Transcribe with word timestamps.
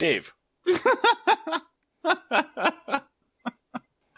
Dave, 0.00 0.32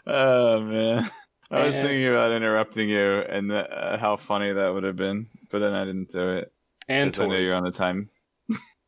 Oh 0.05 0.59
man, 0.61 1.09
I 1.49 1.63
was 1.63 1.75
And- 1.75 1.83
thinking 1.87 2.07
about 2.07 2.31
interrupting 2.33 2.89
you 2.89 3.19
and 3.19 3.49
the, 3.49 3.59
uh, 3.69 3.97
how 3.97 4.17
funny 4.17 4.51
that 4.51 4.73
would 4.73 4.83
have 4.83 4.95
been, 4.97 5.27
but 5.49 5.59
then 5.59 5.73
I 5.73 5.85
didn't 5.85 6.11
do 6.11 6.29
it. 6.37 6.51
And 6.89 7.17
I 7.17 7.25
know 7.27 7.35
you're 7.37 7.55
on 7.55 7.63
the 7.63 7.71
time. 7.71 8.09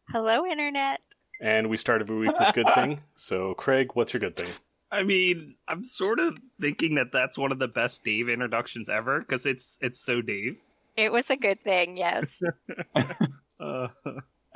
Hello, 0.10 0.46
Internet. 0.46 1.00
And 1.42 1.70
we 1.70 1.78
start 1.78 2.02
every 2.02 2.18
week 2.18 2.38
with 2.38 2.54
good 2.54 2.68
thing. 2.76 3.00
So, 3.16 3.54
Craig, 3.56 3.92
what's 3.94 4.14
your 4.14 4.20
good 4.20 4.36
thing? 4.36 4.50
I 4.92 5.04
mean, 5.04 5.56
I'm 5.68 5.84
sort 5.86 6.20
of 6.20 6.38
thinking 6.60 6.96
that 6.96 7.12
that's 7.12 7.38
one 7.38 7.52
of 7.52 7.60
the 7.60 7.68
best 7.68 8.04
Dave 8.04 8.30
introductions 8.30 8.88
ever 8.90 9.20
because 9.20 9.46
it's 9.46 9.78
it's 9.82 10.00
so 10.00 10.22
Dave. 10.22 10.58
It 10.98 11.12
was 11.12 11.30
a 11.30 11.36
good 11.38 11.62
thing, 11.64 11.98
yes. 11.98 12.42
Uh, 13.60 13.88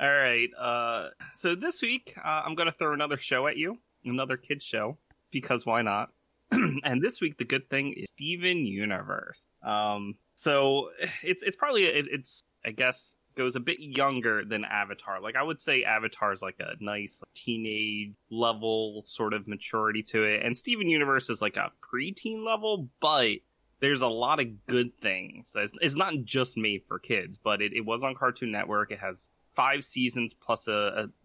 all 0.00 0.10
right. 0.10 0.48
Uh, 0.58 1.08
so 1.34 1.54
this 1.54 1.82
week 1.82 2.14
uh, 2.16 2.42
I'm 2.44 2.54
gonna 2.54 2.72
throw 2.72 2.92
another 2.92 3.18
show 3.18 3.46
at 3.46 3.56
you, 3.56 3.78
another 4.04 4.36
kid 4.36 4.62
show, 4.62 4.96
because 5.30 5.66
why 5.66 5.82
not? 5.82 6.10
and 6.52 7.02
this 7.02 7.20
week 7.20 7.38
the 7.38 7.44
good 7.44 7.68
thing 7.68 7.92
is 7.96 8.08
Steven 8.10 8.66
Universe. 8.66 9.46
Um, 9.62 10.14
so 10.34 10.90
it's 11.22 11.42
it's 11.42 11.56
probably 11.56 11.84
it, 11.84 12.06
it's 12.10 12.44
I 12.64 12.70
guess 12.70 13.14
goes 13.36 13.56
a 13.56 13.60
bit 13.60 13.78
younger 13.80 14.44
than 14.44 14.64
Avatar. 14.64 15.20
Like 15.20 15.36
I 15.36 15.42
would 15.42 15.60
say 15.60 15.84
Avatar 15.84 16.32
is 16.32 16.42
like 16.42 16.56
a 16.60 16.82
nice 16.82 17.22
teenage 17.34 18.12
level 18.30 19.02
sort 19.04 19.34
of 19.34 19.46
maturity 19.46 20.02
to 20.04 20.24
it, 20.24 20.44
and 20.44 20.56
Steven 20.56 20.88
Universe 20.88 21.30
is 21.30 21.42
like 21.42 21.56
a 21.56 21.70
preteen 21.92 22.44
level, 22.44 22.88
but 23.00 23.36
there's 23.80 24.02
a 24.02 24.08
lot 24.08 24.40
of 24.40 24.66
good 24.66 24.92
things. 25.00 25.52
It's, 25.54 25.72
it's 25.80 25.96
not 25.96 26.14
just 26.24 26.56
made 26.56 26.82
for 26.86 26.98
kids, 26.98 27.38
but 27.42 27.62
it, 27.62 27.72
it 27.72 27.80
was 27.80 28.04
on 28.04 28.14
Cartoon 28.14 28.52
Network. 28.52 28.92
It 28.92 28.98
has 29.00 29.30
five 29.60 29.84
seasons 29.84 30.32
plus 30.32 30.68
a, 30.68 30.72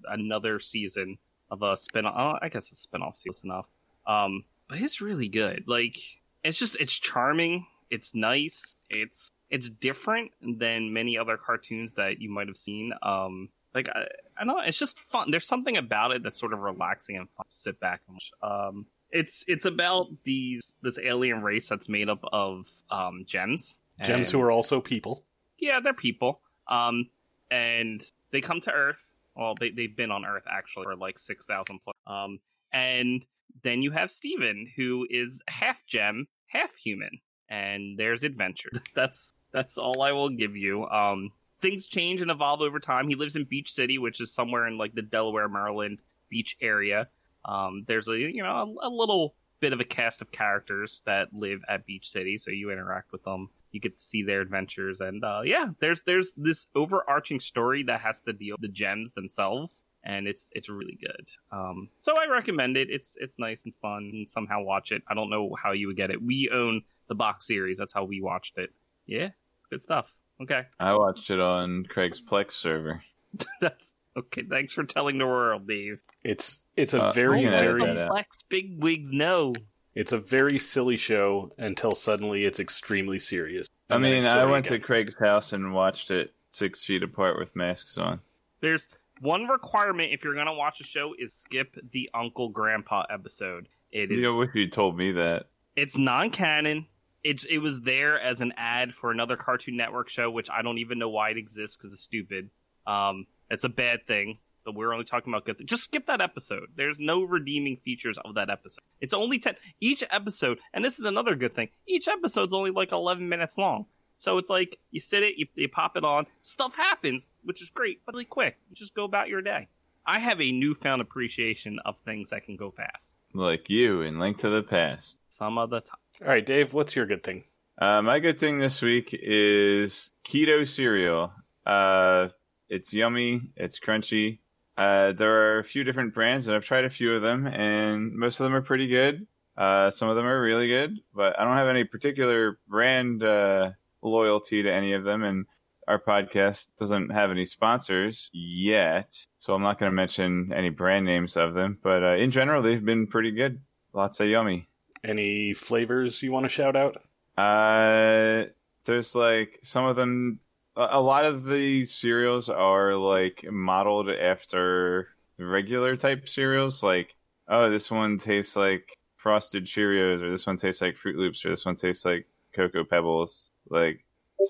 a 0.07 0.11
another 0.11 0.59
season 0.59 1.17
of 1.49 1.61
a 1.61 1.77
spin. 1.77 2.05
off 2.05 2.39
I 2.41 2.49
guess 2.49 2.69
a 2.71 2.75
spin 2.75 3.01
off 3.01 3.15
season 3.15 3.49
enough. 3.49 3.67
Um, 4.05 4.43
but 4.67 4.81
it's 4.81 4.99
really 4.99 5.29
good. 5.29 5.63
Like 5.67 5.97
it's 6.43 6.59
just 6.59 6.75
it's 6.79 6.91
charming. 6.91 7.65
It's 7.89 8.13
nice. 8.13 8.75
It's 8.89 9.31
it's 9.49 9.69
different 9.69 10.31
than 10.41 10.91
many 10.91 11.17
other 11.17 11.37
cartoons 11.37 11.93
that 11.93 12.19
you 12.21 12.29
might 12.29 12.47
have 12.47 12.57
seen. 12.57 12.91
Um, 13.01 13.47
like 13.73 13.87
I, 13.87 14.01
I 14.37 14.43
don't 14.43 14.47
know, 14.47 14.59
it's 14.59 14.77
just 14.77 14.99
fun. 14.99 15.31
There's 15.31 15.47
something 15.47 15.77
about 15.77 16.11
it 16.11 16.21
that's 16.21 16.37
sort 16.37 16.51
of 16.51 16.59
relaxing 16.59 17.15
and 17.15 17.29
fun. 17.29 17.45
Sit 17.47 17.79
back 17.79 18.01
and 18.07 18.15
watch. 18.15 18.31
Um, 18.43 18.85
it's 19.11 19.45
it's 19.47 19.63
about 19.63 20.07
these 20.25 20.75
this 20.81 20.99
alien 20.99 21.41
race 21.41 21.69
that's 21.69 21.87
made 21.87 22.09
up 22.09 22.19
of 22.33 22.67
um 22.91 23.23
gems. 23.25 23.77
Gems 24.03 24.29
who 24.29 24.41
are 24.41 24.51
also 24.51 24.81
people. 24.81 25.23
yeah, 25.57 25.79
they're 25.79 25.93
people. 25.93 26.41
Um, 26.67 27.07
and 27.51 28.01
they 28.31 28.41
come 28.41 28.59
to 28.61 28.71
Earth. 28.71 29.05
Well, 29.35 29.55
they 29.59 29.71
they've 29.71 29.95
been 29.95 30.11
on 30.11 30.25
Earth 30.25 30.45
actually 30.49 30.83
for 30.85 30.95
like 30.95 31.19
six 31.19 31.45
thousand 31.45 31.79
plus. 31.83 31.95
Um, 32.07 32.39
and 32.73 33.25
then 33.63 33.81
you 33.81 33.91
have 33.91 34.11
Steven, 34.11 34.69
who 34.75 35.07
is 35.09 35.41
half 35.47 35.85
gem, 35.85 36.27
half 36.47 36.75
human, 36.75 37.11
and 37.49 37.97
there's 37.97 38.23
adventure. 38.23 38.71
That's 38.95 39.33
that's 39.51 39.77
all 39.77 40.01
I 40.01 40.11
will 40.11 40.29
give 40.29 40.55
you. 40.57 40.85
Um, 40.85 41.31
things 41.61 41.87
change 41.87 42.21
and 42.21 42.29
evolve 42.29 42.61
over 42.61 42.79
time. 42.79 43.07
He 43.07 43.15
lives 43.15 43.37
in 43.37 43.45
Beach 43.45 43.71
City, 43.71 43.97
which 43.97 44.19
is 44.19 44.33
somewhere 44.33 44.67
in 44.67 44.77
like 44.77 44.93
the 44.93 45.01
Delaware, 45.01 45.47
Maryland 45.47 46.01
beach 46.29 46.57
area. 46.61 47.07
Um, 47.45 47.85
there's 47.87 48.09
a 48.09 48.17
you 48.17 48.43
know 48.43 48.77
a, 48.81 48.87
a 48.87 48.89
little 48.89 49.35
bit 49.59 49.73
of 49.73 49.79
a 49.79 49.85
cast 49.85 50.21
of 50.21 50.31
characters 50.31 51.01
that 51.05 51.33
live 51.33 51.61
at 51.69 51.85
Beach 51.85 52.09
City, 52.09 52.37
so 52.37 52.51
you 52.51 52.71
interact 52.71 53.11
with 53.11 53.23
them. 53.23 53.49
You 53.75 53.81
get 53.81 53.97
to 53.97 54.03
see 54.03 54.23
their 54.23 54.39
adventures, 54.39 55.01
and 55.01 55.21
uh, 55.21 55.41
yeah, 55.43 55.65
there's 55.81 56.01
there's 56.05 56.31
this 56.37 56.67
overarching 56.75 57.41
story 57.41 57.83
that 57.83 57.99
has 57.99 58.21
to 58.21 58.31
deal 58.31 58.53
with 58.55 58.61
the 58.61 58.69
gems 58.73 59.11
themselves, 59.11 59.83
and 60.05 60.27
it's 60.27 60.49
it's 60.53 60.69
really 60.69 60.97
good. 61.01 61.29
Um, 61.51 61.89
so 61.97 62.13
I 62.17 62.25
recommend 62.31 62.77
it. 62.77 62.87
It's 62.89 63.17
it's 63.19 63.37
nice 63.37 63.65
and 63.65 63.73
fun, 63.81 64.09
and 64.13 64.29
somehow 64.29 64.63
watch 64.63 64.93
it. 64.93 65.01
I 65.09 65.13
don't 65.13 65.29
know 65.29 65.53
how 65.61 65.73
you 65.73 65.87
would 65.87 65.97
get 65.97 66.09
it. 66.09 66.23
We 66.23 66.49
own 66.53 66.83
the 67.09 67.15
box 67.15 67.45
series. 67.47 67.77
That's 67.77 67.93
how 67.93 68.05
we 68.05 68.21
watched 68.21 68.57
it. 68.57 68.69
Yeah, 69.07 69.29
good 69.69 69.81
stuff. 69.81 70.09
Okay, 70.41 70.61
I 70.79 70.93
watched 70.93 71.29
it 71.31 71.41
on 71.41 71.83
Craig's 71.89 72.21
Plex 72.21 72.53
server. 72.53 73.03
that's 73.59 73.93
okay. 74.17 74.43
Thanks 74.49 74.71
for 74.71 74.85
telling 74.85 75.17
the 75.17 75.27
world, 75.27 75.67
Dave. 75.67 76.01
It's 76.23 76.61
it's 76.77 76.93
a 76.93 77.03
Uh, 77.03 77.11
very 77.11 77.39
we 77.39 77.45
can 77.45 77.53
edit 77.53 77.65
very 77.65 77.93
that. 77.93 78.07
Complex 78.07 78.37
big 78.47 78.81
wigs, 78.81 79.11
no. 79.11 79.53
It's 79.95 80.11
a 80.11 80.17
very 80.17 80.59
silly 80.59 80.97
show 80.97 81.51
until 81.57 81.95
suddenly 81.95 82.43
it's 82.45 82.59
extremely 82.59 83.17
serious. 83.19 83.67
I 83.89 83.97
mean, 83.97 84.25
I 84.25 84.43
went 84.45 84.65
again. 84.67 84.79
to 84.79 84.85
Craig's 84.85 85.15
house 85.15 85.53
and 85.53 85.73
watched 85.73 86.11
it 86.11 86.33
six 86.49 86.83
feet 86.83 87.03
apart 87.03 87.37
with 87.39 87.55
masks 87.55 87.97
on. 87.97 88.19
There's 88.61 88.89
one 89.21 89.47
requirement 89.47 90.11
if 90.11 90.23
you're 90.23 90.35
gonna 90.35 90.53
watch 90.53 90.81
a 90.81 90.83
show 90.83 91.13
is 91.17 91.33
skip 91.33 91.75
the 91.91 92.09
Uncle 92.13 92.49
Grandpa 92.49 93.03
episode. 93.09 93.67
It 93.91 94.11
is 94.11 94.17
You 94.17 94.23
know, 94.23 94.37
wish 94.39 94.49
you 94.53 94.69
told 94.69 94.97
me 94.97 95.11
that. 95.13 95.47
it's 95.75 95.97
non-canon. 95.97 96.87
It's 97.23 97.43
it 97.45 97.57
was 97.59 97.81
there 97.81 98.19
as 98.19 98.41
an 98.41 98.53
ad 98.57 98.93
for 98.93 99.11
another 99.11 99.35
Cartoon 99.37 99.75
Network 99.77 100.09
show, 100.09 100.29
which 100.29 100.49
I 100.49 100.61
don't 100.61 100.77
even 100.77 100.99
know 100.99 101.09
why 101.09 101.29
it 101.31 101.37
exists 101.37 101.75
because 101.77 101.91
it's 101.93 102.03
stupid. 102.03 102.49
Um, 102.85 103.25
it's 103.49 103.63
a 103.63 103.69
bad 103.69 104.05
thing. 104.05 104.37
But 104.65 104.75
we're 104.75 104.91
only 104.91 105.05
talking 105.05 105.31
about 105.31 105.45
good. 105.45 105.57
Things. 105.57 105.69
Just 105.69 105.83
skip 105.83 106.07
that 106.07 106.21
episode. 106.21 106.67
There's 106.75 106.99
no 106.99 107.23
redeeming 107.23 107.77
features 107.77 108.17
of 108.25 108.35
that 108.35 108.49
episode. 108.49 108.83
It's 108.99 109.13
only 109.13 109.39
ten 109.39 109.55
each 109.79 110.03
episode, 110.09 110.59
and 110.73 110.83
this 110.83 110.99
is 110.99 111.05
another 111.05 111.35
good 111.35 111.55
thing. 111.55 111.69
Each 111.87 112.07
episode's 112.07 112.53
only 112.53 112.71
like 112.71 112.91
11 112.91 113.29
minutes 113.29 113.57
long, 113.57 113.85
so 114.15 114.37
it's 114.37 114.49
like 114.49 114.77
you 114.91 114.99
sit 114.99 115.23
it, 115.23 115.37
you, 115.37 115.45
you 115.55 115.69
pop 115.69 115.95
it 115.95 116.03
on, 116.03 116.25
stuff 116.41 116.75
happens, 116.75 117.27
which 117.43 117.61
is 117.61 117.69
great, 117.69 118.01
but 118.05 118.15
really 118.15 118.25
quick. 118.25 118.57
You 118.69 118.75
just 118.75 118.95
go 118.95 119.03
about 119.03 119.29
your 119.29 119.41
day. 119.41 119.67
I 120.05 120.19
have 120.19 120.41
a 120.41 120.51
newfound 120.51 121.01
appreciation 121.01 121.79
of 121.85 121.97
things 122.05 122.29
that 122.29 122.45
can 122.45 122.55
go 122.55 122.71
fast. 122.71 123.15
Like 123.33 123.69
you 123.69 124.01
in 124.01 124.19
Link 124.19 124.37
to 124.39 124.49
the 124.49 124.63
Past. 124.63 125.17
Some 125.29 125.57
of 125.57 125.69
the 125.69 125.81
time. 125.81 125.99
All 126.21 126.27
right, 126.27 126.45
Dave, 126.45 126.73
what's 126.73 126.95
your 126.95 127.05
good 127.05 127.23
thing? 127.23 127.43
Uh, 127.77 128.01
my 128.01 128.19
good 128.19 128.39
thing 128.39 128.59
this 128.59 128.81
week 128.81 129.09
is 129.11 130.11
keto 130.25 130.65
cereal. 130.67 131.33
Uh, 131.65 132.29
it's 132.69 132.93
yummy. 132.93 133.41
It's 133.57 133.79
crunchy. 133.79 134.39
Uh, 134.77 135.13
there 135.13 135.55
are 135.55 135.59
a 135.59 135.63
few 135.63 135.83
different 135.83 136.13
brands, 136.13 136.47
and 136.47 136.55
I've 136.55 136.65
tried 136.65 136.85
a 136.85 136.89
few 136.89 137.15
of 137.15 137.21
them, 137.21 137.47
and 137.47 138.13
most 138.13 138.39
of 138.39 138.43
them 138.43 138.53
are 138.53 138.61
pretty 138.61 138.87
good. 138.87 139.25
Uh, 139.57 139.89
some 139.89 140.09
of 140.09 140.15
them 140.15 140.25
are 140.25 140.41
really 140.41 140.67
good, 140.67 140.99
but 141.13 141.39
I 141.39 141.45
don't 141.45 141.57
have 141.57 141.69
any 141.69 141.85
particular 141.85 142.59
brand 142.67 143.23
uh, 143.23 143.71
loyalty 144.01 144.63
to 144.63 144.71
any 144.71 144.93
of 144.93 145.05
them, 145.05 145.23
and 145.23 145.45
our 145.87 145.99
podcast 145.99 146.67
doesn't 146.77 147.09
have 147.11 147.31
any 147.31 147.45
sponsors 147.45 148.29
yet, 148.33 149.15
so 149.39 149.53
I'm 149.53 149.61
not 149.61 149.79
going 149.79 149.91
to 149.91 149.95
mention 149.95 150.51
any 150.53 150.69
brand 150.69 151.05
names 151.05 151.37
of 151.37 151.53
them. 151.53 151.77
But 151.81 152.03
uh, 152.03 152.15
in 152.15 152.31
general, 152.31 152.61
they've 152.61 152.83
been 152.83 153.07
pretty 153.07 153.31
good. 153.31 153.61
Lots 153.93 154.19
of 154.19 154.27
yummy. 154.27 154.67
Any 155.03 155.53
flavors 155.53 156.21
you 156.21 156.31
want 156.31 156.45
to 156.45 156.49
shout 156.49 156.75
out? 156.75 156.97
Uh, 157.37 158.49
there's 158.85 159.15
like 159.15 159.59
some 159.63 159.85
of 159.85 159.95
them. 159.95 160.39
A 160.77 160.99
lot 160.99 161.25
of 161.25 161.45
these 161.45 161.95
cereals 161.95 162.49
are 162.49 162.95
like 162.95 163.45
modeled 163.49 164.09
after 164.09 165.09
regular 165.37 165.95
type 165.95 166.27
cereals. 166.27 166.83
Like, 166.83 167.15
oh, 167.47 167.69
this 167.69 167.89
one 167.89 168.17
tastes 168.17 168.55
like 168.55 168.87
Frosted 169.17 169.65
Cheerios, 169.65 170.21
or 170.21 170.29
this 170.29 170.45
one 170.45 170.57
tastes 170.57 170.81
like 170.81 170.95
Froot 170.95 171.15
Loops, 171.15 171.45
or 171.45 171.49
this 171.49 171.65
one 171.65 171.75
tastes 171.75 172.05
like 172.05 172.27
Cocoa 172.53 172.83
Pebbles. 172.83 173.51
Like, 173.69 174.03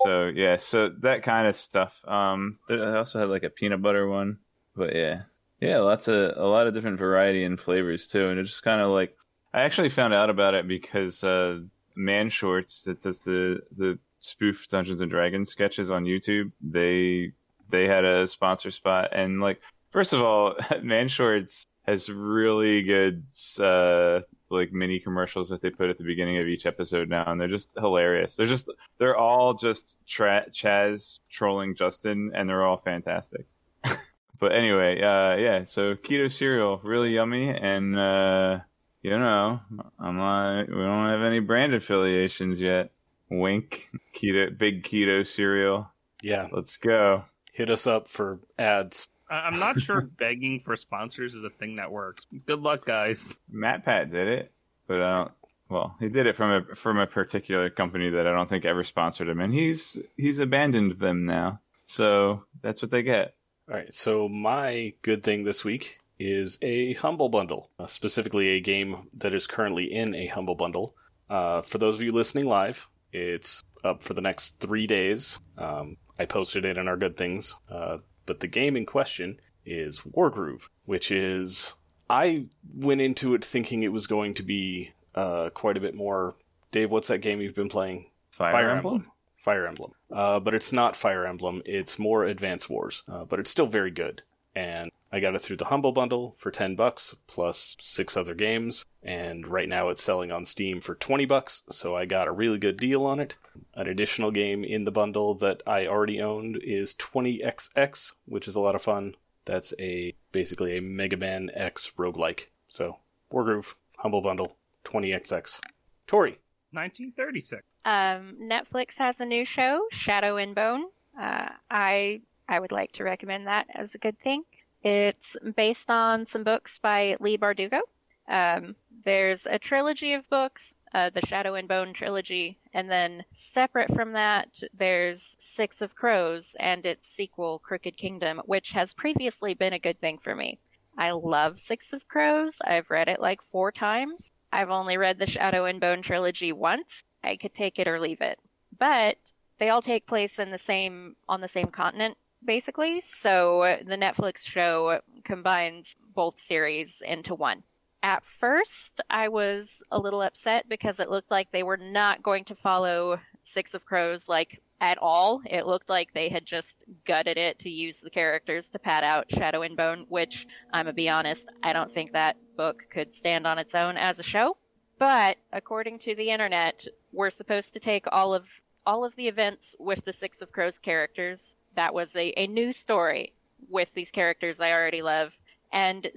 so 0.04 0.26
yeah, 0.26 0.56
so 0.56 0.90
that 1.00 1.22
kind 1.22 1.46
of 1.46 1.56
stuff. 1.56 2.00
Um, 2.06 2.58
I 2.68 2.96
also 2.96 3.20
had 3.20 3.28
like 3.28 3.44
a 3.44 3.50
peanut 3.50 3.82
butter 3.82 4.08
one, 4.08 4.38
but 4.74 4.94
yeah, 4.94 5.22
yeah, 5.60 5.78
lots 5.78 6.08
of 6.08 6.36
a 6.36 6.46
lot 6.46 6.66
of 6.66 6.74
different 6.74 6.98
variety 6.98 7.44
and 7.44 7.58
flavors 7.58 8.08
too, 8.08 8.28
and 8.28 8.38
it's 8.38 8.50
just 8.50 8.62
kind 8.62 8.80
of 8.80 8.90
like 8.90 9.16
I 9.54 9.62
actually 9.62 9.88
found 9.88 10.12
out 10.12 10.28
about 10.28 10.54
it 10.54 10.68
because 10.68 11.24
uh, 11.24 11.60
Man 11.94 12.28
Shorts 12.28 12.82
that 12.82 13.02
does 13.02 13.22
the 13.22 13.60
the 13.76 13.98
spoof 14.26 14.66
Dungeons 14.68 15.00
and 15.00 15.10
Dragons 15.10 15.50
sketches 15.50 15.90
on 15.90 16.04
YouTube. 16.04 16.52
They 16.60 17.32
they 17.68 17.86
had 17.86 18.04
a 18.04 18.26
sponsor 18.26 18.70
spot, 18.70 19.10
and 19.12 19.40
like 19.40 19.60
first 19.90 20.12
of 20.12 20.22
all, 20.22 20.54
Man 20.82 21.08
Shorts 21.08 21.66
has 21.82 22.08
really 22.08 22.82
good 22.82 23.24
uh, 23.60 24.20
like 24.50 24.72
mini 24.72 24.98
commercials 24.98 25.48
that 25.50 25.62
they 25.62 25.70
put 25.70 25.90
at 25.90 25.98
the 25.98 26.04
beginning 26.04 26.38
of 26.38 26.46
each 26.46 26.66
episode 26.66 27.08
now, 27.08 27.30
and 27.30 27.40
they're 27.40 27.48
just 27.48 27.70
hilarious. 27.78 28.36
They're 28.36 28.46
just 28.46 28.70
they're 28.98 29.16
all 29.16 29.54
just 29.54 29.96
tra- 30.06 30.46
Chaz 30.50 31.20
trolling 31.30 31.76
Justin, 31.76 32.32
and 32.34 32.48
they're 32.48 32.64
all 32.64 32.78
fantastic. 32.78 33.46
But 34.38 34.52
anyway, 34.52 35.00
uh, 35.00 35.36
yeah. 35.36 35.64
So 35.64 35.94
keto 35.94 36.30
cereal, 36.30 36.80
really 36.84 37.14
yummy, 37.14 37.48
and 37.48 37.98
uh, 37.98 38.58
you 39.02 39.18
know, 39.18 39.60
I'm 39.98 40.16
not. 40.16 40.68
We 40.68 40.74
don't 40.74 41.08
have 41.08 41.22
any 41.22 41.40
brand 41.40 41.74
affiliations 41.74 42.60
yet. 42.60 42.90
Wink. 43.30 43.88
Keto, 44.14 44.56
big 44.56 44.84
keto 44.84 45.26
cereal. 45.26 45.88
Yeah, 46.22 46.48
Let's 46.52 46.76
go. 46.76 47.24
hit 47.52 47.70
us 47.70 47.86
up 47.86 48.08
for 48.08 48.38
ads. 48.58 49.06
I- 49.30 49.40
I'm 49.40 49.58
not 49.58 49.80
sure 49.80 50.00
begging 50.18 50.60
for 50.60 50.76
sponsors 50.76 51.34
is 51.34 51.44
a 51.44 51.50
thing 51.50 51.76
that 51.76 51.90
works. 51.90 52.26
Good 52.46 52.60
luck, 52.60 52.86
guys. 52.86 53.38
Matt 53.50 53.84
Pat 53.84 54.10
did 54.12 54.28
it, 54.28 54.52
but 54.86 55.00
I 55.00 55.16
don't. 55.16 55.32
Well, 55.68 55.96
he 55.98 56.08
did 56.08 56.26
it 56.28 56.36
from 56.36 56.50
a 56.70 56.74
from 56.76 56.98
a 56.98 57.06
particular 57.08 57.68
company 57.70 58.08
that 58.10 58.26
I 58.26 58.32
don't 58.32 58.48
think 58.48 58.64
ever 58.64 58.84
sponsored 58.84 59.28
him, 59.28 59.40
and 59.40 59.52
he's 59.52 59.98
he's 60.16 60.38
abandoned 60.38 61.00
them 61.00 61.26
now. 61.26 61.58
So 61.88 62.44
that's 62.62 62.82
what 62.82 62.92
they 62.92 63.02
get. 63.02 63.34
All 63.68 63.74
right, 63.74 63.92
so 63.92 64.28
my 64.28 64.92
good 65.02 65.24
thing 65.24 65.42
this 65.42 65.64
week 65.64 65.98
is 66.20 66.56
a 66.62 66.94
Humble 66.94 67.28
Bundle, 67.28 67.68
uh, 67.80 67.88
specifically 67.88 68.50
a 68.50 68.60
game 68.60 69.08
that 69.18 69.34
is 69.34 69.48
currently 69.48 69.92
in 69.92 70.14
a 70.14 70.28
Humble 70.28 70.54
Bundle. 70.54 70.94
Uh, 71.28 71.62
for 71.62 71.78
those 71.78 71.96
of 71.96 72.00
you 72.02 72.12
listening 72.12 72.46
live, 72.46 72.86
it's 73.16 73.64
up 73.82 74.02
for 74.02 74.14
the 74.14 74.20
next 74.20 74.60
three 74.60 74.86
days. 74.86 75.38
Um, 75.56 75.96
I 76.18 76.26
posted 76.26 76.64
it 76.64 76.76
in 76.76 76.86
our 76.88 76.96
good 76.96 77.16
things, 77.16 77.54
uh, 77.70 77.98
but 78.26 78.40
the 78.40 78.46
game 78.46 78.76
in 78.76 78.86
question 78.86 79.40
is 79.64 80.00
Wargroove, 80.00 80.62
which 80.84 81.10
is. 81.10 81.72
I 82.08 82.46
went 82.72 83.00
into 83.00 83.34
it 83.34 83.44
thinking 83.44 83.82
it 83.82 83.92
was 83.92 84.06
going 84.06 84.34
to 84.34 84.44
be 84.44 84.92
uh, 85.16 85.50
quite 85.50 85.76
a 85.76 85.80
bit 85.80 85.94
more. 85.94 86.36
Dave, 86.70 86.90
what's 86.90 87.08
that 87.08 87.18
game 87.18 87.40
you've 87.40 87.56
been 87.56 87.68
playing? 87.68 88.10
Fire, 88.30 88.70
Emblem. 88.70 89.10
Fire 89.38 89.66
Emblem. 89.66 89.92
Uh, 90.12 90.38
but 90.38 90.54
it's 90.54 90.72
not 90.72 90.94
Fire 90.94 91.26
Emblem. 91.26 91.62
It's 91.64 91.98
more 91.98 92.24
Advance 92.24 92.68
Wars. 92.68 93.02
Uh, 93.08 93.24
but 93.24 93.40
it's 93.40 93.50
still 93.50 93.66
very 93.66 93.90
good. 93.90 94.22
And 94.56 94.90
I 95.12 95.20
got 95.20 95.34
it 95.34 95.42
through 95.42 95.58
the 95.58 95.66
Humble 95.66 95.92
Bundle 95.92 96.34
for 96.38 96.50
ten 96.50 96.76
bucks 96.76 97.14
plus 97.26 97.76
six 97.78 98.16
other 98.16 98.34
games. 98.34 98.86
And 99.02 99.46
right 99.46 99.68
now 99.68 99.90
it's 99.90 100.02
selling 100.02 100.32
on 100.32 100.46
Steam 100.46 100.80
for 100.80 100.94
twenty 100.94 101.26
bucks. 101.26 101.60
So 101.70 101.94
I 101.94 102.06
got 102.06 102.26
a 102.26 102.32
really 102.32 102.56
good 102.58 102.78
deal 102.78 103.04
on 103.04 103.20
it. 103.20 103.36
An 103.74 103.86
additional 103.86 104.30
game 104.30 104.64
in 104.64 104.84
the 104.84 104.90
bundle 104.90 105.34
that 105.34 105.62
I 105.66 105.86
already 105.86 106.22
owned 106.22 106.58
is 106.62 106.94
20XX, 106.94 108.12
which 108.24 108.48
is 108.48 108.56
a 108.56 108.60
lot 108.60 108.74
of 108.74 108.82
fun. 108.82 109.14
That's 109.44 109.74
a 109.78 110.14
basically 110.32 110.78
a 110.78 110.82
Mega 110.82 111.18
Man 111.18 111.50
X 111.52 111.92
roguelike. 111.98 112.46
So 112.70 112.96
Wargroove 113.30 113.74
Humble 113.98 114.22
Bundle 114.22 114.56
20XX. 114.86 115.60
Tori. 116.06 116.38
1936. 116.72 117.62
Um, 117.84 118.36
Netflix 118.40 118.96
has 118.96 119.20
a 119.20 119.26
new 119.26 119.44
show, 119.44 119.86
Shadow 119.92 120.36
and 120.38 120.54
Bone. 120.54 120.86
Uh, 121.18 121.50
I 121.70 122.22
I 122.48 122.60
would 122.60 122.72
like 122.72 122.92
to 122.92 123.04
recommend 123.04 123.46
that 123.46 123.66
as 123.74 123.94
a 123.94 123.98
good 123.98 124.18
thing. 124.20 124.44
It's 124.82 125.36
based 125.56 125.90
on 125.90 126.26
some 126.26 126.44
books 126.44 126.78
by 126.78 127.16
Leigh 127.18 127.38
Bardugo. 127.38 127.80
Um, 128.28 128.76
there's 129.04 129.46
a 129.46 129.58
trilogy 129.58 130.12
of 130.12 130.28
books, 130.28 130.74
uh, 130.94 131.10
the 131.10 131.26
Shadow 131.26 131.54
and 131.54 131.68
Bone 131.68 131.92
trilogy, 131.92 132.58
and 132.72 132.90
then 132.90 133.24
separate 133.32 133.92
from 133.94 134.12
that, 134.12 134.48
there's 134.74 135.36
Six 135.38 135.82
of 135.82 135.94
Crows 135.94 136.54
and 136.58 136.86
its 136.86 137.08
sequel, 137.08 137.58
Crooked 137.58 137.96
Kingdom, 137.96 138.42
which 138.46 138.70
has 138.70 138.94
previously 138.94 139.54
been 139.54 139.72
a 139.72 139.78
good 139.78 140.00
thing 140.00 140.18
for 140.18 140.34
me. 140.34 140.58
I 140.98 141.10
love 141.10 141.60
Six 141.60 141.92
of 141.92 142.08
Crows. 142.08 142.60
I've 142.64 142.90
read 142.90 143.08
it 143.08 143.20
like 143.20 143.42
four 143.50 143.72
times. 143.72 144.32
I've 144.52 144.70
only 144.70 144.96
read 144.96 145.18
the 145.18 145.26
Shadow 145.26 145.64
and 145.64 145.80
Bone 145.80 146.02
trilogy 146.02 146.52
once. 146.52 147.02
I 147.22 147.36
could 147.36 147.54
take 147.54 147.78
it 147.78 147.88
or 147.88 148.00
leave 148.00 148.20
it. 148.20 148.38
But 148.78 149.16
they 149.58 149.68
all 149.68 149.82
take 149.82 150.06
place 150.06 150.38
in 150.38 150.50
the 150.50 150.58
same 150.58 151.16
on 151.28 151.40
the 151.40 151.48
same 151.48 151.68
continent 151.68 152.16
basically. 152.46 153.00
So 153.00 153.78
the 153.84 153.96
Netflix 153.96 154.46
show 154.46 155.00
combines 155.24 155.96
both 156.14 156.38
series 156.38 157.02
into 157.04 157.34
one. 157.34 157.62
At 158.02 158.24
first, 158.24 159.00
I 159.10 159.28
was 159.28 159.82
a 159.90 159.98
little 159.98 160.22
upset 160.22 160.68
because 160.68 161.00
it 161.00 161.10
looked 161.10 161.30
like 161.30 161.50
they 161.50 161.64
were 161.64 161.76
not 161.76 162.22
going 162.22 162.44
to 162.44 162.54
follow 162.54 163.18
Six 163.42 163.74
of 163.74 163.84
Crows 163.84 164.28
like 164.28 164.62
at 164.80 164.98
all. 164.98 165.40
It 165.44 165.66
looked 165.66 165.88
like 165.88 166.12
they 166.12 166.28
had 166.28 166.44
just 166.44 166.76
gutted 167.04 167.38
it 167.38 167.60
to 167.60 167.70
use 167.70 168.00
the 168.00 168.10
characters 168.10 168.68
to 168.70 168.78
pad 168.78 169.04
out 169.04 169.30
Shadow 169.30 169.62
and 169.62 169.76
Bone, 169.76 170.06
which 170.08 170.46
I'm 170.72 170.84
gonna 170.84 170.94
be 170.94 171.08
honest, 171.08 171.48
I 171.62 171.72
don't 171.72 171.90
think 171.90 172.12
that 172.12 172.36
book 172.56 172.84
could 172.90 173.14
stand 173.14 173.46
on 173.46 173.58
its 173.58 173.74
own 173.74 173.96
as 173.96 174.18
a 174.18 174.22
show. 174.22 174.56
But 174.98 175.36
according 175.52 176.00
to 176.00 176.14
the 176.14 176.30
internet, 176.30 176.86
we're 177.12 177.30
supposed 177.30 177.74
to 177.74 177.80
take 177.80 178.04
all 178.10 178.34
of 178.34 178.46
all 178.86 179.04
of 179.04 179.16
the 179.16 179.28
events 179.28 179.74
with 179.78 180.04
the 180.04 180.12
Six 180.12 180.42
of 180.42 180.52
Crows 180.52 180.78
characters. 180.78 181.56
That 181.76 181.94
was 181.94 182.14
a, 182.16 182.32
a 182.36 182.46
new 182.46 182.72
story 182.72 183.32
with 183.70 183.88
these 183.94 184.10
characters 184.10 184.60
I 184.60 184.72
already 184.72 185.02
love. 185.02 185.32
And 185.72 186.08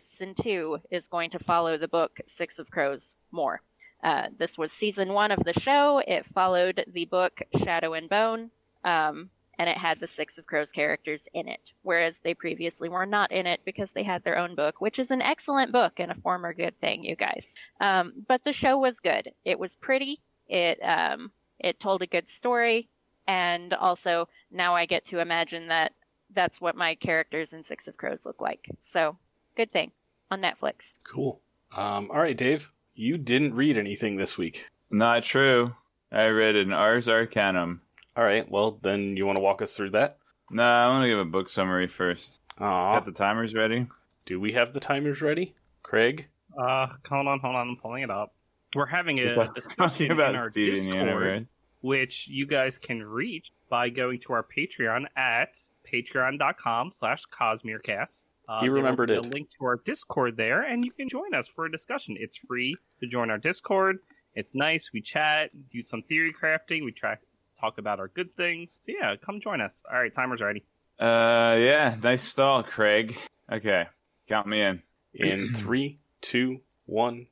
two 0.42 0.80
is 0.90 1.08
going 1.08 1.32
to 1.32 1.40
follow 1.40 1.78
the 1.78 1.88
book 1.88 2.20
Six 2.28 2.60
of 2.60 2.70
Crows 2.70 3.18
more. 3.32 3.62
Uh, 4.04 4.28
this 4.38 4.58
was 4.58 4.72
season 4.72 5.14
one 5.14 5.32
of 5.32 5.44
the 5.44 5.60
show. 5.60 6.02
It 6.06 6.26
followed 6.34 6.86
the 6.88 7.06
book 7.06 7.42
Shadow 7.58 7.94
and 7.94 8.10
Bone, 8.10 8.50
um, 8.86 9.30
and 9.58 9.70
it 9.70 9.78
had 9.78 10.00
the 10.00 10.08
Six 10.08 10.38
of 10.38 10.46
Crows 10.46 10.72
characters 10.72 11.28
in 11.34 11.50
it, 11.50 11.74
whereas 11.82 12.22
they 12.22 12.34
previously 12.34 12.88
were 12.88 13.06
not 13.06 13.34
in 13.34 13.46
it 13.46 13.60
because 13.66 13.92
they 13.92 14.04
had 14.04 14.24
their 14.24 14.38
own 14.38 14.56
book, 14.56 14.80
which 14.80 15.00
is 15.00 15.12
an 15.12 15.22
excellent 15.22 15.74
book 15.74 16.00
and 16.00 16.12
a 16.12 16.22
former 16.22 16.54
good 16.54 16.80
thing, 16.80 17.04
you 17.04 17.18
guys. 17.18 17.56
Um, 17.82 18.14
but 18.28 18.44
the 18.46 18.54
show 18.54 18.78
was 18.78 19.02
good. 19.02 19.34
It 19.44 19.60
was 19.60 19.76
pretty. 19.76 20.22
It 20.48 20.80
um, 20.82 21.32
it 21.60 21.80
told 21.80 22.02
a 22.02 22.08
good 22.08 22.30
story, 22.30 22.88
and 23.30 23.76
also 23.76 24.28
now 24.52 24.76
I 24.76 24.88
get 24.88 25.06
to 25.06 25.20
imagine 25.20 25.68
that 25.68 25.94
that's 26.34 26.60
what 26.60 26.76
my 26.76 26.96
characters 26.96 27.54
in 27.54 27.64
Six 27.64 27.88
of 27.88 27.96
Crows 27.96 28.26
look 28.26 28.42
like. 28.42 28.68
So 28.80 29.18
good 29.56 29.72
thing 29.72 29.92
on 30.32 30.42
Netflix. 30.42 30.96
Cool. 31.04 31.40
Um, 31.76 32.10
all 32.12 32.20
right, 32.20 32.36
Dave. 32.36 32.72
You 32.96 33.18
didn't 33.18 33.54
read 33.54 33.78
anything 33.78 34.18
this 34.18 34.36
week. 34.36 34.66
Not 34.90 35.24
true. 35.24 35.76
I 36.12 36.26
read 36.28 36.56
an 36.56 36.74
Ars 36.74 37.08
Arcanum. 37.08 37.82
All 38.18 38.24
right. 38.24 38.50
Well, 38.50 38.80
then 38.82 39.16
you 39.16 39.28
want 39.28 39.38
to 39.38 39.44
walk 39.44 39.62
us 39.62 39.76
through 39.76 39.92
that? 39.92 40.18
Nah, 40.50 40.88
I 40.88 40.90
want 40.90 41.04
to 41.04 41.10
give 41.10 41.20
a 41.20 41.26
book 41.26 41.50
summary 41.50 41.88
first. 41.88 42.40
Aw. 42.58 42.96
Got 42.96 43.06
the 43.06 43.12
timers 43.12 43.54
ready? 43.54 43.86
Do 44.26 44.40
we 44.40 44.54
have 44.54 44.74
the 44.74 44.80
timers 44.80 45.22
ready? 45.22 45.54
Craig? 45.84 46.28
Uh, 46.58 46.88
hold 47.08 47.28
on, 47.28 47.40
hold 47.40 47.56
on. 47.56 47.70
I'm 47.70 47.78
pulling 47.78 48.02
it 48.02 48.10
up. 48.10 48.34
We're 48.74 48.88
having 48.88 49.20
a 49.20 49.36
Talking 49.36 49.54
discussion 49.54 50.12
in 50.12 50.20
our 50.20 50.52
Steven 50.52 50.74
Discord, 50.74 50.98
Universe. 50.98 51.46
Which 51.82 52.28
you 52.28 52.46
guys 52.46 52.78
can 52.78 53.04
reach 53.04 53.52
by 53.70 53.90
going 53.90 54.20
to 54.22 54.34
our 54.34 54.44
Patreon 54.44 55.06
at 55.16 55.58
patreon.com 55.92 56.92
slash 56.92 57.24
cosmerecast. 57.32 58.24
Uh, 58.48 58.60
He 58.60 58.66
there 58.66 58.72
will 58.72 58.78
remembered 58.82 59.10
be 59.10 59.16
it. 59.16 59.26
A 59.26 59.30
link 59.30 59.50
to 59.60 59.66
our 59.66 59.78
Discord 59.86 60.36
there, 60.38 60.62
and 60.64 60.84
you 60.84 60.92
can 60.92 61.08
join 61.08 61.34
us 61.36 61.48
for 61.48 61.66
a 61.66 61.72
discussion. 61.72 62.18
It's 62.20 62.38
free 62.38 62.76
to 63.00 63.08
join 63.08 63.30
our 63.30 63.38
Discord. 63.38 64.00
It's 64.36 64.56
nice. 64.56 64.92
We 64.94 65.02
chat, 65.02 65.52
do 65.72 65.82
some 65.82 66.02
theory 66.04 66.34
crafting. 66.34 66.84
We 66.84 66.92
try 66.92 67.16
talk 67.60 67.78
about 67.78 68.00
our 68.00 68.08
good 68.08 68.36
things. 68.36 68.80
So 68.86 68.94
yeah, 69.00 69.16
come 69.18 69.40
join 69.42 69.62
us. 69.62 69.84
All 69.92 70.00
right, 70.00 70.14
timer's 70.14 70.42
ready. 70.42 70.64
Uh, 71.00 71.56
yeah, 71.60 71.96
nice 72.02 72.24
stall, 72.24 72.64
Craig. 72.64 73.18
Okay, 73.52 73.86
count 74.28 74.48
me 74.48 74.62
in. 74.62 74.82
In 75.14 75.54
three, 75.58 76.00
two, 76.22 76.60
one, 76.86 77.18
go. 77.20 77.26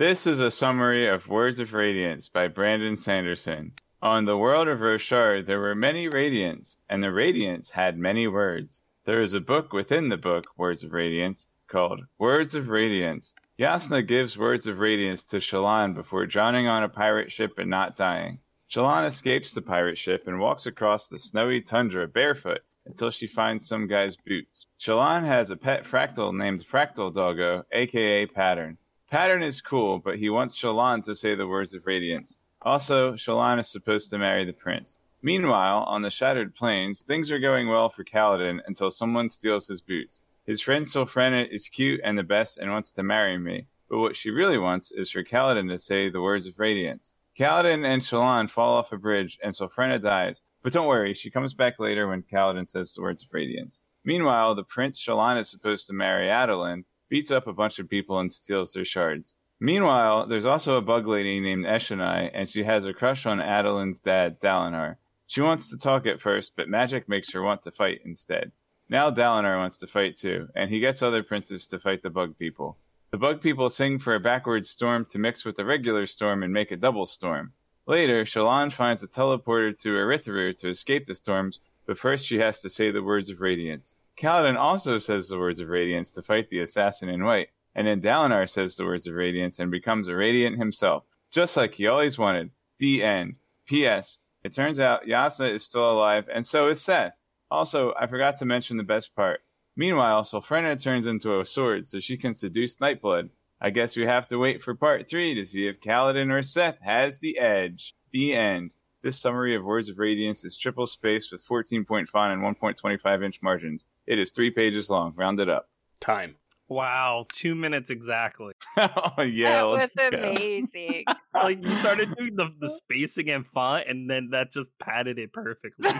This 0.00 0.26
is 0.26 0.40
a 0.40 0.50
summary 0.50 1.06
of 1.06 1.28
Words 1.28 1.58
of 1.58 1.74
Radiance 1.74 2.30
by 2.30 2.48
Brandon 2.48 2.96
Sanderson. 2.96 3.72
On 4.00 4.24
the 4.24 4.38
world 4.38 4.66
of 4.66 4.78
Roshar, 4.78 5.44
there 5.44 5.60
were 5.60 5.74
many 5.74 6.08
radiants, 6.08 6.78
and 6.88 7.04
the 7.04 7.08
radiants 7.08 7.72
had 7.72 7.98
many 7.98 8.26
words. 8.26 8.80
There 9.04 9.20
is 9.20 9.34
a 9.34 9.40
book 9.40 9.74
within 9.74 10.08
the 10.08 10.16
book, 10.16 10.46
Words 10.56 10.82
of 10.82 10.94
Radiance, 10.94 11.48
called 11.68 12.00
Words 12.16 12.54
of 12.54 12.70
Radiance. 12.70 13.34
Yasna 13.58 14.00
gives 14.08 14.38
Words 14.38 14.66
of 14.66 14.78
Radiance 14.78 15.22
to 15.26 15.36
Shallan 15.36 15.92
before 15.92 16.24
drowning 16.24 16.66
on 16.66 16.82
a 16.82 16.88
pirate 16.88 17.30
ship 17.30 17.58
and 17.58 17.68
not 17.68 17.98
dying. 17.98 18.38
Shallan 18.70 19.06
escapes 19.06 19.52
the 19.52 19.60
pirate 19.60 19.98
ship 19.98 20.26
and 20.26 20.40
walks 20.40 20.64
across 20.64 21.08
the 21.08 21.18
snowy 21.18 21.60
tundra 21.60 22.08
barefoot 22.08 22.62
until 22.86 23.10
she 23.10 23.26
finds 23.26 23.68
some 23.68 23.86
guy's 23.86 24.16
boots. 24.16 24.66
Shallan 24.80 25.26
has 25.26 25.50
a 25.50 25.56
pet 25.56 25.84
fractal 25.84 26.34
named 26.34 26.60
Fractal 26.60 27.12
Doggo, 27.12 27.66
aka 27.70 28.24
Pattern. 28.24 28.78
Pattern 29.10 29.42
is 29.42 29.60
cool, 29.60 29.98
but 29.98 30.20
he 30.20 30.30
wants 30.30 30.56
Shallan 30.56 31.02
to 31.02 31.16
say 31.16 31.34
the 31.34 31.48
words 31.48 31.74
of 31.74 31.84
radiance. 31.84 32.38
Also, 32.62 33.14
Shallan 33.14 33.58
is 33.58 33.68
supposed 33.68 34.08
to 34.10 34.18
marry 34.18 34.44
the 34.44 34.52
prince. 34.52 35.00
Meanwhile, 35.20 35.82
on 35.82 36.02
the 36.02 36.10
Shattered 36.10 36.54
Plains, 36.54 37.02
things 37.02 37.32
are 37.32 37.40
going 37.40 37.66
well 37.66 37.88
for 37.88 38.04
Kaladin 38.04 38.60
until 38.68 38.88
someone 38.88 39.28
steals 39.28 39.66
his 39.66 39.80
boots. 39.80 40.22
His 40.46 40.60
friend 40.60 40.86
Sylphrena 40.86 41.44
is 41.50 41.68
cute 41.68 42.00
and 42.04 42.16
the 42.16 42.22
best 42.22 42.58
and 42.58 42.70
wants 42.70 42.92
to 42.92 43.02
marry 43.02 43.36
me, 43.36 43.66
but 43.88 43.98
what 43.98 44.14
she 44.14 44.30
really 44.30 44.58
wants 44.58 44.92
is 44.92 45.10
for 45.10 45.24
Kaladin 45.24 45.68
to 45.70 45.78
say 45.80 46.08
the 46.08 46.22
words 46.22 46.46
of 46.46 46.60
radiance. 46.60 47.12
Kaladin 47.36 47.84
and 47.84 48.02
Shallan 48.02 48.48
fall 48.48 48.76
off 48.76 48.92
a 48.92 48.96
bridge 48.96 49.40
and 49.42 49.52
Sylphrena 49.52 50.00
dies, 50.00 50.40
but 50.62 50.72
don't 50.72 50.86
worry, 50.86 51.14
she 51.14 51.32
comes 51.32 51.52
back 51.52 51.80
later 51.80 52.06
when 52.06 52.22
Kaladin 52.22 52.68
says 52.68 52.94
the 52.94 53.02
words 53.02 53.24
of 53.24 53.34
radiance. 53.34 53.82
Meanwhile, 54.04 54.54
the 54.54 54.62
prince 54.62 55.04
Shallan 55.04 55.36
is 55.40 55.50
supposed 55.50 55.88
to 55.88 55.92
marry 55.94 56.28
Adolin 56.28 56.84
beats 57.10 57.30
up 57.30 57.46
a 57.46 57.52
bunch 57.52 57.78
of 57.78 57.90
people 57.90 58.18
and 58.20 58.32
steals 58.32 58.72
their 58.72 58.84
shards. 58.86 59.34
Meanwhile, 59.60 60.28
there's 60.28 60.46
also 60.46 60.78
a 60.78 60.80
bug 60.80 61.06
lady 61.06 61.38
named 61.38 61.66
Eshonai, 61.66 62.30
and 62.32 62.48
she 62.48 62.62
has 62.64 62.86
a 62.86 62.94
crush 62.94 63.26
on 63.26 63.40
Adolin's 63.40 64.00
dad, 64.00 64.40
Dalinar. 64.40 64.96
She 65.26 65.42
wants 65.42 65.68
to 65.68 65.76
talk 65.76 66.06
at 66.06 66.20
first, 66.20 66.52
but 66.56 66.70
magic 66.70 67.08
makes 67.08 67.30
her 67.32 67.42
want 67.42 67.62
to 67.64 67.70
fight 67.70 68.00
instead. 68.06 68.52
Now 68.88 69.10
Dalinar 69.10 69.58
wants 69.58 69.78
to 69.78 69.86
fight 69.86 70.16
too, 70.16 70.48
and 70.56 70.70
he 70.70 70.80
gets 70.80 71.02
other 71.02 71.22
princes 71.22 71.66
to 71.66 71.78
fight 71.78 72.02
the 72.02 72.10
bug 72.10 72.38
people. 72.38 72.78
The 73.10 73.18
bug 73.18 73.42
people 73.42 73.68
sing 73.68 73.98
for 73.98 74.14
a 74.14 74.20
backward 74.20 74.64
storm 74.64 75.04
to 75.06 75.18
mix 75.18 75.44
with 75.44 75.56
the 75.56 75.64
regular 75.64 76.06
storm 76.06 76.42
and 76.42 76.52
make 76.52 76.70
a 76.70 76.76
double 76.76 77.06
storm. 77.06 77.52
Later, 77.86 78.24
Shallan 78.24 78.72
finds 78.72 79.02
a 79.02 79.08
teleporter 79.08 79.78
to 79.82 79.88
Urithiru 79.90 80.56
to 80.58 80.68
escape 80.68 81.06
the 81.06 81.14
storms, 81.14 81.60
but 81.86 81.98
first 81.98 82.26
she 82.26 82.38
has 82.38 82.60
to 82.60 82.70
say 82.70 82.90
the 82.90 83.02
words 83.02 83.30
of 83.30 83.40
radiance. 83.40 83.96
Kaladin 84.20 84.58
also 84.58 84.98
says 84.98 85.30
the 85.30 85.38
words 85.38 85.60
of 85.60 85.70
radiance 85.70 86.12
to 86.12 86.22
fight 86.22 86.50
the 86.50 86.60
assassin 86.60 87.08
in 87.08 87.24
white, 87.24 87.48
and 87.74 87.86
then 87.86 88.02
Dalinar 88.02 88.46
says 88.50 88.76
the 88.76 88.84
words 88.84 89.06
of 89.06 89.14
radiance 89.14 89.58
and 89.58 89.70
becomes 89.70 90.08
a 90.08 90.14
radiant 90.14 90.58
himself, 90.58 91.04
just 91.30 91.56
like 91.56 91.72
he 91.72 91.86
always 91.86 92.18
wanted. 92.18 92.50
The 92.76 93.02
end. 93.02 93.36
P.S. 93.64 94.18
It 94.44 94.52
turns 94.52 94.78
out 94.78 95.06
Yasa 95.06 95.54
is 95.54 95.64
still 95.64 95.90
alive, 95.90 96.28
and 96.30 96.44
so 96.44 96.68
is 96.68 96.80
Szeth. 96.80 97.12
Also, 97.50 97.94
I 97.98 98.06
forgot 98.08 98.36
to 98.36 98.44
mention 98.44 98.76
the 98.76 98.82
best 98.82 99.14
part. 99.14 99.40
Meanwhile, 99.74 100.24
Sylphrena 100.24 100.76
turns 100.76 101.06
into 101.06 101.40
a 101.40 101.46
sword 101.46 101.86
so 101.86 101.98
she 101.98 102.18
can 102.18 102.34
seduce 102.34 102.76
Nightblood. 102.76 103.30
I 103.58 103.70
guess 103.70 103.96
we 103.96 104.04
have 104.04 104.28
to 104.28 104.38
wait 104.38 104.60
for 104.60 104.74
part 104.74 105.08
three 105.08 105.34
to 105.34 105.46
see 105.46 105.66
if 105.66 105.80
Kaladin 105.80 106.30
or 106.30 106.42
Szeth 106.42 106.78
has 106.82 107.20
the 107.20 107.38
edge. 107.38 107.94
The 108.10 108.34
end. 108.34 108.74
This 109.02 109.18
summary 109.18 109.56
of 109.56 109.64
Words 109.64 109.88
of 109.88 109.98
Radiance 109.98 110.44
is 110.44 110.58
triple 110.58 110.86
spaced 110.86 111.32
with 111.32 111.42
14 111.42 111.84
point 111.86 112.08
font 112.08 112.32
and 112.34 112.56
1.25 112.56 113.24
inch 113.24 113.40
margins. 113.42 113.86
It 114.06 114.18
is 114.18 114.30
three 114.30 114.50
pages 114.50 114.90
long, 114.90 115.14
rounded 115.16 115.48
up. 115.48 115.70
Time. 116.00 116.34
Wow, 116.68 117.26
two 117.32 117.54
minutes 117.54 117.90
exactly. 117.90 118.52
oh 118.76 119.22
yeah, 119.22 119.62
that 119.62 119.66
was 119.66 119.90
amazing. 120.12 121.04
Like 121.32 121.64
you 121.64 121.74
started 121.76 122.14
doing 122.18 122.34
the, 122.34 122.52
the 122.58 122.68
spacing 122.68 123.30
and 123.30 123.46
font, 123.46 123.88
and 123.88 124.10
then 124.10 124.30
that 124.32 124.52
just 124.52 124.68
padded 124.80 125.18
it 125.18 125.32
perfectly. 125.32 125.90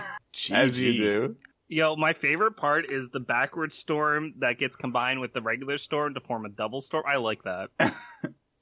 As 0.51 0.77
you 0.77 0.93
do. 0.93 1.35
Yo, 1.69 1.95
my 1.95 2.11
favorite 2.11 2.57
part 2.57 2.91
is 2.91 3.09
the 3.09 3.21
backward 3.21 3.71
storm 3.71 4.33
that 4.39 4.59
gets 4.59 4.75
combined 4.75 5.21
with 5.21 5.33
the 5.33 5.41
regular 5.41 5.77
storm 5.77 6.13
to 6.13 6.19
form 6.19 6.45
a 6.45 6.49
double 6.49 6.81
storm. 6.81 7.05
I 7.07 7.15
like 7.15 7.43
that. 7.43 7.69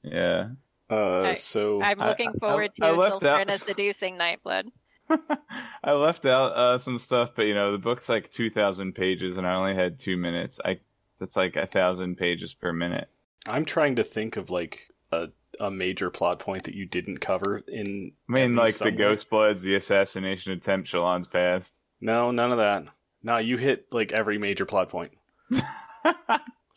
Yeah. 0.02 0.50
Uh, 0.90 1.20
I- 1.22 1.34
so 1.34 1.80
I'm 1.82 1.98
looking 1.98 2.30
I- 2.30 2.38
forward 2.38 2.70
I 2.82 2.90
to 2.90 2.96
left 2.96 3.22
out- 3.24 3.46
Sylphrena 3.48 3.58
seducing 3.64 4.16
Nightblood. 4.18 4.64
I 5.84 5.92
left 5.92 6.24
out 6.24 6.52
uh, 6.52 6.78
some 6.78 6.98
stuff, 6.98 7.30
but 7.34 7.42
you 7.42 7.54
know 7.54 7.72
the 7.72 7.78
book's 7.78 8.08
like 8.08 8.30
two 8.30 8.48
thousand 8.50 8.94
pages, 8.94 9.38
and 9.38 9.46
I 9.46 9.54
only 9.54 9.74
had 9.74 9.98
two 9.98 10.16
minutes. 10.16 10.58
I 10.64 10.78
that's 11.18 11.36
like 11.36 11.56
a 11.56 11.66
thousand 11.66 12.16
pages 12.16 12.54
per 12.54 12.72
minute. 12.72 13.08
I'm 13.46 13.64
trying 13.64 13.96
to 13.96 14.04
think 14.04 14.36
of 14.36 14.50
like 14.50 14.78
a 15.12 15.28
a 15.58 15.70
major 15.70 16.10
plot 16.10 16.38
point 16.38 16.64
that 16.64 16.74
you 16.74 16.86
didn't 16.86 17.18
cover 17.18 17.60
in. 17.66 18.12
I 18.28 18.32
mean, 18.32 18.54
like 18.54 18.66
least 18.66 18.78
the 18.78 18.84
somewhere. 18.86 19.08
Ghost 19.08 19.30
Bloods, 19.30 19.62
the 19.62 19.74
assassination 19.74 20.52
attempt, 20.52 20.88
Shallan's 20.88 21.26
past. 21.26 21.78
No, 22.00 22.30
none 22.30 22.52
of 22.52 22.58
that. 22.58 22.84
No, 23.22 23.36
you 23.38 23.56
hit 23.56 23.86
like 23.92 24.12
every 24.12 24.38
major 24.38 24.64
plot 24.64 24.88
point. 24.90 25.10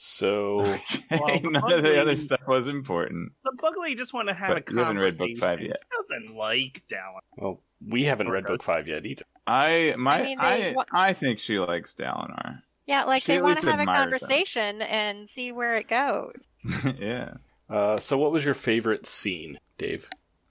So 0.05 0.60
Okay, 0.65 1.03
Well, 1.12 1.39
none 1.43 1.72
of 1.72 1.81
the 1.83 2.01
other 2.01 2.17
stuff 2.17 2.41
was 2.45 2.67
important. 2.67 3.31
The 3.45 3.53
Bugly 3.57 3.95
just 3.95 4.13
want 4.13 4.27
to 4.27 4.33
have 4.33 4.50
But 4.50 4.69
a 4.69 4.74
you 4.74 4.79
haven't 4.79 4.98
read 5.00 5.17
conversation. 5.17 5.39
book 5.39 5.50
five 5.50 5.62
yet. 5.62 5.77
He 5.89 5.95
doesn't 6.17 6.36
like 6.36 6.83
Dallin. 6.89 7.19
well, 7.38 7.62
we 7.88 8.03
haven't 8.03 8.29
read 8.29 8.45
book 8.45 8.63
five 8.63 8.86
yet 8.88 9.05
either. 9.05 9.24
I 9.48 9.95
my 9.98 10.19
I 10.19 10.24
mean, 10.24 10.39
I 10.39 10.57
they 10.60 10.74
wa- 10.74 10.86
I 10.91 11.13
think 11.13 11.39
she 11.39 11.57
likes 11.57 11.95
Dalinar. 11.95 12.62
Yeah, 12.86 13.05
like 13.05 13.24
She 13.24 13.31
they 13.33 13.41
want 13.41 13.62
to 13.62 13.69
have 13.69 13.79
a 13.79 13.81
admires 13.83 14.00
them. 14.00 14.12
conversation 14.19 14.81
and 14.81 15.29
see 15.29 15.53
where 15.53 15.77
it 15.77 15.88
goes. 15.88 16.33
yeah. 17.00 17.36
Uh, 17.69 17.98
so 17.98 18.17
what 18.17 18.33
was 18.33 18.43
your 18.43 18.55
favorite 18.55 19.07
scene, 19.07 19.57
Dave? 19.77 20.07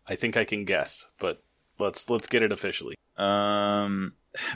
I 0.06 0.16
think 0.16 0.38
I 0.38 0.44
can 0.46 0.64
guess, 0.64 1.04
but 1.20 1.42
let's 1.78 2.08
let's 2.08 2.26
get 2.26 2.42
it 2.42 2.52
officially. 2.52 2.94
Um, 3.18 4.14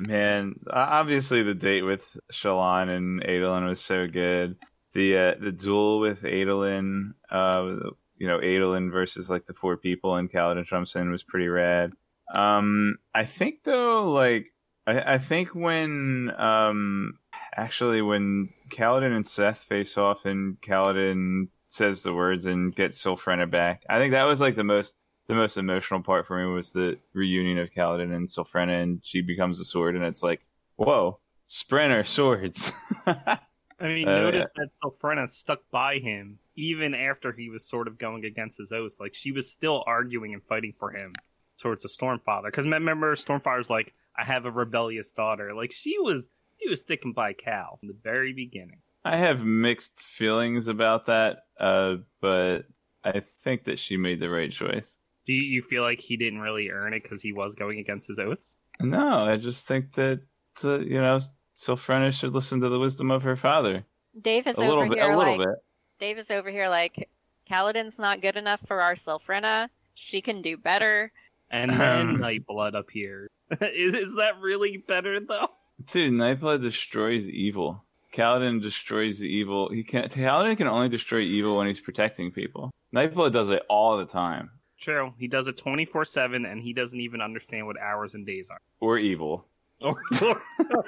man, 0.08 0.54
obviously 0.70 1.42
the 1.42 1.54
date 1.54 1.82
with 1.82 2.02
Shallan 2.32 2.88
and 2.88 3.22
Adolin 3.22 3.68
was 3.68 3.80
so 3.80 4.06
good. 4.06 4.56
The 4.96 5.18
uh, 5.18 5.34
the 5.38 5.52
duel 5.52 6.00
with 6.00 6.22
Adolin, 6.22 7.12
uh, 7.30 7.76
you 8.16 8.26
know, 8.26 8.38
Adolin 8.38 8.90
versus 8.90 9.28
like 9.28 9.44
the 9.44 9.52
four 9.52 9.76
people 9.76 10.16
and 10.16 10.32
Kaladin 10.32 10.64
jumps 10.64 10.94
in 10.94 11.10
was 11.10 11.22
pretty 11.22 11.48
rad. 11.48 11.92
Um, 12.34 12.96
I 13.14 13.26
think 13.26 13.62
though, 13.62 14.10
like, 14.10 14.46
I, 14.86 15.14
I 15.16 15.18
think 15.18 15.54
when 15.54 16.32
um, 16.38 17.18
actually 17.54 18.00
when 18.00 18.48
Kaladin 18.70 19.14
and 19.14 19.26
Szeth 19.26 19.58
face 19.58 19.98
off 19.98 20.24
and 20.24 20.58
Kaladin 20.62 21.48
says 21.66 22.02
the 22.02 22.14
words 22.14 22.46
and 22.46 22.74
gets 22.74 22.96
Sylphrena 23.04 23.50
back, 23.50 23.82
I 23.90 23.98
think 23.98 24.12
that 24.12 24.24
was 24.24 24.40
like 24.40 24.56
the 24.56 24.64
most 24.64 24.96
the 25.28 25.34
most 25.34 25.58
emotional 25.58 26.02
part 26.02 26.26
for 26.26 26.38
me 26.38 26.50
was 26.54 26.72
the 26.72 26.98
reunion 27.12 27.58
of 27.58 27.68
Kaladin 27.70 28.14
and 28.14 28.28
Sylphrena, 28.28 28.82
and 28.82 29.00
she 29.04 29.20
becomes 29.20 29.60
a 29.60 29.64
sword, 29.66 29.94
and 29.94 30.06
it's 30.06 30.22
like, 30.22 30.40
whoa, 30.76 31.18
Spren 31.46 32.06
swords. 32.06 32.72
I 33.78 33.88
mean, 33.88 34.08
Uh, 34.08 34.18
notice 34.18 34.48
that 34.56 34.70
Sylphrena 34.82 35.28
stuck 35.28 35.60
by 35.70 35.98
him 35.98 36.38
even 36.54 36.94
after 36.94 37.32
he 37.32 37.50
was 37.50 37.68
sort 37.68 37.88
of 37.88 37.98
going 37.98 38.24
against 38.24 38.58
his 38.58 38.72
oath. 38.72 38.98
Like 38.98 39.14
she 39.14 39.32
was 39.32 39.50
still 39.50 39.84
arguing 39.86 40.32
and 40.34 40.42
fighting 40.44 40.72
for 40.78 40.90
him 40.90 41.12
towards 41.60 41.82
the 41.82 41.88
Stormfather. 41.88 42.46
Because 42.46 42.66
remember, 42.66 43.14
Stormfather's 43.16 43.70
like, 43.70 43.94
"I 44.16 44.24
have 44.24 44.46
a 44.46 44.50
rebellious 44.50 45.12
daughter." 45.12 45.54
Like 45.54 45.72
she 45.72 45.98
was, 45.98 46.30
she 46.60 46.68
was 46.68 46.80
sticking 46.80 47.12
by 47.12 47.34
Kal 47.34 47.76
from 47.78 47.88
the 47.88 47.98
very 48.02 48.32
beginning. 48.32 48.80
I 49.04 49.18
have 49.18 49.40
mixed 49.40 50.00
feelings 50.00 50.66
about 50.68 51.06
that, 51.06 51.44
uh, 51.60 51.96
but 52.20 52.62
I 53.04 53.22
think 53.44 53.64
that 53.64 53.78
she 53.78 53.96
made 53.96 54.20
the 54.20 54.30
right 54.30 54.50
choice. 54.50 54.98
Do 55.26 55.32
you, 55.32 55.42
you 55.42 55.62
feel 55.62 55.82
like 55.82 56.00
he 56.00 56.16
didn't 56.16 56.40
really 56.40 56.70
earn 56.70 56.92
it 56.92 57.02
because 57.02 57.20
he 57.22 57.32
was 57.32 57.54
going 57.54 57.78
against 57.78 58.08
his 58.08 58.18
oaths? 58.18 58.56
No, 58.80 59.24
I 59.24 59.36
just 59.36 59.66
think 59.66 59.94
that 59.94 60.20
uh, 60.64 60.78
you 60.80 61.00
know 61.00 61.20
Sylphrena 61.56 62.12
should 62.12 62.34
listen 62.34 62.60
to 62.60 62.68
the 62.68 62.78
wisdom 62.78 63.10
of 63.10 63.22
her 63.22 63.36
father 63.36 63.84
Dave 64.20 64.46
is 64.46 64.56
a 64.56 64.60
over 64.60 64.68
little 64.68 64.88
bit. 64.88 64.98
here 64.98 65.10
A 65.10 65.18
little 65.18 65.38
like 65.38 65.48
bit. 65.48 65.58
Dave 65.98 66.18
is 66.18 66.30
over 66.30 66.50
here 66.50 66.68
like 66.68 67.08
Kaladin's 67.50 67.98
not 67.98 68.22
good 68.22 68.36
enough 68.36 68.60
for 68.66 68.80
our 68.80 68.94
Sylphrena. 68.94 69.68
She 69.94 70.20
can 70.20 70.42
do 70.42 70.56
better. 70.56 71.12
And 71.50 71.70
then 71.70 72.08
um, 72.08 72.16
Nightblood 72.16 72.76
appeared. 72.76 73.30
is, 73.60 73.94
is 73.94 74.16
that 74.16 74.40
really 74.40 74.78
better 74.78 75.20
though? 75.20 75.48
Dude, 75.92 76.12
Nightblood 76.12 76.62
destroys 76.62 77.28
evil. 77.28 77.84
Kaladin 78.12 78.62
destroys 78.62 79.18
the 79.18 79.26
evil. 79.26 79.68
He 79.70 79.82
can't. 79.82 80.10
Kaladin 80.10 80.56
can 80.56 80.66
only 80.66 80.88
destroy 80.88 81.20
evil 81.20 81.58
when 81.58 81.66
he's 81.66 81.80
protecting 81.80 82.30
people. 82.30 82.70
Nightblood 82.94 83.32
does 83.32 83.50
it 83.50 83.62
all 83.68 83.98
the 83.98 84.06
time. 84.06 84.50
True, 84.80 85.12
he 85.18 85.28
does 85.28 85.48
it 85.48 85.56
twenty 85.56 85.84
four 85.84 86.04
seven, 86.04 86.46
and 86.46 86.60
he 86.60 86.72
doesn't 86.72 87.00
even 87.00 87.20
understand 87.20 87.66
what 87.66 87.78
hours 87.78 88.14
and 88.14 88.26
days 88.26 88.48
are. 88.50 88.60
Or 88.80 88.98
evil. 88.98 89.46
Or, 89.80 89.96
or, 90.22 90.42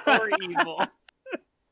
or 0.07 0.29
evil. 0.41 0.81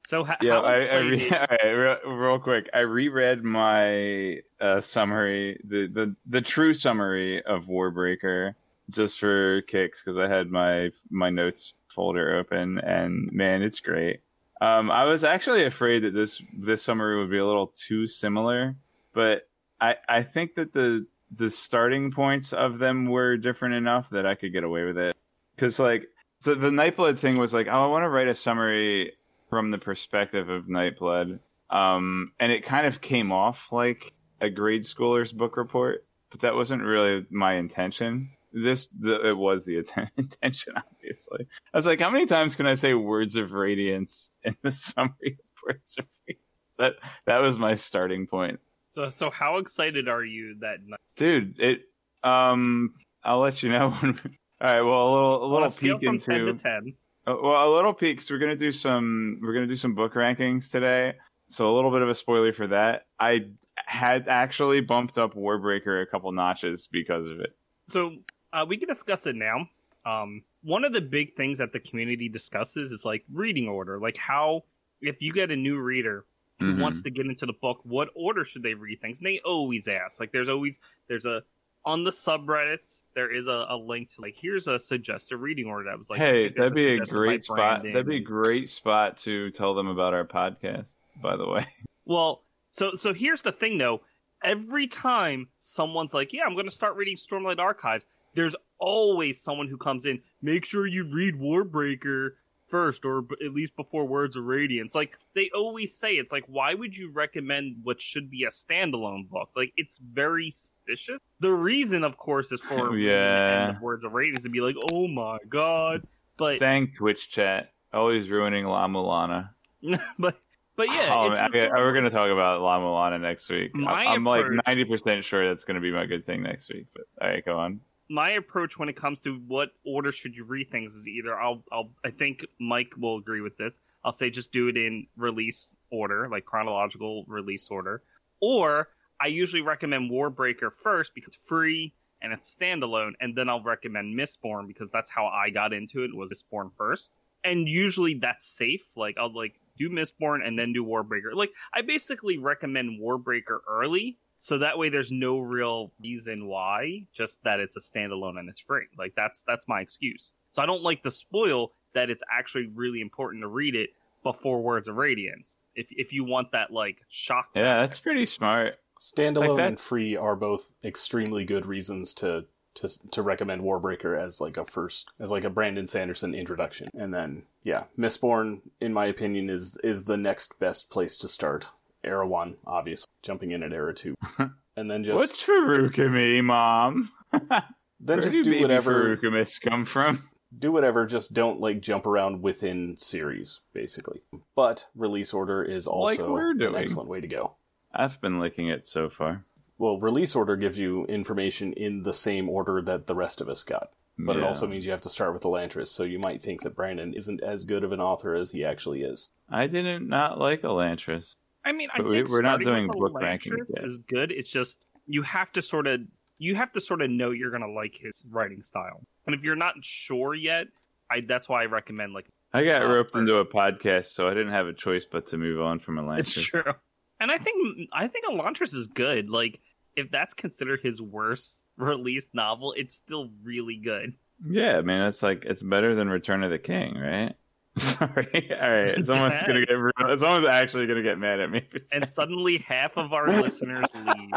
So 0.08 0.24
ho- 0.24 0.36
Yeah, 0.42 0.60
I, 0.60 0.86
I 0.86 0.96
re- 0.98 1.30
all 1.32 1.46
right, 1.50 1.72
real, 1.72 1.98
real 2.16 2.40
quick. 2.40 2.70
I 2.74 2.80
reread 2.80 3.44
my 3.44 4.40
uh, 4.62 4.80
summary, 4.82 5.60
the, 5.68 5.88
the 5.88 6.16
the 6.28 6.42
true 6.42 6.74
summary 6.74 7.44
of 7.44 7.66
Warbreaker, 7.66 8.54
just 8.90 9.20
for 9.20 9.62
kicks 9.64 10.02
because 10.02 10.18
I 10.18 10.28
had 10.30 10.50
my 10.50 10.92
my 11.10 11.30
notes 11.30 11.74
folder 11.90 12.38
open, 12.38 12.78
and 12.80 13.30
man, 13.34 13.62
it's 13.62 13.80
great. 13.82 14.22
Um, 14.62 14.90
I 14.90 15.04
was 15.04 15.24
actually 15.24 15.66
afraid 15.66 16.04
that 16.04 16.14
this 16.14 16.42
this 16.58 16.82
summary 16.84 17.20
would 17.20 17.30
be 17.30 17.38
a 17.40 17.46
little 17.46 17.74
too 17.76 18.08
similar, 18.08 18.76
but 19.14 19.50
I 19.82 19.96
I 20.08 20.24
think 20.24 20.56
that 20.56 20.72
the 20.72 21.06
the 21.36 21.52
starting 21.52 22.12
points 22.12 22.54
of 22.54 22.80
them 22.80 23.08
were 23.08 23.36
different 23.36 23.76
enough 23.76 24.10
that 24.12 24.26
I 24.26 24.36
could 24.36 24.54
get 24.54 24.64
away 24.64 24.86
with 24.86 24.98
it. 24.98 25.18
Because 25.56 25.80
like, 25.80 26.08
so 26.40 26.56
the 26.56 26.70
Nightblood 26.70 27.20
thing 27.20 27.38
was 27.38 27.54
like, 27.54 27.68
oh, 27.68 27.84
I 27.84 27.88
want 27.88 28.04
to 28.04 28.10
write 28.10 28.28
a 28.28 28.36
summary 28.36 29.14
from 29.50 29.72
the 29.72 29.78
perspective 29.78 30.50
of 30.50 30.66
Nightblood. 30.66 31.40
Um, 31.70 32.32
and 32.40 32.52
it 32.52 32.64
kind 32.64 32.88
of 32.88 33.02
came 33.02 33.32
off 33.32 33.70
like 33.72 34.14
a 34.40 34.50
grade 34.50 34.84
schooler's 34.84 35.32
book 35.32 35.58
report, 35.58 36.06
but 36.30 36.42
that 36.42 36.56
wasn't 36.56 36.84
really 36.84 37.26
my 37.30 37.56
intention. 37.56 38.30
This, 38.54 38.88
the, 38.88 39.30
it 39.30 39.38
was 39.38 39.66
the 39.66 39.78
atten- 39.78 40.12
intention, 40.18 40.74
obviously. 40.78 41.48
I 41.74 41.78
was 41.78 41.86
like, 41.86 42.00
how 42.00 42.10
many 42.10 42.26
times 42.26 42.56
can 42.56 42.66
I 42.66 42.76
say 42.76 42.94
words 42.94 43.36
of 43.36 43.52
radiance 43.52 44.32
in 44.44 44.56
the 44.62 44.72
summary 44.72 45.38
of 45.40 45.64
words 45.66 45.96
of 45.98 46.06
radiance? 46.28 46.44
That, 46.78 46.94
that 47.26 47.40
was 47.40 47.58
my 47.58 47.74
starting 47.74 48.28
point. 48.28 48.60
So, 48.92 49.10
so 49.10 49.30
how 49.30 49.58
excited 49.58 50.08
are 50.08 50.24
you 50.24 50.58
that 50.62 50.78
night? 50.86 51.00
Dude, 51.16 51.60
it, 51.60 51.82
um, 52.24 52.94
I'll 53.24 53.40
let 53.40 53.62
you 53.64 53.72
know 53.72 53.90
when, 54.00 54.20
all 54.62 54.74
right. 54.74 54.82
Well, 54.82 55.08
a 55.08 55.12
little, 55.14 55.46
a 55.46 55.50
little 55.52 55.70
peek 55.70 56.04
from 56.04 56.16
into, 56.16 56.26
ten 56.26 56.46
to 56.46 56.54
ten. 56.54 56.94
Uh, 57.28 57.36
well, 57.42 57.70
a 57.70 57.74
little 57.76 57.94
peek. 57.94 58.20
Cause 58.20 58.30
we're 58.32 58.40
gonna 58.40 58.56
do 58.56 58.72
some. 58.72 59.40
We're 59.42 59.54
gonna 59.54 59.68
do 59.68 59.76
some 59.76 59.94
book 59.96 60.14
rankings 60.14 60.72
today. 60.72 61.14
So 61.48 61.70
a 61.70 61.74
little 61.76 61.92
bit 61.92 62.02
of 62.02 62.10
a 62.10 62.16
spoiler 62.16 62.54
for 62.54 62.68
that. 62.68 63.06
I 63.20 63.48
had 63.86 64.28
actually 64.28 64.82
bumped 64.82 65.18
up 65.18 65.34
Warbreaker 65.36 66.02
a 66.02 66.06
couple 66.06 66.32
notches 66.32 66.90
because 66.92 67.26
of 67.28 67.40
it. 67.40 67.56
So 67.88 68.16
uh, 68.54 68.66
we 68.68 68.78
can 68.78 68.88
discuss 68.88 69.28
it 69.28 69.36
now. 69.36 69.68
Um, 70.06 70.42
one 70.64 70.84
of 70.84 70.94
the 70.94 71.02
big 71.02 71.36
things 71.36 71.58
that 71.60 71.72
the 71.74 71.80
community 71.80 72.28
discusses 72.28 72.92
is 72.92 73.06
like 73.06 73.24
reading 73.32 73.68
order, 73.68 74.00
like 74.00 74.18
how 74.18 74.64
if 75.02 75.22
you 75.22 75.32
get 75.32 75.52
a 75.52 75.56
new 75.56 75.80
reader 75.80 76.26
who 76.60 76.74
Mhm. 76.74 76.80
wants 76.80 77.02
to 77.04 77.10
get 77.12 77.28
into 77.28 77.46
the 77.46 77.54
book, 77.54 77.80
what 77.84 78.10
order 78.16 78.44
should 78.44 78.64
they 78.64 78.74
read 78.74 79.00
things? 79.00 79.20
And 79.20 79.28
they 79.28 79.40
always 79.46 79.88
ask. 79.88 80.20
Like 80.20 80.32
there's 80.32 80.50
always 80.50 80.80
there's 81.08 81.26
a 81.26 81.44
on 81.88 82.04
the 82.04 82.12
subreddits, 82.12 83.04
there 83.16 83.34
is 83.34 83.48
a, 83.48 83.66
a 83.70 83.78
link 83.78 84.14
to 84.14 84.22
like 84.22 84.36
here's 84.38 84.68
a 84.68 84.78
suggested 84.78 85.38
reading 85.38 85.68
order 85.68 85.90
that 85.90 85.98
was 85.98 86.10
like 86.10 86.20
hey, 86.20 86.50
that'd 86.50 86.76
be 86.76 86.96
a 86.96 87.00
great 87.00 87.46
spot. 87.46 87.82
That'd 87.82 88.06
be 88.06 88.18
a 88.18 88.20
great 88.20 88.68
spot 88.68 89.16
to 89.20 89.50
tell 89.52 89.74
them 89.74 89.88
about 89.88 90.14
our 90.14 90.26
podcast. 90.26 90.96
By 91.22 91.38
the 91.38 91.48
way, 91.48 91.66
Well, 92.06 92.44
so 92.70 92.92
so 92.96 93.14
here's 93.14 93.42
the 93.42 93.54
thing 93.54 93.78
though. 93.78 94.02
Every 94.44 94.86
time 94.88 95.48
someone's 95.60 96.14
like, 96.14 96.34
"Yeah, 96.34 96.44
I'm 96.46 96.54
going 96.54 96.66
to 96.66 96.72
start 96.72 96.98
reading 96.98 97.16
Stormlight 97.16 97.58
Archives," 97.58 98.06
there's 98.36 98.56
always 98.80 99.42
someone 99.42 99.70
who 99.70 99.78
comes 99.78 100.06
in. 100.06 100.22
Make 100.42 100.66
sure 100.66 100.88
you 100.88 101.06
read 101.06 101.36
Warbreaker 101.36 102.32
first, 102.68 103.06
or 103.06 103.22
b- 103.22 103.36
at 103.44 103.54
least 103.54 103.76
before 103.76 104.06
Words 104.06 104.36
of 104.36 104.44
Radiance. 104.46 104.94
Like 104.96 105.18
they 105.34 105.50
always 105.56 105.96
say, 105.98 106.16
it's 106.16 106.32
like, 106.32 106.44
why 106.48 106.74
would 106.74 106.96
you 106.96 107.12
recommend 107.12 107.78
what 107.84 108.02
should 108.02 108.30
be 108.30 108.44
a 108.44 108.50
standalone 108.50 109.30
book? 109.30 109.50
Like 109.56 109.74
it's 109.78 110.00
very 110.00 110.50
suspicious. 110.50 111.20
The 111.40 111.54
reason, 111.54 112.04
of 112.04 112.18
course, 112.18 112.52
is 112.52 112.62
for 112.62 112.98
Yeah. 112.98 113.68
end 113.68 113.76
of 113.78 113.82
Words 113.82 114.04
of 114.04 114.14
Radiance 114.14 114.44
to 114.44 114.50
be 114.50 114.62
like, 114.62 114.76
"Oh 114.92 115.08
my 115.08 115.38
god!" 115.50 116.04
But 116.38 116.60
thank 116.60 116.96
Twitch 116.98 117.30
chat. 117.30 117.72
Always 117.94 118.30
ruining 118.30 118.66
La 118.66 118.88
Mulana. 118.88 119.50
but 120.20 120.40
but 120.76 120.88
yeah, 120.90 121.10
oh, 121.12 121.30
man, 121.30 121.38
I- 121.38 121.48
sort 121.50 121.72
we're 121.72 121.94
gonna 121.94 122.10
talk 122.10 122.30
about 122.30 122.62
La 122.62 122.80
Mulana 122.80 123.20
next 123.20 123.50
week. 123.50 123.72
I'm- 123.76 123.88
I'm 123.88 124.24
like 124.24 124.46
ninety 124.68 124.86
percent 124.86 125.24
sure 125.24 125.48
that's 125.48 125.64
gonna 125.64 125.80
be 125.82 125.92
my 125.92 126.06
good 126.06 126.26
thing 126.26 126.44
next 126.44 126.70
week. 126.72 126.86
But 126.94 127.06
all 127.22 127.30
right, 127.30 127.44
go 127.46 127.58
on. 127.58 127.80
My 128.10 128.32
approach 128.32 128.78
when 128.78 128.90
it 128.90 128.96
comes 128.96 129.22
to 129.22 129.36
what 129.48 129.70
order 129.86 130.12
should 130.12 130.36
you 130.36 130.46
read 130.46 130.72
things 130.72 130.96
is 130.96 131.08
either 131.08 131.40
I'll 131.40 131.64
I'll 131.72 131.92
I 132.06 132.10
think 132.10 132.46
Mike 132.60 132.94
will 132.98 133.18
agree 133.18 133.42
with 133.42 133.58
this. 133.58 133.80
I'll 134.04 134.12
say 134.12 134.30
just 134.30 134.52
do 134.52 134.70
it 134.70 134.78
in 134.78 135.08
release 135.18 135.76
order, 135.92 136.30
like 136.30 136.46
chronological 136.46 137.26
release 137.28 137.68
order. 137.70 138.04
Or 138.40 138.90
I 139.20 139.28
usually 139.28 139.62
recommend 139.62 140.12
Warbreaker 140.12 140.72
first 140.72 141.14
because 141.16 141.36
it's 141.36 141.48
free 141.48 141.94
and 142.22 142.34
it's 142.34 142.56
standalone, 142.56 143.14
and 143.20 143.36
then 143.36 143.50
I'll 143.50 143.62
recommend 143.62 144.18
Mistborn 144.18 144.68
because 144.68 144.92
that's 144.92 145.10
how 145.10 145.28
I 145.28 145.50
got 145.50 145.74
into 145.74 146.04
it 146.04 146.16
was 146.16 146.32
Mistborn 146.32 146.72
first. 146.76 147.12
And 147.44 147.68
usually 147.68 148.16
that's 148.16 148.48
safe. 148.48 148.86
Like 148.96 149.18
I'll 149.18 149.34
like 149.34 149.60
do 149.78 149.90
Mistborn 149.90 150.46
and 150.46 150.58
then 150.58 150.74
do 150.74 150.86
Warbreaker. 150.86 151.34
Like 151.34 151.52
I 151.74 151.82
basically 151.82 152.38
recommend 152.38 153.02
Warbreaker 153.02 153.60
early 153.70 154.18
so 154.40 154.58
that 154.58 154.78
way 154.78 154.90
there's 154.90 155.12
no 155.12 155.40
real 155.40 155.92
reason 156.02 156.48
why 156.48 157.04
just 157.14 157.44
that 157.44 157.60
it's 157.60 157.76
a 157.76 157.80
standalone 157.80 158.38
and 158.40 158.50
it's 158.50 158.60
free 158.60 158.86
like 158.98 159.14
that's 159.16 159.44
that's 159.48 159.68
my 159.68 159.82
excuse 159.82 160.34
so 160.52 160.62
i 160.62 160.66
don't 160.66 160.84
like 160.84 161.04
to 161.04 161.12
spoil 161.12 161.72
that 161.94 162.10
it's 162.10 162.24
actually 162.32 162.68
really 162.76 163.02
important 163.02 163.42
to 163.42 163.48
read 163.48 163.76
it 163.76 163.90
before 164.24 164.62
words 164.62 164.88
of 164.88 164.96
radiance 164.96 165.58
if 165.76 165.88
if 165.92 166.12
you 166.14 166.24
want 166.24 166.52
that 166.52 166.72
like 166.72 166.98
shock 167.08 167.50
Yeah, 167.56 167.82
that's 167.82 168.00
pretty 168.00 168.26
smart. 168.26 168.80
Standalone 169.00 169.48
Like 169.50 169.58
that- 169.58 169.68
and 169.68 169.80
free 169.80 170.16
are 170.16 170.36
both 170.36 170.72
extremely 170.84 171.46
good 171.46 171.66
reasons 171.66 172.14
to 172.16 172.46
to 172.76 172.90
to 173.12 173.22
recommend 173.22 173.62
Warbreaker 173.62 174.20
as 174.20 174.42
like 174.42 174.58
a 174.58 174.66
first 174.66 175.10
as 175.20 175.30
like 175.30 175.44
a 175.44 175.50
Brandon 175.52 175.88
Sanderson 175.88 176.34
introduction. 176.36 176.90
And 176.96 177.14
then 177.14 177.44
yeah, 177.64 177.84
Mistborn 177.98 178.60
in 178.82 178.92
my 178.94 179.06
opinion 179.06 179.50
is 179.50 179.78
is 179.84 180.04
the 180.04 180.18
next 180.18 180.60
best 180.60 180.90
place 180.90 181.18
to 181.20 181.28
start. 181.28 181.68
Era 182.08 182.28
1, 182.28 182.56
obviously, 182.66 183.10
jumping 183.24 183.52
in 183.52 183.64
at 183.64 183.74
Era 183.74 183.94
2. 183.94 184.16
and 184.76 184.90
then 184.90 185.04
just 185.04 185.16
What's 185.16 185.44
Faruka 185.44 186.12
me, 186.12 186.42
mom? 186.42 187.12
then 187.32 187.62
Where 188.00 188.22
just 188.22 188.32
do 188.32 188.44
do 188.44 188.62
whatever 188.62 189.18
Faruka 189.18 189.32
myths 189.32 189.60
come 189.60 189.86
from? 189.86 190.28
do 190.58 190.72
whatever, 190.72 191.06
just 191.06 191.34
don't 191.34 191.60
like 191.60 191.82
jump 191.82 192.06
around 192.06 192.42
within 192.42 192.96
series 192.98 193.60
basically. 193.74 194.22
But 194.56 194.86
release 194.96 195.34
order 195.34 195.64
is 195.64 195.88
Like 195.88 196.20
also 196.20 196.32
we're 196.32 196.54
doing. 196.54 196.76
an 196.76 196.82
excellent 196.82 197.10
way 197.10 197.22
to 197.22 197.28
go. 197.28 197.56
I've 197.94 198.20
been 198.22 198.40
licking 198.40 198.70
it 198.70 198.88
so 198.88 199.10
far. 199.10 199.46
Well, 199.78 200.00
release 200.00 200.36
order 200.36 200.56
gives 200.56 200.78
you 200.80 201.06
information 201.06 201.74
in 201.74 202.04
the 202.04 202.14
same 202.14 202.50
order 202.50 202.82
that 202.82 203.08
the 203.08 203.16
rest 203.16 203.42
of 203.42 203.50
us 203.50 203.64
got. 203.64 203.90
But 204.20 204.38
it 204.38 204.44
also 204.44 204.66
means 204.66 204.84
you 204.84 204.90
have 204.90 205.02
to 205.02 205.10
start 205.12 205.34
with 205.34 205.44
Elantris, 205.44 205.90
so 205.90 206.02
you 206.04 206.18
might 206.18 206.42
think 206.42 206.64
that 206.64 206.76
Brandon 206.76 207.14
isn't 207.14 207.44
as 207.44 207.66
good 207.66 207.84
of 207.84 207.92
an 207.92 208.02
author 208.02 208.34
as 208.34 208.50
he 208.50 208.66
actually 208.66 209.04
is. 209.04 209.30
I 209.48 209.68
didn't 209.68 210.08
not 210.08 210.40
like 210.40 210.64
Elantris. 210.64 211.36
I 211.68 211.72
mean 211.72 211.90
i 211.94 212.02
we- 212.02 212.12
think 212.12 212.30
we're 212.30 212.42
not 212.42 212.60
doing 212.62 212.88
book 212.88 213.14
yet. 213.22 213.86
is 213.86 213.98
good 214.00 214.32
it's 214.32 214.50
just 214.50 214.80
you 215.06 215.22
have 215.22 215.52
to 215.52 215.62
sort 215.62 215.88
of 215.88 216.02
you 216.40 216.56
have 216.56 216.72
to 216.72 216.82
sort 216.82 217.02
of 217.02 217.10
know 217.10 217.32
you're 217.32 217.52
gonna 217.52 217.70
like 217.72 217.96
his 218.00 218.24
writing 218.30 218.62
style 218.64 219.00
and 219.26 219.36
if 219.36 219.42
you're 219.44 219.56
not 219.56 219.74
sure 219.82 220.34
yet 220.34 220.68
i 221.12 221.22
that's 221.22 221.48
why 221.50 221.62
i 221.62 221.66
recommend 221.66 222.14
like 222.14 222.26
I 222.54 222.64
got 222.64 222.82
Uh, 222.82 222.88
roped 222.88 223.14
into 223.16 223.36
a 223.36 223.46
podcast, 223.46 224.14
so 224.14 224.26
I 224.30 224.34
didn't 224.34 224.54
have 224.54 224.68
a 224.68 224.74
choice 224.74 225.06
but 225.06 225.28
to 225.28 225.38
move 225.38 225.60
on 225.60 225.80
from 225.80 225.98
It's 226.18 226.34
Elantris. 226.38 226.44
true. 226.46 226.74
And 227.20 227.30
I 227.30 227.38
think 227.38 227.90
I 227.92 228.08
think 228.08 228.26
Elantris 228.26 228.74
is 228.74 228.88
good. 228.88 229.30
Like 229.30 229.60
if 229.98 230.10
that's 230.12 230.34
considered 230.34 230.80
his 230.82 231.02
worst 231.02 231.62
released 231.78 232.34
novel, 232.34 232.74
it's 232.78 232.96
still 232.96 233.30
really 233.44 233.76
good. 233.76 234.14
Yeah, 234.50 234.78
I 234.78 234.82
mean, 234.82 235.02
it's 235.02 235.22
like 235.22 235.44
it's 235.46 235.62
better 235.62 235.94
than 235.94 236.08
Return 236.10 236.42
of 236.42 236.50
the 236.50 236.58
King, 236.58 236.96
right? 236.98 237.36
Sorry. 237.82 238.50
All 238.62 238.72
right, 238.72 239.06
someone's 239.06 239.44
gonna 239.44 239.66
get 239.66 239.74
real- 239.74 240.20
someone's 240.20 240.48
actually 240.48 240.88
gonna 240.88 241.04
get 241.04 241.18
mad 241.20 241.40
at 241.40 241.50
me. 241.52 241.62
For 241.70 241.80
saying- 241.84 242.04
And 242.04 242.10
suddenly 242.12 242.58
half 242.60 242.98
of 242.98 243.14
our 243.14 243.28
listeners 243.42 243.86
leave. 243.94 244.32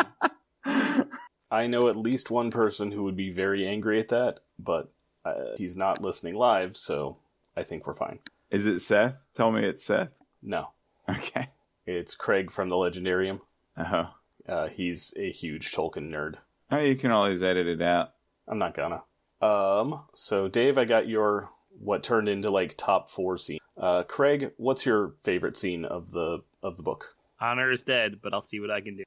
I 1.50 1.66
know 1.66 1.88
at 1.88 1.96
least 1.96 2.30
one 2.30 2.50
person 2.50 2.92
who 2.92 3.02
would 3.04 3.16
be 3.16 3.30
very 3.32 3.66
angry 3.66 3.98
at 4.00 4.08
that, 4.10 4.40
but 4.58 4.92
uh, 5.24 5.56
he's 5.56 5.76
not 5.76 6.00
listening 6.00 6.34
live, 6.34 6.76
so 6.76 7.16
I 7.56 7.64
think 7.64 7.86
we're 7.86 7.94
fine. 7.96 8.20
Is 8.50 8.66
it 8.66 8.80
Seth? 8.80 9.14
Tell 9.36 9.50
me 9.50 9.64
it's 9.64 9.84
Seth. 9.84 10.10
No, 10.42 10.68
Okay. 11.08 11.48
it's 11.86 12.14
Craig 12.14 12.50
from 12.52 12.68
the 12.68 12.76
Legendarium. 12.76 13.40
Oh, 13.76 14.10
Uh, 14.48 14.68
he's 14.68 15.12
a 15.16 15.30
huge 15.30 15.72
Tolkien 15.72 16.10
nerd. 16.10 16.34
oh, 16.70 16.78
you 16.78 16.96
can 16.96 17.10
always 17.10 17.42
edit 17.42 17.66
it 17.66 17.82
out. 17.82 18.12
I'm 18.48 18.58
not 18.58 18.74
gonna. 18.74 19.02
Um, 19.42 20.04
so 20.14 20.48
Dave, 20.48 20.78
I 20.78 20.84
got 20.84 21.08
your 21.08 21.48
what 21.78 22.02
turned 22.02 22.28
into 22.28 22.50
like 22.50 22.76
top 22.76 23.10
four 23.10 23.38
scene. 23.38 23.60
Uh, 23.76 24.02
Craig, 24.02 24.52
what's 24.56 24.84
your 24.84 25.14
favorite 25.24 25.56
scene 25.56 25.84
of 25.84 26.10
the 26.10 26.42
of 26.62 26.76
the 26.76 26.82
book? 26.82 27.14
Honor 27.40 27.72
is 27.72 27.82
dead, 27.82 28.20
but 28.22 28.34
I'll 28.34 28.42
see 28.42 28.60
what 28.60 28.70
I 28.70 28.80
can 28.80 28.96
do. 28.96 29.04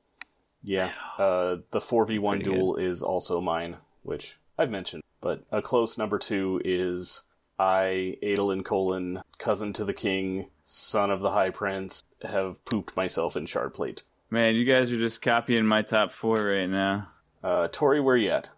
Yeah, 0.63 0.91
uh, 1.17 1.57
the 1.71 1.81
four 1.81 2.05
v 2.05 2.19
one 2.19 2.39
Pretty 2.39 2.51
duel 2.51 2.77
is 2.77 3.03
also 3.03 3.41
mine, 3.41 3.77
which 4.03 4.37
I've 4.57 4.71
mentioned. 4.71 5.03
But 5.21 5.43
a 5.51 5.61
close 5.61 5.97
number 5.97 6.17
two 6.17 6.61
is 6.65 7.21
I, 7.59 8.17
Adolin 8.23 8.63
Kholin, 8.63 9.21
cousin 9.37 9.73
to 9.73 9.85
the 9.85 9.93
king, 9.93 10.49
son 10.63 11.11
of 11.11 11.21
the 11.21 11.31
High 11.31 11.51
Prince, 11.51 12.03
have 12.21 12.63
pooped 12.65 12.95
myself 12.95 13.35
in 13.35 13.45
shard 13.45 13.73
plate. 13.73 14.03
Man, 14.29 14.55
you 14.55 14.65
guys 14.65 14.91
are 14.91 14.97
just 14.97 15.21
copying 15.21 15.65
my 15.65 15.83
top 15.83 16.11
four 16.11 16.43
right 16.43 16.69
now. 16.69 17.09
Uh, 17.43 17.67
Tori, 17.71 18.01
where 18.01 18.17
you 18.17 18.31
at? 18.31 18.49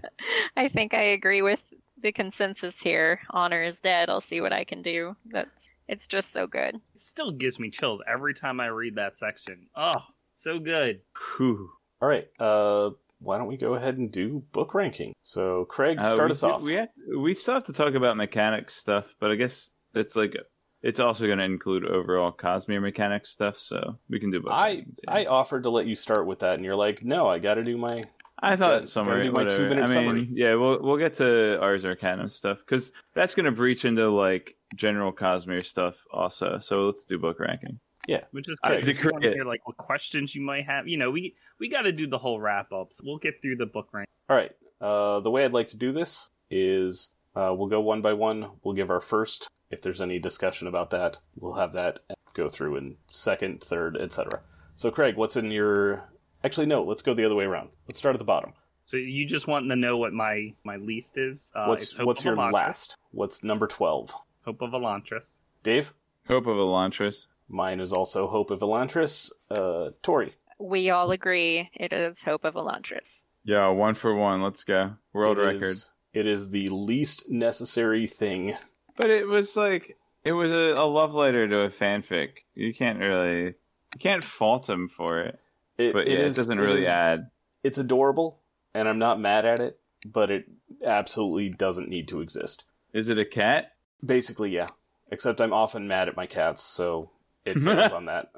I 0.56 0.68
think 0.68 0.94
I 0.94 1.02
agree 1.02 1.42
with 1.42 1.73
the 2.04 2.12
consensus 2.12 2.80
here. 2.80 3.18
Honor 3.30 3.64
is 3.64 3.80
dead. 3.80 4.08
I'll 4.10 4.20
see 4.20 4.40
what 4.42 4.52
I 4.52 4.62
can 4.64 4.82
do. 4.82 5.16
That's 5.26 5.68
it's 5.88 6.06
just 6.06 6.32
so 6.32 6.46
good. 6.46 6.76
It 6.94 7.00
still 7.00 7.32
gives 7.32 7.58
me 7.58 7.70
chills 7.70 8.00
every 8.06 8.34
time 8.34 8.60
I 8.60 8.66
read 8.66 8.94
that 8.96 9.18
section. 9.18 9.66
Oh, 9.74 9.96
so 10.34 10.58
good. 10.58 11.00
Whew. 11.36 11.70
All 12.00 12.08
right. 12.08 12.28
Uh, 12.38 12.90
why 13.20 13.38
don't 13.38 13.46
we 13.48 13.56
go 13.56 13.74
ahead 13.74 13.96
and 13.96 14.12
do 14.12 14.42
book 14.52 14.74
ranking? 14.74 15.14
So, 15.22 15.64
Craig, 15.64 15.98
Uh, 15.98 16.12
start 16.14 16.28
we 16.28 16.32
us 16.32 16.40
do- 16.40 16.46
off. 16.46 16.62
We 16.62 16.74
have 16.74 16.88
we 17.18 17.34
still 17.34 17.54
have 17.54 17.64
to 17.64 17.72
talk 17.72 17.94
about 17.94 18.16
mechanics 18.18 18.74
stuff, 18.76 19.06
but 19.18 19.30
I 19.30 19.36
guess 19.36 19.70
it's 19.94 20.14
like 20.14 20.36
it's 20.82 21.00
also 21.00 21.24
going 21.26 21.38
to 21.38 21.44
include 21.44 21.86
overall 21.86 22.30
Cosmere 22.32 22.82
mechanics 22.82 23.30
stuff, 23.30 23.56
so 23.56 23.98
we 24.10 24.20
can 24.20 24.30
do 24.30 24.40
both. 24.42 24.52
I 24.52 24.76
rankings, 24.76 25.00
yeah. 25.04 25.10
I 25.14 25.24
offered 25.24 25.62
to 25.62 25.70
let 25.70 25.86
you 25.86 25.94
start 25.94 26.26
with 26.26 26.40
that, 26.40 26.56
and 26.56 26.64
you're 26.64 26.76
like, 26.76 27.02
no, 27.02 27.26
I 27.26 27.38
got 27.38 27.54
to 27.54 27.64
do 27.64 27.78
my. 27.78 28.04
I 28.40 28.56
thought 28.56 28.80
gotta 28.80 28.86
summary. 28.86 29.24
do 29.26 29.32
my 29.32 29.42
whatever. 29.44 29.56
two-minute 29.68 29.84
I 29.84 29.86
mean, 29.86 29.94
summary. 29.94 30.28
yeah, 30.32 30.54
we'll 30.54 30.82
we'll 30.82 30.96
get 30.96 31.14
to 31.14 31.58
Ars 31.60 31.84
Arcanum 31.84 32.28
stuff 32.28 32.58
because 32.58 32.92
that's 33.14 33.34
going 33.34 33.46
to 33.46 33.52
breach 33.52 33.84
into 33.84 34.08
like 34.10 34.56
general 34.74 35.12
Cosmere 35.12 35.64
stuff 35.64 35.94
also. 36.12 36.58
So 36.60 36.86
let's 36.86 37.04
do 37.04 37.18
book 37.18 37.38
ranking. 37.40 37.78
Yeah, 38.08 38.24
which 38.32 38.48
is 38.48 38.56
I 38.62 38.70
good. 38.76 38.84
'cause 38.84 38.94
decree 38.96 39.10
want 39.12 39.22
to 39.24 39.30
it. 39.30 39.34
hear 39.34 39.44
like 39.44 39.66
what 39.66 39.76
questions 39.76 40.34
you 40.34 40.42
might 40.42 40.66
have. 40.66 40.86
You 40.88 40.98
know, 40.98 41.10
we 41.10 41.36
we 41.58 41.68
got 41.68 41.82
to 41.82 41.92
do 41.92 42.06
the 42.06 42.18
whole 42.18 42.40
wrap 42.40 42.72
up. 42.72 42.92
So 42.92 43.02
we'll 43.06 43.18
get 43.18 43.40
through 43.40 43.56
the 43.56 43.66
book 43.66 43.88
rank. 43.92 44.08
All 44.28 44.36
right. 44.36 44.52
Uh, 44.80 45.20
the 45.20 45.30
way 45.30 45.44
I'd 45.44 45.52
like 45.52 45.68
to 45.68 45.76
do 45.78 45.92
this 45.92 46.28
is 46.50 47.10
uh, 47.36 47.54
we'll 47.56 47.68
go 47.68 47.80
one 47.80 48.02
by 48.02 48.12
one. 48.12 48.50
We'll 48.62 48.74
give 48.74 48.90
our 48.90 49.00
first. 49.00 49.48
If 49.70 49.80
there's 49.80 50.00
any 50.02 50.18
discussion 50.18 50.66
about 50.66 50.90
that, 50.90 51.16
we'll 51.36 51.54
have 51.54 51.72
that 51.72 52.00
go 52.34 52.48
through 52.48 52.76
in 52.76 52.96
second, 53.10 53.62
third, 53.64 53.96
etc. 53.96 54.40
So, 54.76 54.90
Craig, 54.90 55.16
what's 55.16 55.36
in 55.36 55.50
your? 55.50 56.10
Actually, 56.44 56.66
no. 56.66 56.82
Let's 56.84 57.02
go 57.02 57.14
the 57.14 57.24
other 57.24 57.34
way 57.34 57.44
around. 57.44 57.70
Let's 57.88 57.98
start 57.98 58.14
at 58.14 58.18
the 58.18 58.24
bottom. 58.24 58.52
So 58.86 58.96
you 58.98 59.26
just 59.26 59.46
want 59.46 59.68
to 59.70 59.76
know 59.76 59.96
what 59.96 60.12
my 60.12 60.52
my 60.62 60.76
least 60.76 61.16
is? 61.16 61.50
Uh, 61.54 61.66
what's 61.66 61.82
it's 61.84 61.92
Hope 61.94 62.06
what's 62.06 62.20
of 62.20 62.26
your 62.26 62.36
Elantris. 62.36 62.52
last? 62.52 62.96
What's 63.12 63.42
number 63.42 63.66
twelve? 63.66 64.10
Hope 64.44 64.60
of 64.60 64.70
Elantris. 64.72 65.40
Dave. 65.62 65.90
Hope 66.28 66.46
of 66.46 66.56
Elantris. 66.56 67.26
Mine 67.48 67.80
is 67.80 67.92
also 67.92 68.26
Hope 68.26 68.50
of 68.50 68.60
Elantris. 68.60 69.30
Uh, 69.50 69.90
Tori. 70.02 70.34
We 70.58 70.90
all 70.90 71.10
agree 71.10 71.70
it 71.74 71.92
is 71.92 72.22
Hope 72.22 72.44
of 72.44 72.54
Elantris. 72.54 73.24
Yeah, 73.44 73.68
one 73.68 73.94
for 73.94 74.14
one. 74.14 74.42
Let's 74.42 74.64
go. 74.64 74.92
World 75.12 75.38
It 75.38 75.46
record. 75.46 75.62
is- 75.64 75.90
it 76.12 76.26
is 76.28 76.48
the 76.50 76.68
least 76.68 77.28
necessary 77.28 78.06
thing. 78.06 78.54
But 78.96 79.10
it 79.10 79.26
was 79.26 79.56
like 79.56 79.96
it 80.24 80.30
was 80.32 80.52
a, 80.52 80.74
a 80.80 80.84
love 80.86 81.12
letter 81.12 81.48
to 81.48 81.60
a 81.62 81.70
fanfic. 81.70 82.28
You 82.54 82.72
can't 82.72 83.00
really 83.00 83.42
you 83.46 83.98
can't 83.98 84.22
fault 84.22 84.68
him 84.70 84.88
for 84.88 85.20
it. 85.22 85.40
It, 85.78 85.92
But 85.92 86.06
yeah, 86.06 86.14
it, 86.18 86.26
is- 86.26 86.36
doesn't 86.36 86.58
really 86.58 86.82
is- 86.82 86.88
add. 86.88 87.30
It's 87.62 87.78
adorable. 87.78 88.40
and 88.74 88.88
I'm 88.88 88.98
not 88.98 89.18
mad 89.20 89.44
at 89.46 89.60
it, 89.60 89.78
but 90.04 90.30
it 90.30 90.46
absolutely 90.84 91.48
doesn't 91.48 91.88
need 91.88 92.08
to 92.08 92.20
exist. 92.20 92.64
Is 92.92 93.08
it 93.08 93.18
a 93.18 93.24
cat? 93.24 93.72
Basically, 94.04 94.50
yeah. 94.50 94.68
Except 95.10 95.40
I'm 95.40 95.52
often 95.52 95.86
mad 95.88 96.08
at 96.08 96.16
my 96.16 96.26
cats, 96.26 96.62
so 96.62 97.10
it 97.44 97.58
fails 97.62 97.92
on 97.92 98.06
that. 98.06 98.30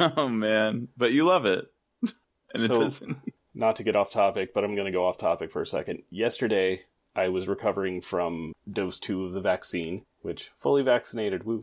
Oh 0.00 0.28
man, 0.28 0.88
but 0.96 1.12
you 1.12 1.24
love 1.24 1.44
it, 1.46 1.70
and 2.02 2.62
it 2.64 2.68
So- 2.68 2.80
doesn't. 2.80 3.16
Not 3.54 3.76
to 3.76 3.82
get 3.82 3.96
off 3.96 4.12
topic, 4.12 4.54
but 4.54 4.62
I'm 4.62 4.74
going 4.76 4.86
to 4.86 4.92
go 4.92 5.06
off 5.06 5.18
topic 5.18 5.50
for 5.50 5.60
a 5.62 5.66
second. 5.66 6.02
Yesterday, 6.10 6.82
I 7.16 7.28
was 7.28 7.48
recovering 7.48 8.00
from 8.00 8.52
dose 8.70 9.00
two 9.00 9.24
of 9.24 9.32
the 9.32 9.40
vaccine, 9.40 10.04
which 10.22 10.50
fully 10.60 10.82
vaccinated, 10.82 11.42
woo. 11.44 11.62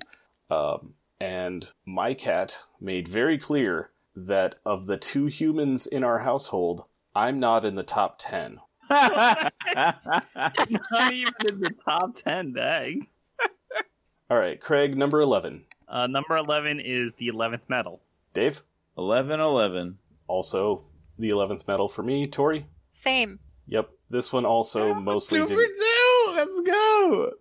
Um, 0.52 0.96
and 1.22 1.66
my 1.86 2.14
cat 2.14 2.58
made 2.82 3.08
very 3.08 3.38
clear 3.40 3.92
that 4.16 4.56
of 4.66 4.86
the 4.88 4.98
two 4.98 5.26
humans 5.26 5.88
in 5.88 6.04
our 6.04 6.20
household, 6.20 6.86
I'm 7.16 7.40
not 7.40 7.66
in 7.66 7.76
the 7.76 7.84
top 7.84 8.18
10. 8.20 8.60
Not 8.90 9.52
even 11.12 11.34
in 11.48 11.60
the 11.60 11.72
top 11.84 12.14
ten, 12.16 12.54
dang. 12.54 13.08
All 14.30 14.38
right, 14.38 14.60
Craig, 14.62 14.96
number 14.98 15.22
11. 15.22 15.66
Uh, 15.88 16.08
number 16.08 16.38
eleven 16.38 16.80
is 16.80 17.16
the 17.16 17.28
Eleventh 17.28 17.64
Metal. 17.68 18.02
Dave, 18.34 18.62
Eleven, 18.98 19.40
eleven. 19.40 19.98
also 20.28 20.84
the 21.20 21.30
11th 21.30 21.68
Metal 21.68 21.88
for 21.88 22.04
me. 22.04 22.28
Tori, 22.28 22.66
Same. 22.90 23.40
yep, 23.68 23.90
this 24.10 24.32
one 24.34 24.46
also 24.46 24.94
mostly 24.94 25.40
Two 25.40 25.48
for 25.48 25.56
didn't. 25.56 25.78
two. 25.78 26.32
Let's 26.36 26.62
go. 26.62 27.32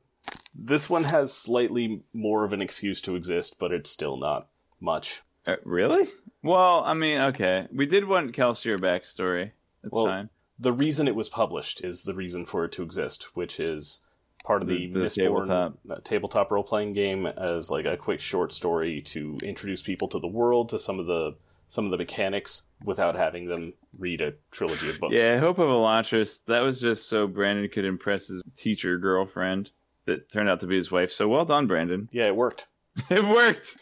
This 0.54 0.88
one 0.88 1.04
has 1.04 1.32
slightly 1.32 2.02
more 2.12 2.44
of 2.44 2.52
an 2.52 2.62
excuse 2.62 3.00
to 3.02 3.16
exist, 3.16 3.56
but 3.58 3.72
it's 3.72 3.90
still 3.90 4.16
not 4.16 4.48
much. 4.80 5.22
Uh, 5.46 5.56
really? 5.64 6.08
Well, 6.42 6.82
I 6.84 6.94
mean, 6.94 7.18
okay. 7.20 7.66
We 7.72 7.86
did 7.86 8.06
want 8.06 8.32
Kelsier 8.34 8.78
backstory. 8.78 9.50
That's 9.82 9.92
Well, 9.94 10.06
fine. 10.06 10.28
the 10.58 10.72
reason 10.72 11.08
it 11.08 11.14
was 11.14 11.28
published 11.28 11.82
is 11.84 12.02
the 12.02 12.14
reason 12.14 12.46
for 12.46 12.64
it 12.64 12.72
to 12.72 12.82
exist, 12.82 13.26
which 13.34 13.58
is 13.60 14.00
part 14.44 14.62
of 14.62 14.68
the, 14.68 14.86
The- 14.86 15.00
the 15.00 15.06
Mistborn 15.06 15.14
tabletop. 15.46 15.78
uh, 15.90 15.96
tabletop 16.04 16.50
role 16.50 16.64
playing 16.64 16.92
game 16.94 17.26
as 17.26 17.70
like 17.70 17.86
a 17.86 17.96
quick 17.96 18.20
short 18.20 18.52
story 18.52 19.00
to 19.06 19.38
introduce 19.42 19.82
people 19.82 20.08
to 20.08 20.18
the 20.18 20.26
world, 20.26 20.68
to 20.70 20.78
some 20.78 20.98
of 21.00 21.06
the 21.06 21.34
some 21.70 21.86
of 21.86 21.90
the 21.90 21.96
mechanics, 21.96 22.62
without 22.84 23.16
having 23.16 23.46
them 23.48 23.72
read 23.98 24.20
a 24.20 24.34
trilogy 24.52 24.90
of 24.90 25.00
books. 25.00 25.14
Yeah, 25.14 25.40
Hope 25.40 25.58
of 25.58 25.68
Elantris. 25.68 26.44
That 26.46 26.60
was 26.60 26.78
just 26.80 27.08
so 27.08 27.26
Brandon 27.26 27.68
could 27.68 27.84
impress 27.84 28.28
his 28.28 28.42
teacher 28.56 28.96
girlfriend 28.98 29.70
that 30.04 30.30
turned 30.30 30.48
out 30.48 30.60
to 30.60 30.66
be 30.68 30.76
his 30.76 30.92
wife. 30.92 31.10
So 31.10 31.26
well 31.26 31.44
done, 31.46 31.66
Brandon. 31.66 32.08
yeah, 32.12 32.26
it 32.26 32.36
worked. 32.36 32.66
it 33.10 33.24
worked. 33.24 33.76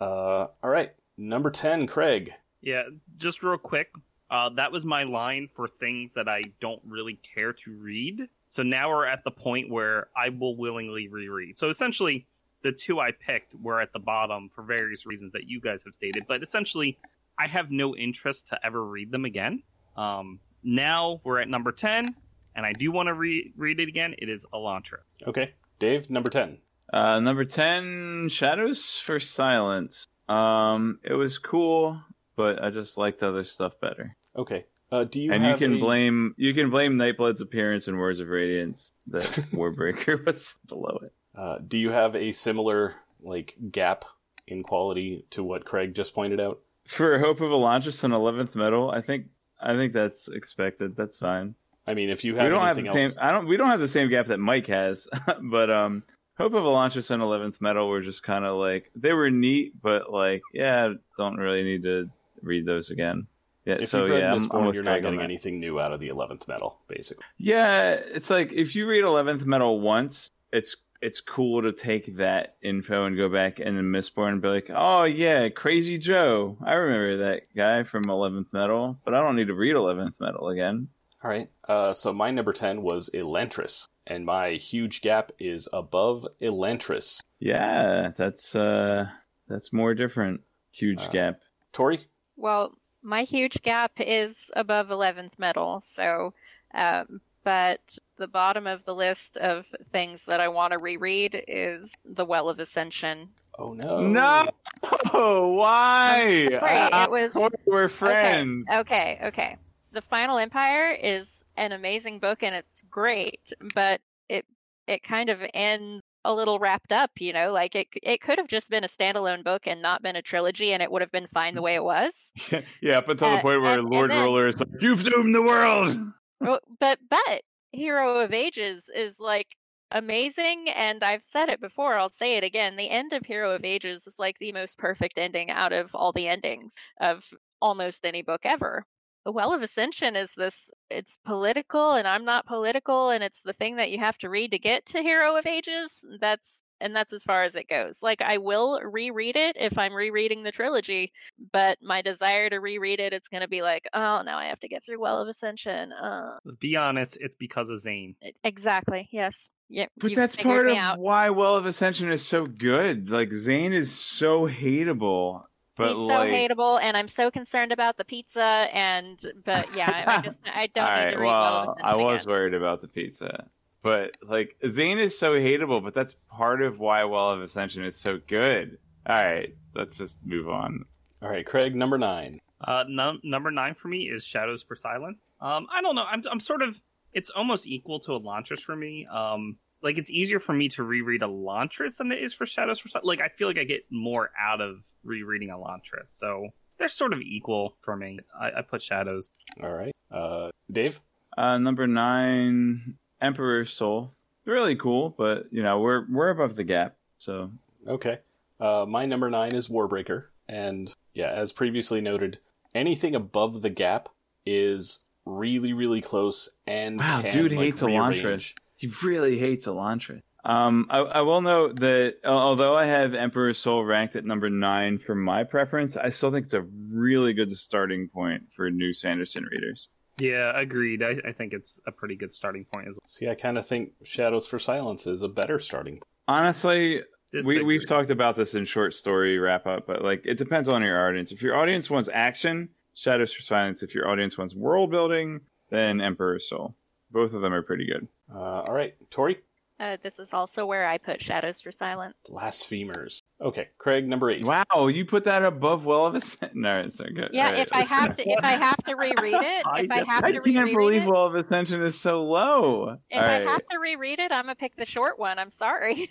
Uh, 0.00 0.48
all 0.62 0.70
right, 0.70 0.92
number 1.16 1.50
ten, 1.50 1.86
Craig. 1.86 2.32
Yeah, 2.62 2.84
just 3.16 3.42
real 3.42 3.58
quick. 3.58 3.90
Uh, 4.30 4.48
that 4.50 4.70
was 4.70 4.86
my 4.86 5.02
line 5.02 5.48
for 5.52 5.66
things 5.66 6.14
that 6.14 6.28
I 6.28 6.42
don't 6.60 6.80
really 6.86 7.18
care 7.36 7.52
to 7.52 7.72
read. 7.72 8.28
So 8.48 8.62
now 8.62 8.88
we're 8.90 9.06
at 9.06 9.24
the 9.24 9.30
point 9.30 9.68
where 9.68 10.08
I 10.16 10.28
will 10.28 10.56
willingly 10.56 11.08
reread. 11.08 11.58
So 11.58 11.68
essentially, 11.68 12.26
the 12.62 12.70
two 12.70 13.00
I 13.00 13.10
picked 13.10 13.54
were 13.60 13.80
at 13.80 13.92
the 13.92 13.98
bottom 13.98 14.48
for 14.54 14.62
various 14.62 15.04
reasons 15.04 15.32
that 15.32 15.44
you 15.48 15.60
guys 15.60 15.82
have 15.84 15.94
stated. 15.94 16.26
But 16.28 16.42
essentially, 16.42 16.98
I 17.38 17.48
have 17.48 17.70
no 17.70 17.96
interest 17.96 18.48
to 18.48 18.58
ever 18.64 18.84
read 18.84 19.10
them 19.10 19.24
again. 19.24 19.62
Um, 19.96 20.38
now 20.62 21.20
we're 21.24 21.40
at 21.40 21.48
number 21.48 21.72
10, 21.72 22.06
and 22.54 22.66
I 22.66 22.72
do 22.72 22.92
want 22.92 23.08
to 23.08 23.14
re- 23.14 23.52
read 23.56 23.80
it 23.80 23.88
again. 23.88 24.14
It 24.18 24.28
is 24.28 24.46
Elantris. 24.52 24.98
Okay, 25.26 25.54
Dave, 25.78 26.08
number 26.10 26.30
ten. 26.30 26.58
Uh, 26.92 27.20
number 27.20 27.44
ten, 27.44 28.28
Shadows 28.28 29.00
for 29.04 29.20
Silence. 29.20 30.06
Um, 30.28 30.98
it 31.02 31.14
was 31.14 31.38
cool, 31.38 32.00
but 32.36 32.62
I 32.62 32.70
just 32.70 32.98
liked 32.98 33.22
other 33.22 33.44
stuff 33.44 33.72
better. 33.80 34.16
Okay, 34.36 34.64
uh, 34.92 35.04
do 35.04 35.20
you 35.20 35.32
and 35.32 35.44
you 35.44 35.56
can 35.56 35.74
a- 35.74 35.78
blame 35.78 36.34
you 36.36 36.54
can 36.54 36.70
blame 36.70 36.96
Nightblood's 36.96 37.40
appearance 37.40 37.88
in 37.88 37.96
Words 37.96 38.20
of 38.20 38.28
Radiance 38.28 38.92
that 39.08 39.24
Warbreaker 39.52 40.24
was 40.24 40.56
below 40.68 41.00
it. 41.02 41.12
Uh, 41.36 41.58
do 41.66 41.78
you 41.78 41.90
have 41.90 42.16
a 42.16 42.32
similar 42.32 42.94
like 43.22 43.54
gap 43.70 44.04
in 44.46 44.62
quality 44.62 45.24
to 45.30 45.44
what 45.44 45.64
Craig 45.64 45.94
just 45.94 46.14
pointed 46.14 46.40
out? 46.40 46.60
For 46.86 47.18
Hope 47.18 47.40
of 47.40 47.50
Elantris 47.50 48.02
and 48.02 48.12
Eleventh 48.12 48.54
Metal, 48.56 48.90
I 48.90 49.00
think 49.00 49.26
I 49.60 49.76
think 49.76 49.92
that's 49.92 50.28
expected. 50.28 50.96
That's 50.96 51.18
fine. 51.18 51.54
I 51.86 51.94
mean, 51.94 52.10
if 52.10 52.24
you 52.24 52.36
have 52.36 52.44
we 52.44 52.50
don't 52.50 52.66
have 52.66 52.76
the 52.76 52.86
else, 52.86 52.94
same. 52.94 53.12
I 53.20 53.32
don't. 53.32 53.46
We 53.46 53.56
don't 53.56 53.68
have 53.68 53.80
the 53.80 53.88
same 53.88 54.08
gap 54.10 54.26
that 54.26 54.38
Mike 54.38 54.66
has, 54.66 55.08
but 55.42 55.70
um, 55.70 56.02
Hope 56.40 56.54
of 56.54 56.64
Elantris 56.64 57.10
and 57.10 57.22
Eleventh 57.22 57.60
Metal 57.60 57.86
were 57.86 58.00
just 58.00 58.22
kind 58.22 58.46
of 58.46 58.56
like 58.56 58.90
they 58.96 59.12
were 59.12 59.30
neat, 59.30 59.74
but 59.82 60.10
like 60.10 60.40
yeah, 60.54 60.94
don't 61.18 61.36
really 61.36 61.62
need 61.62 61.82
to 61.82 62.08
read 62.42 62.64
those 62.64 62.90
again. 62.90 63.26
Yeah, 63.66 63.74
if 63.80 63.88
so 63.88 64.06
yeah, 64.06 64.32
I'm, 64.32 64.50
I'm 64.50 64.72
you're 64.72 64.82
not 64.82 65.02
getting 65.02 65.20
anything 65.20 65.60
new 65.60 65.78
out 65.78 65.92
of 65.92 66.00
the 66.00 66.08
eleventh 66.08 66.48
Metal, 66.48 66.78
basically. 66.88 67.24
Yeah, 67.36 67.90
it's 67.92 68.30
like 68.30 68.52
if 68.52 68.74
you 68.74 68.86
read 68.86 69.04
Eleventh 69.04 69.44
Metal 69.44 69.80
once, 69.80 70.30
it's 70.50 70.76
it's 71.02 71.20
cool 71.20 71.60
to 71.60 71.72
take 71.72 72.16
that 72.16 72.56
info 72.62 73.04
and 73.04 73.18
go 73.18 73.28
back 73.28 73.58
and 73.58 73.76
then 73.76 73.84
Mistborn 73.84 74.32
and 74.32 74.42
be 74.42 74.48
like, 74.48 74.70
oh 74.74 75.04
yeah, 75.04 75.50
Crazy 75.50 75.98
Joe, 75.98 76.56
I 76.64 76.72
remember 76.72 77.28
that 77.28 77.42
guy 77.54 77.82
from 77.82 78.08
Eleventh 78.08 78.52
Metal, 78.54 78.98
but 79.04 79.12
I 79.12 79.20
don't 79.20 79.36
need 79.36 79.48
to 79.48 79.54
read 79.54 79.76
Eleventh 79.76 80.18
Metal 80.20 80.48
again. 80.48 80.88
All 81.22 81.30
right. 81.30 81.50
Uh, 81.68 81.92
so 81.92 82.14
my 82.14 82.30
number 82.30 82.54
ten 82.54 82.80
was 82.80 83.10
Elantris, 83.12 83.88
and 84.10 84.26
my 84.26 84.50
huge 84.52 85.00
gap 85.00 85.32
is 85.38 85.68
above 85.72 86.26
Elantris. 86.42 87.20
Yeah, 87.38 88.10
that's 88.16 88.54
uh, 88.54 89.06
that's 89.48 89.72
more 89.72 89.94
different. 89.94 90.42
Huge 90.72 91.00
Uh, 91.00 91.08
gap. 91.10 91.40
Tori, 91.72 92.06
Well, 92.36 92.74
my 93.02 93.22
huge 93.22 93.62
gap 93.62 93.92
is 93.98 94.50
above 94.54 94.88
11th 94.88 95.38
Metal, 95.38 95.80
so, 95.80 96.34
um, 96.74 97.20
but 97.44 97.98
the 98.18 98.26
bottom 98.26 98.66
of 98.66 98.84
the 98.84 98.94
list 98.94 99.36
of 99.36 99.66
things 99.92 100.26
that 100.26 100.40
I 100.40 100.48
want 100.48 100.72
to 100.72 100.78
reread 100.78 101.42
is 101.48 101.92
The 102.04 102.24
Well 102.26 102.48
of 102.48 102.58
Ascension. 102.60 103.28
oh 103.58 103.72
no, 103.74 104.00
No, 104.00 105.48
why? 105.54 106.48
Right, 106.50 106.90
Ah, 106.92 107.04
it 107.04 107.10
was- 107.10 107.50
we're 107.66 107.88
friends. 107.88 108.66
Okay, 108.72 109.18
okay. 109.24 109.56
The 109.92 110.02
Final 110.02 110.38
Empire 110.38 110.90
is 110.92 111.39
an 111.56 111.72
amazing 111.72 112.18
book 112.18 112.42
and 112.42 112.54
it's 112.54 112.82
great, 112.90 113.40
but 113.74 114.00
it 114.28 114.44
it 114.86 115.02
kind 115.02 115.28
of 115.30 115.38
ends 115.54 116.02
a 116.24 116.32
little 116.34 116.58
wrapped 116.58 116.92
up, 116.92 117.10
you 117.18 117.32
know, 117.32 117.50
like 117.52 117.74
it 117.74 117.88
it 118.02 118.20
could 118.20 118.38
have 118.38 118.48
just 118.48 118.68
been 118.70 118.84
a 118.84 118.88
standalone 118.88 119.42
book 119.42 119.66
and 119.66 119.80
not 119.80 120.02
been 120.02 120.16
a 120.16 120.22
trilogy 120.22 120.72
and 120.72 120.82
it 120.82 120.90
would 120.90 121.00
have 121.02 121.12
been 121.12 121.26
fine 121.32 121.54
the 121.54 121.62
way 121.62 121.74
it 121.74 121.84
was. 121.84 122.30
yeah, 122.82 122.98
up 122.98 123.08
until 123.08 123.30
the 123.30 123.36
Uh, 123.38 123.42
point 123.42 123.62
where 123.62 123.70
and- 123.70 123.80
and 123.80 123.88
Lord 123.88 124.10
then- 124.10 124.22
Ruler 124.22 124.46
is 124.48 124.58
like, 124.58 124.68
"You've 124.80 125.02
doomed 125.02 125.34
the 125.34 125.42
world." 125.42 125.96
But 126.80 126.98
but 127.10 127.42
Hero 127.72 128.18
of 128.20 128.32
Ages 128.32 128.88
is 128.94 129.20
like 129.20 129.46
amazing 129.92 130.70
and 130.70 131.02
I've 131.04 131.24
said 131.24 131.48
it 131.48 131.60
before, 131.60 131.98
I'll 131.98 132.08
say 132.08 132.36
it 132.36 132.44
again. 132.44 132.76
The 132.76 132.88
end 132.88 133.12
of 133.12 133.26
Hero 133.26 133.50
of 133.54 133.64
Ages 133.64 134.06
is 134.06 134.18
like 134.18 134.38
the 134.38 134.52
most 134.52 134.78
perfect 134.78 135.18
ending 135.18 135.50
out 135.50 135.72
of 135.72 135.94
all 135.94 136.12
the 136.12 136.28
endings 136.28 136.74
of 137.00 137.24
almost 137.60 138.04
any 138.06 138.22
book 138.22 138.40
ever. 138.44 138.84
The 139.24 139.32
Well 139.32 139.52
of 139.52 139.62
Ascension 139.62 140.16
is 140.16 140.32
this 140.34 140.70
it's 140.90 141.18
political 141.24 141.92
and 141.92 142.08
I'm 142.08 142.24
not 142.24 142.46
political 142.46 143.10
and 143.10 143.22
it's 143.22 143.42
the 143.42 143.52
thing 143.52 143.76
that 143.76 143.90
you 143.90 143.98
have 143.98 144.18
to 144.18 144.30
read 144.30 144.52
to 144.52 144.58
get 144.58 144.86
to 144.86 145.02
Hero 145.02 145.36
of 145.36 145.46
Ages. 145.46 146.04
That's 146.20 146.62
and 146.80 146.96
that's 146.96 147.12
as 147.12 147.22
far 147.22 147.44
as 147.44 147.54
it 147.54 147.68
goes. 147.68 147.98
Like 148.02 148.20
I 148.22 148.38
will 148.38 148.80
reread 148.80 149.36
it 149.36 149.56
if 149.58 149.76
I'm 149.78 149.94
rereading 149.94 150.42
the 150.42 150.52
trilogy, 150.52 151.12
but 151.52 151.78
my 151.82 152.02
desire 152.02 152.48
to 152.48 152.58
reread 152.58 153.00
it, 153.00 153.12
it's 153.12 153.28
going 153.28 153.42
to 153.42 153.48
be 153.48 153.62
like, 153.62 153.86
oh, 153.92 154.22
now 154.22 154.38
I 154.38 154.46
have 154.46 154.60
to 154.60 154.68
get 154.68 154.84
through 154.84 155.00
Well 155.00 155.20
of 155.20 155.28
Ascension. 155.28 155.92
Uh, 155.92 156.38
Be 156.58 156.76
honest, 156.76 157.18
it's 157.20 157.36
because 157.36 157.68
of 157.68 157.80
Zane. 157.80 158.16
exactly. 158.42 159.08
Yes. 159.12 159.50
Yeah. 159.68 159.86
But 159.98 160.14
that's 160.14 160.36
part 160.36 160.66
of 160.66 160.76
out. 160.76 160.98
why 160.98 161.30
Well 161.30 161.56
of 161.56 161.66
Ascension 161.66 162.10
is 162.10 162.26
so 162.26 162.46
good. 162.46 163.10
Like 163.10 163.32
Zane 163.32 163.72
is 163.72 163.92
so 163.92 164.48
hateable, 164.48 165.42
but 165.80 165.88
He's 165.88 165.96
so 165.96 166.20
hateable, 166.20 166.80
and 166.80 166.96
I'm 166.96 167.08
so 167.08 167.30
concerned 167.30 167.72
about 167.72 167.96
the 167.96 168.04
pizza. 168.04 168.42
And 168.42 169.18
but 169.44 169.76
yeah, 169.76 170.04
I, 170.06 170.18
I 170.18 170.20
just 170.24 170.42
I 170.46 170.66
don't 170.68 170.84
all 170.84 170.94
need 170.94 171.04
right, 171.04 171.10
to 171.10 171.18
read 171.18 171.26
Well 171.26 171.60
of 171.62 171.66
well, 171.66 171.76
I 171.82 171.96
was 171.96 172.22
again. 172.22 172.32
worried 172.32 172.54
about 172.54 172.80
the 172.82 172.88
pizza, 172.88 173.46
but 173.82 174.12
like 174.22 174.56
Zane 174.68 174.98
is 174.98 175.18
so 175.18 175.32
hateable, 175.32 175.82
but 175.82 175.94
that's 175.94 176.16
part 176.30 176.62
of 176.62 176.78
why 176.78 177.04
Well 177.04 177.30
of 177.32 177.42
Ascension 177.42 177.84
is 177.84 177.96
so 177.96 178.20
good. 178.26 178.78
All 179.06 179.22
right, 179.22 179.54
let's 179.74 179.96
just 179.96 180.18
move 180.24 180.48
on. 180.48 180.84
All 181.22 181.28
right, 181.28 181.44
Craig, 181.46 181.74
number 181.74 181.98
nine. 181.98 182.40
Uh, 182.62 182.84
num- 182.88 183.20
number 183.24 183.50
nine 183.50 183.74
for 183.74 183.88
me 183.88 184.02
is 184.02 184.22
Shadows 184.24 184.62
for 184.62 184.76
Silence. 184.76 185.18
Um, 185.40 185.66
I 185.72 185.80
don't 185.80 185.94
know. 185.94 186.04
I'm, 186.04 186.22
I'm 186.30 186.40
sort 186.40 186.62
of. 186.62 186.80
It's 187.12 187.30
almost 187.30 187.66
equal 187.66 187.98
to 188.00 188.12
Elantris 188.12 188.60
for 188.60 188.76
me. 188.76 189.06
Um, 189.10 189.56
like 189.82 189.98
it's 189.98 190.10
easier 190.10 190.40
for 190.40 190.52
me 190.52 190.68
to 190.70 190.82
reread 190.82 191.22
Elantris 191.22 191.96
than 191.96 192.12
it 192.12 192.22
is 192.22 192.34
for 192.34 192.46
Shadows 192.46 192.78
for 192.78 192.88
Silence. 192.88 193.06
Like 193.06 193.20
I 193.20 193.28
feel 193.28 193.48
like 193.48 193.58
I 193.58 193.64
get 193.64 193.84
more 193.90 194.30
out 194.40 194.60
of 194.60 194.78
rereading 195.04 195.48
Elantris, 195.48 196.06
so 196.06 196.48
they're 196.78 196.88
sort 196.88 197.12
of 197.12 197.20
equal 197.20 197.76
for 197.80 197.96
me. 197.96 198.20
I, 198.38 198.50
I 198.58 198.62
put 198.62 198.82
Shadows. 198.82 199.30
All 199.62 199.72
right, 199.72 199.94
uh, 200.10 200.50
Dave. 200.70 200.98
Uh, 201.36 201.58
number 201.58 201.86
nine, 201.86 202.96
Emperor's 203.20 203.72
Soul. 203.72 204.12
Really 204.44 204.76
cool, 204.76 205.14
but 205.16 205.46
you 205.50 205.62
know 205.62 205.80
we're 205.80 206.06
we're 206.10 206.30
above 206.30 206.56
the 206.56 206.64
gap, 206.64 206.96
so 207.18 207.50
Okay. 207.86 208.18
Uh, 208.58 208.84
my 208.86 209.06
number 209.06 209.30
nine 209.30 209.54
is 209.54 209.68
Warbreaker, 209.68 210.24
and 210.48 210.94
yeah, 211.14 211.30
as 211.30 211.52
previously 211.52 212.00
noted, 212.00 212.38
anything 212.74 213.14
above 213.14 213.62
the 213.62 213.70
gap 213.70 214.08
is 214.44 215.00
really, 215.24 215.72
really 215.72 216.00
close 216.00 216.50
and 216.66 216.98
Wow, 216.98 217.22
can, 217.22 217.32
dude 217.32 217.52
like, 217.52 217.60
hates 217.60 217.82
rearrange. 217.82 218.22
Elantris. 218.22 218.52
He 218.80 218.90
really 219.04 219.38
hates 219.38 219.66
Elantris. 219.66 220.22
Um, 220.42 220.86
I, 220.88 221.00
I 221.00 221.20
will 221.20 221.42
note 221.42 221.80
that 221.80 222.14
although 222.24 222.74
I 222.74 222.86
have 222.86 223.12
Emperor's 223.12 223.58
Soul 223.58 223.84
ranked 223.84 224.16
at 224.16 224.24
number 224.24 224.48
nine 224.48 224.98
for 224.98 225.14
my 225.14 225.44
preference, 225.44 225.98
I 225.98 226.08
still 226.08 226.32
think 226.32 226.46
it's 226.46 226.54
a 226.54 226.64
really 226.90 227.34
good 227.34 227.54
starting 227.54 228.08
point 228.08 228.44
for 228.56 228.70
new 228.70 228.94
Sanderson 228.94 229.44
readers. 229.44 229.88
Yeah, 230.18 230.58
agreed. 230.58 231.02
I, 231.02 231.16
I 231.28 231.32
think 231.32 231.52
it's 231.52 231.78
a 231.86 231.92
pretty 231.92 232.16
good 232.16 232.32
starting 232.32 232.64
point 232.72 232.88
as 232.88 232.94
well. 232.94 233.06
See, 233.06 233.28
I 233.28 233.34
kind 233.34 233.58
of 233.58 233.66
think 233.66 233.90
Shadows 234.02 234.46
for 234.46 234.58
Silence 234.58 235.06
is 235.06 235.20
a 235.20 235.28
better 235.28 235.60
starting. 235.60 235.96
point. 235.96 236.04
Honestly, 236.26 237.02
we, 237.44 237.62
we've 237.62 237.86
talked 237.86 238.10
about 238.10 238.34
this 238.34 238.54
in 238.54 238.64
short 238.64 238.94
story 238.94 239.38
wrap 239.38 239.66
up, 239.66 239.86
but 239.86 240.02
like 240.02 240.22
it 240.24 240.38
depends 240.38 240.70
on 240.70 240.82
your 240.82 241.06
audience. 241.06 241.32
If 241.32 241.42
your 241.42 241.54
audience 241.54 241.90
wants 241.90 242.08
action, 242.10 242.70
Shadows 242.94 243.34
for 243.34 243.42
Silence. 243.42 243.82
If 243.82 243.94
your 243.94 244.08
audience 244.08 244.38
wants 244.38 244.54
world 244.54 244.90
building, 244.90 245.40
then 245.68 246.00
Emperor's 246.00 246.48
Soul. 246.48 246.76
Both 247.10 247.34
of 247.34 247.42
them 247.42 247.52
are 247.52 247.62
pretty 247.62 247.86
good. 247.86 248.08
Uh, 248.34 248.38
all 248.38 248.72
right, 248.74 248.94
Tori, 249.10 249.38
Uh, 249.78 249.96
this 250.02 250.18
is 250.18 250.32
also 250.34 250.66
where 250.66 250.86
I 250.86 250.98
put 250.98 251.22
Shadows 251.22 251.60
for 251.60 251.72
Silence. 251.72 252.14
Blasphemers. 252.28 253.20
Okay, 253.40 253.68
Craig, 253.78 254.06
number 254.06 254.30
eight. 254.30 254.44
Wow, 254.44 254.86
you 254.88 255.04
put 255.04 255.24
that 255.24 255.42
above 255.44 255.86
Well 255.86 256.06
of 256.06 256.14
Ascension. 256.14 256.50
No, 256.62 256.80
it's 256.80 256.98
not 257.00 257.14
good. 257.14 257.30
Yeah, 257.32 257.46
All 257.46 257.52
right. 257.52 257.60
if 257.60 257.72
I 257.72 257.84
have 257.84 258.14
to, 258.16 258.28
if 258.28 258.44
I 258.44 258.52
have 258.56 258.76
to 258.84 258.94
reread 258.94 259.34
it, 259.42 259.64
if 259.76 259.90
I 259.90 260.04
have 260.04 260.24
I 260.24 260.32
to 260.32 260.40
can't 260.42 260.66
reread 260.66 260.76
believe 260.76 261.02
it, 261.04 261.08
Well 261.08 261.26
of 261.26 261.34
Ascension 261.34 261.82
is 261.82 261.98
so 261.98 262.22
low. 262.24 262.98
if 263.10 263.16
All 263.18 263.24
I 263.24 263.38
right. 263.38 263.48
have 263.48 263.66
to 263.68 263.78
reread 263.78 264.18
it, 264.18 264.30
I'm 264.32 264.44
gonna 264.44 264.54
pick 264.54 264.76
the 264.76 264.84
short 264.84 265.18
one. 265.18 265.38
I'm 265.38 265.50
sorry. 265.50 266.10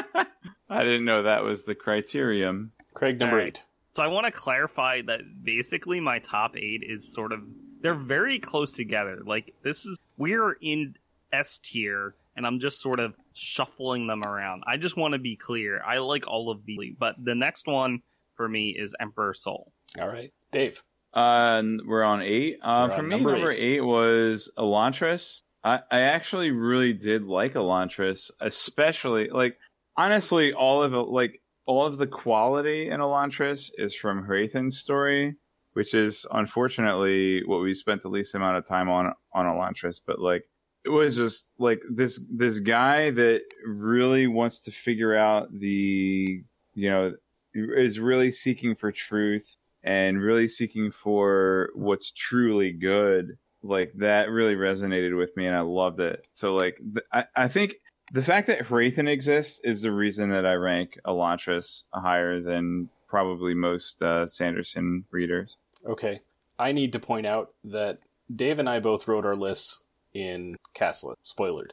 I 0.69 0.83
didn't 0.83 1.05
know 1.05 1.23
that 1.23 1.43
was 1.43 1.63
the 1.63 1.75
criterion. 1.75 2.71
Craig, 2.93 3.19
number 3.19 3.37
All 3.37 3.43
right. 3.43 3.47
eight. 3.57 3.63
So 3.91 4.03
I 4.03 4.07
want 4.07 4.25
to 4.25 4.31
clarify 4.31 5.01
that 5.03 5.21
basically 5.43 5.99
my 5.99 6.19
top 6.19 6.55
eight 6.57 6.83
is 6.83 7.11
sort 7.13 7.31
of 7.31 7.39
they're 7.81 7.93
very 7.93 8.39
close 8.39 8.73
together. 8.73 9.19
Like 9.25 9.53
this 9.63 9.85
is 9.85 9.97
we're 10.17 10.53
in 10.61 10.95
S 11.31 11.59
tier, 11.63 12.15
and 12.35 12.45
I'm 12.45 12.59
just 12.59 12.81
sort 12.81 12.99
of 12.99 13.13
shuffling 13.33 14.07
them 14.07 14.23
around. 14.25 14.63
I 14.67 14.77
just 14.77 14.97
want 14.97 15.13
to 15.13 15.19
be 15.19 15.35
clear. 15.35 15.81
I 15.83 15.99
like 15.99 16.27
all 16.27 16.49
of 16.49 16.65
these, 16.65 16.95
but 16.97 17.15
the 17.23 17.35
next 17.35 17.67
one 17.67 18.01
for 18.35 18.47
me 18.47 18.69
is 18.77 18.93
Emperor 18.99 19.33
Soul. 19.33 19.71
All 19.99 20.07
right, 20.07 20.31
Dave. 20.51 20.81
Uh, 21.13 21.61
we're 21.85 22.03
on 22.03 22.21
eight. 22.21 22.57
Uh, 22.61 22.87
We're 22.89 22.95
for 22.95 23.01
on 23.01 23.07
me, 23.07 23.15
number 23.15 23.31
number 23.31 23.51
eight. 23.51 23.77
eight. 23.77 23.81
was 23.81 24.51
Elantris. 24.57 25.41
I, 25.63 25.79
I 25.91 26.01
actually 26.01 26.51
really 26.51 26.93
did 26.93 27.23
like 27.23 27.53
Elantris, 27.53 28.29
especially 28.39 29.29
like 29.29 29.57
honestly, 29.95 30.53
all 30.53 30.83
of 30.83 30.93
it, 30.93 30.97
like 30.97 31.41
all 31.65 31.85
of 31.85 31.97
the 31.97 32.07
quality 32.07 32.89
in 32.89 32.99
Elantris 32.99 33.69
is 33.77 33.95
from 33.95 34.23
Hrathen's 34.27 34.77
story, 34.77 35.35
which 35.77 35.93
is 35.93 36.25
unfortunately 36.31 37.43
what 37.45 37.61
we 37.61 37.71
spent 37.71 38.01
the 38.01 38.07
least 38.09 38.33
amount 38.33 38.57
of 38.57 38.65
time 38.65 38.89
on 38.89 39.13
on 39.31 39.45
Elantris. 39.45 40.01
But 40.03 40.17
like, 40.19 40.43
it 40.83 40.89
was 40.89 41.15
just 41.15 41.51
like 41.59 41.83
this 41.87 42.19
this 42.31 42.57
guy 42.57 43.11
that 43.11 43.41
really 43.63 44.25
wants 44.25 44.57
to 44.61 44.71
figure 44.71 45.15
out 45.15 45.51
the 45.51 46.41
you 46.73 46.89
know 46.89 47.13
is 47.53 47.99
really 47.99 48.31
seeking 48.31 48.73
for 48.73 48.91
truth 48.91 49.55
and 49.83 50.19
really 50.19 50.47
seeking 50.47 50.89
for 50.89 51.69
what's 51.75 52.09
truly 52.09 52.71
good 52.71 53.37
like 53.61 53.93
that 53.97 54.31
really 54.31 54.55
resonated 54.55 55.15
with 55.15 55.35
me 55.37 55.47
and 55.47 55.55
i 55.55 55.61
loved 55.61 55.99
it 55.99 56.25
so 56.33 56.55
like 56.55 56.77
th- 56.77 57.05
I, 57.11 57.23
I 57.35 57.47
think 57.47 57.75
the 58.13 58.21
fact 58.21 58.47
that 58.47 58.59
Hrathen 58.59 59.09
exists 59.09 59.59
is 59.63 59.81
the 59.81 59.91
reason 59.91 60.29
that 60.29 60.45
i 60.45 60.53
rank 60.53 60.99
elantris 61.07 61.83
higher 61.93 62.41
than 62.41 62.89
probably 63.07 63.55
most 63.55 64.01
uh, 64.03 64.27
sanderson 64.27 65.03
readers 65.09 65.57
Okay, 65.85 66.21
I 66.59 66.71
need 66.71 66.93
to 66.93 66.99
point 66.99 67.25
out 67.27 67.53
that 67.65 67.99
Dave 68.33 68.59
and 68.59 68.69
I 68.69 68.79
both 68.79 69.07
wrote 69.07 69.25
our 69.25 69.35
lists 69.35 69.81
in 70.13 70.55
Castlet, 70.75 71.15
spoilered. 71.25 71.71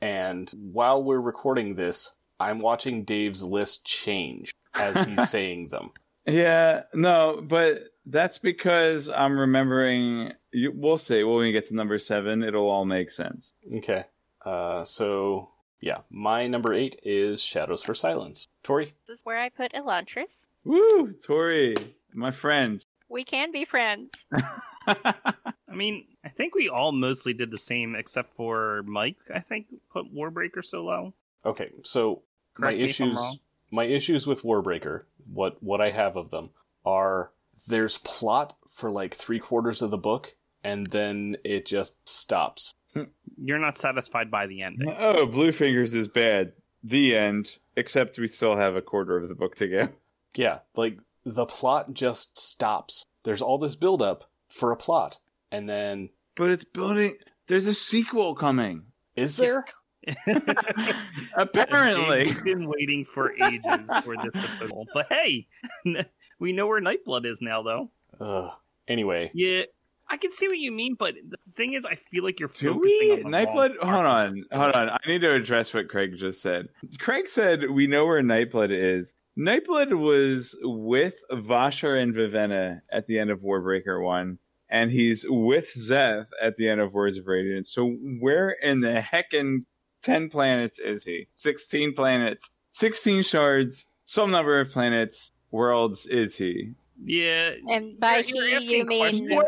And 0.00 0.50
while 0.72 1.02
we're 1.02 1.20
recording 1.20 1.74
this, 1.74 2.12
I'm 2.38 2.60
watching 2.60 3.04
Dave's 3.04 3.42
list 3.42 3.84
change 3.84 4.52
as 4.74 5.04
he's 5.06 5.30
saying 5.36 5.68
them. 5.68 5.90
yeah 6.26 6.82
no 6.94 7.40
but 7.42 7.84
that's 8.04 8.36
because 8.38 9.08
i'm 9.08 9.36
remembering 9.38 10.30
you, 10.52 10.70
we'll 10.74 10.98
see 10.98 11.24
when 11.24 11.38
we 11.38 11.52
get 11.52 11.66
to 11.68 11.74
number 11.74 11.98
seven 11.98 12.42
it'll 12.44 12.68
all 12.68 12.84
make 12.84 13.10
sense 13.10 13.54
Okay, 13.78 14.04
uh, 14.44 14.84
so 14.84 15.48
yeah, 15.80 15.98
my 16.10 16.46
number 16.48 16.74
eight 16.74 16.98
is 17.04 17.40
Shadows 17.40 17.82
for 17.84 17.94
Silence. 17.94 18.46
Tori, 18.64 18.92
This 19.06 19.20
is 19.20 19.24
where 19.24 19.38
I 19.38 19.48
put 19.48 19.72
Elantris. 19.72 20.48
woo 20.64 21.12
tori 21.24 21.74
my 22.14 22.30
friend 22.30 22.84
We 23.08 23.24
can 23.24 23.52
be 23.52 23.64
friends. 23.64 24.10
I 24.86 25.74
mean, 25.74 26.04
I 26.24 26.28
think 26.28 26.54
we 26.54 26.68
all 26.68 26.92
mostly 26.92 27.32
did 27.32 27.50
the 27.50 27.58
same, 27.58 27.94
except 27.94 28.34
for 28.34 28.82
Mike. 28.86 29.16
I 29.34 29.40
think 29.40 29.66
put 29.90 30.12
Warbreaker 30.14 30.64
so 30.64 30.84
low. 30.84 31.14
okay, 31.44 31.70
so 31.84 32.22
my 32.58 32.68
Correct 32.68 32.78
me 32.78 32.84
issues 32.84 33.38
my 33.70 33.84
issues 33.84 34.26
with 34.26 34.42
Warbreaker, 34.42 35.02
what 35.32 35.62
what 35.62 35.80
I 35.80 35.90
have 35.90 36.16
of 36.16 36.30
them 36.30 36.50
are 36.84 37.30
there's 37.66 37.98
plot 37.98 38.56
for 38.76 38.90
like 38.90 39.14
three 39.14 39.38
quarters 39.38 39.82
of 39.82 39.90
the 39.90 39.98
book, 39.98 40.34
and 40.64 40.86
then 40.88 41.36
it 41.44 41.66
just 41.66 41.94
stops. 42.08 42.74
Hmm. 42.94 43.04
You're 43.36 43.58
not 43.58 43.78
satisfied 43.78 44.30
by 44.30 44.46
the 44.46 44.62
ending. 44.62 44.94
Oh, 44.98 45.26
Blue 45.26 45.52
Fingers 45.52 45.94
is 45.94 46.08
bad. 46.08 46.52
The 46.84 47.16
end. 47.16 47.58
Except 47.76 48.18
we 48.18 48.28
still 48.28 48.56
have 48.56 48.74
a 48.76 48.82
quarter 48.82 49.16
of 49.16 49.28
the 49.28 49.34
book 49.34 49.54
to 49.56 49.68
go. 49.68 49.88
Yeah, 50.34 50.58
like 50.76 50.98
the 51.24 51.46
plot 51.46 51.92
just 51.94 52.38
stops. 52.40 53.04
There's 53.24 53.42
all 53.42 53.58
this 53.58 53.74
build 53.74 54.02
up 54.02 54.24
for 54.48 54.72
a 54.72 54.76
plot, 54.76 55.18
and 55.52 55.68
then 55.68 56.08
But 56.36 56.50
it's 56.50 56.64
building. 56.64 57.16
There's 57.46 57.66
a 57.66 57.74
sequel 57.74 58.34
coming. 58.34 58.82
is 59.16 59.36
there? 59.36 59.64
Apparently. 61.36 62.26
We've 62.26 62.44
been 62.44 62.68
waiting 62.68 63.04
for 63.04 63.32
ages 63.42 63.88
for 64.04 64.14
this 64.16 64.42
approval. 64.44 64.86
But 64.94 65.06
hey, 65.10 65.46
we 66.38 66.52
know 66.52 66.66
where 66.66 66.80
Nightblood 66.80 67.26
is 67.26 67.38
now, 67.40 67.62
though. 67.62 67.90
Ugh. 68.20 68.50
Anyway, 68.86 69.30
Yeah, 69.34 69.62
I 70.08 70.16
can 70.16 70.32
see 70.32 70.48
what 70.48 70.56
you 70.56 70.72
mean, 70.72 70.94
but 70.98 71.14
the 71.28 71.36
thing 71.56 71.74
is, 71.74 71.84
I 71.84 71.94
feel 71.96 72.24
like 72.24 72.40
you're 72.40 72.48
Do 72.48 72.72
focusing 72.72 72.80
we? 73.00 73.22
on 73.24 73.30
the 73.30 73.36
Nightblood. 73.36 73.76
wrong 73.82 73.92
Hold 73.92 74.06
on. 74.06 74.44
Hold 74.52 74.74
on. 74.74 74.88
I 74.88 74.98
need 75.06 75.20
to 75.20 75.34
address 75.34 75.74
what 75.74 75.88
Craig 75.88 76.14
just 76.16 76.40
said. 76.40 76.68
Craig 76.98 77.28
said 77.28 77.70
we 77.70 77.86
know 77.86 78.06
where 78.06 78.22
Nightblood 78.22 78.70
is. 78.70 79.12
Nightblood 79.38 79.96
was 79.96 80.56
with 80.62 81.14
Vasher 81.30 82.02
and 82.02 82.12
Vivenna 82.14 82.80
at 82.90 83.06
the 83.06 83.18
end 83.18 83.30
of 83.30 83.38
Warbreaker 83.40 84.02
1, 84.02 84.36
and 84.68 84.90
he's 84.90 85.24
with 85.28 85.70
Szeth 85.76 86.26
at 86.42 86.56
the 86.56 86.68
end 86.68 86.80
of 86.80 86.92
Words 86.92 87.18
of 87.18 87.26
Radiance. 87.26 87.70
So 87.72 87.88
where 88.20 88.50
in 88.50 88.80
the 88.80 89.00
heckin' 89.00 89.64
10 90.02 90.28
planets 90.28 90.80
is 90.80 91.04
he? 91.04 91.28
16 91.34 91.94
planets, 91.94 92.50
16 92.72 93.22
shards, 93.22 93.86
some 94.04 94.30
number 94.32 94.58
of 94.58 94.70
planets, 94.70 95.30
worlds 95.52 96.06
is 96.06 96.36
he? 96.36 96.72
Yeah, 97.04 97.52
And 97.68 97.98
by 98.00 98.24
You're- 98.26 98.38
you're 98.38 98.48
he, 98.48 98.54
asking 98.56 98.90
you 98.90 99.28
mean. 99.28 99.36
What, 99.36 99.46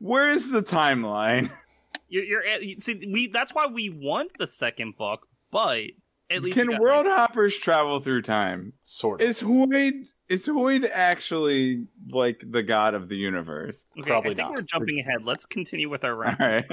where 0.00 0.30
is 0.30 0.50
the 0.50 0.62
timeline? 0.62 1.50
you're, 2.10 2.24
you're 2.24 2.44
at- 2.44 2.82
see 2.82 3.08
we. 3.10 3.28
That's 3.28 3.54
why 3.54 3.66
we 3.68 3.88
want 3.88 4.32
the 4.38 4.46
second 4.46 4.98
book, 4.98 5.26
but 5.50 5.84
at 6.30 6.42
least 6.42 6.56
Can 6.56 6.78
world 6.80 7.06
Night- 7.06 7.16
hoppers 7.16 7.56
travel 7.56 8.00
through 8.00 8.22
time? 8.22 8.72
sort 8.82 9.20
of. 9.20 9.28
Is 9.28 9.40
Hoid 9.40 10.06
is 10.28 10.46
Hoid 10.46 10.88
actually 10.90 11.86
like 12.10 12.42
the 12.50 12.62
god 12.62 12.94
of 12.94 13.08
the 13.08 13.16
universe? 13.16 13.84
Okay, 13.98 14.08
Probably 14.08 14.30
I 14.30 14.34
think 14.34 14.38
not. 14.48 14.52
we're 14.52 14.62
jumping 14.62 15.00
ahead. 15.00 15.24
Let's 15.24 15.44
continue 15.46 15.88
with 15.88 16.04
our 16.04 16.14
round. 16.14 16.38
right. 16.40 16.64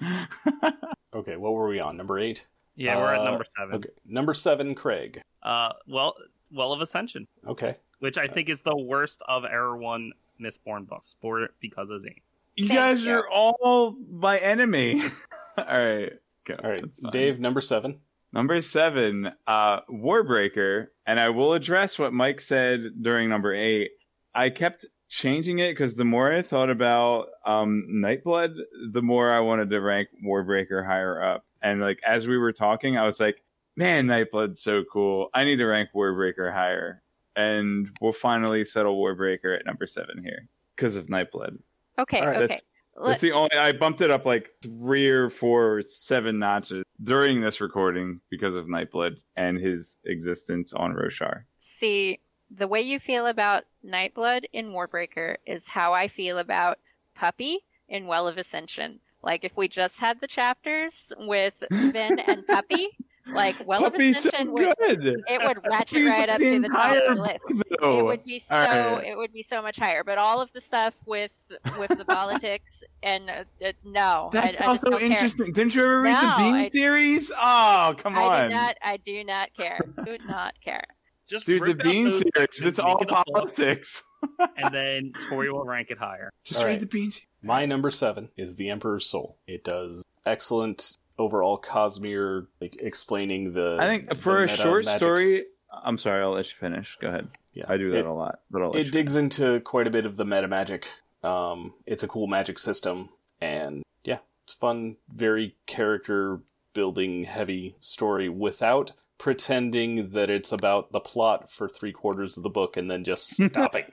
Okay, 1.14 1.36
what 1.36 1.54
were 1.54 1.66
we 1.68 1.80
on? 1.80 1.96
Number 1.96 2.18
eight. 2.18 2.46
Yeah, 2.74 2.98
we're 2.98 3.14
at 3.14 3.20
Uh, 3.20 3.24
number 3.24 3.44
seven. 3.58 3.74
Okay, 3.76 3.88
number 4.04 4.34
seven, 4.34 4.74
Craig. 4.74 5.22
Uh, 5.42 5.72
well, 5.88 6.14
well 6.52 6.74
of 6.74 6.82
Ascension, 6.82 7.26
Okay, 7.46 7.76
which 8.00 8.18
I 8.18 8.26
think 8.28 8.50
is 8.50 8.60
the 8.60 8.76
worst 8.76 9.22
of 9.26 9.46
Era 9.46 9.74
One 9.78 10.12
Mistborn 10.38 10.86
books 10.86 11.16
for 11.22 11.48
because 11.60 11.88
of 11.88 12.02
Zane. 12.02 12.20
you 12.56 12.68
guys 12.68 13.06
are 13.06 13.26
all 13.28 13.96
my 14.10 14.36
enemy. 14.38 15.02
all 15.56 15.64
right. 15.64 16.12
Go. 16.44 16.54
all 16.62 16.68
right, 16.70 16.82
That's 16.82 17.00
fine. 17.00 17.12
Dave. 17.12 17.40
Number 17.40 17.62
seven. 17.62 17.98
Number 18.36 18.60
seven, 18.60 19.30
uh, 19.46 19.80
Warbreaker, 19.90 20.88
and 21.06 21.18
I 21.18 21.30
will 21.30 21.54
address 21.54 21.98
what 21.98 22.12
Mike 22.12 22.42
said 22.42 22.80
during 23.00 23.30
number 23.30 23.54
eight. 23.54 23.92
I 24.34 24.50
kept 24.50 24.84
changing 25.08 25.58
it 25.60 25.72
because 25.72 25.96
the 25.96 26.04
more 26.04 26.30
I 26.30 26.42
thought 26.42 26.68
about 26.68 27.28
um, 27.46 27.86
Nightblood, 27.90 28.54
the 28.92 29.00
more 29.00 29.32
I 29.32 29.40
wanted 29.40 29.70
to 29.70 29.80
rank 29.80 30.08
Warbreaker 30.22 30.84
higher 30.84 31.22
up. 31.22 31.46
And 31.62 31.80
like 31.80 31.98
as 32.06 32.28
we 32.28 32.36
were 32.36 32.52
talking, 32.52 32.98
I 32.98 33.06
was 33.06 33.18
like, 33.20 33.42
"Man, 33.74 34.06
Nightblood's 34.06 34.60
so 34.60 34.84
cool. 34.92 35.30
I 35.32 35.44
need 35.44 35.56
to 35.56 35.64
rank 35.64 35.88
Warbreaker 35.94 36.52
higher." 36.52 37.02
And 37.36 37.90
we'll 38.02 38.12
finally 38.12 38.64
settle 38.64 38.98
Warbreaker 39.02 39.58
at 39.58 39.64
number 39.64 39.86
seven 39.86 40.22
here 40.22 40.46
because 40.76 40.96
of 40.96 41.06
Nightblood. 41.06 41.58
okay, 41.98 42.20
All 42.20 42.26
right, 42.26 42.36
okay. 42.36 42.46
that's- 42.48 42.62
That's 43.04 43.20
the 43.20 43.32
only. 43.32 43.50
I 43.56 43.72
bumped 43.72 44.00
it 44.00 44.10
up 44.10 44.24
like 44.24 44.52
three 44.62 45.08
or 45.08 45.30
four, 45.30 45.76
or 45.76 45.82
seven 45.82 46.38
notches 46.38 46.84
during 47.02 47.40
this 47.40 47.60
recording 47.60 48.20
because 48.30 48.54
of 48.54 48.66
Nightblood 48.66 49.16
and 49.36 49.58
his 49.58 49.96
existence 50.04 50.72
on 50.72 50.92
Roshar. 50.92 51.42
See, 51.58 52.20
the 52.50 52.68
way 52.68 52.80
you 52.80 52.98
feel 52.98 53.26
about 53.26 53.64
Nightblood 53.84 54.44
in 54.52 54.70
Warbreaker 54.70 55.36
is 55.46 55.68
how 55.68 55.92
I 55.92 56.08
feel 56.08 56.38
about 56.38 56.78
Puppy 57.14 57.60
in 57.88 58.06
Well 58.06 58.28
of 58.28 58.38
Ascension. 58.38 59.00
Like 59.22 59.44
if 59.44 59.56
we 59.56 59.68
just 59.68 59.98
had 59.98 60.20
the 60.20 60.28
chapters 60.28 61.12
with 61.18 61.54
Vin 61.70 62.18
and 62.20 62.46
Puppy, 62.46 62.88
like 63.32 63.56
Well 63.66 63.80
Puppy's 63.82 64.24
of 64.24 64.32
so 64.32 64.44
would 64.52 64.74
it 64.78 65.42
would 65.42 65.58
ratchet 65.70 65.88
Puppy's 65.88 66.06
right 66.06 66.28
up 66.28 66.38
to 66.38 66.60
the 66.60 66.68
top 66.68 66.96
of 66.96 67.16
the 67.16 67.22
list. 67.22 67.68
book, 67.70 67.98
It 67.98 68.04
would 68.04 68.24
be 68.24 68.38
so 68.38 68.54
Alright. 68.54 69.06
it 69.06 69.16
would 69.16 69.32
be 69.32 69.42
so 69.42 69.60
much 69.62 69.76
higher. 69.78 70.04
But 70.04 70.18
all 70.18 70.40
of 70.40 70.52
the 70.52 70.60
stuff 70.60 70.94
with 71.06 71.30
with 71.78 71.96
the 71.96 72.04
politics 72.04 72.84
and 73.02 73.28
uh, 73.30 73.44
uh, 73.64 73.72
no, 73.84 74.28
I, 74.28 74.30
That's 74.32 74.46
I 74.46 74.50
just 74.52 74.62
also 74.68 74.90
don't 74.90 75.00
care. 75.00 75.10
interesting. 75.10 75.52
Didn't 75.52 75.74
you 75.74 75.82
ever 75.82 76.02
read 76.02 76.12
No, 76.12 76.20
the 76.30 76.36
Bean 76.38 76.54
I- 76.54 76.70
series? 76.70 77.32
Oh, 77.36 77.94
come 77.98 78.16
I 78.16 78.22
on. 78.22 78.48
do 78.50 78.54
not. 78.56 78.76
I 78.82 78.96
do 78.98 79.24
not 79.24 79.48
care. 79.56 79.80
Do 80.04 80.16
not 80.26 80.54
care. 80.64 80.84
Just 81.28 81.46
Dude, 81.46 81.62
the 81.64 81.74
Bean 81.74 82.04
those 82.04 82.22
series. 82.36 82.48
It's 82.64 82.78
all 82.78 82.98
it 83.00 83.10
a 83.10 83.14
politics. 83.24 84.02
and 84.56 84.72
then 84.72 85.12
Tori 85.28 85.50
will 85.50 85.64
rank 85.64 85.88
it 85.90 85.98
higher. 85.98 86.30
Just 86.44 86.60
All 86.60 86.66
read 86.66 86.72
right. 86.72 86.80
the 86.80 86.86
Bean 86.86 87.10
series. 87.10 87.26
My 87.42 87.66
number 87.66 87.90
seven 87.90 88.28
is 88.36 88.54
The 88.56 88.70
Emperor's 88.70 89.06
Soul. 89.06 89.36
It 89.46 89.64
does 89.64 90.02
excellent 90.24 90.96
overall 91.18 91.60
Cosmere, 91.60 92.46
like 92.60 92.76
explaining 92.80 93.52
the. 93.52 93.76
I 93.80 93.86
think 93.86 94.16
for 94.16 94.44
a 94.44 94.48
short 94.48 94.84
magic. 94.84 95.00
story, 95.00 95.44
I'm 95.70 95.98
sorry, 95.98 96.22
I'll 96.22 96.32
let 96.32 96.46
you 96.46 96.56
finish. 96.58 96.96
Go 97.00 97.08
ahead. 97.08 97.28
Yeah, 97.52 97.64
I 97.68 97.76
do 97.76 97.90
that 97.92 98.00
It, 98.00 98.06
a 98.06 98.12
lot, 98.12 98.40
but 98.50 98.62
I'll 98.62 98.70
let 98.70 98.86
it 98.86 98.90
digs 98.90 99.14
into 99.14 99.60
quite 99.60 99.86
a 99.86 99.90
bit 99.90 100.06
of 100.06 100.16
the 100.16 100.24
meta 100.24 100.48
magic. 100.48 100.86
Um, 101.22 101.74
it's 101.86 102.02
a 102.02 102.08
cool 102.08 102.26
magic 102.26 102.58
system, 102.58 103.08
and 103.40 103.82
yeah, 104.04 104.18
it's 104.44 104.54
fun. 104.54 104.96
Very 105.14 105.56
character 105.66 106.40
building 106.74 107.24
heavy 107.24 107.74
story 107.80 108.28
without 108.28 108.92
pretending 109.18 110.10
that 110.10 110.28
it's 110.28 110.52
about 110.52 110.92
the 110.92 111.00
plot 111.00 111.50
for 111.50 111.68
three 111.68 111.92
quarters 111.92 112.36
of 112.36 112.42
the 112.42 112.50
book 112.50 112.76
and 112.76 112.90
then 112.90 113.02
just 113.04 113.30
stopping. 113.50 113.84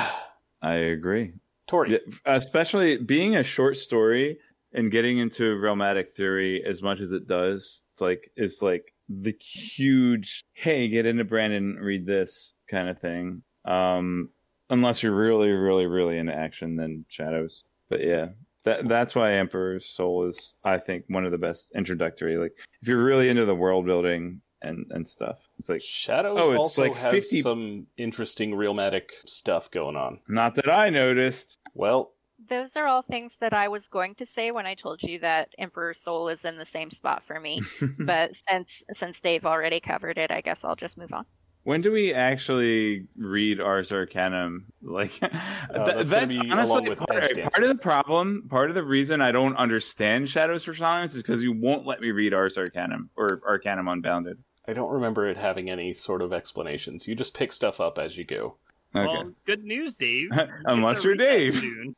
I 0.62 0.74
agree. 0.74 1.32
Tori, 1.66 2.00
especially 2.24 2.96
being 2.96 3.36
a 3.36 3.42
short 3.42 3.76
story 3.76 4.38
and 4.72 4.90
getting 4.90 5.18
into 5.18 5.56
realmatic 5.56 6.14
theory 6.14 6.64
as 6.64 6.82
much 6.82 7.00
as 7.00 7.12
it 7.12 7.26
does, 7.26 7.82
it's 7.92 8.00
like 8.00 8.30
is 8.36 8.62
like 8.62 8.92
the 9.08 9.34
huge 9.40 10.44
hey, 10.52 10.88
get 10.88 11.06
into 11.06 11.24
Brandon, 11.24 11.76
read 11.80 12.06
this 12.06 12.54
kind 12.70 12.88
of 12.88 13.00
thing. 13.00 13.42
Um, 13.64 14.30
unless 14.70 15.02
you're 15.02 15.14
really, 15.14 15.50
really, 15.50 15.86
really 15.86 16.18
into 16.18 16.34
action, 16.34 16.76
then 16.76 17.04
Shadows. 17.08 17.64
But 17.88 18.04
yeah, 18.04 18.28
that 18.64 18.88
that's 18.88 19.14
why 19.14 19.34
Emperor's 19.34 19.86
Soul 19.86 20.26
is, 20.26 20.54
I 20.64 20.78
think, 20.78 21.04
one 21.08 21.24
of 21.24 21.32
the 21.32 21.38
best 21.38 21.72
introductory. 21.74 22.36
Like 22.36 22.52
if 22.82 22.88
you're 22.88 23.02
really 23.02 23.28
into 23.28 23.44
the 23.44 23.54
world 23.54 23.86
building 23.86 24.40
and 24.62 24.86
and 24.90 25.08
stuff, 25.08 25.38
it's 25.58 25.68
like 25.68 25.82
Shadows 25.82 26.36
Oh, 26.38 26.52
it's 26.52 26.58
also 26.58 26.82
like 26.82 26.96
has 26.96 27.12
50 27.12 27.42
some 27.42 27.86
interesting 27.96 28.52
realmatic 28.52 29.04
stuff 29.26 29.70
going 29.70 29.96
on. 29.96 30.20
not 30.28 30.54
that 30.56 30.70
I 30.70 30.90
noticed. 30.90 31.58
Well, 31.74 32.12
Those 32.48 32.76
are 32.76 32.86
all 32.86 33.02
things 33.02 33.36
that 33.40 33.52
I 33.52 33.68
was 33.68 33.88
going 33.88 34.14
to 34.16 34.26
say 34.26 34.50
when 34.50 34.66
I 34.66 34.74
told 34.74 35.02
you 35.02 35.18
that 35.20 35.52
Emperor's 35.58 36.00
Soul 36.00 36.28
is 36.28 36.44
in 36.44 36.56
the 36.56 36.64
same 36.64 36.90
spot 36.90 37.22
for 37.26 37.38
me. 37.40 37.62
but 37.98 38.30
since 38.48 38.84
since 38.92 39.20
they've 39.20 39.44
already 39.44 39.80
covered 39.80 40.18
it, 40.18 40.30
I 40.30 40.40
guess 40.40 40.64
I'll 40.64 40.76
just 40.76 40.96
move 40.96 41.12
on. 41.12 41.26
When 41.64 41.82
do 41.82 41.92
we 41.92 42.14
actually 42.14 43.06
read 43.16 43.60
Ars 43.60 43.92
Arcanum? 43.92 44.66
Like, 44.80 45.18
uh, 45.20 45.28
th- 45.28 46.08
that's 46.08 46.10
gonna 46.10 46.26
be 46.28 46.50
along 46.50 46.84
with 46.84 46.98
part, 46.98 47.34
part 47.34 47.62
of 47.62 47.68
the 47.68 47.74
problem. 47.74 48.46
Part 48.48 48.70
of 48.70 48.74
the 48.74 48.84
reason 48.84 49.20
I 49.20 49.32
don't 49.32 49.56
understand 49.56 50.30
Shadows 50.30 50.64
for 50.64 50.72
Silence 50.72 51.14
is 51.14 51.22
because 51.22 51.42
you 51.42 51.52
won't 51.52 51.84
let 51.84 52.00
me 52.00 52.10
read 52.10 52.32
Ars 52.32 52.56
Arcanum 52.56 53.10
or 53.16 53.42
Arcanum 53.46 53.88
Unbounded. 53.88 54.38
I 54.66 54.72
don't 54.72 54.90
remember 54.90 55.28
it 55.28 55.36
having 55.36 55.68
any 55.68 55.92
sort 55.92 56.22
of 56.22 56.32
explanations. 56.32 57.08
You 57.08 57.16
just 57.16 57.34
pick 57.34 57.52
stuff 57.52 57.80
up 57.80 57.98
as 57.98 58.16
you 58.16 58.24
go. 58.24 58.56
Okay. 58.94 59.06
Well, 59.06 59.32
good 59.44 59.64
news, 59.64 59.94
Dave. 59.94 60.30
Unless 60.64 61.04
you're 61.04 61.16
Dave. 61.16 61.58
soon. 61.58 61.94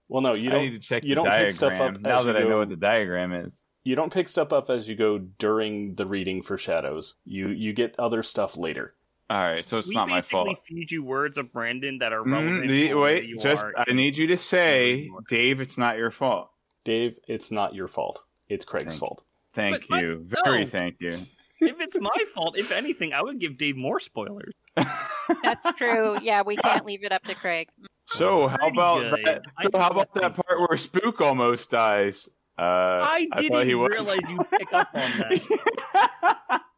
Well, 0.08 0.20
no, 0.20 0.34
you 0.34 0.50
I 0.50 0.58
need 0.58 0.70
don't. 0.72 0.80
to 0.82 0.86
check 0.86 1.04
you 1.04 1.10
the 1.10 1.22
don't 1.22 1.30
pick 1.30 1.52
stuff 1.52 1.72
up 1.80 1.98
now 2.00 2.22
that 2.24 2.36
I 2.36 2.42
go. 2.42 2.48
know 2.50 2.58
what 2.58 2.68
the 2.68 2.76
diagram 2.76 3.32
is. 3.32 3.62
You 3.84 3.96
don't 3.96 4.12
pick 4.12 4.28
stuff 4.28 4.52
up 4.52 4.68
as 4.68 4.86
you 4.86 4.94
go 4.94 5.16
during 5.16 5.94
the 5.94 6.04
reading 6.04 6.42
for 6.42 6.58
Shadows. 6.58 7.16
You 7.24 7.48
you 7.48 7.72
get 7.72 7.98
other 7.98 8.22
stuff 8.22 8.56
later. 8.58 8.94
All 9.30 9.38
right, 9.40 9.64
so 9.64 9.78
it's 9.78 9.88
we 9.88 9.94
not 9.94 10.10
my 10.10 10.18
basically 10.18 10.54
fault. 10.54 10.58
feed 10.68 10.90
you 10.90 11.02
words 11.02 11.38
of 11.38 11.50
Brandon 11.50 11.96
that 12.00 12.12
are 12.12 12.22
Mm, 12.22 12.32
relevant. 12.32 12.68
the- 12.68 12.88
for 12.90 13.00
wait, 13.00 13.24
you 13.24 13.38
just 13.38 13.64
are. 13.64 13.72
I 13.88 13.92
need 13.94 14.18
you 14.18 14.26
to 14.26 14.36
say, 14.36 15.08
Dave, 15.30 15.60
it's 15.60 15.78
not 15.78 15.96
your 15.96 16.10
fault. 16.10 16.50
Dave, 16.84 17.14
it's 17.26 17.50
not 17.50 17.74
your 17.74 17.88
fault. 17.88 18.20
It's 18.50 18.66
Craig's 18.66 18.92
Thank 18.92 19.00
fault. 19.00 19.24
Thank 19.54 19.80
But 19.80 19.90
what? 19.90 20.02
you, 20.02 20.26
very 20.44 20.64
No. 20.64 20.70
thank 20.70 20.96
you. 21.00 21.12
if 21.60 21.80
it's 21.80 21.96
my 21.98 22.24
fault, 22.34 22.58
if 22.58 22.70
anything, 22.70 23.14
I 23.14 23.22
would 23.22 23.38
give 23.40 23.56
Dave 23.56 23.76
more 23.78 23.98
spoilers. 24.00 24.52
That's 25.42 25.66
true. 25.76 26.18
Yeah, 26.20 26.42
we 26.42 26.56
can't 26.62 26.84
leave 26.84 27.02
it 27.04 27.12
up 27.12 27.22
to 27.24 27.34
Craig. 27.34 27.68
So 28.06 28.48
how 28.48 28.68
about 28.68 29.16
that? 29.24 29.42
So 29.72 29.78
how 29.78 29.88
about 29.88 30.14
that 30.14 30.34
part 30.36 30.58
where 30.68 30.76
Spook 30.76 31.20
almost 31.20 31.70
dies? 31.70 32.28
Uh, 32.58 32.62
I 32.62 33.26
didn't 33.36 33.66
he 33.66 33.74
was. 33.74 33.90
realize 33.90 34.18
you'd 34.28 34.50
pick 34.50 34.72
up 34.72 34.88
on 34.94 35.10
that. 35.18 36.60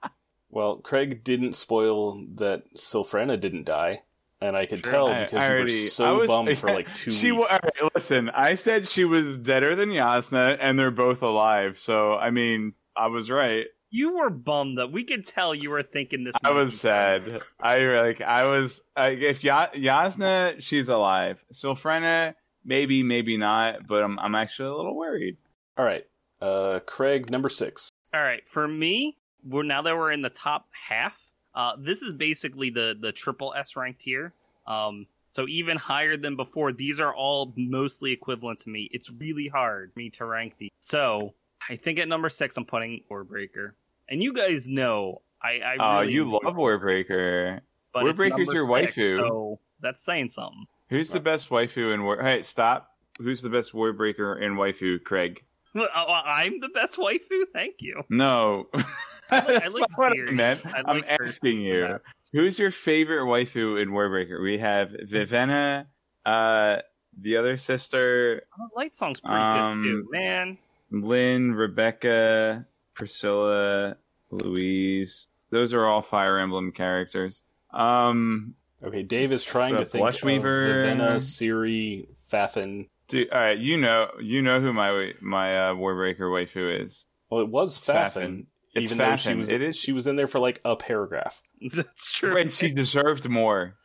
Well, 0.50 0.76
Craig 0.76 1.24
didn't 1.24 1.54
spoil 1.54 2.24
that 2.36 2.62
Sylphrena 2.76 3.40
didn't 3.40 3.64
die, 3.64 4.02
and 4.40 4.56
I 4.56 4.66
could 4.66 4.84
Sure. 4.84 4.92
tell 4.92 5.08
because 5.08 5.34
I 5.34 5.46
you 5.48 5.52
already- 5.52 5.82
were 5.84 5.88
so 5.90 6.16
was- 6.18 6.28
bummed 6.28 6.58
for 6.60 6.68
like 6.72 6.94
two 6.94 7.10
she, 7.10 7.32
weeks. 7.32 7.40
wa- 7.40 7.56
all 7.56 7.58
right, 7.60 7.94
listen, 7.96 8.30
I 8.30 8.54
said 8.54 8.86
she 8.86 9.04
was 9.04 9.36
deader 9.38 9.74
than 9.74 9.88
Jasnah, 9.88 10.56
and 10.60 10.78
they're 10.78 10.92
both 10.92 11.22
alive. 11.22 11.80
So 11.80 12.14
I 12.14 12.30
mean, 12.30 12.74
I 12.96 13.08
was 13.08 13.30
right. 13.32 13.66
You 13.96 14.16
were 14.16 14.28
bummed 14.28 14.78
that 14.78 14.90
we 14.90 15.04
could 15.04 15.24
tell 15.24 15.54
you 15.54 15.70
were 15.70 15.84
thinking 15.84 16.24
this. 16.24 16.34
I 16.42 16.50
was 16.50 16.80
sad. 16.80 17.42
I 17.60 17.78
like. 17.78 18.20
I 18.20 18.42
was. 18.44 18.82
Like, 18.96 19.18
if 19.20 19.44
ya- 19.44 19.68
Jasnah, 19.72 20.60
she's 20.60 20.88
alive. 20.88 21.38
Sylphrena, 21.52 22.34
maybe, 22.64 23.04
maybe 23.04 23.36
not. 23.36 23.86
But 23.86 24.02
I'm. 24.02 24.18
I'm 24.18 24.34
actually 24.34 24.70
a 24.70 24.74
little 24.74 24.96
worried. 24.96 25.36
All 25.78 25.84
right, 25.84 26.04
uh, 26.42 26.80
Craig, 26.86 27.30
number 27.30 27.48
six. 27.48 27.88
All 28.12 28.20
right, 28.20 28.42
for 28.48 28.66
me, 28.66 29.16
we're 29.44 29.62
now 29.62 29.82
that 29.82 29.96
we're 29.96 30.10
in 30.10 30.22
the 30.22 30.30
top 30.30 30.66
half. 30.88 31.16
Uh, 31.54 31.74
this 31.78 32.02
is 32.02 32.12
basically 32.14 32.70
the 32.70 32.96
the 33.00 33.12
triple 33.12 33.54
S 33.56 33.76
ranked 33.76 34.00
tier. 34.00 34.32
Um, 34.66 35.06
so 35.30 35.46
even 35.46 35.76
higher 35.76 36.16
than 36.16 36.34
before. 36.34 36.72
These 36.72 36.98
are 36.98 37.14
all 37.14 37.52
mostly 37.56 38.10
equivalent 38.10 38.58
to 38.62 38.70
me. 38.70 38.88
It's 38.90 39.08
really 39.08 39.46
hard 39.46 39.92
for 39.92 40.00
me 40.00 40.10
to 40.10 40.24
rank 40.24 40.56
these. 40.58 40.70
So 40.80 41.34
I 41.70 41.76
think 41.76 42.00
at 42.00 42.08
number 42.08 42.28
six, 42.28 42.56
I'm 42.56 42.64
putting 42.64 43.02
Warbreaker. 43.08 43.74
And 44.08 44.22
you 44.22 44.32
guys 44.32 44.68
know 44.68 45.22
I. 45.42 45.60
I 45.60 45.76
Oh, 45.80 46.00
really 46.00 46.12
you 46.12 46.24
love 46.30 46.54
Warbreaker. 46.54 47.60
but 47.92 48.04
Warbreaker's 48.04 48.52
your 48.52 48.68
six, 48.82 48.94
waifu. 48.96 49.18
So 49.20 49.60
that's 49.80 50.02
saying 50.04 50.28
something. 50.30 50.66
Who's 50.90 51.10
the 51.10 51.20
best 51.20 51.48
waifu 51.48 51.92
in 51.94 52.02
War? 52.04 52.22
Hey, 52.22 52.42
stop. 52.42 52.90
Who's 53.18 53.40
the 53.42 53.50
best 53.50 53.72
Warbreaker 53.72 54.40
in 54.40 54.54
waifu? 54.54 55.02
Craig. 55.02 55.42
Oh, 55.76 56.20
I'm 56.24 56.60
the 56.60 56.68
best 56.68 56.96
waifu. 56.98 57.46
Thank 57.52 57.76
you. 57.80 58.02
No. 58.08 58.68
I 59.30 59.38
like, 59.40 59.62
I 59.64 59.66
like 59.68 59.98
what 59.98 60.12
I 60.12 60.30
meant. 60.30 60.60
I 60.66 60.78
am 60.80 60.98
like 61.00 61.04
asking 61.20 61.62
you. 61.62 61.80
Yeah. 61.82 61.98
Who's 62.32 62.60
your 62.60 62.70
favorite 62.70 63.24
waifu 63.24 63.82
in 63.82 63.88
Warbreaker? 63.88 64.40
We 64.40 64.58
have 64.58 64.90
Vivenna, 64.90 65.86
uh, 66.24 66.76
the 67.20 67.36
other 67.38 67.56
sister, 67.56 68.42
Oh, 68.60 68.68
Lightsong's 68.78 69.20
pretty 69.20 69.36
Um, 69.36 69.82
good 69.82 69.88
too, 69.88 70.08
man. 70.12 70.58
Lynn, 70.92 71.54
Rebecca, 71.54 72.64
Priscilla, 72.94 73.96
Louise. 74.30 75.26
Those 75.50 75.72
are 75.74 75.86
all 75.86 76.02
Fire 76.02 76.38
Emblem 76.38 76.72
characters. 76.72 77.42
Um, 77.72 78.54
Okay, 78.84 79.02
Dave 79.02 79.32
is 79.32 79.42
trying 79.44 79.74
to 79.76 79.84
think 79.86 80.04
Blushweaver. 80.04 80.84
of 80.90 80.98
Vivenna, 80.98 81.20
Siri, 81.22 82.06
Fafen. 82.30 82.88
dude, 83.08 83.30
all 83.30 83.38
right, 83.40 83.58
you 83.58 83.78
know, 83.78 84.08
you 84.20 84.42
know 84.42 84.60
who 84.60 84.72
my 84.74 85.12
my 85.22 85.50
uh, 85.52 85.74
Warbreaker 85.74 86.20
waifu 86.30 86.84
is. 86.84 87.06
Well, 87.30 87.40
it 87.40 87.48
was 87.48 87.78
It's 87.78 87.86
Fafen. 87.86 88.12
Fafen. 88.14 88.46
It's 88.74 88.92
even 88.92 88.98
though 88.98 89.16
she 89.16 89.34
was, 89.34 89.48
It 89.48 89.62
is- 89.62 89.76
She 89.76 89.92
was 89.92 90.06
in 90.06 90.16
there 90.16 90.26
for 90.28 90.38
like 90.38 90.60
a 90.64 90.76
paragraph. 90.76 91.34
That's 91.72 92.12
true. 92.12 92.36
And 92.36 92.52
she 92.52 92.72
deserved 92.72 93.28
more. 93.28 93.74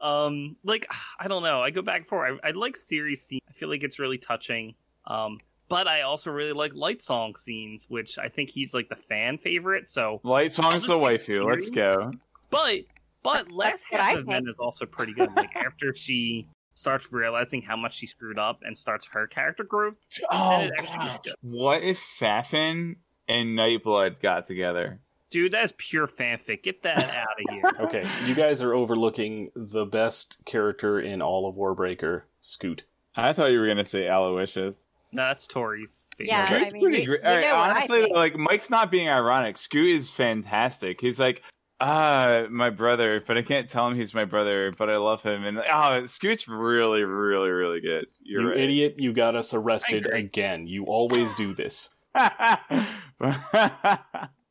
Um, 0.00 0.56
like 0.64 0.86
I 1.18 1.28
don't 1.28 1.42
know. 1.42 1.62
I 1.62 1.68
go 1.68 1.82
back 1.82 2.08
for 2.08 2.26
I, 2.26 2.38
I 2.42 2.50
like 2.52 2.74
series 2.74 3.20
scene. 3.22 3.40
I 3.50 3.52
feel 3.52 3.68
like 3.68 3.84
it's 3.84 3.98
really 3.98 4.16
touching. 4.16 4.74
Um, 5.06 5.38
but 5.70 5.86
I 5.86 6.02
also 6.02 6.30
really 6.30 6.52
like 6.52 6.72
Lightsong 6.72 7.38
scenes, 7.38 7.86
which 7.88 8.18
I 8.18 8.28
think 8.28 8.50
he's 8.50 8.74
like 8.74 8.88
the 8.90 8.96
fan 8.96 9.38
favorite. 9.38 9.88
So, 9.88 10.20
Lightsong's 10.24 10.86
the 10.86 10.98
I'll 10.98 11.06
waifu. 11.06 11.48
Let's 11.48 11.70
go. 11.70 12.10
but 12.50 12.80
but 13.22 13.52
last 13.52 13.84
what 13.88 14.00
half 14.00 14.14
I 14.16 14.18
of 14.18 14.26
Ven 14.26 14.48
is 14.48 14.56
also 14.58 14.84
pretty 14.84 15.14
good. 15.14 15.30
Like 15.34 15.54
after 15.56 15.94
she 15.94 16.48
starts 16.74 17.12
realizing 17.12 17.62
how 17.62 17.76
much 17.76 17.94
she 17.94 18.06
screwed 18.06 18.38
up 18.38 18.60
and 18.62 18.76
starts 18.76 19.06
her 19.12 19.28
character 19.28 19.62
growth. 19.62 19.94
Oh, 20.30 20.60
it 20.62 20.72
God. 20.86 21.28
what 21.42 21.84
if 21.84 22.00
Fafen 22.18 22.96
and 23.28 23.58
Nightblood 23.58 24.20
got 24.20 24.48
together? 24.48 24.98
Dude, 25.30 25.52
that's 25.52 25.72
pure 25.78 26.08
fanfic. 26.08 26.64
Get 26.64 26.82
that 26.82 26.98
out 27.14 27.28
of 27.40 27.54
here. 27.54 27.86
Okay, 27.86 28.10
you 28.26 28.34
guys 28.34 28.60
are 28.60 28.74
overlooking 28.74 29.52
the 29.54 29.84
best 29.84 30.38
character 30.44 30.98
in 30.98 31.22
all 31.22 31.48
of 31.48 31.54
Warbreaker, 31.54 32.22
Scoot. 32.40 32.82
I 33.14 33.32
thought 33.32 33.52
you 33.52 33.60
were 33.60 33.68
gonna 33.68 33.84
say 33.84 34.08
Aloysius. 34.08 34.86
No, 35.12 35.22
that's 35.22 35.46
Tori's. 35.46 36.08
favorite. 36.16 36.28
Yeah, 36.32 36.46
Scoot's 36.46 36.64
I 36.66 36.70
mean, 36.70 36.82
pretty 36.82 37.04
great. 37.04 37.20
you 37.20 37.28
All 37.28 37.36
right, 37.36 37.44
know 37.44 37.56
honestly, 37.56 38.06
like 38.12 38.36
Mike's 38.36 38.70
not 38.70 38.90
being 38.90 39.08
ironic. 39.08 39.58
Scoot 39.58 39.96
is 39.96 40.10
fantastic. 40.10 41.00
He's 41.00 41.18
like, 41.18 41.42
Ah, 41.82 42.44
my 42.50 42.68
brother, 42.68 43.22
but 43.26 43.38
I 43.38 43.42
can't 43.42 43.70
tell 43.70 43.88
him 43.88 43.96
he's 43.96 44.12
my 44.12 44.26
brother, 44.26 44.74
but 44.76 44.90
I 44.90 44.98
love 44.98 45.22
him. 45.22 45.46
And 45.46 45.62
oh, 45.72 46.04
Scoot's 46.04 46.46
really, 46.46 47.04
really, 47.04 47.48
really 47.48 47.80
good. 47.80 48.04
You're 48.22 48.42
you 48.42 48.48
right. 48.50 48.58
idiot! 48.58 48.96
You 48.98 49.14
got 49.14 49.34
us 49.34 49.54
arrested 49.54 50.04
again. 50.12 50.66
You 50.66 50.84
always 50.84 51.34
do 51.36 51.54
this. 51.54 51.88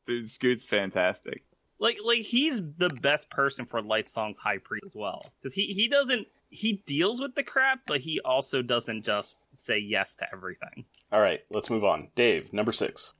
Dude, 0.06 0.28
Scoot's 0.28 0.64
fantastic. 0.64 1.44
like 1.78 1.98
like 2.04 2.22
he's 2.22 2.60
the 2.78 2.90
best 3.00 3.30
person 3.30 3.64
for 3.64 3.80
Lightsong's 3.80 4.38
High 4.38 4.58
Priest 4.58 4.86
as 4.86 4.96
well 4.96 5.24
because 5.40 5.54
he 5.54 5.66
he 5.66 5.86
doesn't 5.86 6.26
he 6.50 6.82
deals 6.86 7.20
with 7.20 7.34
the 7.34 7.42
crap, 7.42 7.80
but 7.86 8.00
he 8.00 8.20
also 8.24 8.60
doesn't 8.62 9.04
just 9.04 9.38
say 9.56 9.78
yes 9.78 10.16
to 10.16 10.26
everything. 10.32 10.84
All 11.12 11.20
right, 11.20 11.40
let's 11.50 11.70
move 11.70 11.84
on. 11.84 12.08
Dave, 12.14 12.52
number 12.52 12.72
six. 12.72 13.14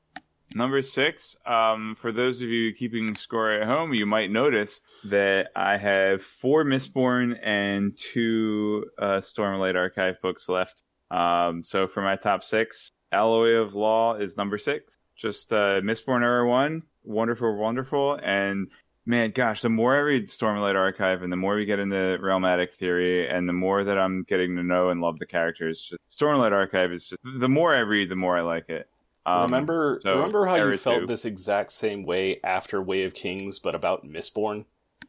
Number 0.52 0.82
six, 0.82 1.36
um, 1.46 1.96
for 2.00 2.10
those 2.10 2.42
of 2.42 2.48
you 2.48 2.74
keeping 2.74 3.14
score 3.14 3.52
at 3.52 3.68
home, 3.68 3.94
you 3.94 4.04
might 4.04 4.32
notice 4.32 4.80
that 5.04 5.50
I 5.54 5.76
have 5.76 6.24
four 6.24 6.64
Mistborn 6.64 7.38
and 7.40 7.96
two 7.96 8.86
uh, 8.98 9.20
Stormlight 9.20 9.76
Archive 9.76 10.20
books 10.20 10.48
left. 10.48 10.82
Um, 11.12 11.62
so 11.62 11.86
for 11.86 12.02
my 12.02 12.16
top 12.16 12.42
six, 12.42 12.90
Alloy 13.12 13.50
of 13.54 13.74
Law 13.74 14.16
is 14.16 14.36
number 14.36 14.58
six. 14.58 14.98
Just 15.16 15.52
uh, 15.52 15.80
Mistborn 15.82 16.22
Era 16.22 16.48
1, 16.48 16.82
wonderful, 17.04 17.56
wonderful. 17.56 18.18
And 18.20 18.68
man, 19.06 19.30
gosh, 19.32 19.62
the 19.62 19.68
more 19.68 19.94
I 19.96 20.00
read 20.00 20.26
Stormlight 20.26 20.74
Archive 20.76 21.22
and 21.22 21.32
the 21.32 21.36
more 21.36 21.56
we 21.56 21.64
get 21.64 21.78
into 21.78 21.94
Realmatic 22.20 22.72
Theory 22.72 23.28
and 23.28 23.48
the 23.48 23.52
more 23.52 23.84
that 23.84 23.98
I'm 23.98 24.24
getting 24.24 24.56
to 24.56 24.62
know 24.62 24.90
and 24.90 25.00
love 25.00 25.18
the 25.18 25.26
characters, 25.26 25.80
just 25.80 26.00
Stormlight 26.08 26.52
Archive 26.52 26.92
is 26.92 27.08
just, 27.08 27.20
the 27.38 27.48
more 27.48 27.74
I 27.74 27.80
read, 27.80 28.08
the 28.08 28.16
more 28.16 28.36
I 28.36 28.42
like 28.42 28.68
it. 28.68 28.88
Um, 29.26 29.42
remember, 29.44 29.98
so, 30.02 30.14
remember 30.16 30.46
how 30.46 30.56
you 30.56 30.76
felt 30.78 31.00
two. 31.00 31.06
this 31.06 31.24
exact 31.24 31.72
same 31.72 32.04
way 32.04 32.40
after 32.42 32.80
Way 32.82 33.04
of 33.04 33.14
Kings, 33.14 33.58
but 33.58 33.74
about 33.74 34.04
Mistborn? 34.04 34.64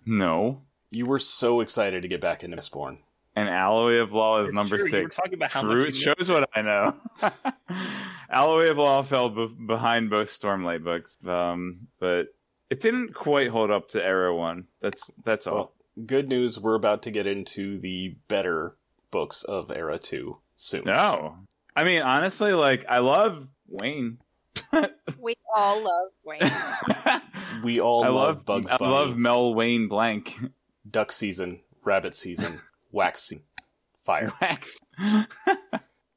No. 0.05 0.61
You 0.91 1.05
were 1.05 1.19
so 1.19 1.61
excited 1.61 2.01
to 2.01 2.07
get 2.09 2.19
back 2.19 2.43
into 2.43 2.57
Mistborn. 2.57 2.97
And 3.37 3.47
Alloy 3.47 3.93
of 4.01 4.11
Law 4.11 4.41
is 4.41 4.49
It's 4.49 4.53
number 4.55 4.77
true, 4.77 4.87
You 4.87 5.03
were 5.03 5.09
six. 5.09 5.15
talking 5.15 5.35
about 5.35 5.51
how 5.53 5.61
True, 5.61 5.79
much 5.85 5.87
it 5.89 5.95
you 5.95 6.01
shows 6.17 6.29
what 6.29 6.49
I 6.53 6.61
know. 6.61 6.95
Alloy 8.29 8.69
of 8.71 8.77
Law 8.77 9.01
fell 9.03 9.29
be- 9.29 9.55
behind 9.67 10.09
both 10.09 10.27
Stormlight 10.29 10.83
books, 10.83 11.17
um, 11.25 11.87
but 11.99 12.33
it 12.72 12.80
didn't 12.80 13.13
quite 13.13 13.49
hold 13.49 13.69
up 13.69 13.89
to 13.89 14.03
Era 14.03 14.36
One. 14.36 14.65
That's 14.82 15.11
that's 15.26 15.45
all. 15.45 15.55
Well, 15.55 15.72
good 16.07 16.30
news, 16.30 16.57
we're 16.57 16.76
about 16.76 17.03
to 17.03 17.11
get 17.11 17.28
into 17.28 17.78
the 17.80 18.15
better 18.30 18.76
books 19.11 19.43
of 19.43 19.69
Era 19.69 19.99
2 19.99 20.38
soon. 20.55 20.84
no, 20.86 21.36
I 21.76 21.84
mean 21.84 22.01
honestly, 22.01 22.53
like 22.53 22.86
I 22.89 22.99
love 22.99 23.47
Wayne. 23.67 24.17
We 25.19 25.36
all 25.55 25.84
love 25.84 26.09
Wayne. 26.24 26.51
We 27.63 27.80
all 27.80 28.03
I 28.03 28.07
love, 28.07 28.38
love 28.38 28.45
Bugs 28.45 28.72
I 28.72 28.78
Bunny, 28.78 28.91
love 28.91 29.17
Mel 29.17 29.53
Wayne 29.53 29.88
Blanc. 29.88 30.34
Duck 30.89 31.11
Season, 31.11 31.59
Rabbit 31.84 32.15
Season, 32.15 32.59
Wax 32.91 33.24
Season, 33.24 33.43
Fire. 34.05 34.32
Wax. 34.41 34.78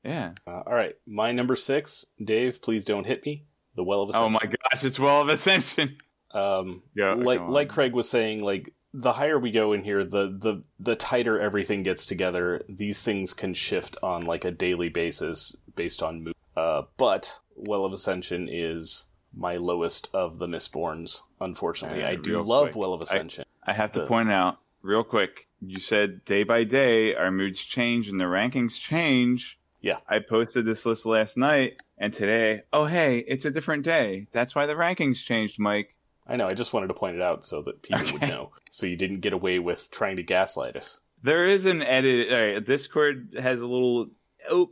yeah. 0.05 0.33
Uh, 0.47 0.63
all 0.67 0.73
right, 0.75 0.95
my 1.07 1.33
number 1.33 1.55
six, 1.57 2.07
Dave, 2.25 2.63
please 2.63 2.85
don't 2.85 3.05
hit 3.05 3.27
me. 3.27 3.45
The 3.77 3.83
Well 3.85 4.03
of 4.03 4.11
Ascension. 4.11 4.27
Oh 4.27 4.31
my 4.31 4.47
gosh, 4.47 4.85
it's 4.85 4.99
Well 4.99 5.21
of 5.21 5.29
Ascension. 5.29 5.97
Um, 6.35 6.83
Yeah, 6.95 7.15
like 7.15 7.41
like 7.41 7.69
Craig 7.69 7.93
was 7.95 8.09
saying, 8.09 8.43
like 8.43 8.73
the 8.93 9.13
higher 9.13 9.39
we 9.39 9.51
go 9.51 9.73
in 9.73 9.83
here, 9.85 10.05
the 10.05 10.37
the 10.41 10.63
the 10.81 10.97
tighter 10.97 11.41
everything 11.41 11.83
gets 11.83 12.07
together. 12.07 12.63
These 12.69 13.01
things 13.01 13.33
can 13.33 13.55
shift 13.55 13.97
on 14.03 14.23
like 14.23 14.45
a 14.45 14.51
daily 14.51 14.89
basis 14.89 15.57
based 15.77 16.03
on 16.03 16.25
mood. 16.25 16.35
Uh, 16.57 16.83
but 16.97 17.33
Well 17.57 17.85
of 17.85 17.93
Ascension 17.93 18.49
is 18.51 19.05
my 19.37 19.57
lowest 19.57 20.09
of 20.15 20.39
the 20.39 20.47
Mistborns. 20.47 21.21
Unfortunately, 21.41 22.05
I 22.05 22.15
do 22.17 22.39
love 22.41 22.67
quick, 22.67 22.77
Well 22.77 22.93
of 22.95 23.01
I- 23.01 23.05
Ascension. 23.05 23.45
I 23.67 23.73
have 23.73 23.93
to 23.93 24.01
The- 24.01 24.07
point 24.07 24.31
out 24.31 24.59
real 24.83 25.03
quick. 25.05 25.47
You 25.61 25.81
said 25.81 26.25
day 26.27 26.43
by 26.45 26.65
day 26.65 27.15
our 27.15 27.31
moods 27.31 27.59
change 27.65 28.09
and 28.09 28.21
the 28.21 28.25
rankings 28.27 28.79
change. 28.79 29.59
Yeah. 29.81 29.99
I 30.09 30.19
posted 30.19 30.65
this 30.67 30.85
list 30.87 31.07
last 31.07 31.37
night 31.37 31.77
and 31.99 32.13
today, 32.13 32.63
oh 32.73 32.85
hey, 32.87 33.19
it's 33.19 33.45
a 33.45 33.51
different 33.51 33.83
day. 33.85 34.27
That's 34.33 34.55
why 34.55 34.67
the 34.67 34.75
rankings 34.75 35.25
changed, 35.25 35.59
Mike. 35.59 35.94
I 36.27 36.37
know. 36.37 36.47
I 36.47 36.55
just 36.55 36.73
wanted 36.73 36.89
to 36.89 36.95
point 36.95 37.17
it 37.17 37.23
out 37.23 37.45
so 37.45 37.63
that 37.63 37.83
people 37.83 38.05
would 38.13 38.23
know, 38.23 38.51
so 38.71 38.87
you 38.87 38.97
didn't 38.97 39.21
get 39.21 39.33
away 39.33 39.59
with 39.59 39.91
trying 39.91 40.17
to 40.17 40.23
gaslight 40.23 40.77
us. 40.77 40.99
There 41.23 41.49
is 41.49 41.65
an 41.65 41.83
edit. 41.83 42.33
All 42.33 42.39
right, 42.39 42.65
Discord 42.65 43.37
has 43.41 43.61
a 43.61 43.67
little 43.67 44.09
oh, 44.51 44.71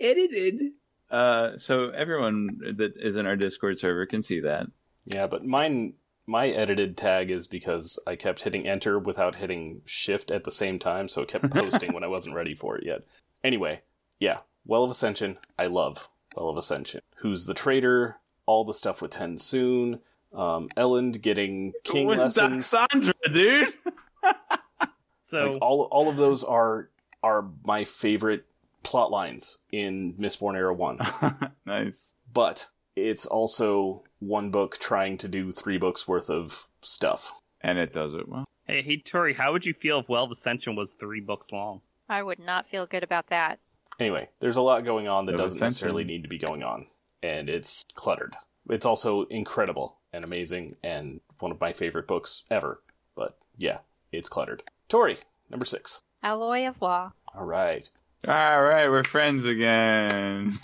edited. 0.00 0.72
Uh, 1.10 1.56
so 1.56 1.90
everyone 1.90 2.76
that 2.76 2.94
is 2.96 3.16
in 3.16 3.26
our 3.26 3.36
Discord 3.36 3.78
server 3.78 4.06
can 4.06 4.22
see 4.22 4.40
that. 4.40 4.66
Yeah, 5.04 5.26
but 5.26 5.44
mine, 5.44 5.94
my 6.26 6.48
edited 6.48 6.96
tag 6.96 7.30
is 7.30 7.46
because 7.46 7.98
I 8.06 8.16
kept 8.16 8.42
hitting 8.42 8.68
enter 8.68 8.98
without 8.98 9.36
hitting 9.36 9.80
shift 9.86 10.30
at 10.30 10.44
the 10.44 10.52
same 10.52 10.78
time, 10.78 11.08
so 11.08 11.22
it 11.22 11.28
kept 11.28 11.50
posting 11.50 11.92
when 11.92 12.04
I 12.04 12.08
wasn't 12.08 12.34
ready 12.34 12.54
for 12.54 12.76
it 12.76 12.84
yet. 12.84 13.02
Anyway, 13.42 13.80
yeah, 14.20 14.38
Well 14.66 14.84
of 14.84 14.90
Ascension, 14.90 15.38
I 15.58 15.66
love 15.66 16.08
Well 16.36 16.50
of 16.50 16.56
Ascension. 16.56 17.00
Who's 17.16 17.46
the 17.46 17.54
traitor? 17.54 18.16
All 18.46 18.64
the 18.64 18.74
stuff 18.74 19.00
with 19.00 19.12
TenSoon. 19.12 20.00
Um, 20.34 20.68
Elend 20.76 21.20
getting 21.22 21.72
king 21.84 22.04
it 22.04 22.06
was 22.06 22.18
lessons. 22.36 22.70
Doxandra, 22.70 23.14
dude. 23.32 23.74
So 25.28 25.52
Like 25.52 25.62
all, 25.62 25.82
all 25.90 26.08
of 26.08 26.16
those 26.16 26.42
are 26.42 26.88
are 27.22 27.44
my 27.62 27.84
favorite 27.84 28.46
plot 28.82 29.10
lines 29.10 29.58
in 29.70 30.14
Mistborn 30.14 30.56
Era 30.56 30.72
One. 30.72 30.98
nice. 31.66 32.14
But 32.32 32.66
it's 32.96 33.26
also 33.26 34.04
one 34.20 34.50
book 34.50 34.78
trying 34.80 35.18
to 35.18 35.28
do 35.28 35.52
three 35.52 35.76
books 35.76 36.08
worth 36.08 36.30
of 36.30 36.54
stuff. 36.80 37.30
And 37.60 37.76
it 37.76 37.92
does 37.92 38.14
it 38.14 38.26
well. 38.26 38.46
hey 38.66 38.80
hey 38.80 38.96
Tori, 38.96 39.34
how 39.34 39.52
would 39.52 39.66
you 39.66 39.74
feel 39.74 39.98
if 40.00 40.08
Well 40.08 40.24
of 40.24 40.30
Ascension 40.30 40.76
was 40.76 40.92
three 40.92 41.20
books 41.20 41.52
long? 41.52 41.82
I 42.08 42.22
would 42.22 42.38
not 42.38 42.66
feel 42.66 42.86
good 42.86 43.02
about 43.02 43.26
that. 43.26 43.58
Anyway, 44.00 44.30
there's 44.40 44.56
a 44.56 44.62
lot 44.62 44.86
going 44.86 45.08
on 45.08 45.26
that 45.26 45.32
Well, 45.34 45.44
doesn't 45.44 45.60
necessarily 45.60 46.04
need 46.04 46.22
to 46.22 46.28
be 46.30 46.38
going 46.38 46.62
on, 46.62 46.86
and 47.22 47.50
it's 47.50 47.84
cluttered. 47.94 48.34
It's 48.70 48.86
also 48.86 49.24
incredible 49.24 49.97
and 50.12 50.24
amazing 50.24 50.76
and 50.82 51.20
one 51.40 51.52
of 51.52 51.60
my 51.60 51.72
favorite 51.72 52.06
books 52.06 52.44
ever. 52.50 52.80
But 53.14 53.36
yeah, 53.56 53.78
it's 54.12 54.28
cluttered. 54.28 54.62
Tori, 54.88 55.18
number 55.50 55.66
six. 55.66 56.00
Alloy 56.22 56.66
of 56.66 56.80
Law. 56.80 57.12
All 57.34 57.44
right. 57.44 57.88
All 58.26 58.62
right, 58.62 58.88
we're 58.88 59.04
friends 59.04 59.44
again. 59.44 60.58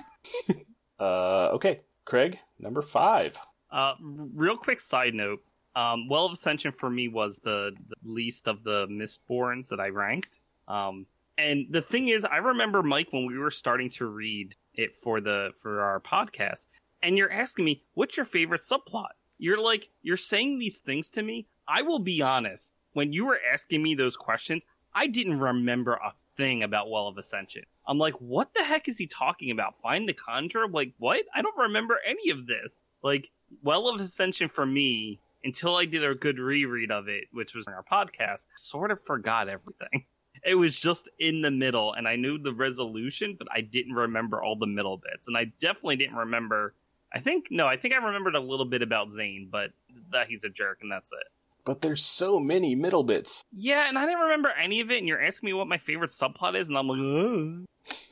Uh, 0.98 1.50
okay, 1.52 1.80
Craig, 2.04 2.38
number 2.58 2.80
five. 2.80 3.36
Uh, 3.70 3.94
real 4.00 4.56
quick 4.56 4.80
side 4.80 5.12
note. 5.12 5.42
Um, 5.76 6.08
well 6.08 6.26
of 6.26 6.32
Ascension 6.32 6.72
for 6.72 6.88
me 6.88 7.08
was 7.08 7.40
the, 7.42 7.72
the 7.88 7.96
least 8.10 8.46
of 8.46 8.62
the 8.62 8.86
Mistborns 8.86 9.68
that 9.68 9.80
I 9.80 9.88
ranked. 9.88 10.38
Um, 10.68 11.06
and 11.36 11.66
the 11.68 11.82
thing 11.82 12.08
is, 12.08 12.24
I 12.24 12.36
remember 12.36 12.82
Mike 12.82 13.08
when 13.10 13.26
we 13.26 13.38
were 13.38 13.50
starting 13.50 13.90
to 13.90 14.06
read 14.06 14.54
it 14.74 14.94
for 15.02 15.20
the 15.20 15.50
for 15.60 15.80
our 15.80 15.98
podcast, 16.00 16.68
and 17.02 17.18
you're 17.18 17.30
asking 17.32 17.64
me 17.64 17.82
what's 17.94 18.16
your 18.16 18.26
favorite 18.26 18.60
subplot. 18.60 19.08
You're 19.38 19.62
like 19.62 19.90
you're 20.02 20.16
saying 20.16 20.58
these 20.58 20.78
things 20.78 21.10
to 21.10 21.22
me. 21.22 21.46
I 21.66 21.82
will 21.82 21.98
be 21.98 22.22
honest. 22.22 22.72
When 22.92 23.12
you 23.12 23.26
were 23.26 23.40
asking 23.52 23.82
me 23.82 23.94
those 23.94 24.16
questions, 24.16 24.62
I 24.94 25.08
didn't 25.08 25.40
remember 25.40 25.94
a 25.94 26.12
thing 26.36 26.62
about 26.62 26.90
Well 26.90 27.08
of 27.08 27.18
Ascension. 27.18 27.64
I'm 27.86 27.98
like, 27.98 28.14
what 28.14 28.54
the 28.54 28.62
heck 28.62 28.88
is 28.88 28.96
he 28.96 29.06
talking 29.06 29.50
about? 29.50 29.80
Find 29.80 30.08
the 30.08 30.12
conjure? 30.12 30.68
Like, 30.68 30.92
what? 30.98 31.22
I 31.34 31.42
don't 31.42 31.56
remember 31.58 31.98
any 32.06 32.30
of 32.30 32.46
this. 32.46 32.84
Like, 33.02 33.30
Well 33.62 33.88
of 33.88 34.00
Ascension 34.00 34.48
for 34.48 34.64
me, 34.64 35.20
until 35.44 35.76
I 35.76 35.84
did 35.84 36.04
a 36.04 36.14
good 36.14 36.38
reread 36.38 36.90
of 36.90 37.08
it, 37.08 37.24
which 37.32 37.54
was 37.54 37.66
in 37.66 37.74
our 37.74 37.84
podcast, 37.84 38.46
sort 38.56 38.90
of 38.90 39.02
forgot 39.04 39.48
everything. 39.48 40.06
It 40.46 40.56
was 40.56 40.78
just 40.78 41.08
in 41.18 41.40
the 41.40 41.50
middle, 41.50 41.94
and 41.94 42.06
I 42.06 42.16
knew 42.16 42.36
the 42.36 42.52
resolution, 42.52 43.34
but 43.38 43.48
I 43.50 43.62
didn't 43.62 43.94
remember 43.94 44.42
all 44.42 44.56
the 44.56 44.66
middle 44.66 44.98
bits. 44.98 45.26
And 45.26 45.38
I 45.38 45.46
definitely 45.58 45.96
didn't 45.96 46.16
remember. 46.16 46.74
I 47.14 47.20
think, 47.20 47.46
no, 47.50 47.66
I 47.66 47.76
think 47.76 47.94
I 47.94 48.04
remembered 48.04 48.34
a 48.34 48.40
little 48.40 48.66
bit 48.66 48.82
about 48.82 49.12
Zane, 49.12 49.48
but 49.50 49.70
that 50.12 50.26
he's 50.26 50.42
a 50.44 50.48
jerk, 50.48 50.78
and 50.82 50.90
that's 50.90 51.12
it. 51.12 51.26
But 51.64 51.80
there's 51.80 52.04
so 52.04 52.38
many 52.40 52.74
middle 52.74 53.04
bits. 53.04 53.42
Yeah, 53.56 53.88
and 53.88 53.96
I 53.96 54.04
didn't 54.04 54.20
remember 54.20 54.50
any 54.50 54.80
of 54.80 54.90
it, 54.90 54.98
and 54.98 55.08
you're 55.08 55.22
asking 55.22 55.46
me 55.46 55.52
what 55.54 55.66
my 55.68 55.78
favorite 55.78 56.10
subplot 56.10 56.58
is, 56.58 56.68
and 56.68 56.76
I'm 56.76 56.88
like, 56.88 56.98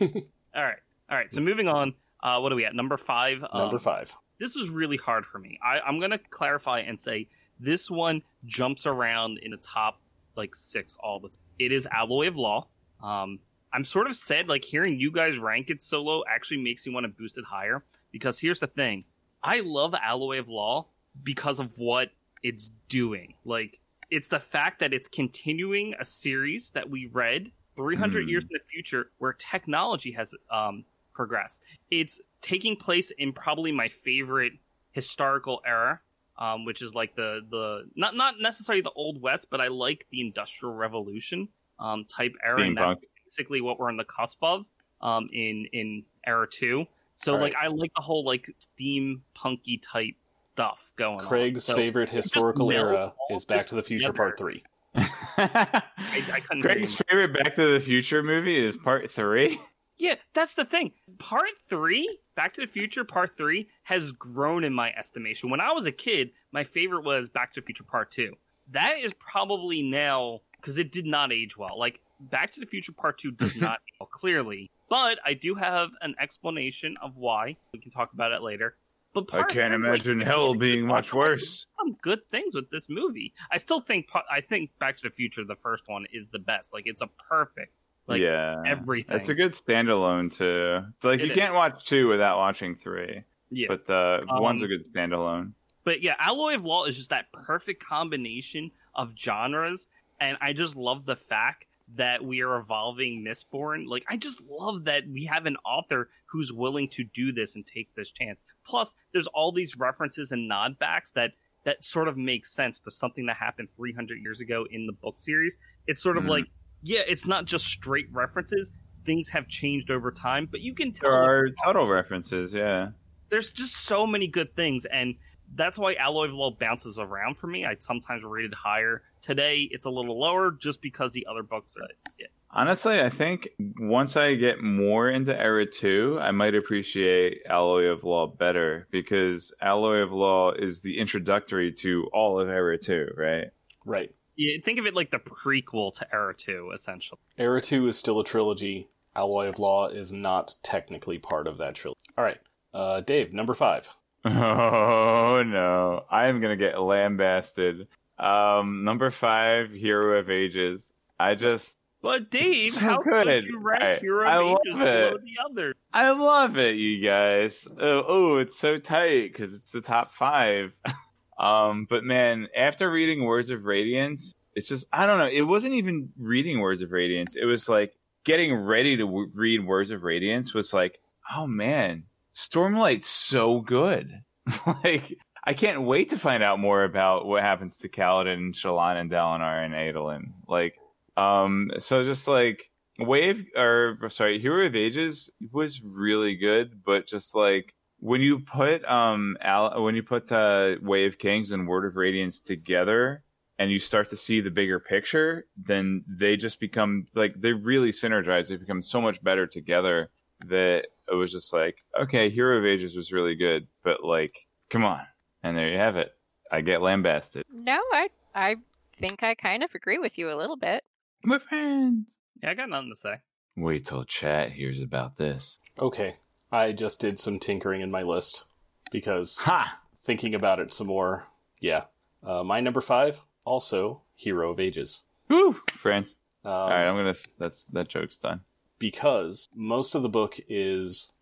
Ugh. 0.00 0.14
all 0.55 0.62
right, 0.62 0.78
all 1.11 1.16
right. 1.18 1.30
So 1.32 1.40
moving 1.40 1.68
on, 1.68 1.94
uh, 2.22 2.38
what 2.38 2.53
are 2.53 2.55
we 2.57 2.64
at? 2.64 2.74
Number 2.74 2.96
five. 2.96 3.40
Number 3.53 3.76
Um, 3.76 3.80
five. 3.82 4.11
This 4.38 4.55
was 4.55 4.70
really 4.70 4.96
hard 4.96 5.26
for 5.26 5.38
me. 5.38 5.59
I, 5.62 5.80
I'm 5.80 6.00
gonna 6.00 6.18
clarify 6.30 6.80
and 6.80 6.98
say 6.98 7.28
this 7.61 7.90
one 7.90 8.22
jumps 8.46 8.86
around 8.86 9.38
in 9.42 9.50
the 9.50 9.57
top 9.59 10.00
like 10.36 10.55
six 10.55 10.96
all 11.03 11.20
the 11.20 11.28
time. 11.28 11.38
It 11.59 11.72
is 11.72 11.86
Alloy 11.92 12.28
of 12.28 12.36
Law. 12.36 12.66
Um, 13.03 13.38
I'm 13.72 13.84
sort 13.84 14.07
of 14.07 14.16
sad, 14.16 14.48
like 14.48 14.64
hearing 14.64 14.98
you 14.98 15.11
guys 15.12 15.38
rank 15.38 15.70
it 15.70 15.82
so 15.82 16.03
low 16.03 16.22
actually 16.28 16.62
makes 16.62 16.86
me 16.86 16.92
want 16.92 17.05
to 17.05 17.09
boost 17.09 17.38
it 17.38 17.44
higher. 17.44 17.84
Because 18.13 18.39
here's 18.39 18.61
the 18.61 18.67
thing, 18.67 19.05
I 19.43 19.61
love 19.61 19.95
Alloy 19.95 20.39
of 20.39 20.49
Law 20.49 20.87
because 21.23 21.59
of 21.59 21.77
what 21.79 22.11
it's 22.43 22.71
doing. 22.89 23.35
Like 23.45 23.79
it's 24.11 24.29
the 24.29 24.41
fact 24.41 24.81
that 24.81 24.93
it's 24.93 25.09
continuing 25.09 25.95
a 25.99 26.05
series 26.05 26.71
that 26.73 26.89
we 26.89 27.07
read 27.07 27.51
300 27.77 28.25
Hmm. 28.25 28.29
years 28.29 28.45
in 28.45 28.51
the 28.53 28.61
future 28.71 29.11
where 29.19 29.33
technology 29.33 30.13
has 30.13 30.35
um, 30.51 30.85
progressed. 31.15 31.63
It's 31.91 32.21
taking 32.41 32.77
place 32.77 33.11
in 33.17 33.33
probably 33.33 33.73
my 33.73 33.89
favorite 33.89 34.53
historical 34.93 35.63
era 35.67 36.01
um, 36.39 36.65
which 36.65 36.83
is 36.83 36.95
like 36.95 37.15
the 37.15 37.41
the 37.51 37.85
not 37.95 38.17
not 38.17 38.35
necessarily 38.41 38.83
the 38.83 38.91
old 38.91 39.21
west, 39.21 39.49
but 39.51 39.61
I 39.61 39.69
like 39.69 40.07
the 40.11 40.21
industrial 40.21 40.75
revolution 40.75 41.49
um, 41.79 42.05
type 42.05 42.33
era. 42.47 42.63
And 42.63 42.77
that's 42.77 43.01
basically 43.25 43.61
what 43.61 43.79
we're 43.79 43.89
on 43.89 43.97
the 43.97 44.05
cusp 44.05 44.39
of 44.43 44.65
um, 45.01 45.29
in 45.33 45.67
in 45.73 46.05
era 46.27 46.47
two. 46.51 46.87
So 47.15 47.35
All 47.35 47.41
like 47.41 47.55
right. 47.55 47.65
I 47.65 47.69
like 47.69 47.93
the 47.95 48.03
whole 48.03 48.25
like 48.25 48.51
steampunky 48.79 49.81
type 49.83 50.15
stuff 50.55 50.93
going 50.97 51.21
on. 51.21 51.27
Craig's 51.27 51.65
So 51.65 51.75
favorite 51.75 52.11
just 52.11 52.25
historical 52.25 52.71
era 52.71 53.13
is 53.31 53.45
Back 53.45 53.67
to 53.69 53.75
the 53.75 53.83
Future 53.83 54.13
together. 54.13 54.17
Part 54.17 54.39
3. 54.39 54.63
I, 54.95 55.07
I 55.39 56.41
couldn't 56.41 56.65
agree 56.65 56.75
Greg's 56.75 57.01
favorite 57.09 57.37
Back 57.37 57.55
to 57.55 57.73
the 57.73 57.81
Future 57.81 58.23
movie 58.23 58.63
is 58.63 58.77
Part 58.77 59.11
Three. 59.11 59.59
Yeah, 59.99 60.17
that's 60.35 60.55
the 60.55 60.65
thing. 60.65 60.91
Part 61.19 61.51
three, 61.69 62.19
Back 62.35 62.55
to 62.55 62.63
the 62.63 62.67
Future 62.67 63.05
Part 63.05 63.37
three, 63.37 63.69
has 63.85 64.11
grown 64.11 64.65
in 64.65 64.73
my 64.75 64.91
estimation. 64.91 65.49
When 65.49 65.61
I 65.61 65.71
was 65.73 65.87
a 65.87 65.93
kid, 65.93 66.33
my 66.51 66.65
favorite 66.65 67.05
was 67.05 67.29
Back 67.29 67.55
to 67.55 67.61
the 67.61 67.65
Future 67.65 67.85
Part 67.85 68.11
two. 68.11 68.35
That 68.73 68.99
is 68.99 69.13
probably 69.15 69.81
now 69.81 70.41
because 70.57 70.77
it 70.77 70.91
did 70.91 71.07
not 71.07 71.33
age 71.33 71.57
well. 71.57 71.79
Like 71.79 72.01
Back 72.19 72.51
to 72.53 72.61
the 72.61 72.67
Future 72.67 72.91
Part 72.91 73.19
two 73.19 73.31
does 73.31 73.55
not 73.61 73.75
age 73.75 73.95
well, 74.01 74.09
clearly, 74.09 74.73
but 74.93 75.18
I 75.24 75.32
do 75.32 75.55
have 75.55 75.88
an 76.03 76.14
explanation 76.20 76.97
of 77.01 77.16
why. 77.16 77.57
We 77.72 77.78
can 77.78 77.90
talk 77.90 78.12
about 78.12 78.30
it 78.32 78.43
later. 78.43 78.76
But 79.14 79.24
I 79.32 79.43
can't 79.45 79.68
three, 79.68 79.74
imagine 79.74 80.18
like, 80.18 80.28
hell 80.28 80.55
being 80.55 80.86
much 80.86 81.14
worse. 81.14 81.64
Some 81.78 81.95
good 82.03 82.20
things 82.30 82.55
with 82.55 82.68
this 82.68 82.90
movie. 82.90 83.32
I 83.51 83.57
still 83.57 83.80
think 83.80 84.11
I 84.30 84.43
think 84.43 84.68
Back 84.78 84.99
to 84.99 85.05
the 85.05 85.11
Future, 85.11 85.45
the 85.45 85.57
first 85.57 85.84
one, 85.86 86.05
is 86.12 86.28
the 86.28 86.38
best. 86.38 86.74
Like 86.74 86.82
it's 86.84 87.01
a 87.01 87.09
perfect, 87.26 87.72
like 88.07 88.20
yeah, 88.20 88.62
everything. 88.66 89.16
it's 89.16 89.30
a 89.30 89.34
good 89.34 89.53
standalone 89.53 90.30
too. 90.30 90.86
Like 91.03 91.20
It 91.20 91.26
you 91.26 91.32
is. 91.32 91.38
can't 91.38 91.55
watch 91.55 91.86
two 91.86 92.09
without 92.09 92.36
watching 92.36 92.74
three, 92.76 93.22
yeah. 93.51 93.68
but 93.68 93.86
the 93.86 94.22
Um, 94.28 94.43
one's 94.43 94.61
a 94.61 94.66
good 94.68 94.84
standalone. 94.84 95.53
But 95.84 96.03
yeah, 96.03 96.16
Alloy 96.18 96.57
of 96.57 96.66
Law 96.66 96.84
is 96.84 96.99
just 96.99 97.09
that 97.11 97.32
perfect 97.32 97.82
combination 97.82 98.70
of 98.95 99.14
genres, 99.18 99.88
and 100.20 100.36
I 100.43 100.53
just 100.53 100.76
love 100.76 101.07
the 101.07 101.16
fact 101.16 101.64
that 101.97 102.24
we 102.24 102.40
are 102.43 102.57
evolving 102.59 103.24
Mistborn. 103.26 103.86
Like, 103.86 104.05
I 104.09 104.16
just 104.16 104.40
love 104.49 104.84
that 104.84 105.05
we 105.09 105.24
have 105.26 105.47
an 105.47 105.57
author 105.64 106.09
who's 106.26 106.53
willing 106.53 106.88
to 106.90 107.05
do 107.05 107.32
this 107.32 107.55
and 107.55 107.66
take 107.66 107.95
this 107.95 108.11
chance. 108.11 108.45
Plus, 108.66 108.95
there's 109.12 109.26
all 109.28 109.53
these 109.53 109.76
references 109.76 110.32
and 110.32 110.51
nodbacks 110.51 111.12
that 111.14 111.32
that 111.64 111.84
sort 111.84 112.09
of 112.09 112.16
makes 112.16 112.53
sense 112.53 112.80
to 112.80 112.90
something 112.90 113.26
that 113.26 113.36
happened 113.36 113.68
300 113.76 114.18
years 114.20 114.40
ago 114.40 114.66
in 114.72 114.84
the 114.86 114.93
book 114.93 115.16
series. 115.16 115.57
It's 115.86 116.03
sort 116.03 116.16
of 116.16 116.24
Mhm. 116.24 116.28
like, 116.28 116.45
yeah, 116.82 117.03
it's 117.07 117.24
not 117.24 117.45
just 117.45 117.66
straight 117.66 118.07
references. 118.11 118.72
Things 119.05 119.28
have 119.28 119.47
changed 119.47 119.88
over 119.88 120.11
time, 120.11 120.47
but 120.51 120.61
you 120.61 120.74
can 120.74 120.90
tell 120.93 121.09
There 121.12 121.22
are 121.22 121.49
subtle 121.64 121.86
references, 121.86 122.53
yeah. 122.53 122.90
there's 123.30 123.53
just 123.53 123.76
so 123.76 124.09
many 124.09 124.26
good 124.26 124.57
things 124.57 124.84
and 124.86 125.14
that's 125.55 125.78
why 125.78 125.94
alloy 125.94 126.26
of 126.26 126.32
law 126.32 126.50
bounces 126.50 126.98
around 126.98 127.36
for 127.36 127.46
me 127.46 127.64
i 127.64 127.74
sometimes 127.78 128.24
rate 128.24 128.44
it 128.44 128.55
higher 128.55 129.03
today 129.20 129.68
it's 129.70 129.86
a 129.86 129.90
little 129.90 130.18
lower 130.18 130.50
just 130.50 130.80
because 130.82 131.12
the 131.12 131.26
other 131.30 131.42
books 131.42 131.76
are 131.76 131.86
yeah. 132.18 132.26
Honestly, 132.55 133.00
I 133.00 133.09
think 133.09 133.48
once 133.78 134.14
I 134.14 134.34
get 134.34 134.62
more 134.62 135.09
into 135.09 135.34
Era 135.34 135.64
2, 135.64 136.18
I 136.20 136.32
might 136.32 136.55
appreciate 136.55 137.40
Alloy 137.48 137.84
of 137.84 138.05
Law 138.05 138.26
better 138.26 138.86
because 138.90 139.55
Alloy 139.62 140.00
of 140.00 140.12
Law 140.12 140.53
is 140.53 140.82
the 140.82 140.98
introductory 140.98 141.72
to 141.72 142.11
all 142.12 142.38
of 142.38 142.50
Era 142.50 142.76
2, 142.76 143.12
right? 143.16 143.46
Right. 143.86 144.14
yeah 144.36 144.59
think 144.62 144.78
of 144.78 144.84
it 144.86 144.94
like 144.94 145.11
the 145.11 145.18
prequel 145.18 145.92
to 145.94 146.07
era 146.12 146.34
2 146.34 146.70
essentially 146.74 147.18
Era 147.38 147.61
2 147.61 147.88
is 147.88 147.98
still 147.98 148.20
a 148.20 148.24
trilogy. 148.24 148.88
Alloy 149.16 149.46
of 149.46 149.59
Law 149.59 149.88
is 149.88 150.12
not 150.12 150.55
technically 150.62 151.18
part 151.18 151.46
of 151.46 151.57
that 151.59 151.74
trilogy. 151.74 152.00
All 152.18 152.24
right. 152.24 152.38
Uh, 152.74 153.00
Dave, 153.00 153.32
number 153.32 153.55
five. 153.55 153.86
Oh 154.25 155.43
no, 155.45 156.05
I 156.11 156.29
am 156.29 156.41
gonna 156.41 156.57
get 156.57 156.81
lambasted. 156.81 157.89
Um, 158.18 158.85
number 158.85 159.11
five, 159.11 159.73
Hero 159.73 160.18
of 160.20 160.31
Ages. 160.31 160.91
I 161.18 161.35
just, 161.35 161.77
but 162.03 162.31
dave 162.31 162.75
So 162.75 162.81
how 162.81 162.99
could 162.99 163.25
good. 163.25 163.45
you 163.45 163.59
rank 163.61 163.83
I- 163.83 163.97
hero 163.97 164.29
I 164.29 164.37
of 164.37 164.59
ages 164.64 164.79
below 164.79 165.18
the 165.18 165.51
other 165.51 165.75
I 165.93 166.11
love 166.11 166.59
it, 166.59 166.77
you 166.77 167.05
guys. 167.05 167.66
Oh, 167.81 168.05
oh 168.07 168.37
it's 168.39 168.59
so 168.59 168.79
tight 168.79 169.33
because 169.33 169.55
it's 169.55 169.73
the 169.73 169.81
top 169.81 170.12
five. 170.12 170.73
um, 171.39 171.87
but 171.91 172.05
man, 172.05 172.49
after 172.57 172.91
reading 172.91 173.25
Words 173.25 173.51
of 173.51 173.64
Radiance, 173.64 174.35
it's 174.55 174.68
just 174.68 174.87
I 174.93 175.07
don't 175.07 175.18
know. 175.18 175.29
It 175.33 175.43
wasn't 175.43 175.75
even 175.75 176.11
reading 176.18 176.61
Words 176.61 176.83
of 176.83 176.93
Radiance. 176.93 177.35
It 177.37 177.47
was 177.47 177.68
like 177.68 177.93
getting 178.25 178.55
ready 178.55 178.97
to 178.99 179.05
w- 179.05 179.31
read 179.35 179.66
Words 179.66 179.91
of 179.91 180.03
Radiance. 180.05 180.55
Was 180.55 180.73
like, 180.73 180.99
oh 181.35 181.47
man, 181.47 182.05
Stormlight's 182.35 183.09
so 183.09 183.61
good. 183.61 184.11
like 184.85 185.16
I 185.45 185.55
can't 185.55 185.83
wait 185.83 186.11
to 186.11 186.18
find 186.18 186.43
out 186.43 186.61
more 186.61 186.85
about 186.85 187.26
what 187.26 187.43
happens 187.43 187.78
to 187.78 187.89
Kaladin, 187.89 188.55
Shallan, 188.55 189.01
and 189.01 189.11
Dalinar 189.11 189.64
and 189.64 189.74
Adolin. 189.74 190.33
Like, 190.47 190.74
um, 191.16 191.70
so 191.78 192.05
just 192.05 192.28
like 192.28 192.70
Wave 192.99 193.45
or 193.57 193.99
sorry, 194.09 194.39
Hero 194.39 194.66
of 194.66 194.76
Ages 194.76 195.30
was 195.51 195.83
really 195.83 196.37
good, 196.37 196.83
but 196.85 197.07
just 197.07 197.35
like 197.35 197.74
when 197.99 198.20
you 198.20 198.41
put 198.41 198.85
um 198.85 199.37
Al- 199.41 199.83
when 199.83 199.95
you 199.95 200.03
put 200.03 200.30
uh, 200.30 200.76
Wave 200.80 201.18
Kings 201.18 201.51
and 201.51 201.66
Word 201.66 201.85
of 201.87 201.97
Radiance 201.97 202.41
together 202.41 203.24
and 203.59 203.70
you 203.70 203.78
start 203.78 204.11
to 204.11 204.16
see 204.16 204.41
the 204.41 204.51
bigger 204.51 204.78
picture, 204.78 205.47
then 205.57 206.05
they 206.09 206.37
just 206.37 206.61
become 206.61 207.07
like 207.14 207.35
they 207.41 207.53
really 207.53 207.91
synergize. 207.91 208.49
They 208.49 208.57
become 208.57 208.83
so 208.83 209.01
much 209.01 209.22
better 209.22 209.47
together 209.47 210.11
that 210.49 210.84
it 211.11 211.14
was 211.14 211.32
just 211.32 211.53
like, 211.53 211.76
okay, 212.01 212.30
Hero 212.30 212.59
of 212.59 212.64
Ages 212.64 212.97
was 212.97 213.12
really 213.12 213.34
good, 213.34 213.66
but 213.84 214.05
like, 214.05 214.34
come 214.70 214.84
on. 214.84 215.01
And 215.43 215.57
there 215.57 215.68
you 215.68 215.78
have 215.78 215.97
it. 215.97 216.11
I 216.51 216.61
get 216.61 216.82
lambasted. 216.82 217.45
No, 217.53 217.80
I 217.93 218.09
I 218.34 218.57
think 218.99 219.22
I 219.22 219.34
kind 219.34 219.62
of 219.64 219.74
agree 219.74 219.99
with 219.99 220.18
you 220.18 220.30
a 220.30 220.36
little 220.36 220.57
bit. 220.57 220.84
My 221.24 221.38
friend. 221.38 222.07
yeah 222.43 222.51
i 222.51 222.55
got 222.55 222.68
nothing 222.68 222.90
to 222.93 222.99
say 223.01 223.14
Wait 223.57 223.84
till 223.86 224.05
chat 224.05 224.51
hears 224.53 224.80
about 224.80 225.16
this. 225.18 225.59
Okay. 225.78 226.16
I 226.51 226.72
just 226.72 227.01
did 227.01 227.18
some 227.20 227.38
tinkering 227.38 227.80
in 227.80 227.90
my 227.90 228.03
list 228.03 228.45
because 228.90 229.36
Ha! 229.40 229.78
thinking 230.05 230.34
about 230.34 230.59
it 230.59 230.72
some 230.72 230.86
more, 230.86 231.26
yeah. 231.61 231.84
Uh, 232.24 232.43
my 232.45 232.61
number 232.61 232.80
five, 232.80 233.18
also 233.45 234.03
Hero 234.16 234.51
of 234.53 234.61
Ages. 234.61 235.03
Woo! 235.28 235.57
Friends. 235.70 236.14
Um, 236.45 236.53
All 236.53 236.68
right, 236.70 236.88
I'm 236.88 236.97
gonna. 236.97 237.14
That's 237.38 237.64
that 237.66 237.88
joke's 237.88 238.18
done. 238.18 238.40
Because 238.83 239.49
most 239.55 239.95
of 239.95 240.03
the 240.03 240.09
book 240.09 240.35
is 240.49 241.12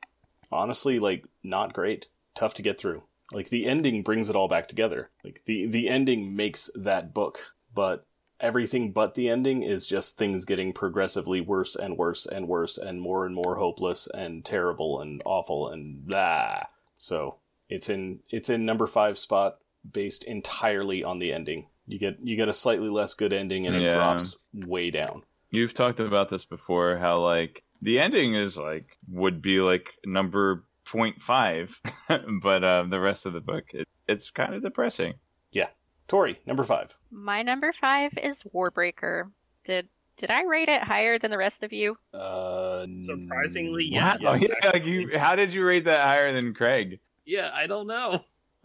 honestly 0.50 0.98
like 0.98 1.26
not 1.42 1.74
great, 1.74 2.06
tough 2.34 2.54
to 2.54 2.62
get 2.62 2.78
through. 2.78 3.02
Like 3.32 3.50
the 3.50 3.66
ending 3.66 4.02
brings 4.02 4.30
it 4.30 4.34
all 4.36 4.48
back 4.48 4.66
together. 4.66 5.10
Like 5.22 5.42
the 5.44 5.66
the 5.66 5.86
ending 5.86 6.34
makes 6.34 6.70
that 6.74 7.12
book, 7.12 7.38
but 7.74 8.06
everything 8.40 8.92
but 8.92 9.14
the 9.14 9.28
ending 9.28 9.62
is 9.62 9.84
just 9.84 10.16
things 10.16 10.46
getting 10.46 10.72
progressively 10.72 11.42
worse 11.42 11.76
and 11.76 11.98
worse 11.98 12.24
and 12.24 12.48
worse 12.48 12.78
and 12.78 12.98
more 12.98 13.26
and 13.26 13.34
more 13.34 13.56
hopeless 13.56 14.08
and 14.14 14.42
terrible 14.42 15.02
and 15.02 15.20
awful 15.26 15.68
and 15.68 16.06
blah. 16.06 16.62
So 16.96 17.36
it's 17.68 17.90
in 17.90 18.20
it's 18.30 18.48
in 18.48 18.64
number 18.64 18.86
five 18.86 19.18
spot 19.18 19.58
based 19.92 20.24
entirely 20.24 21.04
on 21.04 21.18
the 21.18 21.30
ending. 21.30 21.66
You 21.86 21.98
get 21.98 22.18
you 22.22 22.36
get 22.36 22.48
a 22.48 22.54
slightly 22.54 22.88
less 22.88 23.12
good 23.12 23.34
ending 23.34 23.66
and 23.66 23.76
it 23.76 23.80
Yeah. 23.82 23.92
drops 23.92 24.38
way 24.54 24.90
down. 24.90 25.24
You've 25.50 25.74
talked 25.74 26.00
about 26.00 26.30
this 26.30 26.44
before. 26.44 26.96
How 26.96 27.20
like 27.20 27.62
the 27.82 27.98
ending 28.00 28.34
is 28.34 28.56
like 28.56 28.96
would 29.08 29.42
be 29.42 29.60
like 29.60 29.88
number 30.04 30.64
0.5, 30.86 31.70
but 32.42 32.64
uh, 32.64 32.84
the 32.88 33.00
rest 33.00 33.26
of 33.26 33.32
the 33.32 33.40
book 33.40 33.64
it, 33.72 33.86
it's 34.08 34.30
kind 34.30 34.54
of 34.54 34.62
depressing. 34.62 35.14
Yeah 35.52 35.68
tori, 36.08 36.40
number 36.44 36.64
five. 36.64 36.92
My 37.12 37.42
number 37.42 37.70
five 37.72 38.12
is 38.20 38.42
Warbreaker. 38.54 39.30
Did 39.64 39.88
did 40.16 40.30
I 40.30 40.42
rate 40.42 40.68
it 40.68 40.82
higher 40.82 41.18
than 41.18 41.30
the 41.30 41.38
rest 41.38 41.62
of 41.62 41.72
you? 41.72 41.96
Uh, 42.12 42.84
Surprisingly, 42.98 43.86
n- 43.86 43.92
yeah. 43.92 44.16
Wow. 44.20 44.34
Yeah, 44.34 44.48
like 44.72 44.84
you, 44.84 45.16
how 45.18 45.34
did 45.36 45.54
you 45.54 45.64
rate 45.64 45.84
that 45.86 46.04
higher 46.04 46.32
than 46.32 46.52
Craig? 46.54 46.98
yeah 47.26 47.50
i 47.54 47.66
don't 47.66 47.86
know 47.86 48.24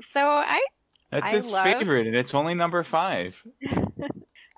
So 0.00 0.20
I 0.20 0.60
I 1.12 1.30
his 1.30 1.50
love- 1.50 1.64
favorite, 1.64 2.06
and 2.06 2.16
it's 2.16 2.34
only 2.34 2.54
number 2.54 2.82
five. 2.82 3.42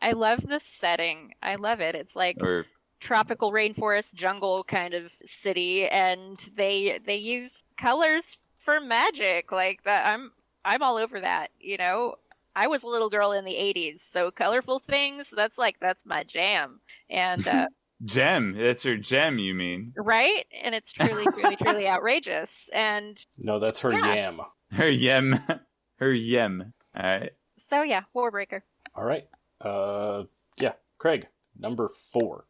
I 0.06 0.12
love 0.12 0.40
the 0.46 0.60
setting. 0.60 1.34
I 1.42 1.56
love 1.56 1.80
it. 1.80 1.94
It's 1.96 2.16
like 2.16 2.38
Or 2.40 2.64
tropical 3.00 3.52
rainforest 3.52 4.14
jungle 4.14 4.64
kind 4.64 4.94
of 4.94 5.12
city 5.24 5.86
and 5.88 6.38
they 6.54 6.98
they 7.04 7.16
use 7.16 7.64
colors 7.76 8.38
for 8.58 8.80
magic 8.80 9.52
like 9.52 9.82
that 9.84 10.06
i'm 10.08 10.32
i'm 10.64 10.82
all 10.82 10.96
over 10.96 11.20
that 11.20 11.50
you 11.60 11.76
know 11.76 12.16
i 12.56 12.66
was 12.66 12.82
a 12.82 12.88
little 12.88 13.10
girl 13.10 13.32
in 13.32 13.44
the 13.44 13.54
80s 13.54 14.02
so 14.02 14.30
colorful 14.30 14.80
things 14.80 15.30
that's 15.30 15.58
like 15.58 15.78
that's 15.80 16.06
my 16.06 16.24
jam 16.24 16.80
and 17.10 17.46
uh, 17.46 17.66
gem. 18.04 18.56
That's 18.58 18.82
her 18.84 18.96
gem. 18.96 19.38
You 19.38 19.54
mean 19.54 19.92
right 19.96 20.46
and 20.62 20.74
it's 20.74 20.92
truly 20.92 21.26
truly 21.28 21.56
truly 21.62 21.88
outrageous 21.88 22.70
and 22.72 23.22
No, 23.38 23.58
that's 23.60 23.80
her 23.80 23.92
Yeah. 23.92 24.14
yam. 24.14 24.40
her 24.72 24.88
yem? 24.88 25.38
Her 25.98 26.12
yem. 26.12 26.72
All 26.96 27.02
right. 27.02 27.32
so 27.68 27.82
yeah 27.82 28.02
warbreaker 28.14 28.62
All 28.94 29.04
right. 29.04 29.28
Uh, 29.66 30.24
yeah, 30.58 30.72
Craig, 30.98 31.26
number 31.58 31.90
four. 32.12 32.44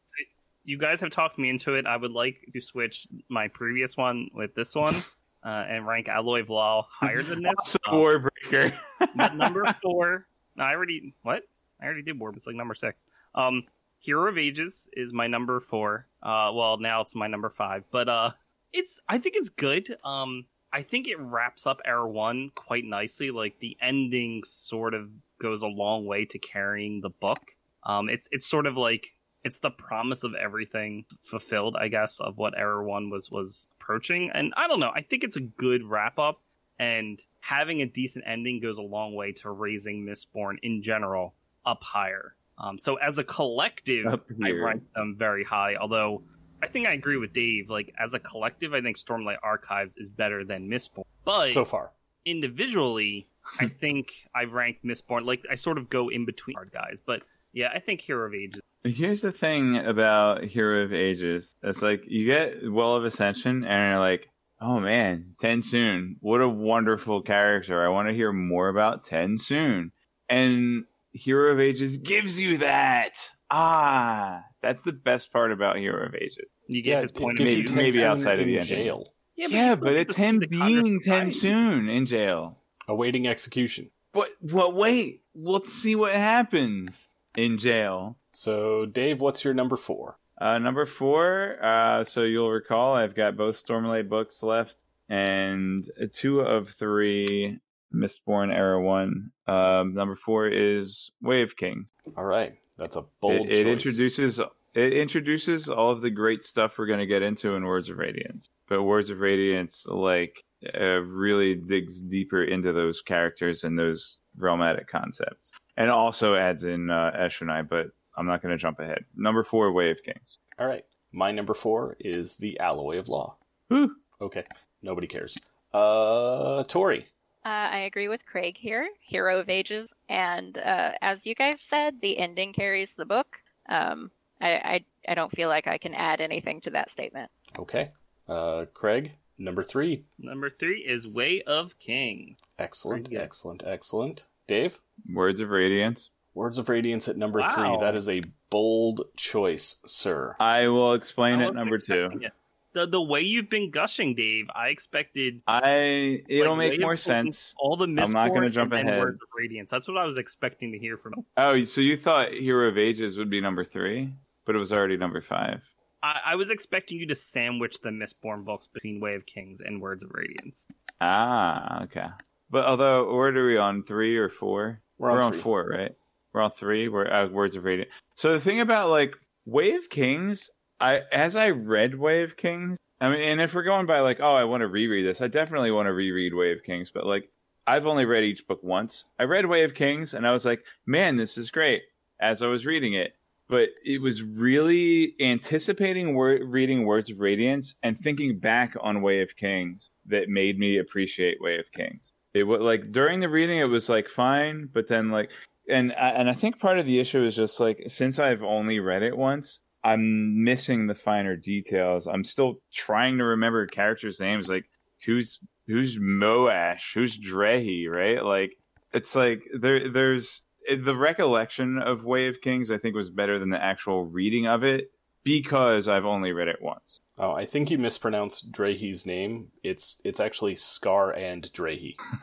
you 0.65 0.77
guys 0.79 1.01
have 1.01 1.11
talked 1.11 1.39
me 1.39 1.49
into 1.49 1.75
it 1.75 1.87
i 1.87 1.97
would 1.97 2.11
like 2.11 2.39
to 2.53 2.61
switch 2.61 3.07
my 3.29 3.47
previous 3.47 3.97
one 3.97 4.29
with 4.35 4.53
this 4.55 4.75
one 4.75 4.95
uh, 5.45 5.65
and 5.69 5.87
rank 5.87 6.09
Alloy 6.09 6.43
of 6.43 6.85
higher 6.91 7.23
than 7.23 7.43
this. 7.43 7.55
Also 7.59 7.79
Uh, 7.87 7.93
Warbreaker. 7.93 8.77
N- 9.01 9.39
number 9.39 9.65
four. 9.83 10.27
No, 10.57 10.65
I 10.65 10.73
already 10.75 11.15
what? 11.23 11.43
I 11.81 11.85
already 11.85 12.03
did 12.03 12.19
Warp. 12.19 12.37
It's 12.37 12.47
like 12.49 12.57
number 12.57 12.75
six. 12.75 13.05
Um, 13.35 13.63
Hero 14.01 14.29
of 14.29 14.39
Ages 14.39 14.89
is 14.95 15.13
my 15.13 15.27
number 15.29 15.61
four. 15.61 16.07
Uh, 16.23 16.51
well 16.53 16.79
now 16.79 17.01
it's 17.03 17.15
my 17.15 17.29
number 17.29 17.49
five, 17.51 17.85
but 17.93 18.09
uh, 18.09 18.31
it's 18.73 19.01
I 19.09 19.19
think 19.19 19.37
it's 19.37 19.51
good. 19.51 19.97
Um, 20.05 20.47
I 20.73 20.83
think 20.83 21.07
it 21.07 21.19
wraps 21.21 21.65
up 21.67 21.81
Era 21.85 22.09
One 22.09 22.51
quite 22.57 22.85
nicely. 22.85 23.31
Like 23.31 23.57
the 23.61 23.77
ending 23.81 24.43
sort 24.45 24.95
of 24.95 25.09
goes 25.41 25.63
a 25.63 25.67
long 25.67 26.07
way 26.07 26.25
to 26.27 26.39
carrying 26.39 27.01
the 27.01 27.11
book. 27.11 27.41
Um, 27.85 28.09
it's 28.09 28.29
it's 28.33 28.47
sort 28.49 28.67
of 28.67 28.77
like 28.77 29.09
it's 29.45 29.61
the 29.61 29.71
promise 29.71 30.25
of 30.25 30.35
everything 30.35 31.05
fulfilled, 31.23 31.77
I 31.79 31.89
guess, 31.89 32.19
of 32.21 32.37
what 32.37 32.59
Era 32.59 32.85
One 32.85 33.11
was 33.11 33.31
was 33.31 33.69
approaching. 33.81 34.31
And 34.35 34.53
I 34.57 34.67
don't 34.67 34.81
know. 34.81 34.91
I 34.95 35.03
think 35.03 35.23
it's 35.23 35.37
a 35.37 35.41
good 35.41 35.85
wrap 35.85 36.19
up 36.19 36.41
and 36.79 37.19
having 37.41 37.81
a 37.81 37.87
decent 37.87 38.25
ending 38.27 38.61
goes 38.61 38.79
a 38.79 38.83
long 38.83 39.15
way 39.15 39.33
to 39.33 39.51
raising 39.51 40.05
Mistborn 40.05 40.57
in 40.63 40.83
general 40.83 41.35
up 41.65 41.83
higher. 41.83 42.35
Um, 42.59 42.79
so 42.79 42.97
as 42.97 43.19
a 43.19 43.25
collective, 43.25 44.07
I 44.45 44.51
rank 44.51 44.83
them 44.95 45.15
very 45.19 45.45
high. 45.45 45.77
Although 45.77 46.23
I 46.63 46.67
think 46.67 46.89
I 46.89 46.93
agree 46.95 47.19
with 47.19 47.33
Dave. 47.33 47.71
Like 47.71 47.95
as 47.99 48.15
a 48.15 48.19
collective, 48.19 48.75
I 48.75 48.81
think 48.81 48.99
Stormlight 48.99 49.37
Archives 49.43 49.97
is 49.97 50.09
better 50.09 50.45
than 50.45 50.69
Mistborn. 50.69 51.05
But 51.25 51.53
So 51.53 51.65
far. 51.65 51.93
individually, 52.25 53.29
I 53.61 53.69
think 53.69 54.13
I 54.35 54.45
rank 54.45 54.79
Mistborn. 54.85 55.25
Like 55.25 55.43
I 55.51 55.55
sort 55.55 55.79
of 55.79 55.89
go 55.91 56.09
in 56.09 56.25
between 56.27 56.55
hard 56.57 56.73
guys. 56.73 57.01
But 57.05 57.23
yeah, 57.53 57.69
I 57.75 57.79
think 57.81 58.01
Hero 58.01 58.27
of 58.27 58.35
Ages. 58.35 58.61
Here's 58.85 59.21
the 59.23 59.33
thing 59.33 59.77
about 59.79 60.45
Hero 60.45 60.83
of 60.85 60.93
Ages. 60.93 61.57
It's 61.63 61.83
like 61.83 62.03
you 62.07 62.27
get 62.27 62.71
Well 62.71 62.95
of 62.97 63.05
Ascension 63.05 63.65
and 63.65 63.91
you're 63.93 64.01
like, 64.01 64.29
oh 64.61 64.79
man, 64.81 65.35
TenSoon. 65.43 66.17
What 66.21 66.41
a 66.41 66.49
wonderful 66.49 67.23
character. 67.23 67.85
I 67.85 67.89
want 67.89 68.09
to 68.09 68.15
hear 68.15 68.33
more 68.33 68.69
about 68.69 69.07
TenSoon. 69.07 69.91
And 70.29 70.85
Hero 71.13 71.53
of 71.53 71.61
Ages 71.61 71.99
gives 71.99 72.39
you 72.39 72.59
that. 72.59 73.31
Ah, 73.51 74.43
that's 74.63 74.83
the 74.83 74.93
best 74.93 75.33
part 75.33 75.53
about 75.53 75.77
Hero 75.77 76.07
of 76.07 76.15
Ages. 76.15 76.51
You 76.69 76.83
get 76.83 76.91
Yeah, 76.91 77.03
his 77.03 77.13
point 77.13 77.41
of 77.41 77.47
view. 77.47 77.57
Maybe- 77.65 77.73
maybe 77.75 78.05
outside 78.05 78.35
of 78.41 78.47
in 78.47 78.53
the 78.55 78.59
ending. 78.61 78.77
jail, 78.85 79.13
Yeah, 79.37 79.47
Yeah, 79.49 79.75
but 79.77 79.95
it's 79.95 80.15
get 80.17 80.17
to 80.17 80.21
see 80.21 80.23
him 80.25 80.39
the 80.41 80.47
Congress 80.49 80.83
being 80.83 81.01
Ten. 81.01 81.33
Soon 81.33 81.89
in 81.89 82.07
jail. 82.07 82.59
Awaiting 82.89 83.27
execution. 83.27 83.91
But 84.13 84.29
well, 84.41 84.73
wait, 84.73 85.23
we'll 85.35 85.65
see 85.65 85.95
what 85.95 86.13
happens 86.13 87.09
in 87.37 87.59
jail. 87.59 88.17
So, 88.33 88.87
Dave, 88.87 89.21
what's 89.21 89.45
your 89.45 89.55
number 89.55 89.77
four? 89.77 90.19
Uh, 90.41 90.59
number 90.59 90.87
four. 90.87 91.63
Uh, 91.63 92.05
so 92.05 92.23
you'll 92.23 92.51
recall 92.51 92.95
I've 92.95 93.15
got 93.15 93.37
both 93.37 93.63
Stormlight 93.65 94.09
books 94.09 94.43
left, 94.43 94.85
and 95.09 95.89
two 96.13 96.41
of 96.41 96.71
three 96.71 97.59
Mistborn 97.95 98.55
Era 98.55 98.81
One. 98.81 99.33
Um, 99.47 99.95
number 99.95 100.17
four 100.17 100.49
is 100.49 101.11
Wave 101.23 101.57
King. 101.57 101.87
All 102.17 102.25
right, 102.25 102.59
that's 102.79 102.97
a 102.97 103.05
bold 103.21 103.49
It, 103.49 103.61
it 103.61 103.67
introduces 103.67 104.41
it 104.77 104.93
introduces 104.93 105.69
all 105.69 105.91
of 105.91 106.03
the 106.03 106.11
great 106.11 106.45
stuff 106.45 106.77
we're 106.77 106.87
going 106.87 107.01
to 107.01 107.07
get 107.07 107.23
into 107.23 107.55
in 107.55 107.65
Words 107.65 107.89
of 107.89 107.97
Radiance. 107.97 108.51
But 108.69 108.83
Words 108.83 109.09
of 109.09 109.21
Radiance, 109.21 109.87
like, 109.89 110.45
uh, 110.79 111.01
really 111.01 111.55
digs 111.55 112.03
deeper 112.03 112.45
into 112.45 112.73
those 112.73 113.01
characters 113.01 113.65
and 113.65 113.79
those 113.79 114.19
realmatic 114.39 114.87
concepts, 114.87 115.53
and 115.79 115.91
also 115.91 116.35
adds 116.35 116.65
in 116.65 116.91
uh, 116.91 117.11
Eshonai. 117.19 117.67
But 117.69 117.87
I'm 118.17 118.27
not 118.27 118.43
going 118.43 118.53
to 118.53 118.59
jump 118.59 118.81
ahead. 118.81 119.05
Number 119.17 119.43
four, 119.43 119.73
Wave 119.73 119.97
Kings. 120.05 120.39
All 120.59 120.67
right, 120.67 120.85
my 121.13 121.33
number 121.33 121.55
four 121.55 121.97
is 122.01 122.35
the 122.37 122.59
Alloy 122.61 122.99
of 122.99 123.09
Law. 123.09 123.37
Whew. 123.69 123.95
Okay, 124.21 124.45
nobody 124.83 125.07
cares. 125.07 125.37
Uh, 125.73 126.65
Tori. 126.65 127.07
Uh, 127.45 127.49
I 127.49 127.79
agree 127.81 128.09
with 128.09 128.27
Craig 128.27 128.57
here, 128.59 128.89
Hero 129.01 129.39
of 129.39 129.49
Ages, 129.49 129.95
and 130.09 130.59
uh, 130.59 130.93
as 131.01 131.27
you 131.27 131.35
guys 131.35 131.61
said, 131.61 131.95
the 132.03 132.19
ending 132.19 132.53
carries 132.53 132.95
the 132.95 133.07
book. 133.07 133.39
Um, 133.69 134.11
I, 134.41 134.51
I 134.53 134.85
I 135.09 135.15
don't 135.15 135.33
feel 135.33 135.49
like 135.49 135.67
I 135.67 135.79
can 135.79 135.95
add 135.95 136.21
anything 136.21 136.61
to 136.63 136.71
that 136.71 136.91
statement. 136.91 137.31
Okay. 137.59 137.91
Uh, 138.29 138.67
Craig. 138.75 139.13
Number 139.39 139.63
three. 139.63 140.05
Number 140.19 140.49
three 140.51 140.81
is 140.81 141.07
Way 141.07 141.43
of 141.43 141.79
King. 141.79 142.37
Excellent, 142.59 143.09
Very 143.09 143.17
good. 143.19 143.25
excellent, 143.25 143.63
excellent. 143.67 144.25
Dave. 144.49 144.79
Words 145.13 145.41
of 145.41 145.51
Radiance. 145.51 146.09
Words 146.35 146.57
of 146.59 146.69
Radiance 146.69 147.07
at 147.09 147.17
number 147.19 147.41
Wow. 147.41 147.55
three. 147.55 147.87
That 147.87 147.97
is 147.97 148.09
a 148.09 148.23
bold 148.51 149.03
choice, 149.17 149.77
sir. 149.87 150.35
I 150.41 150.69
will 150.69 150.95
explain 150.95 151.41
I 151.41 151.49
it 151.49 151.55
number 151.55 151.79
two. 151.79 152.11
it. 152.21 152.33
The 152.73 152.87
the 152.87 153.01
way 153.01 153.23
you've 153.23 153.49
been 153.49 153.71
gushing, 153.71 154.15
Dave, 154.15 154.49
I 154.55 154.69
expected. 154.69 155.41
I 155.47 156.23
it'll 156.29 156.57
like, 156.59 156.73
make 156.73 156.81
more 156.81 156.97
sense. 156.97 157.55
All 157.59 157.77
the 157.77 157.85
I'm 157.85 158.13
not 158.13 158.35
gonna 158.35 158.51
jump 158.51 158.73
and 158.73 158.87
ahead. 158.89 159.01
Words 159.01 159.21
of 159.23 159.29
Radiance. 159.37 159.71
That's 159.71 159.89
what 159.89 159.97
I 159.97 160.05
was 160.05 160.19
expecting 160.19 160.73
to 160.73 160.79
hear 160.79 160.99
from. 160.99 161.15
him. 161.15 161.25
Oh, 161.39 161.63
so 161.65 161.81
you 161.81 161.97
thought 161.97 162.33
Hero 162.33 162.69
of 162.69 162.77
Ages 162.77 163.17
would 163.17 163.31
be 163.31 163.41
number 163.41 163.65
three, 163.65 164.13
but 164.47 164.55
it 164.55 164.59
was 164.59 164.73
already 164.73 164.97
number 164.97 165.21
five. 165.21 165.61
I, 166.03 166.21
I 166.27 166.35
was 166.37 166.51
expecting 166.51 166.99
you 166.99 167.07
to 167.09 167.17
sandwich 167.17 167.81
the 167.81 167.91
Mistborn 167.91 168.45
books 168.45 168.69
between 168.73 169.01
Way 169.01 169.15
of 169.15 169.27
Kings 169.27 169.61
and 169.61 169.81
Words 169.81 170.03
of 170.03 170.11
Radiance. 170.15 170.67
Ah, 171.01 171.83
okay. 171.85 172.07
But 172.49 172.65
although, 172.65 173.17
what 173.17 173.37
are 173.37 173.47
we 173.47 173.59
on 173.59 173.83
three 173.83 174.17
or 174.17 174.29
four? 174.29 174.81
We're 174.99 175.21
on 175.21 175.33
three. 175.33 175.43
four, 175.43 175.69
right? 175.69 175.93
We're 176.33 176.43
on 176.43 176.53
three. 176.53 176.89
We're 176.89 177.11
uh, 177.11 177.29
Words 177.29 177.57
of 177.57 177.65
Radiance. 177.65 177.91
So 178.15 178.33
the 178.33 178.41
thing 178.41 178.61
about 178.61 178.91
like 178.91 179.15
Way 179.45 179.73
of 179.73 179.91
Kings, 179.91 180.51
I 180.81 181.03
as 181.13 181.35
I 181.35 181.51
read 181.51 181.95
Way 181.95 182.23
of 182.23 182.37
Kings, 182.37 182.79
I 183.01 183.11
mean, 183.11 183.21
and 183.21 183.41
if 183.41 183.53
we're 183.53 183.63
going 183.63 183.87
by 183.87 184.01
like, 184.01 184.21
oh, 184.21 184.35
I 184.35 184.45
want 184.45 184.61
to 184.61 184.69
reread 184.69 185.07
this, 185.07 185.21
I 185.21 185.29
definitely 185.29 185.71
want 185.71 185.87
to 185.87 185.93
reread 185.93 186.35
Way 186.35 186.53
of 186.53 186.63
Kings. 186.63 186.91
But 186.91 187.05
like, 187.07 187.29
I've 187.67 187.87
only 187.87 188.05
read 188.05 188.25
each 188.25 188.47
book 188.47 188.63
once. 188.63 189.07
I 189.19 189.25
read 189.25 189.47
Way 189.47 189.65
of 189.65 189.75
Kings, 189.75 190.15
and 190.15 190.27
I 190.27 190.33
was 190.33 190.45
like, 190.45 190.63
man, 190.87 191.17
this 191.17 191.37
is 191.37 191.51
great. 191.51 191.83
As 192.21 192.43
I 192.43 192.47
was 192.47 192.65
reading 192.65 192.95
it, 192.95 193.16
but 193.49 193.69
it 193.85 194.01
was 194.01 194.23
really 194.23 195.15
anticipating 195.21 196.15
wor- 196.15 196.45
reading 196.45 196.85
Words 196.85 197.11
of 197.11 197.21
Radiance 197.21 197.75
and 197.83 197.99
thinking 197.99 198.39
back 198.39 198.75
on 198.81 199.03
Way 199.03 199.23
of 199.23 199.37
Kings 199.37 199.91
that 200.07 200.29
made 200.29 200.59
me 200.59 200.79
appreciate 200.79 201.41
Way 201.41 201.59
of 201.59 201.71
Kings. 201.73 202.13
It 202.35 202.43
was 202.45 202.61
like 202.61 202.93
during 202.93 203.21
the 203.21 203.29
reading, 203.29 203.59
it 203.59 203.65
was 203.65 203.89
like 203.89 204.09
fine, 204.09 204.69
but 204.73 204.89
then 204.89 205.11
like, 205.11 205.31
and 205.69 205.93
I- 205.93 206.11
and 206.11 206.29
I 206.29 206.35
think 206.35 206.59
part 206.59 206.79
of 206.79 206.87
the 206.87 206.99
issue 207.01 207.25
is 207.25 207.37
just 207.37 207.61
like 207.61 207.83
since 207.89 208.19
I've 208.19 208.43
only 208.43 208.79
read 208.81 209.03
it 209.03 209.17
once, 209.17 209.61
I'm 209.85 210.43
missing 210.43 210.87
the 210.87 210.95
finer 210.95 211.37
details. 211.37 212.07
I'm 212.07 212.25
still 212.25 212.57
trying 212.73 213.19
to 213.19 213.25
remember 213.25 213.67
characters' 213.67 214.21
names, 214.21 214.49
like 214.49 214.65
who's 215.05 215.39
who's 215.67 215.97
Moash, 215.99 216.93
who's 216.95 217.19
Drehy, 217.19 217.87
right? 217.93 218.23
Like 218.25 218.57
it's 218.93 219.15
like 219.15 219.43
there 219.59 219.89
there's 219.91 220.43
the 220.69 220.97
recollection 220.97 221.79
of 221.79 222.05
Way 222.05 222.29
of 222.29 222.41
Kings. 222.41 222.71
I 222.71 222.79
think 222.79 222.95
was 222.95 223.11
better 223.11 223.39
than 223.39 223.51
the 223.51 223.63
actual 223.63 224.05
reading 224.07 224.47
of 224.47 224.65
it 224.65 224.91
because 225.25 225.89
I've 225.89 226.05
only 226.05 226.33
read 226.33 226.49
it 226.49 226.61
once. 226.63 227.01
Oh, 227.19 227.33
I 227.33 227.47
think 227.47 227.71
you 227.71 227.79
mispronounced 227.79 228.53
Drehy's 228.53 229.07
name. 229.07 229.51
It's 229.63 229.97
it's 230.05 230.21
actually 230.21 230.57
Scar 230.57 231.13
and 231.13 231.51
Drehy. 231.53 231.97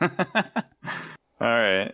All 1.40 1.48
right. 1.48 1.92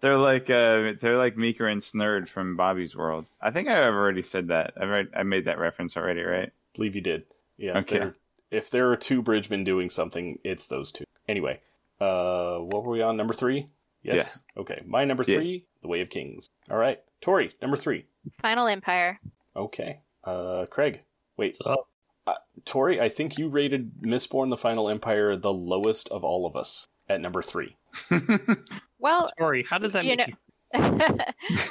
They're 0.00 0.18
like 0.18 0.50
uh, 0.50 0.94
they're 1.00 1.18
like 1.18 1.36
Meeker 1.36 1.68
and 1.68 1.80
Snurd 1.80 2.28
from 2.28 2.56
Bobby's 2.56 2.96
World. 2.96 3.26
I 3.40 3.50
think 3.50 3.68
I've 3.68 3.94
already 3.94 4.22
said 4.22 4.48
that. 4.48 4.72
I've 4.76 4.88
already, 4.88 5.08
I 5.14 5.22
made 5.22 5.44
that 5.44 5.58
reference 5.58 5.96
already, 5.96 6.22
right? 6.22 6.50
believe 6.74 6.94
you 6.94 7.02
did. 7.02 7.24
Yeah. 7.58 7.78
Okay. 7.78 7.98
there- 7.98 8.14
If 8.50 8.70
there 8.70 8.90
are 8.90 8.96
two 8.96 9.22
Bridgemen 9.22 9.62
doing 9.64 9.90
something, 9.90 10.38
it's 10.42 10.66
those 10.66 10.90
two. 10.90 11.04
Anyway, 11.28 11.60
uh, 12.00 12.58
what 12.58 12.82
were 12.82 12.92
we 12.92 13.02
on? 13.02 13.16
Number 13.16 13.34
three? 13.34 13.68
Yes. 14.02 14.38
Okay. 14.56 14.82
My 14.86 15.04
number 15.04 15.24
Yeah. 15.26 15.36
three, 15.36 15.64
The 15.82 15.88
Way 15.88 16.00
of 16.00 16.10
Kings. 16.10 16.48
All 16.70 16.76
right. 16.78 17.00
Tori, 17.20 17.52
number 17.62 17.76
three. 17.76 18.04
Final 18.40 18.66
Empire. 18.66 19.20
Okay. 19.56 20.00
Uh, 20.24 20.66
Craig. 20.66 21.00
Wait. 21.36 21.56
Uh, 21.64 21.76
Tori, 22.64 23.00
I 23.00 23.08
think 23.08 23.38
you 23.38 23.48
rated 23.48 23.90
Mistborn: 24.02 24.50
The 24.50 24.56
Final 24.56 24.88
Empire 24.88 25.36
the 25.36 25.52
lowest 25.52 26.08
of 26.08 26.22
all 26.24 26.46
of 26.46 26.56
us 26.56 26.86
at 27.08 27.20
number 27.20 27.42
three. 27.42 27.76
Well, 28.98 29.28
Tori, 29.36 29.64
how 29.68 29.78
does 29.78 29.92
that 29.94 30.04
You 30.04 30.16
make 30.16 30.18
know- 30.18 30.26
you? 30.26 30.32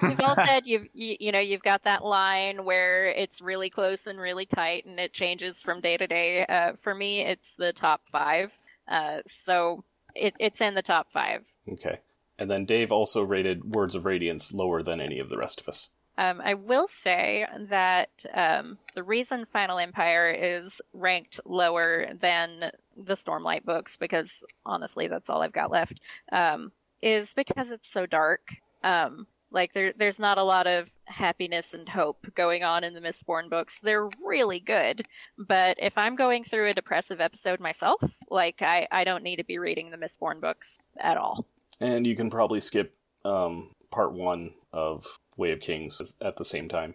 you've 0.10 0.20
all 0.22 0.36
said 0.36 0.68
you've 0.68 0.86
you, 0.94 1.16
you 1.20 1.32
know 1.32 1.40
you've 1.40 1.64
got 1.64 1.84
that 1.86 2.04
line 2.06 2.66
where 2.66 3.08
it's 3.08 3.42
really 3.42 3.70
close 3.70 4.06
and 4.06 4.20
really 4.20 4.46
tight 4.46 4.86
and 4.86 5.00
it 5.00 5.12
changes 5.12 5.60
from 5.62 5.82
day 5.82 5.98
to 5.98 6.06
day 6.06 6.46
uh, 6.46 6.74
for 6.82 6.94
me 6.94 7.22
it's 7.22 7.56
the 7.56 7.74
top 7.74 8.02
five 8.12 8.52
uh, 8.88 9.18
so 9.26 9.84
it, 10.14 10.36
it's 10.40 10.62
in 10.62 10.76
the 10.76 10.84
top 10.84 11.08
five 11.12 11.42
Okay. 11.72 11.98
And 12.42 12.50
then 12.50 12.66
Dave 12.66 12.92
also 12.92 13.22
rated 13.22 13.64
Words 13.64 13.94
of 13.94 14.06
Radiance 14.06 14.52
lower 14.52 14.82
than 14.82 15.00
any 15.00 15.20
of 15.20 15.30
the 15.30 15.38
rest 15.38 15.62
of 15.62 15.68
us. 15.70 15.90
um, 16.18 16.42
i 16.44 16.56
will 16.56 16.88
say 16.88 17.46
that 17.70 18.10
um, 18.34 18.78
the 18.96 19.04
reason 19.04 19.46
final 19.54 19.78
empire 19.78 20.30
is 20.32 20.82
ranked 20.92 21.40
lower 21.46 22.08
than 22.20 22.72
the 22.98 23.14
stormlight 23.14 23.64
books 23.64 23.98
because 23.98 24.44
honestly 24.66 25.08
that's 25.08 25.30
all 25.30 25.42
i've 25.44 25.54
got 25.62 25.72
left 25.72 26.00
um, 26.32 26.72
is 27.02 27.34
because 27.36 27.70
it's 27.72 27.88
so 27.88 28.06
dark 28.06 28.42
um, 28.84 29.28
Like 29.52 29.74
there, 29.74 29.94
there's 29.96 30.20
not 30.20 30.38
a 30.38 30.44
lot 30.44 30.66
of 30.66 30.90
happiness 31.06 31.74
and 31.74 31.88
hope 31.88 32.26
going 32.36 32.64
on 32.64 32.84
in 32.86 32.94
the 32.94 33.02
Mistborn 33.02 33.50
books. 33.50 33.80
They're 33.82 34.10
really 34.24 34.62
good, 34.62 35.06
but 35.38 35.78
if 35.80 35.98
I'm 35.98 36.16
going 36.16 36.44
through 36.46 36.70
a 36.70 36.74
depressive 36.74 37.20
episode 37.22 37.60
myself, 37.60 38.02
like 38.30 38.62
I, 38.62 38.88
I 38.92 39.04
don't 39.04 39.24
need 39.24 39.38
to 39.38 39.44
be 39.44 39.60
reading 39.60 39.92
the 39.92 39.98
Mistborn 39.98 40.40
books 40.40 40.80
at 40.98 41.18
all. 41.18 41.46
And 41.82 42.06
you 42.08 42.16
can 42.16 42.30
probably 42.30 42.62
skip 42.62 42.96
um, 43.26 43.72
part 43.90 44.14
one 44.14 44.52
of 44.72 45.06
Way 45.36 45.52
of 45.52 45.60
Kings 45.60 46.00
at 46.22 46.38
the 46.38 46.46
same 46.46 46.70
time. 46.70 46.94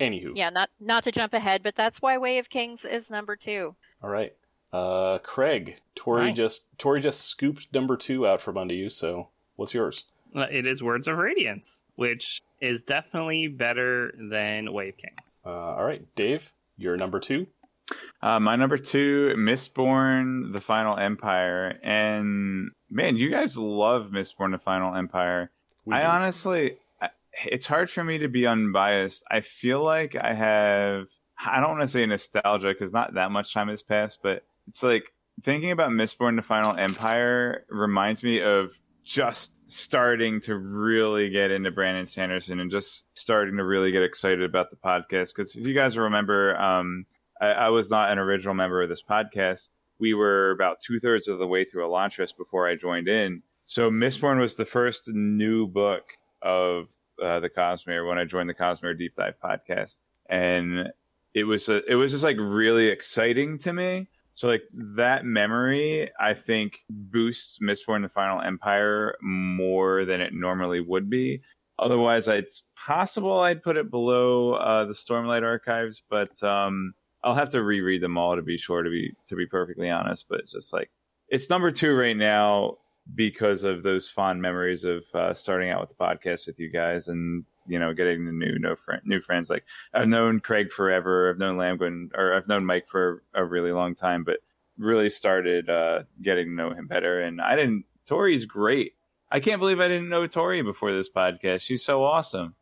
Anywho. 0.00 0.32
Yeah, 0.34 0.48
not 0.48 0.70
not 0.80 1.04
to 1.04 1.12
jump 1.12 1.34
ahead, 1.34 1.62
but 1.62 1.76
that's 1.76 2.00
why 2.00 2.16
Way 2.16 2.38
of 2.38 2.48
Kings 2.48 2.86
is 2.86 3.10
number 3.10 3.36
two. 3.36 3.76
All 4.02 4.08
right. 4.08 4.34
Uh, 4.72 5.18
Craig, 5.18 5.76
Tori 5.94 6.28
Hi. 6.28 6.32
just 6.32 6.66
Tori 6.78 7.00
just 7.00 7.26
scooped 7.26 7.68
number 7.74 7.96
two 7.96 8.26
out 8.26 8.40
from 8.40 8.56
under 8.56 8.72
you. 8.72 8.88
So 8.88 9.28
what's 9.56 9.74
yours? 9.74 10.04
Uh, 10.34 10.46
It 10.50 10.66
is 10.66 10.82
Words 10.82 11.06
of 11.06 11.18
Radiance, 11.18 11.84
which 11.96 12.40
is 12.60 12.82
definitely 12.82 13.48
better 13.48 14.14
than 14.16 14.72
Wave 14.72 14.96
Kings. 14.96 15.40
Uh, 15.44 15.50
all 15.50 15.84
right, 15.84 16.02
Dave, 16.14 16.50
you're 16.78 16.96
number 16.96 17.20
two. 17.20 17.46
Uh, 18.22 18.38
my 18.38 18.56
number 18.56 18.76
two, 18.76 19.34
Mistborn: 19.36 20.52
The 20.52 20.60
Final 20.60 20.96
Empire, 20.98 21.78
and 21.82 22.70
man, 22.90 23.16
you 23.16 23.30
guys 23.30 23.56
love 23.56 24.10
Mistborn: 24.12 24.52
The 24.52 24.58
Final 24.58 24.94
Empire. 24.94 25.50
We 25.84 25.94
I 25.94 26.02
do. 26.02 26.06
honestly, 26.06 26.76
it's 27.46 27.66
hard 27.66 27.90
for 27.90 28.04
me 28.04 28.18
to 28.18 28.28
be 28.28 28.46
unbiased. 28.46 29.24
I 29.30 29.40
feel 29.40 29.82
like 29.82 30.16
I 30.20 30.34
have, 30.34 31.06
I 31.44 31.60
don't 31.60 31.70
want 31.70 31.82
to 31.82 31.88
say 31.88 32.04
nostalgia 32.04 32.68
because 32.68 32.92
not 32.92 33.14
that 33.14 33.30
much 33.30 33.54
time 33.54 33.68
has 33.68 33.82
passed, 33.82 34.20
but 34.22 34.44
it's 34.68 34.82
like 34.82 35.04
thinking 35.42 35.70
about 35.70 35.90
Mistborn: 35.90 36.36
The 36.36 36.42
Final 36.42 36.76
Empire 36.76 37.64
reminds 37.70 38.22
me 38.22 38.42
of 38.42 38.72
just 39.02 39.52
starting 39.66 40.40
to 40.42 40.56
really 40.56 41.30
get 41.30 41.50
into 41.50 41.70
Brandon 41.70 42.06
Sanderson 42.06 42.60
and 42.60 42.70
just 42.70 43.04
starting 43.14 43.56
to 43.56 43.64
really 43.64 43.90
get 43.90 44.02
excited 44.02 44.42
about 44.42 44.70
the 44.70 44.76
podcast. 44.76 45.34
Because 45.34 45.56
if 45.56 45.66
you 45.66 45.74
guys 45.74 45.96
remember, 45.96 46.56
um, 46.60 47.06
I, 47.40 47.48
I 47.48 47.68
was 47.68 47.90
not 47.90 48.10
an 48.10 48.18
original 48.18 48.54
member 48.54 48.82
of 48.82 48.88
this 48.88 49.02
podcast. 49.02 49.70
We 49.98 50.14
were 50.14 50.50
about 50.52 50.78
two 50.80 50.98
thirds 50.98 51.28
of 51.28 51.38
the 51.38 51.46
way 51.46 51.64
through 51.64 51.86
Elantris 51.86 52.36
before 52.36 52.68
I 52.68 52.76
joined 52.76 53.08
in. 53.08 53.42
So 53.64 53.90
Mistborn 53.90 54.40
was 54.40 54.56
the 54.56 54.64
first 54.64 55.08
new 55.08 55.66
book 55.66 56.02
of 56.42 56.88
uh, 57.22 57.40
the 57.40 57.50
Cosmere 57.50 58.08
when 58.08 58.18
I 58.18 58.24
joined 58.24 58.48
the 58.48 58.54
Cosmere 58.54 58.98
Deep 58.98 59.14
Dive 59.14 59.34
podcast, 59.42 59.96
and 60.28 60.88
it 61.34 61.44
was 61.44 61.68
a, 61.68 61.84
it 61.90 61.94
was 61.94 62.12
just 62.12 62.24
like 62.24 62.36
really 62.38 62.88
exciting 62.88 63.58
to 63.58 63.72
me. 63.72 64.08
So 64.32 64.48
like 64.48 64.62
that 64.72 65.24
memory, 65.24 66.10
I 66.18 66.34
think 66.34 66.78
boosts 66.88 67.58
Mistborn: 67.62 68.02
The 68.02 68.08
Final 68.08 68.40
Empire 68.40 69.16
more 69.22 70.04
than 70.04 70.20
it 70.20 70.32
normally 70.32 70.80
would 70.80 71.10
be. 71.10 71.42
Otherwise, 71.78 72.28
it's 72.28 72.62
possible 72.76 73.40
I'd 73.40 73.62
put 73.62 73.76
it 73.76 73.90
below 73.90 74.54
uh, 74.54 74.84
the 74.84 74.92
Stormlight 74.92 75.42
archives, 75.42 76.02
but 76.10 76.42
um, 76.42 76.92
I'll 77.22 77.34
have 77.34 77.50
to 77.50 77.62
reread 77.62 78.02
them 78.02 78.16
all 78.16 78.36
to 78.36 78.42
be 78.42 78.56
sure 78.56 78.82
to 78.82 78.90
be 78.90 79.14
to 79.26 79.36
be 79.36 79.46
perfectly 79.46 79.90
honest. 79.90 80.26
But 80.28 80.46
just 80.46 80.72
like 80.72 80.90
it's 81.28 81.50
number 81.50 81.70
two 81.70 81.92
right 81.94 82.16
now 82.16 82.78
because 83.14 83.64
of 83.64 83.82
those 83.82 84.08
fond 84.08 84.40
memories 84.40 84.84
of 84.84 85.02
uh, 85.14 85.34
starting 85.34 85.70
out 85.70 85.80
with 85.80 85.90
the 85.90 86.04
podcast 86.04 86.46
with 86.46 86.58
you 86.58 86.70
guys 86.70 87.08
and 87.08 87.44
you 87.66 87.78
know 87.78 87.92
getting 87.92 88.24
the 88.24 88.32
new 88.32 88.58
no 88.58 88.74
friend 88.74 89.02
new 89.04 89.20
friends. 89.20 89.50
Like 89.50 89.64
I've 89.92 90.08
known 90.08 90.40
Craig 90.40 90.72
forever. 90.72 91.30
I've 91.30 91.38
known 91.38 91.56
Lamgren 91.56 92.10
or 92.14 92.34
I've 92.34 92.48
known 92.48 92.64
Mike 92.64 92.88
for 92.88 93.22
a 93.34 93.44
really 93.44 93.72
long 93.72 93.94
time 93.94 94.24
but 94.24 94.38
really 94.78 95.10
started 95.10 95.68
uh, 95.68 96.04
getting 96.22 96.46
to 96.46 96.52
know 96.52 96.70
him 96.70 96.86
better. 96.86 97.20
And 97.20 97.40
I 97.40 97.56
didn't 97.56 97.84
Tori's 98.06 98.46
great. 98.46 98.94
I 99.30 99.38
can't 99.40 99.60
believe 99.60 99.78
I 99.78 99.88
didn't 99.88 100.08
know 100.08 100.26
Tori 100.26 100.62
before 100.62 100.92
this 100.92 101.10
podcast. 101.10 101.60
She's 101.60 101.84
so 101.84 102.02
awesome 102.02 102.54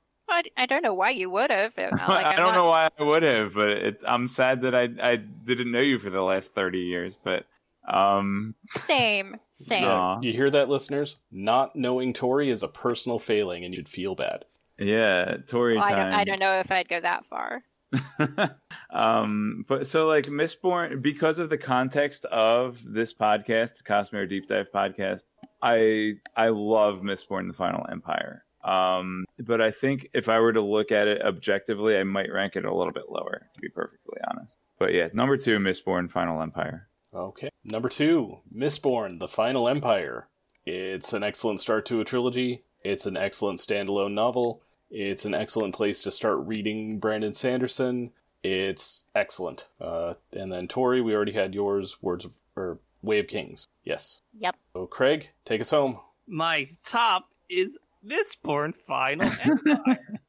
I, 0.56 0.62
I 0.62 0.66
don't 0.66 0.82
know 0.82 0.94
why 0.94 1.10
you 1.10 1.30
would 1.30 1.50
have. 1.50 1.72
Like, 1.76 1.92
I 2.08 2.34
don't 2.36 2.46
not- 2.46 2.54
know 2.54 2.66
why 2.68 2.88
I 2.98 3.02
would 3.02 3.22
have 3.22 3.54
but 3.54 3.70
it's 3.70 4.04
I'm 4.06 4.28
sad 4.28 4.62
that 4.62 4.74
I 4.74 4.88
I 5.02 5.16
didn't 5.16 5.70
know 5.72 5.80
you 5.80 5.98
for 5.98 6.10
the 6.10 6.22
last 6.22 6.54
30 6.54 6.78
years 6.78 7.18
but 7.22 7.46
um 7.88 8.54
Same, 8.82 9.36
same. 9.52 9.82
No. 9.82 10.18
You 10.22 10.32
hear 10.32 10.50
that, 10.50 10.68
listeners? 10.68 11.16
Not 11.32 11.74
knowing 11.74 12.12
Tori 12.12 12.50
is 12.50 12.62
a 12.62 12.68
personal 12.68 13.18
failing, 13.18 13.64
and 13.64 13.72
you 13.72 13.78
should 13.78 13.88
feel 13.88 14.14
bad. 14.14 14.44
yeah 14.78 15.38
Tori 15.46 15.76
Well, 15.76 15.84
I 15.84 15.90
time 15.90 16.10
don't, 16.12 16.20
I 16.20 16.24
don't 16.24 16.40
know 16.40 16.60
if 16.60 16.70
I'd 16.70 16.88
go 16.88 17.00
that 17.00 17.24
far. 17.26 17.62
um, 18.90 19.64
but 19.68 19.86
so 19.86 20.06
like 20.06 20.26
Mistborn, 20.26 21.00
because 21.02 21.38
of 21.38 21.48
the 21.48 21.58
context 21.58 22.24
of 22.26 22.78
this 22.84 23.14
podcast, 23.14 23.78
the 23.78 23.84
Cosmere 23.84 24.28
Deep 24.28 24.48
Dive 24.48 24.66
podcast, 24.74 25.24
I 25.62 26.14
I 26.36 26.48
love 26.48 27.00
Mistborn: 27.00 27.48
The 27.48 27.54
Final 27.56 27.86
Empire. 27.90 28.44
Um, 28.64 29.24
but 29.38 29.60
I 29.60 29.70
think 29.70 30.08
if 30.12 30.28
I 30.28 30.40
were 30.40 30.52
to 30.52 30.60
look 30.60 30.90
at 30.90 31.08
it 31.08 31.22
objectively, 31.22 31.96
I 31.96 32.04
might 32.04 32.32
rank 32.32 32.56
it 32.56 32.64
a 32.64 32.74
little 32.74 32.92
bit 32.92 33.08
lower, 33.08 33.46
to 33.54 33.60
be 33.60 33.68
perfectly 33.68 34.18
honest. 34.30 34.58
But 34.78 34.92
yeah, 34.92 35.08
number 35.12 35.36
two, 35.36 35.58
Mistborn: 35.58 36.10
Final 36.10 36.42
Empire. 36.42 36.88
Okay. 37.14 37.50
Number 37.64 37.88
two, 37.88 38.38
Mistborn: 38.54 39.18
The 39.18 39.28
Final 39.28 39.68
Empire. 39.68 40.26
It's 40.66 41.12
an 41.12 41.22
excellent 41.22 41.60
start 41.60 41.86
to 41.86 42.00
a 42.00 42.04
trilogy. 42.04 42.62
It's 42.84 43.06
an 43.06 43.16
excellent 43.16 43.60
standalone 43.60 44.12
novel. 44.12 44.60
It's 44.90 45.24
an 45.24 45.34
excellent 45.34 45.74
place 45.74 46.02
to 46.02 46.10
start 46.10 46.38
reading 46.46 46.98
Brandon 46.98 47.34
Sanderson. 47.34 48.10
It's 48.42 49.02
excellent. 49.14 49.66
Uh, 49.80 50.14
and 50.32 50.52
then 50.52 50.68
Tori, 50.68 51.00
we 51.00 51.14
already 51.14 51.32
had 51.32 51.54
yours. 51.54 51.96
Words 52.02 52.24
of 52.24 52.32
or 52.56 52.78
Way 53.02 53.18
of 53.20 53.28
Kings. 53.28 53.66
Yes. 53.84 54.18
Yep. 54.38 54.56
So 54.72 54.86
Craig, 54.86 55.28
take 55.44 55.60
us 55.60 55.70
home. 55.70 55.98
My 56.26 56.68
top 56.84 57.28
is 57.48 57.78
Mistborn 58.04 58.74
Final 58.74 59.30
Empire. 59.42 60.20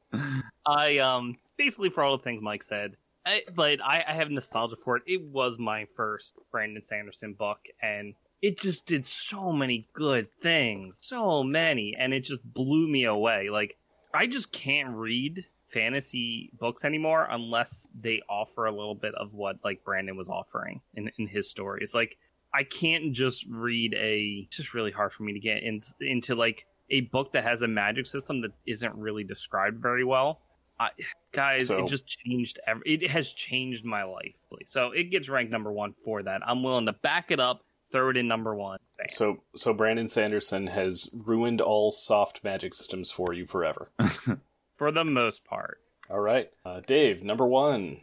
I 0.66 0.98
um 0.98 1.36
basically 1.56 1.90
for 1.90 2.02
all 2.02 2.16
the 2.16 2.22
things 2.22 2.42
Mike 2.42 2.62
said, 2.62 2.96
I, 3.26 3.42
but 3.54 3.80
I, 3.82 4.04
I 4.08 4.14
have 4.14 4.30
nostalgia 4.30 4.76
for 4.76 4.96
it. 4.96 5.02
It 5.06 5.22
was 5.22 5.58
my 5.58 5.86
first 5.94 6.34
Brandon 6.50 6.82
Sanderson 6.82 7.34
book, 7.34 7.58
and 7.82 8.14
it 8.42 8.58
just 8.58 8.86
did 8.86 9.06
so 9.06 9.52
many 9.52 9.86
good 9.92 10.28
things, 10.40 10.98
so 11.02 11.42
many, 11.42 11.94
and 11.98 12.14
it 12.14 12.20
just 12.20 12.42
blew 12.42 12.88
me 12.88 13.04
away. 13.04 13.50
Like 13.50 13.76
I 14.14 14.26
just 14.26 14.52
can't 14.52 14.96
read 14.96 15.44
fantasy 15.66 16.50
books 16.58 16.84
anymore 16.84 17.28
unless 17.30 17.88
they 17.98 18.20
offer 18.28 18.66
a 18.66 18.72
little 18.72 18.94
bit 18.94 19.14
of 19.14 19.34
what 19.34 19.58
like 19.62 19.84
Brandon 19.84 20.16
was 20.16 20.28
offering 20.28 20.80
in 20.94 21.10
in 21.18 21.26
his 21.26 21.48
stories. 21.48 21.94
Like 21.94 22.16
I 22.52 22.64
can't 22.64 23.12
just 23.12 23.46
read 23.48 23.94
a. 23.94 24.46
It's 24.46 24.56
just 24.56 24.74
really 24.74 24.90
hard 24.90 25.12
for 25.12 25.22
me 25.22 25.34
to 25.34 25.40
get 25.40 25.62
in, 25.62 25.80
into 26.00 26.34
like 26.34 26.66
a 26.90 27.02
book 27.02 27.32
that 27.32 27.44
has 27.44 27.62
a 27.62 27.68
magic 27.68 28.06
system 28.06 28.40
that 28.42 28.52
isn't 28.66 28.94
really 28.94 29.24
described 29.24 29.80
very 29.80 30.04
well. 30.04 30.40
I, 30.78 30.90
guys, 31.32 31.68
So- 31.68 31.84
it 31.84 31.88
just 31.88 32.06
changed. 32.06 32.58
Every, 32.66 32.82
it 32.86 33.10
has 33.10 33.32
changed 33.32 33.84
my 33.84 34.02
life. 34.02 34.34
So 34.64 34.92
it 34.92 35.04
gets 35.10 35.28
ranked 35.28 35.52
number 35.52 35.72
one 35.72 35.94
for 36.04 36.22
that. 36.22 36.40
I'm 36.46 36.62
willing 36.62 36.86
to 36.86 36.92
back 36.92 37.30
it 37.30 37.40
up. 37.40 37.62
Throw 37.92 38.10
it 38.10 38.16
in 38.16 38.28
number 38.28 38.54
one. 38.54 38.78
Bam. 38.98 39.08
So, 39.10 39.42
so 39.56 39.72
Brandon 39.72 40.08
Sanderson 40.08 40.66
has 40.68 41.10
ruined 41.12 41.60
all 41.60 41.90
soft 41.90 42.40
magic 42.44 42.72
systems 42.74 43.10
for 43.10 43.34
you 43.34 43.46
forever. 43.46 43.88
for 44.74 44.92
the 44.92 45.04
most 45.04 45.44
part. 45.44 45.78
All 46.08 46.20
right, 46.20 46.50
uh, 46.64 46.80
Dave, 46.86 47.22
number 47.22 47.46
one. 47.46 48.00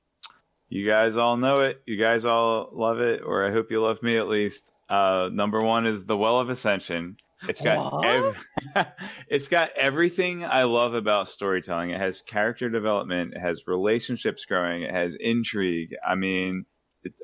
You 0.70 0.86
guys 0.86 1.16
all 1.16 1.38
know 1.38 1.62
it. 1.62 1.82
You 1.86 1.98
guys 1.98 2.26
all 2.26 2.70
love 2.74 3.00
it, 3.00 3.22
or 3.26 3.46
I 3.48 3.52
hope 3.52 3.72
you 3.72 3.82
love 3.82 4.04
me 4.04 4.18
at 4.18 4.28
least. 4.28 4.74
Uh, 4.90 5.30
number 5.32 5.62
one 5.62 5.86
is 5.86 6.06
the 6.06 6.18
Well 6.18 6.40
of 6.40 6.50
Ascension. 6.50 7.18
It's 7.48 7.62
got 7.62 8.04
ev- 8.06 8.46
it's 9.28 9.48
got 9.48 9.70
everything 9.78 10.44
I 10.44 10.64
love 10.64 10.94
about 10.94 11.30
storytelling. 11.30 11.92
It 11.92 12.00
has 12.00 12.22
character 12.22 12.70
development. 12.70 13.34
It 13.36 13.40
has 13.40 13.68
relationships 13.68 14.46
growing. 14.46 14.84
It 14.84 14.92
has 14.92 15.16
intrigue. 15.20 15.96
I 16.06 16.16
mean, 16.16 16.66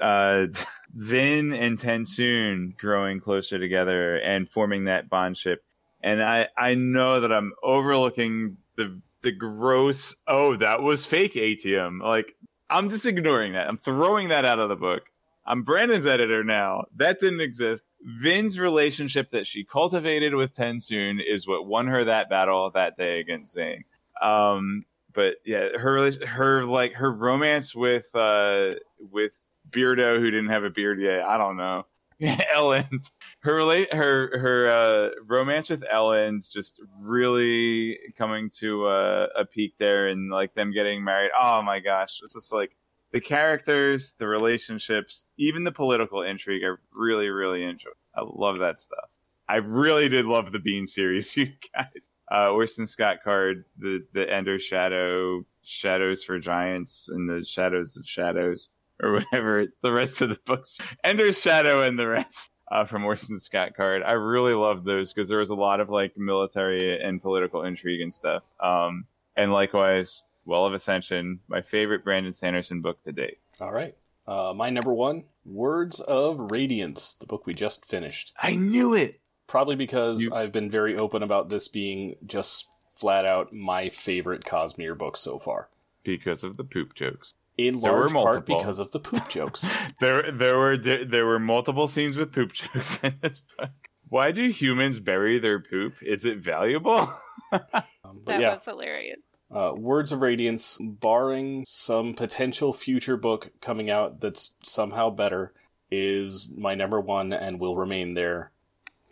uh, 0.01 0.47
Vin 0.91 1.53
and 1.53 1.80
Tensoon 1.80 2.78
growing 2.78 3.20
closer 3.20 3.57
together 3.57 4.18
and 4.18 4.49
forming 4.49 4.86
that 4.86 5.09
bondship. 5.09 5.57
And 6.01 6.22
I 6.22 6.47
I 6.57 6.76
know 6.76 7.22
that 7.22 7.32
I'm 7.32 7.53
overlooking 7.64 8.57
the 8.76 9.01
the 9.22 9.32
gross. 9.32 10.16
Oh, 10.28 10.55
that 10.57 10.82
was 10.82 11.05
fake 11.05 11.34
ATM. 11.34 12.01
Like 12.01 12.36
I'm 12.70 12.89
just 12.89 13.05
ignoring 13.05 13.53
that. 13.53 13.68
I'm 13.68 13.78
throwing 13.78 14.30
that 14.30 14.45
out 14.45 14.59
of 14.59 14.70
the 14.70 14.76
book. 14.76 15.03
I'm 15.45 15.64
Brandon's 15.64 16.07
editor 16.07 16.43
now. 16.43 16.86
That 16.95 17.20
didn't 17.20 17.41
exist. 17.41 17.84
Vin's 18.03 18.59
relationship 18.59 19.31
that 19.31 19.47
she 19.47 19.63
cultivated 19.63 20.35
with 20.35 20.53
Tensoon 20.53 21.19
is 21.25 21.47
what 21.47 21.65
won 21.65 21.87
her 21.87 22.05
that 22.05 22.29
battle 22.29 22.69
that 22.71 22.97
day 22.97 23.19
against 23.19 23.53
Zane. 23.53 23.85
Um, 24.21 24.85
but 25.13 25.35
yeah, 25.45 25.69
her 25.77 26.11
her 26.25 26.65
like 26.65 26.93
her 26.93 27.11
romance 27.11 27.73
with 27.73 28.13
uh 28.15 28.71
with 28.99 29.37
Beardo 29.69 30.19
who 30.19 30.29
didn't 30.31 30.49
have 30.49 30.63
a 30.63 30.69
beard 30.69 30.99
yet. 30.99 31.21
I 31.21 31.37
don't 31.37 31.57
know. 31.57 31.85
Elend, 32.21 33.09
her 33.39 33.55
relate 33.55 33.93
her 33.93 34.37
her 34.39 34.71
uh, 34.71 35.09
romance 35.25 35.69
with 35.69 35.83
Elend's 35.91 36.49
just 36.49 36.79
really 36.99 37.97
coming 38.17 38.49
to 38.59 38.85
uh, 38.85 39.27
a 39.35 39.45
peak 39.45 39.75
there, 39.77 40.07
and 40.07 40.29
like 40.29 40.53
them 40.53 40.71
getting 40.71 41.03
married. 41.03 41.31
Oh 41.37 41.61
my 41.61 41.79
gosh, 41.79 42.21
it's 42.23 42.33
just 42.33 42.53
like 42.53 42.75
the 43.14 43.22
characters, 43.22 44.16
the 44.18 44.28
relationships, 44.28 45.26
even 45.38 45.64
the 45.64 45.72
political 45.72 46.24
intrigue. 46.24 46.64
I 46.66 46.76
really, 46.93 47.30
really 47.30 47.64
enjoy. 47.64 47.91
I 48.16 48.22
love 48.26 48.59
that 48.59 48.82
stuff. 48.82 49.09
I 49.47 49.57
really 49.57 50.09
did 50.09 50.26
love 50.26 50.51
the 50.51 50.59
Bean 50.59 50.88
series, 50.88 51.38
you 51.38 51.47
guys. 51.76 52.09
uh, 52.32 52.49
Orson 52.51 52.88
Scott 52.88 53.18
card, 53.24 53.66
the 53.78 54.03
the 54.14 54.32
Ender 54.32 54.59
Shadow, 54.59 55.45
Shadows 55.61 56.24
for 56.24 56.39
Giants, 56.39 57.09
and 57.11 57.30
the 57.30 57.45
Shadows 57.45 57.95
of 57.95 58.05
Shadows, 58.05 58.70
or 59.01 59.14
whatever. 59.14 59.68
The 59.82 59.91
rest 59.91 60.22
of 60.22 60.30
the 60.30 60.39
books, 60.45 60.78
Ender's 61.03 61.39
Shadow, 61.39 61.82
and 61.82 61.97
the 61.97 62.07
rest. 62.07 62.49
Uh, 62.72 62.86
from 62.86 63.05
Orson 63.05 63.39
Scott 63.39 63.76
card. 63.76 64.01
I 64.01 64.14
really 64.14 64.53
loved 64.53 64.84
those 64.84 65.14
because 65.14 65.30
there 65.30 65.38
was 65.38 65.51
a 65.51 65.55
lot 65.55 65.80
of 65.80 65.89
like 65.89 66.18
military 66.18 66.99
and 66.99 67.22
political 67.22 67.61
intrigue 67.64 68.01
and 68.01 68.11
stuff. 68.11 68.41
Um, 68.59 69.05
and 69.36 69.51
likewise, 69.51 70.24
Well 70.45 70.65
of 70.65 70.73
Ascension, 70.73 71.39
my 71.47 71.61
favorite 71.61 72.03
Brandon 72.03 72.33
Sanderson 72.33 72.81
book 72.81 73.01
to 73.03 73.11
date. 73.11 73.37
All 73.61 73.71
right. 73.71 73.95
Uh, 74.27 74.53
my 74.55 74.69
number 74.69 74.93
one, 74.93 75.23
Words 75.45 75.99
of 75.99 76.37
Radiance, 76.51 77.15
the 77.19 77.25
book 77.25 77.45
we 77.45 77.53
just 77.53 77.85
finished. 77.85 78.33
I 78.41 78.55
knew 78.55 78.93
it. 78.93 79.19
Probably 79.47 79.75
because 79.75 80.21
You- 80.21 80.33
I've 80.33 80.51
been 80.51 80.71
very 80.71 80.97
open 80.97 81.23
about 81.23 81.49
this 81.49 81.67
being 81.67 82.15
just 82.25 82.67
flat 82.99 83.25
out 83.25 83.51
my 83.53 83.89
favorite 83.89 84.43
Cosmere 84.43 84.97
book 84.97 85.17
so 85.17 85.39
far. 85.39 85.69
Because 86.03 86.43
of 86.43 86.57
the 86.57 86.63
poop 86.63 86.93
jokes. 86.95 87.33
In 87.57 87.79
There 87.79 87.93
were 87.93 88.09
large 88.09 88.13
part 88.13 88.45
because 88.45 88.79
of 88.79 88.91
the 88.91 88.99
poop 88.99 89.29
jokes. 89.29 89.65
There, 89.99 90.31
there 90.31 90.57
were 90.57 90.77
there 90.77 91.25
were 91.25 91.39
multiple 91.39 91.87
scenes 91.87 92.17
with 92.17 92.33
poop 92.33 92.51
jokes 92.53 92.99
in 93.03 93.15
this 93.21 93.41
book. 93.57 93.69
Why 94.09 94.31
do 94.31 94.47
humans 94.49 94.99
bury 94.99 95.39
their 95.39 95.59
poop? 95.59 95.93
Is 96.01 96.25
it 96.25 96.37
valuable? 96.39 97.11
Um, 97.53 98.19
but 98.25 98.31
That 98.33 98.41
yeah, 98.41 98.53
was 98.53 98.65
hilarious. 98.65 99.19
Uh, 99.53 99.73
Words 99.75 100.11
of 100.11 100.21
Radiance, 100.21 100.77
barring 100.79 101.65
some 101.67 102.13
potential 102.13 102.73
future 102.73 103.17
book 103.17 103.51
coming 103.61 103.89
out 103.89 104.19
that's 104.19 104.53
somehow 104.63 105.09
better, 105.09 105.53
is 105.91 106.51
my 106.57 106.75
number 106.75 106.99
one 106.99 107.33
and 107.33 107.59
will 107.59 107.75
remain 107.75 108.13
there 108.13 108.51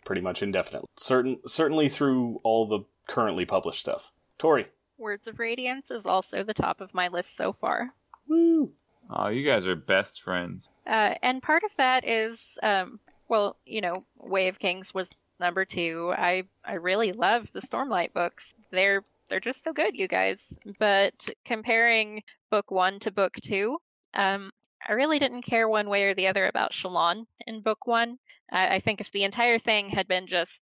pretty 0.04 0.20
much 0.20 0.42
indefinitely. 0.42 0.88
Certain, 0.96 1.38
certainly 1.46 1.88
through 1.88 2.38
all 2.42 2.66
the 2.66 2.80
currently 3.06 3.44
published 3.44 3.80
stuff. 3.80 4.10
Tori. 4.38 4.66
Words 4.98 5.26
of 5.26 5.38
Radiance 5.38 5.90
is 5.90 6.06
also 6.06 6.42
the 6.42 6.54
top 6.54 6.80
of 6.80 6.94
my 6.94 7.08
list 7.08 7.36
so 7.36 7.52
far. 7.52 7.92
Woo! 8.28 8.72
oh, 9.10 9.28
you 9.28 9.44
guys 9.44 9.66
are 9.66 9.76
best 9.76 10.22
friends. 10.22 10.68
Uh, 10.86 11.14
and 11.22 11.42
part 11.42 11.62
of 11.64 11.70
that 11.76 12.08
is, 12.08 12.58
um, 12.62 12.98
well, 13.28 13.56
you 13.66 13.80
know, 13.80 14.04
Way 14.18 14.48
of 14.48 14.58
Kings 14.58 14.94
was 14.94 15.10
number 15.40 15.64
two. 15.64 16.12
I 16.16 16.44
I 16.64 16.74
really 16.74 17.12
love 17.12 17.48
the 17.52 17.60
Stormlight 17.60 18.12
books. 18.12 18.54
They're 18.70 19.04
they're 19.32 19.40
just 19.40 19.64
so 19.64 19.72
good, 19.72 19.96
you 19.96 20.08
guys. 20.08 20.58
But 20.78 21.14
comparing 21.46 22.22
book 22.50 22.70
one 22.70 23.00
to 23.00 23.10
book 23.10 23.32
two, 23.42 23.78
um, 24.12 24.50
I 24.86 24.92
really 24.92 25.18
didn't 25.18 25.40
care 25.40 25.66
one 25.70 25.88
way 25.88 26.02
or 26.02 26.14
the 26.14 26.26
other 26.26 26.46
about 26.46 26.72
Shallan 26.72 27.24
in 27.46 27.62
book 27.62 27.86
one. 27.86 28.18
I, 28.52 28.74
I 28.74 28.80
think 28.80 29.00
if 29.00 29.10
the 29.10 29.22
entire 29.24 29.58
thing 29.58 29.88
had 29.88 30.06
been 30.06 30.26
just 30.26 30.60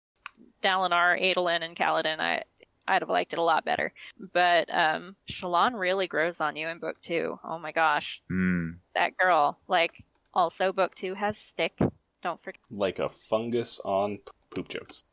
Dalinar, 0.65 1.17
Adolin, 1.23 1.63
and 1.63 1.77
Kaladin, 1.77 2.19
I 2.19 2.43
I'd 2.89 3.03
have 3.03 3.09
liked 3.09 3.33
it 3.35 3.39
a 3.39 3.43
lot 3.43 3.65
better. 3.65 3.93
But 4.33 4.69
um, 4.75 5.15
Shallan 5.31 5.79
really 5.79 6.09
grows 6.09 6.41
on 6.41 6.57
you 6.57 6.67
in 6.67 6.81
book 6.81 7.01
two. 7.01 7.39
Oh 7.45 7.61
my 7.61 7.71
gosh, 7.71 8.21
Hmm. 8.29 8.71
that 8.97 9.17
girl. 9.17 9.61
Like, 9.69 9.93
also 10.35 10.73
book 10.73 10.97
two 10.97 11.15
has 11.15 11.39
stick. 11.39 11.79
Don't 12.21 12.43
forget. 12.43 12.61
Like 12.69 12.99
a 12.99 13.11
fungus 13.31 13.81
on 13.85 14.19
poop 14.51 14.69
jokes. 14.69 15.05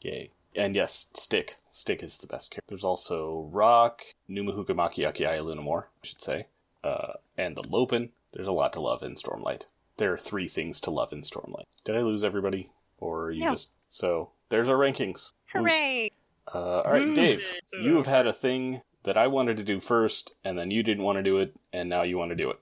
Yay. 0.00 0.30
And 0.58 0.74
yes, 0.74 1.06
Stick. 1.14 1.56
Stick 1.70 2.02
is 2.02 2.18
the 2.18 2.26
best 2.26 2.50
character. 2.50 2.66
There's 2.68 2.84
also 2.84 3.48
Rock, 3.52 4.02
Numuhuka 4.28 4.70
Makiaki 4.70 5.22
Lunamore, 5.40 5.84
I 6.02 6.06
should 6.06 6.20
say, 6.20 6.46
uh, 6.82 7.12
and 7.36 7.56
the 7.56 7.62
Lopen. 7.62 8.10
There's 8.32 8.48
a 8.48 8.52
lot 8.52 8.72
to 8.74 8.80
love 8.80 9.02
in 9.02 9.14
Stormlight. 9.14 9.62
There 9.98 10.12
are 10.12 10.18
three 10.18 10.48
things 10.48 10.80
to 10.82 10.90
love 10.90 11.12
in 11.12 11.22
Stormlight. 11.22 11.66
Did 11.84 11.96
I 11.96 12.00
lose 12.00 12.24
everybody? 12.24 12.70
Or 12.98 13.26
are 13.26 13.30
you 13.30 13.44
No. 13.44 13.52
just. 13.52 13.68
So, 13.90 14.30
there's 14.48 14.68
our 14.68 14.76
rankings. 14.76 15.30
Hooray! 15.52 16.10
Uh, 16.52 16.80
alright, 16.80 17.14
Dave. 17.14 17.42
So- 17.64 17.78
You 17.78 17.96
have 17.96 18.06
had 18.06 18.26
a 18.26 18.32
thing 18.32 18.82
that 19.04 19.16
I 19.16 19.28
wanted 19.28 19.56
to 19.58 19.64
do 19.64 19.80
first, 19.80 20.32
and 20.44 20.58
then 20.58 20.70
you 20.72 20.82
didn't 20.82 21.04
want 21.04 21.16
to 21.16 21.22
do 21.22 21.38
it, 21.38 21.54
and 21.72 21.88
now 21.88 22.02
you 22.02 22.18
want 22.18 22.30
to 22.30 22.36
do 22.36 22.50
it. 22.50 22.58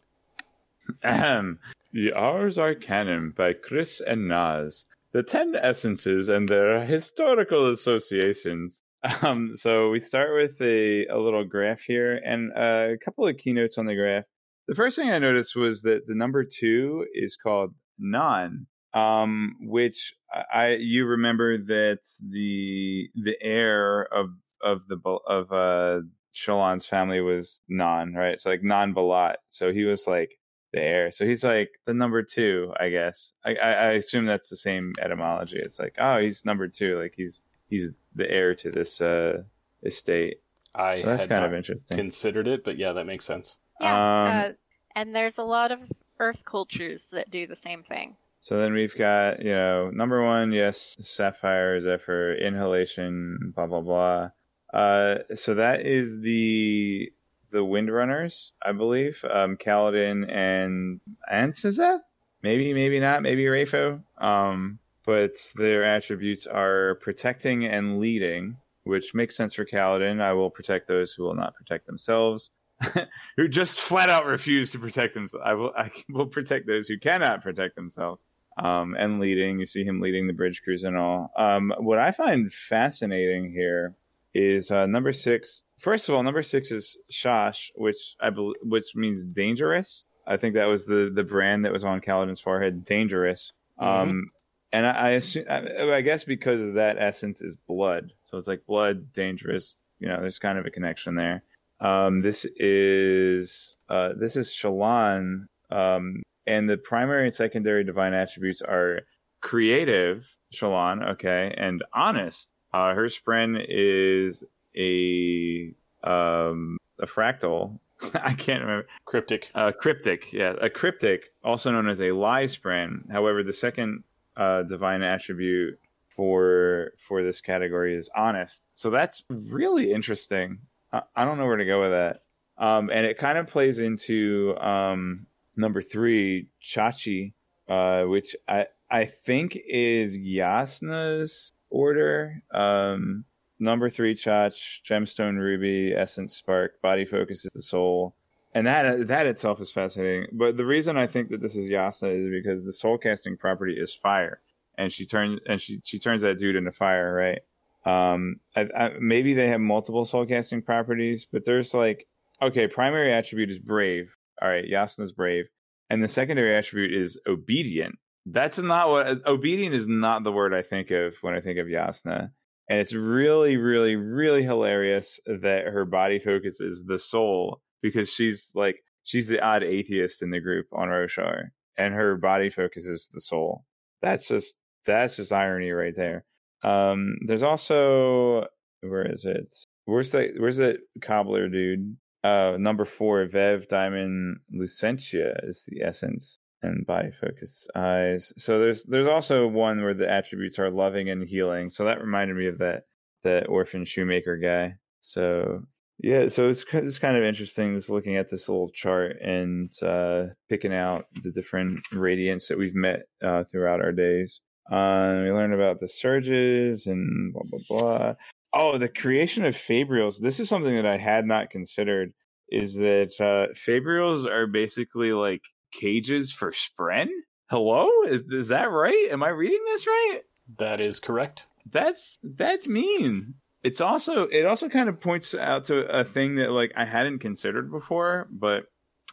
Ahem. 1.02 1.58
The 1.92 2.12
Ars 2.12 2.58
Arcanum 2.58 3.30
by 3.36 3.54
Khriss 3.54 4.00
and 4.06 4.30
Nazh. 4.30 4.84
The 5.16 5.22
Ten 5.22 5.56
Essences 5.56 6.28
and 6.28 6.46
their 6.46 6.84
historical 6.84 7.70
associations. 7.70 8.82
Um, 9.22 9.52
so 9.54 9.88
we 9.88 9.98
start 9.98 10.34
with 10.34 10.60
a, 10.60 11.06
a 11.06 11.16
little 11.16 11.42
graph 11.42 11.80
here 11.80 12.20
and 12.22 12.52
uh, 12.54 12.92
a 12.92 12.98
couple 13.02 13.26
of 13.26 13.38
keynotes 13.38 13.78
on 13.78 13.86
the 13.86 13.94
graph. 13.94 14.24
The 14.68 14.74
first 14.74 14.94
thing 14.94 15.08
I 15.08 15.18
noticed 15.18 15.56
was 15.56 15.80
that 15.82 16.06
the 16.06 16.14
number 16.14 16.44
two 16.44 17.06
is 17.14 17.34
called 17.34 17.72
Nan, 17.98 18.66
um, 18.92 19.56
which 19.62 20.12
I, 20.52 20.74
you 20.74 21.06
remember 21.06 21.56
that 21.64 22.00
the 22.20 23.08
the 23.14 23.36
heir 23.40 24.02
of 24.12 24.26
of 24.62 24.82
the 24.88 24.98
of 25.26 25.50
uh 25.50 26.02
Shallan's 26.34 26.84
family 26.84 27.22
was 27.22 27.62
Nan, 27.70 28.12
right? 28.12 28.38
So 28.38 28.50
like 28.50 28.62
Nan 28.62 28.92
Balat. 28.92 29.36
So 29.48 29.72
he 29.72 29.84
was 29.84 30.06
like 30.06 30.32
the 30.76 30.82
heir. 30.82 31.10
So 31.10 31.24
he's 31.26 31.42
like 31.42 31.70
the 31.86 31.94
number 31.94 32.22
two, 32.22 32.72
I 32.78 32.90
guess. 32.90 33.32
I, 33.44 33.54
I, 33.54 33.70
I 33.70 33.92
assume 33.92 34.26
that's 34.26 34.48
the 34.48 34.56
same 34.56 34.94
etymology. 35.00 35.58
It's 35.58 35.78
like, 35.78 35.94
oh, 35.98 36.18
he's 36.18 36.44
number 36.44 36.68
two. 36.68 37.00
Like 37.00 37.14
he's 37.16 37.40
he's 37.68 37.90
the 38.14 38.30
heir 38.30 38.54
to 38.56 38.70
this 38.70 39.00
uh 39.00 39.42
estate. 39.84 40.40
I 40.74 41.00
So 41.00 41.06
that's 41.06 41.22
had 41.22 41.28
kind 41.30 41.40
not 41.40 41.48
of 41.48 41.54
interesting. 41.54 41.96
considered 41.96 42.46
it, 42.46 42.64
but 42.64 42.76
yeah, 42.76 42.92
that 42.92 43.06
makes 43.06 43.24
sense. 43.24 43.56
Yeah. 43.80 43.90
Um, 43.92 44.36
uh, 44.36 44.52
and 44.94 45.14
there's 45.14 45.38
a 45.38 45.42
lot 45.42 45.72
of 45.72 45.80
Earth 46.18 46.44
cultures 46.44 47.10
that 47.12 47.30
do 47.30 47.46
the 47.46 47.56
same 47.56 47.82
thing. 47.82 48.16
So 48.42 48.58
then 48.58 48.72
we've 48.72 48.96
got, 48.96 49.42
you 49.42 49.52
know, 49.52 49.90
number 49.90 50.22
one, 50.24 50.52
yes, 50.52 50.96
Sapphire, 51.00 51.80
Zephyr, 51.80 52.34
Inhalation, 52.34 53.52
blah 53.54 53.66
blah 53.66 53.80
blah. 53.80 54.30
Uh, 54.72 55.18
so 55.34 55.54
that 55.54 55.86
is 55.86 56.20
the 56.20 57.10
the 57.50 57.64
Windrunners, 57.64 58.52
I 58.64 58.72
believe. 58.72 59.24
Um, 59.24 59.56
Kaladin 59.56 60.30
and 60.30 61.00
Ansizeth? 61.32 62.00
Maybe, 62.42 62.72
maybe 62.74 63.00
not. 63.00 63.22
Maybe 63.22 63.44
Rafo. 63.44 64.02
Um, 64.18 64.78
but 65.04 65.32
their 65.54 65.84
attributes 65.84 66.46
are 66.46 66.96
protecting 67.00 67.64
and 67.64 67.98
leading, 67.98 68.56
which 68.84 69.14
makes 69.14 69.36
sense 69.36 69.54
for 69.54 69.64
Kaladin. 69.64 70.20
I 70.20 70.32
will 70.32 70.50
protect 70.50 70.88
those 70.88 71.12
who 71.12 71.22
will 71.22 71.34
not 71.34 71.54
protect 71.54 71.86
themselves. 71.86 72.50
who 73.36 73.48
just 73.48 73.80
flat 73.80 74.10
out 74.10 74.26
refuse 74.26 74.70
to 74.72 74.78
protect 74.78 75.14
themselves. 75.14 75.44
I 75.46 75.54
will. 75.54 75.72
I 75.76 75.90
will 76.10 76.26
protect 76.26 76.66
those 76.66 76.86
who 76.86 76.98
cannot 76.98 77.42
protect 77.42 77.74
themselves 77.74 78.22
um, 78.62 78.94
and 78.98 79.18
leading. 79.18 79.58
You 79.58 79.66
see 79.66 79.84
him 79.84 80.00
leading 80.00 80.26
the 80.26 80.32
bridge 80.32 80.60
crews 80.62 80.84
and 80.84 80.96
all. 80.96 81.30
Um, 81.38 81.72
what 81.78 81.98
I 81.98 82.10
find 82.10 82.52
fascinating 82.52 83.50
here 83.50 83.94
is 84.36 84.70
uh, 84.70 84.86
number 84.86 85.12
six. 85.12 85.62
First 85.78 86.08
of 86.08 86.14
all, 86.14 86.22
number 86.22 86.42
six 86.42 86.70
is 86.70 86.96
Shash, 87.10 87.70
which 87.74 88.16
I 88.20 88.30
bel 88.30 88.52
which 88.62 88.94
means 88.94 89.24
dangerous. 89.24 90.04
I 90.26 90.36
think 90.36 90.54
that 90.54 90.66
was 90.66 90.86
the 90.86 91.10
the 91.14 91.24
brand 91.24 91.64
that 91.64 91.72
was 91.72 91.84
on 91.84 92.00
Kaladin's 92.00 92.40
forehead, 92.40 92.84
dangerous. 92.84 93.52
Um, 93.78 94.30
and 94.72 94.86
I, 94.86 94.90
I 94.90 95.08
assume, 95.10 95.44
I, 95.48 95.96
I 95.96 96.00
guess 96.00 96.24
because 96.24 96.60
of 96.60 96.74
that 96.74 96.96
essence 96.98 97.40
is 97.40 97.56
blood, 97.68 98.12
so 98.24 98.36
it's 98.36 98.46
like 98.46 98.66
blood, 98.66 99.12
dangerous. 99.12 99.78
You 100.00 100.08
know, 100.08 100.20
there's 100.20 100.38
kind 100.38 100.58
of 100.58 100.66
a 100.66 100.70
connection 100.70 101.14
there. 101.14 101.42
Um, 101.80 102.20
this 102.20 102.46
is 102.56 103.76
uh, 103.88 104.10
this 104.18 104.36
is 104.36 104.48
Shallan, 104.50 105.46
um, 105.70 106.22
and 106.46 106.68
the 106.68 106.76
primary 106.76 107.26
and 107.26 107.34
secondary 107.34 107.84
divine 107.84 108.14
attributes 108.14 108.62
are 108.62 109.00
creative, 109.40 110.26
Shallan, 110.54 111.12
okay, 111.12 111.54
and 111.56 111.82
honest. 111.94 112.50
Uh, 112.72 112.94
her 112.94 113.06
spren 113.06 113.64
is 113.68 114.44
a 114.76 115.72
um, 116.04 116.78
a 117.00 117.06
fractal. 117.06 117.78
I 118.14 118.34
can't 118.34 118.62
remember. 118.62 118.86
Cryptic. 119.04 119.50
Uh, 119.54 119.72
cryptic, 119.72 120.32
yeah, 120.32 120.54
a 120.60 120.68
cryptic, 120.68 121.32
also 121.42 121.72
known 121.72 121.88
as 121.88 122.00
a 122.00 122.12
lie 122.12 122.44
spren. 122.44 123.10
However, 123.10 123.42
the 123.42 123.52
second 123.52 124.04
uh, 124.36 124.62
divine 124.62 125.02
attribute 125.02 125.78
for 126.14 126.92
for 127.06 127.22
this 127.22 127.40
category 127.40 127.96
is 127.96 128.10
honest. 128.16 128.62
So 128.74 128.90
that's 128.90 129.22
really 129.28 129.92
interesting. 129.92 130.58
I, 130.92 131.02
I 131.14 131.24
don't 131.24 131.38
know 131.38 131.46
where 131.46 131.56
to 131.56 131.64
go 131.64 131.82
with 131.82 131.90
that. 131.92 132.20
Um, 132.58 132.90
and 132.90 133.04
it 133.04 133.18
kind 133.18 133.36
of 133.36 133.48
plays 133.48 133.78
into 133.78 134.56
um, 134.58 135.26
number 135.56 135.82
three, 135.82 136.48
Chachi, 136.62 137.32
uh, 137.68 138.04
which 138.04 138.34
I 138.48 138.66
I 138.90 139.04
think 139.06 139.58
is 139.68 140.16
Jasnah's 140.16 141.52
order. 141.70 142.42
Um, 142.52 143.24
number 143.58 143.90
three, 143.90 144.14
Chach, 144.14 144.82
Gemstone 144.88 145.38
Ruby, 145.38 145.94
Essence 145.94 146.36
Spark, 146.36 146.80
Body 146.82 147.04
Focus 147.04 147.44
is 147.44 147.52
the 147.52 147.62
soul 147.62 148.14
and 148.56 148.66
that 148.66 149.06
that 149.08 149.26
itself 149.26 149.60
is 149.60 149.70
fascinating. 149.70 150.28
But 150.32 150.56
the 150.56 150.64
reason 150.64 150.96
I 150.96 151.06
think 151.06 151.28
that 151.28 151.42
this 151.42 151.56
is 151.56 151.68
Jasnah 151.68 152.24
is 152.24 152.30
because 152.30 152.64
the 152.64 152.72
soul 152.72 152.96
casting 152.96 153.36
property 153.36 153.74
is 153.78 153.94
fire, 153.94 154.40
and 154.78 154.90
she 154.90 155.04
turns 155.04 155.40
and 155.46 155.60
she 155.60 155.78
she 155.84 155.98
turns 155.98 156.22
that 156.22 156.38
dude 156.38 156.56
into 156.56 156.72
fire, 156.72 157.12
right? 157.12 157.40
Um, 157.84 158.36
I, 158.56 158.62
I, 158.74 158.90
maybe 158.98 159.34
they 159.34 159.48
have 159.48 159.60
multiple 159.60 160.06
soul 160.06 160.24
casting 160.24 160.62
properties, 160.62 161.26
but 161.30 161.44
there's 161.44 161.74
like 161.74 162.06
okay, 162.40 162.66
primary 162.66 163.12
attribute 163.12 163.50
is 163.50 163.58
brave. 163.58 164.10
All 164.40 164.48
right, 164.48 164.64
Jasnah's 164.64 165.12
brave, 165.12 165.44
and 165.90 166.02
the 166.02 166.08
secondary 166.08 166.56
attribute 166.56 166.94
is 166.94 167.18
obedient. 167.26 167.98
That's 168.26 168.58
not 168.58 168.90
what 168.90 169.26
obedient 169.26 169.74
is 169.74 169.86
not 169.86 170.24
the 170.24 170.32
word 170.32 170.52
I 170.52 170.62
think 170.62 170.90
of 170.90 171.14
when 171.20 171.34
I 171.34 171.40
think 171.40 171.58
of 171.58 171.68
Jasnah. 171.68 172.30
and 172.68 172.78
it's 172.80 172.92
really, 172.92 173.56
really, 173.56 173.94
really 173.94 174.42
hilarious 174.42 175.20
that 175.26 175.66
her 175.66 175.84
body 175.84 176.18
focus 176.18 176.60
is 176.60 176.84
the 176.84 176.98
soul 176.98 177.62
because 177.82 178.10
she's 178.10 178.50
like 178.54 178.82
she's 179.04 179.28
the 179.28 179.40
odd 179.40 179.62
atheist 179.62 180.22
in 180.22 180.30
the 180.30 180.40
group 180.40 180.66
on 180.72 180.88
Roshar, 180.88 181.50
and 181.78 181.94
her 181.94 182.16
body 182.16 182.50
focus 182.50 182.84
is 182.86 183.08
the 183.12 183.20
soul. 183.20 183.64
That's 184.02 184.26
just 184.26 184.56
that's 184.86 185.16
just 185.16 185.32
irony 185.32 185.70
right 185.70 185.94
there. 185.96 186.24
Um, 186.64 187.16
there's 187.26 187.44
also 187.44 188.46
where 188.80 189.10
is 189.10 189.24
it? 189.24 189.54
Where's 189.84 190.10
that? 190.10 190.32
Where's 190.36 190.56
that 190.56 190.78
cobbler 191.00 191.48
dude? 191.48 191.96
Uh, 192.24 192.56
number 192.58 192.84
four, 192.84 193.24
Vev 193.26 193.68
Diamond 193.68 194.38
Lucentia 194.52 195.48
is 195.48 195.62
the 195.68 195.82
essence 195.82 196.38
and 196.62 196.86
body 196.86 197.10
focus 197.20 197.66
eyes. 197.74 198.32
So 198.36 198.58
there's 198.58 198.84
there's 198.84 199.06
also 199.06 199.46
one 199.46 199.82
where 199.82 199.94
the 199.94 200.10
attributes 200.10 200.58
are 200.58 200.70
loving 200.70 201.10
and 201.10 201.28
healing. 201.28 201.70
So 201.70 201.84
that 201.84 202.00
reminded 202.00 202.36
me 202.36 202.46
of 202.46 202.58
that 202.58 202.82
that 203.24 203.48
orphan 203.48 203.84
shoemaker 203.84 204.36
guy. 204.36 204.74
So 205.00 205.62
yeah, 205.98 206.28
so 206.28 206.48
it's 206.48 206.64
it's 206.72 206.98
kind 206.98 207.16
of 207.16 207.24
interesting 207.24 207.74
just 207.74 207.90
looking 207.90 208.16
at 208.16 208.30
this 208.30 208.48
little 208.48 208.70
chart 208.70 209.16
and 209.22 209.70
uh, 209.82 210.26
picking 210.48 210.74
out 210.74 211.04
the 211.22 211.32
different 211.32 211.80
radiants 211.92 212.48
that 212.48 212.58
we've 212.58 212.74
met 212.74 213.04
uh, 213.24 213.44
throughout 213.44 213.80
our 213.80 213.92
days. 213.92 214.40
Uh, 214.70 215.22
we 215.22 215.30
learned 215.30 215.54
about 215.54 215.80
the 215.80 215.88
surges 215.88 216.86
and 216.86 217.32
blah 217.32 217.42
blah 217.44 217.60
blah. 217.68 218.14
Oh, 218.52 218.78
the 218.78 218.88
creation 218.88 219.44
of 219.44 219.54
fabrials. 219.54 220.18
This 220.18 220.40
is 220.40 220.48
something 220.48 220.74
that 220.74 220.86
I 220.86 220.98
had 220.98 221.26
not 221.26 221.50
considered. 221.50 222.12
Is 222.48 222.74
that 222.74 223.12
uh, 223.18 223.52
fabrials 223.54 224.24
are 224.24 224.46
basically 224.46 225.12
like 225.12 225.42
cages 225.72 226.32
for 226.32 226.52
Spren? 226.52 227.08
Hello, 227.48 227.88
is 228.08 228.22
is 228.30 228.48
that 228.48 228.70
right? 228.70 229.08
Am 229.10 229.22
I 229.22 229.28
reading 229.28 229.62
this 229.66 229.86
right? 229.86 230.20
That 230.58 230.80
is 230.80 231.00
correct. 231.00 231.46
That's 231.70 232.16
that's 232.22 232.66
mean. 232.66 233.34
It's 233.62 233.80
also 233.80 234.24
it 234.24 234.46
also 234.46 234.68
kind 234.68 234.88
of 234.88 235.00
points 235.00 235.34
out 235.34 235.66
to 235.66 235.78
a 235.86 236.04
thing 236.04 236.36
that 236.36 236.50
like 236.50 236.72
I 236.76 236.84
hadn't 236.84 237.18
considered 237.20 237.70
before, 237.70 238.28
but 238.30 238.64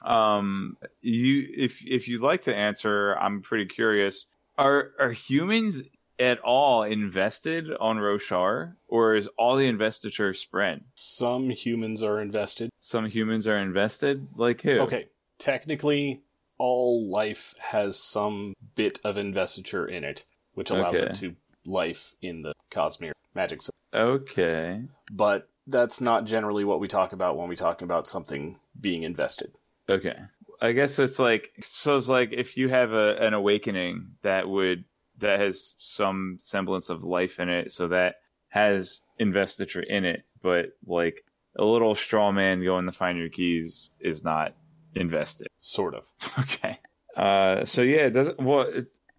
um 0.04 0.78
you 1.01 1.47
if 1.56 1.84
if 1.86 2.08
you'd 2.08 2.22
like 2.22 2.43
to 2.43 2.56
answer, 2.56 3.16
I'm 3.16 3.41
pretty 3.41 3.66
curious. 3.66 4.26
Are 4.58 4.91
are 4.99 5.12
humans 5.12 5.82
at 6.20 6.39
all 6.39 6.84
invested 6.84 7.66
on 7.80 7.97
Roshar, 7.97 8.76
or 8.88 9.16
is 9.16 9.28
all 9.38 9.56
the 9.56 9.66
investiture 9.66 10.32
Spren? 10.34 10.82
Some 10.95 11.49
humans 11.49 12.04
are 12.04 12.22
invested. 12.22 12.70
Some 12.80 13.06
humans 13.10 13.47
are 13.47 13.58
invested. 13.58 14.28
Like 14.36 14.62
who? 14.62 14.80
Okay, 14.82 15.08
technically, 15.39 16.22
all 16.64 17.09
life 17.09 17.53
has 17.59 18.01
some 18.01 18.53
bit 18.76 18.97
of 19.03 19.18
investiture 19.18 19.86
in 19.86 20.05
it, 20.05 20.24
which 20.53 20.70
allows 20.70 20.95
Okay. 20.95 21.07
it 21.07 21.16
to 21.16 21.36
life 21.66 22.14
in 22.22 22.41
the 22.41 22.53
Cosmere 22.72 23.11
magic 23.36 23.61
system. 23.61 23.76
Okay. 23.93 24.82
But 25.11 25.49
that's 25.68 25.99
not 25.99 26.24
generally 26.24 26.64
what 26.64 26.80
we 26.80 26.88
talk 26.88 27.11
about 27.11 27.36
when 27.38 27.49
we 27.49 27.57
talk 27.57 27.82
about 27.82 28.07
something 28.07 28.57
being 28.80 29.03
invested. 29.03 29.51
Okay. 29.89 30.16
I 30.61 30.72
guess 30.72 30.99
it's 30.99 31.20
like 31.20 31.49
so 31.61 31.97
it's 31.97 32.07
like 32.07 32.30
if 32.32 32.55
you 32.55 32.70
have 32.70 32.93
a 32.93 33.18
an 33.20 33.34
awakening 33.34 34.11
that 34.22 34.47
would 34.47 34.86
that 35.20 35.41
has 35.41 35.76
some 35.78 36.38
semblance 36.39 36.89
of 36.89 37.03
life 37.03 37.39
in 37.39 37.49
it, 37.49 37.74
so 37.74 37.89
that 37.89 38.16
has 38.47 39.01
investiture 39.20 39.82
in 39.82 40.05
it, 40.05 40.24
but 40.41 40.68
like 40.88 41.26
a 41.57 41.66
little 41.66 41.93
straw 41.93 42.32
man 42.32 42.64
going 42.64 42.86
to 42.86 42.93
find 42.93 43.18
your 43.18 43.28
keys 43.30 43.89
is 43.99 44.24
not 44.24 44.55
invested. 44.95 45.47
Sort 45.74 45.95
of. 45.95 46.03
Okay. 46.39 46.80
Uh, 47.15 47.65
so 47.65 47.82
yeah, 47.82 48.05
it 48.05 48.11
doesn't. 48.11 48.39
Well, 48.39 48.67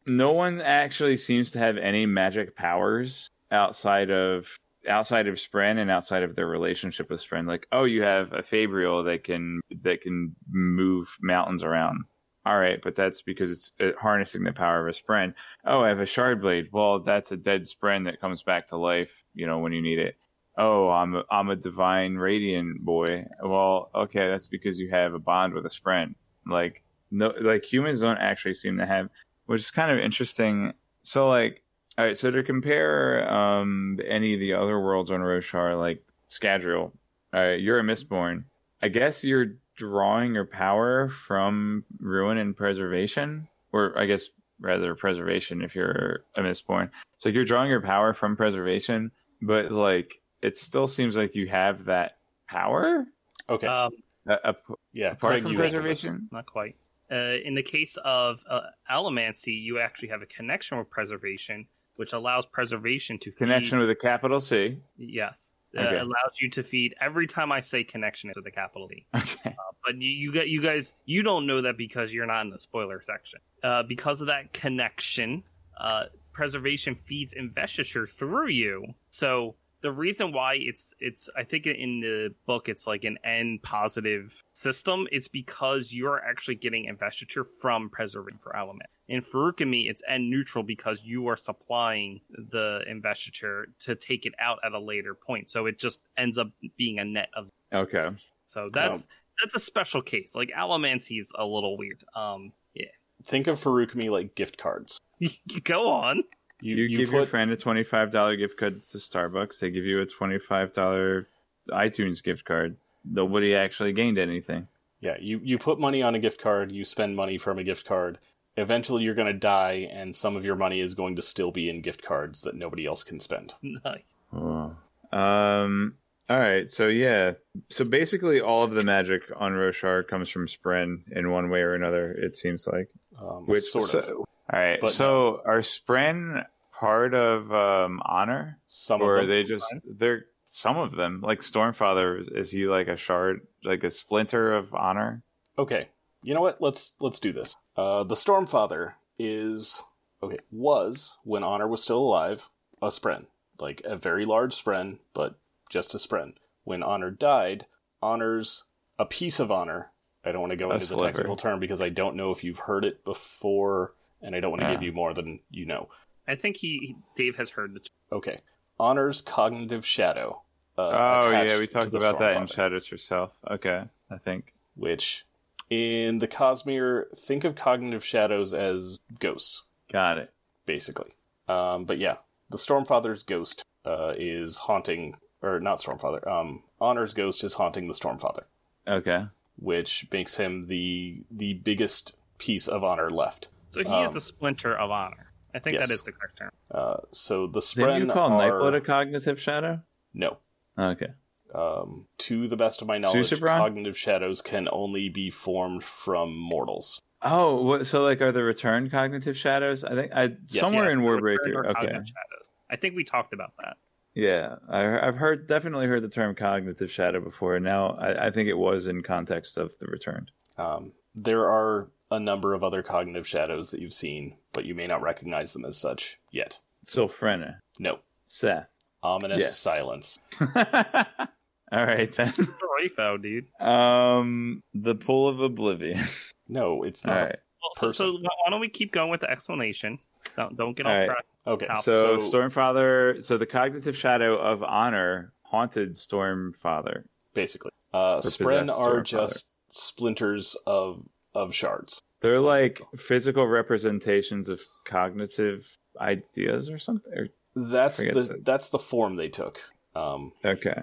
no 0.06 0.32
one 0.32 0.60
actually 0.60 1.16
seems 1.16 1.50
to 1.52 1.58
have 1.58 1.76
any 1.76 2.06
magic 2.06 2.56
powers 2.56 3.30
outside 3.50 4.10
of 4.10 4.46
outside 4.88 5.26
of 5.26 5.36
Spren 5.36 5.78
and 5.78 5.90
outside 5.90 6.22
of 6.22 6.36
their 6.36 6.46
relationship 6.46 7.10
with 7.10 7.24
Spren. 7.24 7.46
Like, 7.46 7.66
oh, 7.72 7.84
you 7.84 8.02
have 8.02 8.32
a 8.32 8.42
Fabrial 8.42 9.04
that 9.04 9.24
can 9.24 9.60
that 9.82 10.02
can 10.02 10.34
move 10.50 11.16
mountains 11.20 11.64
around. 11.64 12.04
All 12.46 12.58
right, 12.58 12.80
but 12.82 12.94
that's 12.94 13.22
because 13.22 13.50
it's 13.50 13.72
uh, 13.80 13.98
harnessing 14.00 14.44
the 14.44 14.52
power 14.52 14.86
of 14.86 14.94
a 14.94 14.98
Spren. 14.98 15.34
Oh, 15.64 15.80
I 15.80 15.88
have 15.88 16.00
a 16.00 16.06
Shard 16.06 16.40
Blade. 16.40 16.68
Well, 16.72 17.00
that's 17.00 17.32
a 17.32 17.36
dead 17.36 17.62
Spren 17.62 18.04
that 18.04 18.20
comes 18.20 18.42
back 18.42 18.68
to 18.68 18.76
life. 18.76 19.10
You 19.34 19.46
know 19.46 19.58
when 19.58 19.72
you 19.72 19.82
need 19.82 19.98
it. 19.98 20.16
Oh, 20.56 20.88
I'm 20.88 21.16
a, 21.16 21.24
I'm 21.30 21.50
a 21.50 21.56
divine 21.56 22.14
radiant 22.14 22.84
boy. 22.84 23.24
Well, 23.42 23.90
okay, 23.94 24.28
that's 24.28 24.46
because 24.46 24.78
you 24.78 24.90
have 24.90 25.14
a 25.14 25.18
bond 25.18 25.54
with 25.54 25.66
a 25.66 25.70
Spren. 25.70 26.14
Like 26.46 26.82
no, 27.10 27.32
like 27.40 27.64
humans 27.64 28.00
don't 28.00 28.18
actually 28.18 28.54
seem 28.54 28.78
to 28.78 28.86
have, 28.86 29.08
which 29.46 29.60
is 29.60 29.70
kind 29.70 29.90
of 29.90 29.98
interesting. 29.98 30.72
So 31.02 31.28
like, 31.28 31.62
all 31.98 32.04
right, 32.04 32.16
so 32.16 32.30
to 32.30 32.42
compare 32.42 33.30
um 33.32 33.98
any 34.06 34.34
of 34.34 34.40
the 34.40 34.54
other 34.54 34.80
worlds 34.80 35.10
on 35.10 35.20
Roshar, 35.20 35.78
like 35.78 36.04
Scadrial, 36.30 36.92
all 37.32 37.40
right, 37.40 37.60
you're 37.60 37.78
a 37.78 37.82
Mistborn. 37.82 38.44
I 38.82 38.88
guess 38.88 39.24
you're 39.24 39.54
drawing 39.76 40.34
your 40.34 40.44
power 40.46 41.10
from 41.26 41.84
ruin 41.98 42.38
and 42.38 42.56
preservation, 42.56 43.48
or 43.72 43.96
I 43.98 44.06
guess 44.06 44.28
rather 44.60 44.94
preservation 44.94 45.62
if 45.62 45.74
you're 45.74 46.24
a 46.36 46.40
Mistborn. 46.42 46.90
So 47.18 47.28
you're 47.28 47.44
drawing 47.44 47.70
your 47.70 47.80
power 47.82 48.12
from 48.14 48.36
preservation, 48.36 49.10
but 49.42 49.72
like 49.72 50.20
it 50.42 50.58
still 50.58 50.86
seems 50.86 51.16
like 51.16 51.34
you 51.34 51.48
have 51.48 51.86
that 51.86 52.18
power. 52.48 53.06
Okay. 53.48 53.66
Um, 53.66 53.92
A, 54.26 54.50
a, 54.50 54.54
yeah. 54.92 55.12
apart 55.12 55.32
Craig, 55.32 55.42
from 55.42 55.52
you 55.52 55.58
preservation, 55.58 56.28
not 56.32 56.46
quite. 56.46 56.76
Uh, 57.10 57.36
in 57.44 57.54
the 57.54 57.62
case 57.62 57.96
of 58.04 58.40
uh, 58.48 58.60
Allomancy, 58.90 59.60
you 59.60 59.78
actually 59.78 60.08
have 60.08 60.22
a 60.22 60.26
connection 60.26 60.78
with 60.78 60.88
preservation, 60.88 61.66
which 61.96 62.12
allows 62.12 62.46
preservation 62.46 63.18
to 63.18 63.30
feed, 63.30 63.38
connection 63.38 63.78
with 63.78 63.90
a 63.90 63.94
capital 63.94 64.40
C. 64.40 64.78
Yes, 64.96 65.52
uh, 65.76 65.82
Okay. 65.82 65.98
allows 65.98 66.32
you 66.40 66.48
to 66.50 66.62
feed 66.62 66.94
every 67.00 67.26
time 67.26 67.52
I 67.52 67.60
say 67.60 67.84
connection 67.84 68.30
it's 68.30 68.36
with 68.36 68.46
a 68.46 68.50
capital 68.50 68.88
D. 68.88 69.06
Okay. 69.14 69.54
But 69.84 70.00
you, 70.00 70.10
you 70.10 70.32
got 70.32 70.48
you 70.48 70.62
guys 70.62 70.94
you 71.04 71.22
don't 71.22 71.46
know 71.46 71.60
that 71.60 71.76
because 71.76 72.10
you're 72.10 72.26
not 72.26 72.40
in 72.40 72.50
the 72.50 72.58
spoiler 72.58 73.02
section. 73.02 73.40
Uh, 73.62 73.82
because 73.82 74.22
of 74.22 74.28
that 74.28 74.54
connection, 74.54 75.42
uh, 75.78 76.04
preservation 76.32 76.94
feeds 76.94 77.34
investiture 77.34 78.06
through 78.06 78.48
you. 78.48 78.94
So 79.10 79.56
the 79.84 79.92
reason 79.92 80.32
why 80.32 80.54
it's 80.54 80.94
it's 80.98 81.28
I 81.36 81.44
think 81.44 81.66
in 81.66 82.00
the 82.00 82.34
book 82.46 82.70
it's 82.70 82.86
like 82.86 83.04
an 83.04 83.18
N 83.22 83.60
positive 83.62 84.42
system. 84.54 85.06
It's 85.12 85.28
because 85.28 85.92
you're 85.92 86.24
actually 86.24 86.54
getting 86.54 86.86
investiture 86.86 87.44
from 87.60 87.90
preserving 87.90 88.38
for 88.42 88.56
element. 88.56 88.88
In 89.08 89.20
Feruchemy, 89.20 89.90
it's 89.90 90.02
N 90.08 90.30
neutral 90.30 90.64
because 90.64 91.02
you 91.04 91.28
are 91.28 91.36
supplying 91.36 92.22
the 92.30 92.80
investiture 92.88 93.68
to 93.80 93.94
take 93.94 94.24
it 94.24 94.32
out 94.40 94.58
at 94.64 94.72
a 94.72 94.78
later 94.78 95.14
point. 95.14 95.50
So 95.50 95.66
it 95.66 95.78
just 95.78 96.00
ends 96.16 96.38
up 96.38 96.48
being 96.78 96.98
a 96.98 97.04
net 97.04 97.28
of 97.36 97.50
Okay. 97.70 98.08
so 98.46 98.70
that's 98.72 99.02
Um, 99.02 99.08
that's 99.42 99.54
a 99.54 99.60
special 99.60 100.00
case. 100.00 100.34
Like 100.34 100.50
Allomancy's 100.56 101.30
a 101.34 101.44
little 101.44 101.76
weird. 101.76 102.02
Um, 102.16 102.52
yeah. 102.72 102.86
Think 103.24 103.48
of 103.48 103.60
Feruchemy 103.60 104.10
like 104.10 104.34
gift 104.34 104.56
cards. 104.56 104.98
Go 105.64 105.90
on. 105.90 106.24
You, 106.64 106.76
You, 106.76 106.84
you, 106.84 106.98
give 106.98 107.12
your 107.12 107.26
friend 107.26 107.50
a 107.50 107.56
twenty-five 107.56 108.10
dollar 108.10 108.36
gift 108.36 108.56
card 108.58 108.82
to 108.82 108.98
Starbucks. 108.98 109.58
They 109.60 109.70
give 109.70 109.84
you 109.84 110.00
a 110.00 110.06
twenty-five 110.06 110.72
dollar 110.72 111.28
iTunes 111.68 112.22
gift 112.22 112.44
card. 112.46 112.76
Nobody 113.04 113.54
actually 113.54 113.92
gained 113.92 114.18
anything. 114.18 114.66
yeah 115.00 115.16
you 115.20 115.40
you 115.44 115.58
put 115.58 115.78
money 115.78 116.02
on 116.02 116.14
a 116.14 116.18
gift 116.18 116.40
card. 116.40 116.72
You 116.72 116.84
spend 116.86 117.14
money 117.16 117.36
from 117.36 117.58
a 117.58 117.64
gift 117.64 117.84
card. 117.84 118.18
Eventually, 118.56 119.02
you're 119.02 119.16
going 119.16 119.32
to 119.32 119.38
die, 119.38 119.88
and 119.92 120.14
some 120.14 120.36
of 120.36 120.44
your 120.44 120.54
money 120.54 120.80
is 120.80 120.94
going 120.94 121.16
to 121.16 121.22
still 121.22 121.50
be 121.50 121.68
in 121.68 121.82
gift 121.82 122.02
cards 122.02 122.42
that 122.42 122.54
nobody 122.54 122.86
else 122.86 123.02
can 123.02 123.20
spend. 123.20 123.52
Nice. 123.84 124.02
Oh. 124.32 124.74
Um. 125.12 125.94
All 126.30 126.38
right. 126.38 126.70
So 126.70 126.88
yeah. 126.88 127.32
So 127.68 127.84
basically, 127.84 128.40
all 128.40 128.62
of 128.62 128.70
the 128.70 128.84
magic 128.84 129.22
on 129.36 129.52
Roshar 129.52 130.06
comes 130.08 130.30
from 130.30 130.46
Spren 130.46 131.00
in 131.12 131.30
one 131.30 131.50
way 131.50 131.60
or 131.60 131.74
another. 131.74 132.10
It 132.12 132.36
seems 132.36 132.66
like. 132.66 132.88
Um, 133.20 133.44
Which 133.46 133.64
sort 133.64 133.90
so- 133.90 133.98
of. 133.98 134.08
All 134.08 134.60
right. 134.60 134.78
But 134.80 134.92
so 134.92 135.40
are 135.44 135.60
Spren 135.60 136.44
part 136.78 137.14
of 137.14 137.52
um, 137.52 138.00
honor, 138.04 138.58
Some 138.66 139.02
or 139.02 139.18
of 139.18 139.24
are 139.24 139.26
they 139.26 139.44
just 139.44 139.64
they're 139.98 140.26
some 140.46 140.76
of 140.78 140.92
them 140.92 141.20
like 141.22 141.40
Stormfather? 141.40 142.24
Is 142.36 142.50
he 142.50 142.66
like 142.66 142.88
a 142.88 142.96
shard, 142.96 143.46
like 143.64 143.84
a 143.84 143.90
splinter 143.90 144.54
of 144.54 144.72
honor? 144.74 145.22
Okay, 145.58 145.88
you 146.22 146.34
know 146.34 146.40
what? 146.40 146.60
Let's 146.60 146.94
let's 147.00 147.20
do 147.20 147.32
this. 147.32 147.56
Uh, 147.76 148.04
the 148.04 148.14
Stormfather 148.14 148.94
is 149.18 149.82
okay. 150.22 150.38
Was 150.50 151.16
when 151.24 151.42
Honor 151.42 151.68
was 151.68 151.82
still 151.82 151.98
alive, 151.98 152.42
a 152.82 152.88
Spren, 152.88 153.26
like 153.58 153.82
a 153.84 153.96
very 153.96 154.24
large 154.24 154.54
Spren, 154.62 154.98
but 155.12 155.34
just 155.70 155.94
a 155.94 155.98
Spren. 155.98 156.34
When 156.64 156.82
Honor 156.82 157.10
died, 157.10 157.66
Honor's 158.02 158.64
a 158.98 159.04
piece 159.04 159.40
of 159.40 159.50
Honor. 159.50 159.90
I 160.24 160.32
don't 160.32 160.40
want 160.40 160.52
to 160.52 160.56
go 160.56 160.70
A 160.70 160.74
into 160.74 160.86
the 160.86 160.96
technical 160.96 161.36
term 161.36 161.60
because 161.60 161.82
I 161.82 161.90
don't 161.90 162.16
know 162.16 162.30
if 162.30 162.42
you've 162.42 162.58
heard 162.58 162.84
it 162.84 163.04
before, 163.04 163.92
and 164.22 164.34
I 164.34 164.40
don't 164.40 164.50
want 164.50 164.62
to 164.62 164.68
Yeah. 164.68 164.74
give 164.74 164.82
you 164.82 164.92
more 164.92 165.12
than 165.12 165.40
you 165.50 165.66
know. 165.66 165.88
I 166.26 166.34
think 166.36 166.56
he 166.56 166.96
Dave 167.16 167.36
has 167.36 167.50
heard 167.50 167.74
the. 167.74 167.80
Okay, 168.12 168.40
Honor's 168.78 169.20
cognitive 169.20 169.84
shadow. 169.86 170.40
Uh, 170.76 171.20
oh 171.24 171.30
yeah, 171.30 171.58
we 171.58 171.66
talked 171.66 171.94
about 171.94 172.18
that 172.18 172.36
in 172.36 172.46
Shadows 172.46 172.90
of 172.92 173.00
Self. 173.00 173.32
Okay, 173.48 173.84
I 174.10 174.18
think. 174.18 174.52
which 174.76 175.24
in 175.70 176.18
the 176.18 176.28
Cosmere, 176.28 177.04
think 177.26 177.44
of 177.44 177.54
cognitive 177.56 178.04
shadows 178.04 178.52
as 178.52 178.98
ghosts, 179.20 179.62
Got 179.92 180.18
it. 180.18 180.30
basically. 180.66 181.10
Um, 181.48 181.84
but 181.84 181.98
yeah, 181.98 182.16
the 182.50 182.56
Stormfather's 182.58 183.22
ghost 183.22 183.64
uh, 183.84 184.14
is 184.16 184.58
haunting, 184.58 185.16
or 185.42 185.60
not 185.60 185.80
Stormfather. 185.80 186.26
Um, 186.26 186.62
Honor's 186.80 187.14
ghost 187.14 187.44
is 187.44 187.54
haunting 187.54 187.86
the 187.88 187.94
Stormfather, 187.94 188.42
Okay. 188.88 189.26
which 189.56 190.06
makes 190.12 190.36
him 190.36 190.66
the 190.66 191.22
the 191.30 191.54
biggest 191.54 192.14
piece 192.38 192.66
of 192.68 192.82
Honor 192.82 193.10
left. 193.10 193.48
So 193.70 193.80
he 193.82 193.86
Um, 193.88 194.06
is 194.06 194.12
the 194.14 194.20
splinter 194.20 194.76
of 194.76 194.90
honor. 194.90 195.30
I 195.54 195.60
think 195.60 195.74
yes. 195.74 195.88
that 195.88 195.94
is 195.94 196.02
the 196.02 196.12
correct 196.12 196.38
term. 196.38 196.50
Uh, 196.70 196.96
so 197.12 197.46
the 197.46 197.60
Didn't 197.60 198.08
you 198.08 198.12
call 198.12 198.40
are 198.40 198.50
Nightblood 198.50 198.76
a 198.76 198.80
cognitive 198.80 199.40
shadow? 199.40 199.80
no. 200.12 200.38
Okay. 200.76 201.06
Um, 201.54 202.06
to 202.18 202.48
the 202.48 202.56
best 202.56 202.82
of 202.82 202.88
my 202.88 202.98
knowledge, 202.98 203.30
Susebron? 203.30 203.58
cognitive 203.58 203.96
shadows 203.96 204.42
can 204.42 204.68
only 204.72 205.08
be 205.08 205.30
formed 205.30 205.84
from 205.84 206.36
mortals. 206.36 207.00
Oh, 207.22 207.62
what, 207.62 207.86
so 207.86 208.02
like 208.02 208.20
are 208.20 208.32
the 208.32 208.42
return 208.42 208.90
cognitive 208.90 209.36
shadows? 209.36 209.84
I 209.84 209.94
think 209.94 210.12
I 210.12 210.30
somewhere 210.48 210.90
in 210.90 211.00
Yeah, 211.00 211.10
Return 211.10 211.22
Warbreaker. 211.22 211.54
or 211.54 211.66
Okay. 211.66 211.74
Cognitive 211.74 212.08
Shadows. 212.08 212.50
I 212.68 212.76
think 212.76 212.96
we 212.96 213.04
talked 213.04 213.32
about 213.32 213.52
that. 213.60 213.76
Yeah, 214.14 214.56
I, 214.68 215.06
I've 215.06 215.16
heard 215.16 215.46
definitely 215.48 215.86
heard 215.86 216.02
the 216.02 216.08
term 216.08 216.34
cognitive 216.34 216.90
shadow 216.90 217.20
before. 217.20 217.58
Now 217.60 217.90
I, 218.00 218.26
I 218.26 218.30
think 218.30 218.48
it 218.48 218.58
was 218.58 218.88
in 218.88 219.02
context 219.04 219.56
of 219.56 219.78
the 219.78 219.86
returned. 219.86 220.32
Um, 220.58 220.92
there 221.14 221.48
are 221.48 221.88
a 222.10 222.20
number 222.20 222.54
of 222.54 222.62
other 222.62 222.82
cognitive 222.82 223.26
shadows 223.26 223.70
that 223.70 223.80
you've 223.80 223.94
seen, 223.94 224.36
but 224.52 224.64
you 224.64 224.74
may 224.74 224.86
not 224.86 225.02
recognize 225.02 225.52
them 225.52 225.64
as 225.64 225.76
such 225.76 226.18
yet. 226.30 226.58
Sylphrena, 226.86 227.56
No. 227.78 227.98
Szeth. 228.26 228.66
Ominous 229.02 229.40
Yes. 229.40 229.58
silence. 229.58 230.18
All 230.40 231.84
right 231.86 232.12
then. 232.14 232.32
Rayfo, 232.32 233.20
dude. 233.20 233.46
Um, 233.60 234.62
the 234.74 234.94
pool 234.94 235.28
of 235.28 235.40
oblivion. 235.40 236.00
No, 236.48 236.82
it's 236.82 237.04
not. 237.04 237.14
right. 237.22 237.36
Well, 237.62 237.70
so, 237.76 237.90
so 237.90 238.12
why 238.12 238.50
don't 238.50 238.60
we 238.60 238.68
keep 238.68 238.92
going 238.92 239.10
with 239.10 239.22
the 239.22 239.30
explanation? 239.30 239.98
Don't 240.36 240.56
don't 240.56 240.76
get 240.76 240.84
All 240.86 240.92
off 240.92 240.98
right. 240.98 241.06
track. 241.06 241.24
Okay, 241.46 241.66
Top. 241.66 241.84
So, 241.84 242.18
so, 242.18 242.30
Stormfather. 242.38 243.22
So 243.24 243.38
the 243.38 243.46
cognitive 243.46 243.96
shadow 243.96 244.36
of 244.36 244.62
honor 244.62 245.32
haunted 245.42 245.94
Stormfather. 245.94 247.04
basically, 247.34 247.70
uh, 247.94 248.20
Spren 248.20 248.70
are 248.70 249.00
just 249.00 249.46
splinters 249.68 250.56
of 250.66 251.02
of 251.34 251.54
shards. 251.54 252.00
They're 252.20 252.40
like 252.40 252.80
physical 252.96 253.46
representations 253.46 254.48
of 254.48 254.60
cognitive 254.86 255.76
ideas 256.00 256.70
or 256.70 256.78
something. 256.78 257.12
Or- 257.12 257.28
That's 257.56 257.98
Forget 257.98 258.14
the 258.14 258.40
that's 258.42 258.68
the 258.70 258.78
form 258.78 259.16
they 259.16 259.28
took. 259.28 259.60
Um, 259.94 260.32
Okay. 260.44 260.74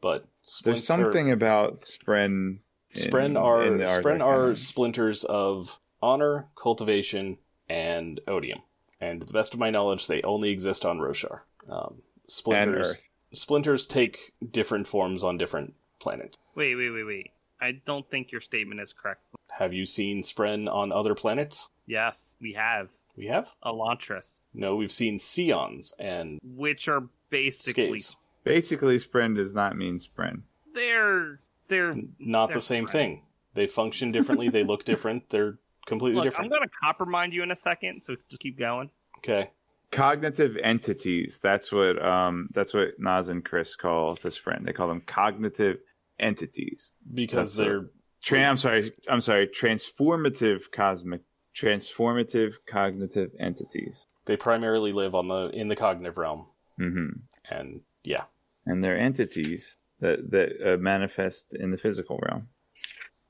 but 0.00 0.26
There's 0.64 0.84
something 0.84 1.32
about 1.32 1.74
Spren. 1.80 2.58
in- 2.92 3.10
Spren 3.10 3.40
are 3.40 3.64
in 3.66 3.78
the 3.78 3.84
Spren 3.84 4.20
are 4.20 4.40
Arcana. 4.48 4.56
splinters 4.56 5.24
of 5.24 5.68
honor, 6.02 6.46
cultivation, 6.56 7.38
and 7.68 8.20
odium. 8.28 8.60
And 9.00 9.20
to 9.20 9.26
the 9.26 9.32
best 9.32 9.54
of 9.54 9.60
my 9.60 9.70
knowledge, 9.70 10.06
they 10.06 10.22
only 10.22 10.50
exist 10.50 10.84
on 10.84 10.98
Roshar. 10.98 11.40
Um, 11.68 12.02
splinters 12.28 12.86
Earth. 12.90 13.00
splinters 13.32 13.86
take 13.86 14.32
different 14.52 14.86
forms 14.88 15.24
on 15.24 15.36
different 15.38 15.74
planets. 16.00 16.36
Wait, 16.54 16.74
wait, 16.76 16.90
wait, 16.90 17.04
wait. 17.04 17.30
I 17.60 17.72
don't 17.72 18.08
think 18.10 18.30
your 18.32 18.40
statement 18.40 18.80
is 18.80 18.92
correct. 18.92 19.22
Have 19.60 19.74
you 19.74 19.84
seen 19.84 20.22
Spren 20.22 20.72
on 20.72 20.90
other 20.90 21.14
planets? 21.14 21.68
Yes, 21.86 22.36
we 22.40 22.54
have 22.54 22.88
We 23.14 23.26
have. 23.26 23.46
Elantris, 23.62 24.40
No, 24.54 24.74
we've 24.74 24.90
seen 24.90 25.18
Seons 25.18 25.92
and 25.98 26.40
which 26.42 26.88
are 26.88 27.02
basically 27.28 27.98
Skates. 27.98 28.16
Basically, 28.42 28.96
Spren 28.98 29.36
does 29.36 29.52
not 29.52 29.76
mean 29.76 29.98
Spren. 29.98 30.40
they're 30.74 31.40
they're 31.68 31.94
not 32.18 32.46
They're 32.48 32.56
the 32.56 32.62
same 32.62 32.86
Spren. 32.86 32.90
thing. 32.92 33.22
They 33.52 33.66
function 33.66 34.12
differently. 34.12 34.48
they 34.48 34.64
look 34.64 34.84
different. 34.92 35.28
They're 35.28 35.58
completely 35.86 36.16
look. 36.16 36.24
different. 36.24 36.50
I'm 36.52 36.58
gonna 36.58 36.70
coppermind 36.82 37.32
you 37.34 37.42
in 37.42 37.50
a 37.50 37.56
second, 37.56 38.02
so 38.02 38.16
just 38.30 38.40
keep 38.40 38.58
going. 38.58 38.88
Okay. 39.18 39.50
Cognitive 39.92 40.56
entities. 40.62 41.38
That's 41.42 41.70
what 41.70 42.02
um 42.02 42.48
that's 42.54 42.72
what 42.72 42.98
Nazh 42.98 43.28
and 43.28 43.44
Khriss 43.44 43.76
call 43.76 44.14
this 44.22 44.38
friend. 44.38 44.64
They 44.66 44.72
call 44.72 44.88
them 44.88 45.02
cognitive 45.02 45.80
entities. 46.18 46.92
Because 47.12 47.54
That's 47.54 47.66
they're 47.66 47.90
Tra- 48.22 48.44
I'm 48.44 48.56
sorry. 48.56 48.92
I'm 49.08 49.20
sorry. 49.20 49.48
Transformative 49.48 50.70
cosmic. 50.74 51.22
Transformative 51.56 52.54
cognitive 52.70 53.30
entities. 53.40 54.06
they 54.26 54.36
primarily 54.36 54.92
live 54.92 55.14
on 55.14 55.28
the 55.28 55.48
in 55.52 55.68
the 55.68 55.76
cognitive 55.76 56.16
realm. 56.18 56.46
hmm 56.78 57.08
And 57.50 57.80
yeah. 58.04 58.24
And 58.66 58.82
they're 58.84 58.98
entities 58.98 59.76
that 60.00 60.30
that 60.30 60.74
uh, 60.74 60.76
manifest 60.78 61.54
in 61.54 61.70
the 61.70 61.78
physical 61.78 62.18
realm, 62.28 62.48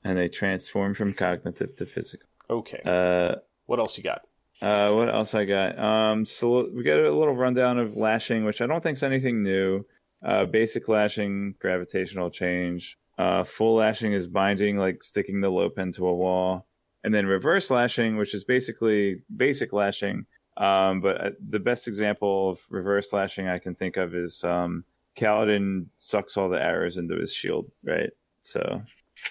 and 0.03 0.17
they 0.17 0.27
transform 0.27 0.93
from 0.93 1.13
cognitive 1.13 1.75
to 1.77 1.85
physical. 1.85 2.27
Okay. 2.49 2.81
Uh, 2.85 3.35
what 3.65 3.79
else 3.79 3.97
you 3.97 4.03
got? 4.03 4.21
Uh, 4.61 4.93
what 4.93 5.09
else 5.09 5.33
I 5.33 5.45
got? 5.45 5.79
Um, 5.79 6.25
so 6.25 6.69
we 6.71 6.83
got 6.83 6.99
a 6.99 7.11
little 7.17 7.35
rundown 7.35 7.79
of 7.79 7.97
lashing, 7.97 8.45
which 8.45 8.61
I 8.61 8.67
don't 8.67 8.83
think 8.83 8.97
is 8.97 9.03
anything 9.03 9.41
new. 9.41 9.83
Uh, 10.23 10.45
basic 10.45 10.87
lashing, 10.87 11.55
gravitational 11.59 12.29
change. 12.29 12.97
Uh, 13.21 13.43
full 13.43 13.75
lashing 13.75 14.13
is 14.13 14.27
binding, 14.27 14.77
like 14.77 15.03
sticking 15.03 15.41
the 15.41 15.49
Lopen 15.49 15.91
to 15.93 16.07
a 16.07 16.15
wall. 16.15 16.65
And 17.03 17.13
then 17.13 17.27
reverse 17.27 17.69
lashing, 17.69 18.17
which 18.17 18.33
is 18.33 18.43
basically 18.43 19.21
basic 19.37 19.73
lashing. 19.73 20.25
Um, 20.57 21.01
but 21.01 21.21
uh, 21.21 21.29
the 21.49 21.59
best 21.59 21.87
example 21.87 22.49
of 22.49 22.59
reverse 22.71 23.13
lashing 23.13 23.47
I 23.47 23.59
can 23.59 23.75
think 23.75 23.97
of 23.97 24.15
is 24.15 24.43
um, 24.43 24.83
Kaladin 25.15 25.85
sucks 25.93 26.35
all 26.35 26.49
the 26.49 26.59
arrows 26.59 26.97
into 26.97 27.15
his 27.15 27.31
shield, 27.31 27.67
right? 27.85 28.09
So 28.41 28.81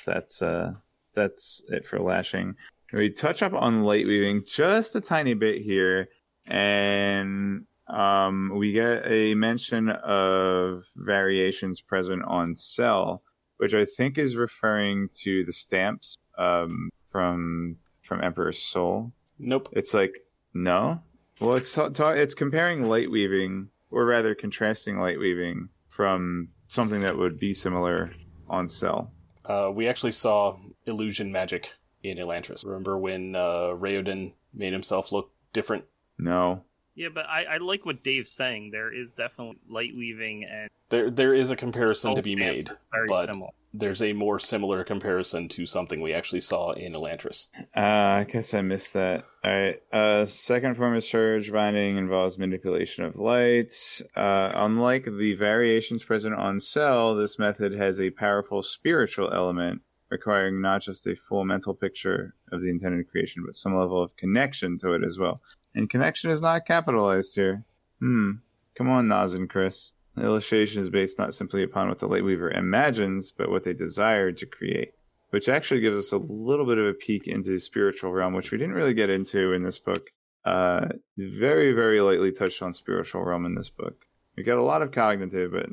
that's 0.06 0.40
uh, 0.40 0.72
that's 1.14 1.60
it 1.68 1.84
for 1.84 1.98
lashing. 1.98 2.54
We 2.92 3.10
touch 3.10 3.42
up 3.42 3.54
on 3.54 3.82
light 3.82 4.06
weaving 4.06 4.44
just 4.46 4.94
a 4.94 5.00
tiny 5.00 5.34
bit 5.34 5.62
here, 5.62 6.10
and 6.46 7.64
um, 7.88 8.52
we 8.54 8.70
get 8.70 9.02
a 9.04 9.34
mention 9.34 9.88
of 9.90 10.84
variations 10.94 11.80
present 11.80 12.22
on 12.24 12.54
Sel, 12.54 13.22
which 13.60 13.74
I 13.74 13.84
think 13.84 14.16
is 14.16 14.36
referring 14.36 15.10
to 15.20 15.44
the 15.44 15.52
stamps 15.52 16.16
um, 16.38 16.88
from 17.12 17.76
from 18.02 18.24
Emperor's 18.24 18.58
Soul. 18.58 19.12
Nope. 19.38 19.68
It's 19.72 19.92
like 19.92 20.14
no, 20.54 21.00
well, 21.40 21.56
it's 21.56 21.72
ta- 21.72 21.90
ta- 21.90 22.10
it's 22.10 22.34
comparing 22.34 22.88
light 22.88 23.10
weaving, 23.10 23.68
or 23.90 24.06
rather 24.06 24.34
contrasting 24.34 24.98
light 24.98 25.18
weaving 25.18 25.68
from 25.90 26.48
something 26.68 27.02
that 27.02 27.16
would 27.16 27.38
be 27.38 27.52
similar 27.52 28.10
on 28.48 28.66
Sel. 28.66 29.12
Uh, 29.44 29.70
we 29.72 29.88
actually 29.88 30.12
saw 30.12 30.56
illusion 30.86 31.30
magic 31.30 31.68
in 32.02 32.16
Elantris. 32.16 32.64
Remember 32.64 32.96
when 32.96 33.34
uh, 33.34 33.74
Raoden 33.78 34.32
made 34.54 34.72
himself 34.72 35.12
look 35.12 35.30
different? 35.52 35.84
No, 36.18 36.64
Yeah, 36.94 37.08
but 37.14 37.26
I, 37.26 37.44
I 37.44 37.56
like 37.58 37.86
what 37.86 38.02
Dave's 38.02 38.32
saying. 38.32 38.70
There 38.72 38.92
is 38.92 39.12
definitely 39.12 39.58
light 39.68 39.92
weaving 39.96 40.44
and 40.50 40.68
There, 40.90 41.10
there 41.10 41.34
is 41.34 41.50
a 41.50 41.56
comparison 41.56 42.14
to 42.14 42.22
be 42.22 42.36
made. 42.36 42.68
very 42.92 43.08
but- 43.08 43.26
similar. 43.26 43.50
There's 43.72 44.02
a 44.02 44.12
more 44.12 44.40
similar 44.40 44.82
comparison 44.82 45.48
to 45.50 45.64
something 45.64 46.00
we 46.00 46.12
actually 46.12 46.40
saw 46.40 46.72
in 46.72 46.92
Elantris. 46.92 47.46
Uh, 47.76 47.80
I 47.80 48.26
guess 48.28 48.52
I 48.52 48.62
missed 48.62 48.94
that. 48.94 49.24
All 49.44 49.52
right. 49.52 49.80
Uh, 49.92 50.26
second 50.26 50.76
form 50.76 50.96
of 50.96 51.04
surge 51.04 51.52
binding 51.52 51.96
involves 51.96 52.36
manipulation 52.36 53.04
of 53.04 53.14
light. 53.14 53.72
Uh, 54.16 54.50
unlike 54.56 55.04
the 55.04 55.34
variations 55.34 56.02
present 56.02 56.34
on 56.34 56.58
Sel, 56.58 57.14
this 57.14 57.38
method 57.38 57.72
has 57.72 58.00
a 58.00 58.10
powerful 58.10 58.60
spiritual 58.60 59.32
element, 59.32 59.80
requiring 60.10 60.60
not 60.60 60.82
just 60.82 61.06
a 61.06 61.14
full 61.28 61.44
mental 61.44 61.72
picture 61.72 62.34
of 62.50 62.62
the 62.62 62.70
intended 62.70 63.08
creation, 63.08 63.44
but 63.46 63.54
some 63.54 63.76
level 63.78 64.02
of 64.02 64.16
connection 64.16 64.78
to 64.78 64.94
it 64.94 65.04
as 65.04 65.16
well. 65.16 65.40
And 65.74 65.88
connection 65.88 66.30
is 66.30 66.42
not 66.42 66.66
capitalized 66.66 67.34
here. 67.34 67.64
Hmm. 68.00 68.32
Come 68.76 68.88
on, 68.88 69.08
Nazh 69.08 69.34
and 69.34 69.48
Khriss. 69.48 69.90
The 70.16 70.24
illustration 70.24 70.82
is 70.82 70.90
based 70.90 71.18
not 71.18 71.34
simply 71.34 71.62
upon 71.62 71.88
what 71.88 71.98
the 71.98 72.08
late 72.08 72.22
Lightweaver 72.22 72.56
imagines, 72.56 73.32
but 73.36 73.50
what 73.50 73.64
they 73.64 73.72
desire 73.72 74.32
to 74.32 74.46
create 74.46 74.94
which 75.30 75.48
actually 75.48 75.80
gives 75.80 75.98
us 75.98 76.12
a 76.12 76.18
little 76.18 76.66
bit 76.66 76.78
of 76.78 76.86
a 76.86 76.92
peek 76.92 77.26
into 77.26 77.50
the 77.50 77.58
spiritual 77.58 78.12
realm, 78.12 78.34
which 78.34 78.50
we 78.50 78.58
didn't 78.58 78.74
really 78.74 78.94
get 78.94 79.10
into 79.10 79.52
in 79.52 79.62
this 79.62 79.78
book. 79.78 80.10
Uh, 80.44 80.88
very, 81.16 81.72
very 81.72 82.00
lightly 82.00 82.32
touched 82.32 82.62
on 82.62 82.72
spiritual 82.72 83.22
realm 83.22 83.46
in 83.46 83.54
this 83.54 83.70
book. 83.70 84.04
We 84.36 84.42
got 84.42 84.58
a 84.58 84.62
lot 84.62 84.82
of 84.82 84.92
cognitive, 84.92 85.52
but 85.52 85.66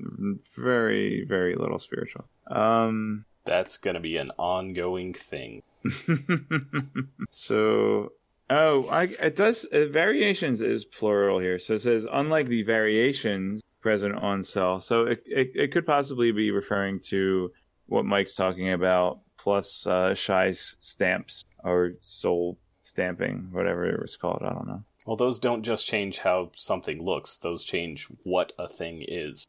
very, 0.58 1.26
very 1.28 1.56
little 1.56 1.80
spiritual. 1.80 2.26
Um, 2.48 3.26
That's 3.46 3.78
going 3.78 3.94
to 3.94 4.00
be 4.00 4.18
an 4.18 4.32
ongoing 4.38 5.14
thing. 5.14 5.64
so, 7.30 8.12
oh, 8.50 8.88
I, 8.88 9.04
it 9.04 9.36
does. 9.36 9.66
Uh, 9.66 9.86
variations 9.88 10.62
is 10.62 10.86
plural 10.86 11.40
here, 11.40 11.60
so 11.60 11.76
it 11.76 11.82
says 11.82 12.08
unlike 12.12 12.48
the 12.48 12.64
variations 12.64 13.62
present 13.82 14.16
on 14.16 14.44
Sel. 14.44 14.80
So 14.80 15.06
it, 15.06 15.24
it 15.26 15.52
it 15.56 15.72
could 15.72 15.86
possibly 15.86 16.32
be 16.32 16.52
referring 16.52 17.00
to 17.12 17.52
what 17.88 18.06
Mike's 18.06 18.36
talking 18.36 18.74
about, 18.74 19.20
plus 19.38 19.86
uh, 19.88 20.14
Shai's 20.14 20.76
stamps 20.80 21.44
or 21.64 21.94
soul 22.02 22.58
stamping, 22.82 23.50
whatever 23.52 23.86
it 23.86 24.02
was 24.02 24.18
called. 24.18 24.42
I 24.44 24.54
don't 24.54 24.68
know. 24.68 24.84
Well, 25.06 25.16
those 25.16 25.40
don't 25.40 25.64
just 25.64 25.86
change 25.86 26.18
how 26.18 26.52
something 26.56 27.04
looks; 27.04 27.38
those 27.38 27.64
change 27.64 28.08
what 28.24 28.52
a 28.60 28.68
thing 28.68 29.06
is. 29.08 29.46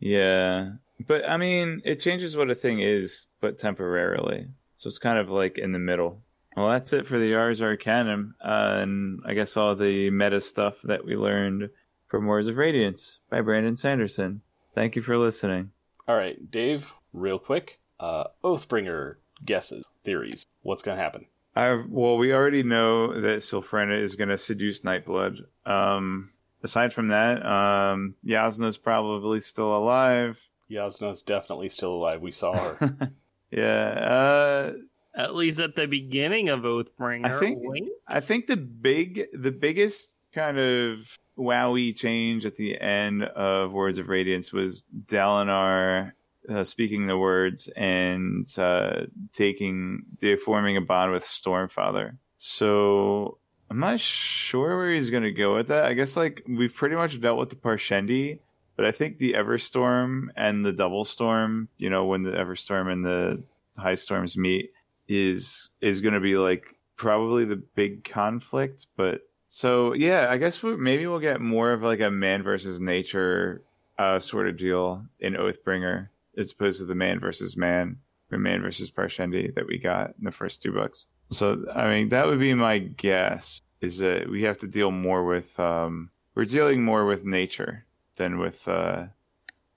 Yeah, 0.00 0.72
but 1.06 1.28
I 1.28 1.36
mean, 1.36 1.82
it 1.84 1.96
changes 1.96 2.36
what 2.36 2.50
a 2.50 2.54
thing 2.54 2.80
is, 2.80 3.26
but 3.40 3.58
temporarily. 3.58 4.46
So 4.78 4.88
it's 4.88 4.98
kind 4.98 5.18
of 5.18 5.30
like 5.30 5.58
in 5.58 5.72
the 5.72 5.78
middle. 5.78 6.22
Well, 6.56 6.70
that's 6.70 6.92
it 6.92 7.06
for 7.06 7.18
the 7.18 7.34
Ars 7.34 7.60
Arcanum, 7.60 8.36
uh, 8.40 8.78
and 8.80 9.20
I 9.26 9.34
guess 9.34 9.56
all 9.56 9.74
the 9.74 10.10
meta 10.10 10.40
stuff 10.40 10.80
that 10.82 11.04
we 11.04 11.16
learned 11.16 11.70
from 12.08 12.26
Words 12.26 12.46
of 12.46 12.56
Radiance 12.56 13.18
by 13.28 13.40
Brandon 13.40 13.76
Sanderson. 13.76 14.40
Thank 14.74 14.94
you 14.94 15.02
for 15.02 15.18
listening. 15.18 15.70
All 16.06 16.16
right, 16.16 16.50
Dave, 16.50 16.86
real 17.12 17.38
quick. 17.38 17.80
Uh, 17.98 18.24
Oathbringer 18.44 19.16
guesses, 19.44 19.88
theories. 20.04 20.46
What's 20.62 20.82
going 20.82 20.96
to 20.96 21.02
happen? 21.02 21.26
I 21.56 21.82
well, 21.88 22.16
we 22.18 22.32
already 22.32 22.62
know 22.62 23.20
that 23.20 23.42
Sylphrena 23.42 24.00
is 24.00 24.16
going 24.16 24.28
to 24.28 24.38
seduce 24.38 24.80
Nightblood. 24.80 25.38
Um, 25.66 26.30
aside 26.62 26.92
from 26.92 27.08
that, 27.08 27.44
um, 27.44 28.14
Jasnah's 28.26 28.76
probably 28.76 29.40
still 29.40 29.76
alive. 29.76 30.36
Jasnah's 30.70 31.22
definitely 31.22 31.68
still 31.68 31.94
alive. 31.94 32.20
We 32.20 32.32
saw 32.32 32.54
her. 32.54 33.12
yeah. 33.50 33.86
Uh, 33.86 34.72
At 35.16 35.34
least 35.34 35.60
at 35.60 35.76
the 35.76 35.86
beginning 35.86 36.48
of 36.48 36.60
Oathbringer. 36.60 37.26
I 37.26 37.38
think-. 37.38 37.88
I 38.08 38.20
think 38.20 38.46
the 38.46 38.56
big, 38.56 39.26
the 39.32 39.52
biggest 39.52 40.16
kind 40.32 40.58
of 40.58 41.18
wowie 41.38 41.94
change 41.96 42.44
at 42.46 42.56
the 42.56 42.80
end 42.80 43.22
of 43.22 43.72
Words 43.72 43.98
of 43.98 44.08
Radiance 44.08 44.52
was 44.52 44.84
Dalinar 45.06 46.12
uh, 46.48 46.64
speaking 46.64 47.06
the 47.06 47.16
words 47.16 47.68
and 47.68 48.46
uh, 48.58 49.06
taking, 49.32 50.04
they 50.20 50.36
forming 50.36 50.76
a 50.76 50.80
bond 50.80 51.12
with 51.12 51.24
Stormfather. 51.24 52.16
So 52.38 53.38
I'm 53.70 53.80
not 53.80 54.00
sure 54.00 54.76
where 54.76 54.92
he's 54.92 55.10
going 55.10 55.22
to 55.22 55.32
go 55.32 55.54
with 55.54 55.68
that. 55.68 55.84
I 55.84 55.94
guess 55.94 56.16
like 56.16 56.44
we've 56.48 56.74
pretty 56.74 56.96
much 56.96 57.20
dealt 57.20 57.38
with 57.38 57.50
the 57.50 57.56
Parshendi, 57.56 58.40
but 58.76 58.84
I 58.84 58.92
think 58.92 59.18
the 59.18 59.34
Everstorm 59.34 60.26
and 60.36 60.64
the 60.64 60.72
Double 60.72 61.04
Storm, 61.04 61.68
you 61.78 61.88
know, 61.88 62.04
when 62.04 62.22
the 62.22 62.32
Everstorm 62.32 62.92
and 62.92 63.04
the 63.04 63.42
High 63.76 63.94
Storms 63.94 64.36
meet, 64.36 64.72
is 65.08 65.70
is 65.80 66.00
going 66.00 66.14
to 66.14 66.20
be 66.20 66.36
like 66.36 66.74
probably 66.96 67.44
the 67.44 67.62
big 67.74 68.04
conflict. 68.04 68.86
But 68.96 69.20
so 69.48 69.92
yeah, 69.92 70.28
I 70.30 70.36
guess 70.38 70.62
we, 70.62 70.76
maybe 70.76 71.06
we'll 71.06 71.20
get 71.20 71.40
more 71.40 71.72
of 71.72 71.82
like 71.82 72.00
a 72.00 72.10
man 72.10 72.42
versus 72.42 72.80
nature 72.80 73.62
uh, 73.98 74.18
sort 74.18 74.48
of 74.48 74.56
deal 74.56 75.04
in 75.20 75.34
Oathbringer 75.34 76.08
as 76.36 76.52
opposed 76.52 76.78
to 76.78 76.84
the 76.84 76.94
man 76.94 77.20
versus 77.20 77.56
man 77.56 77.96
or 78.32 78.38
man 78.38 78.62
versus 78.62 78.90
Parshendi 78.90 79.54
that 79.54 79.66
we 79.66 79.78
got 79.78 80.14
in 80.18 80.24
the 80.24 80.32
first 80.32 80.62
two 80.62 80.72
books. 80.72 81.06
So 81.30 81.64
I 81.74 81.88
mean 81.88 82.08
that 82.10 82.26
would 82.26 82.40
be 82.40 82.54
my 82.54 82.78
guess 82.78 83.60
is 83.80 83.98
that 83.98 84.28
we 84.28 84.42
have 84.42 84.58
to 84.58 84.66
deal 84.66 84.90
more 84.90 85.24
with 85.24 85.58
um, 85.60 86.10
we're 86.34 86.44
dealing 86.44 86.82
more 86.82 87.06
with 87.06 87.24
nature 87.24 87.84
than 88.16 88.38
with 88.38 88.66
uh, 88.66 89.06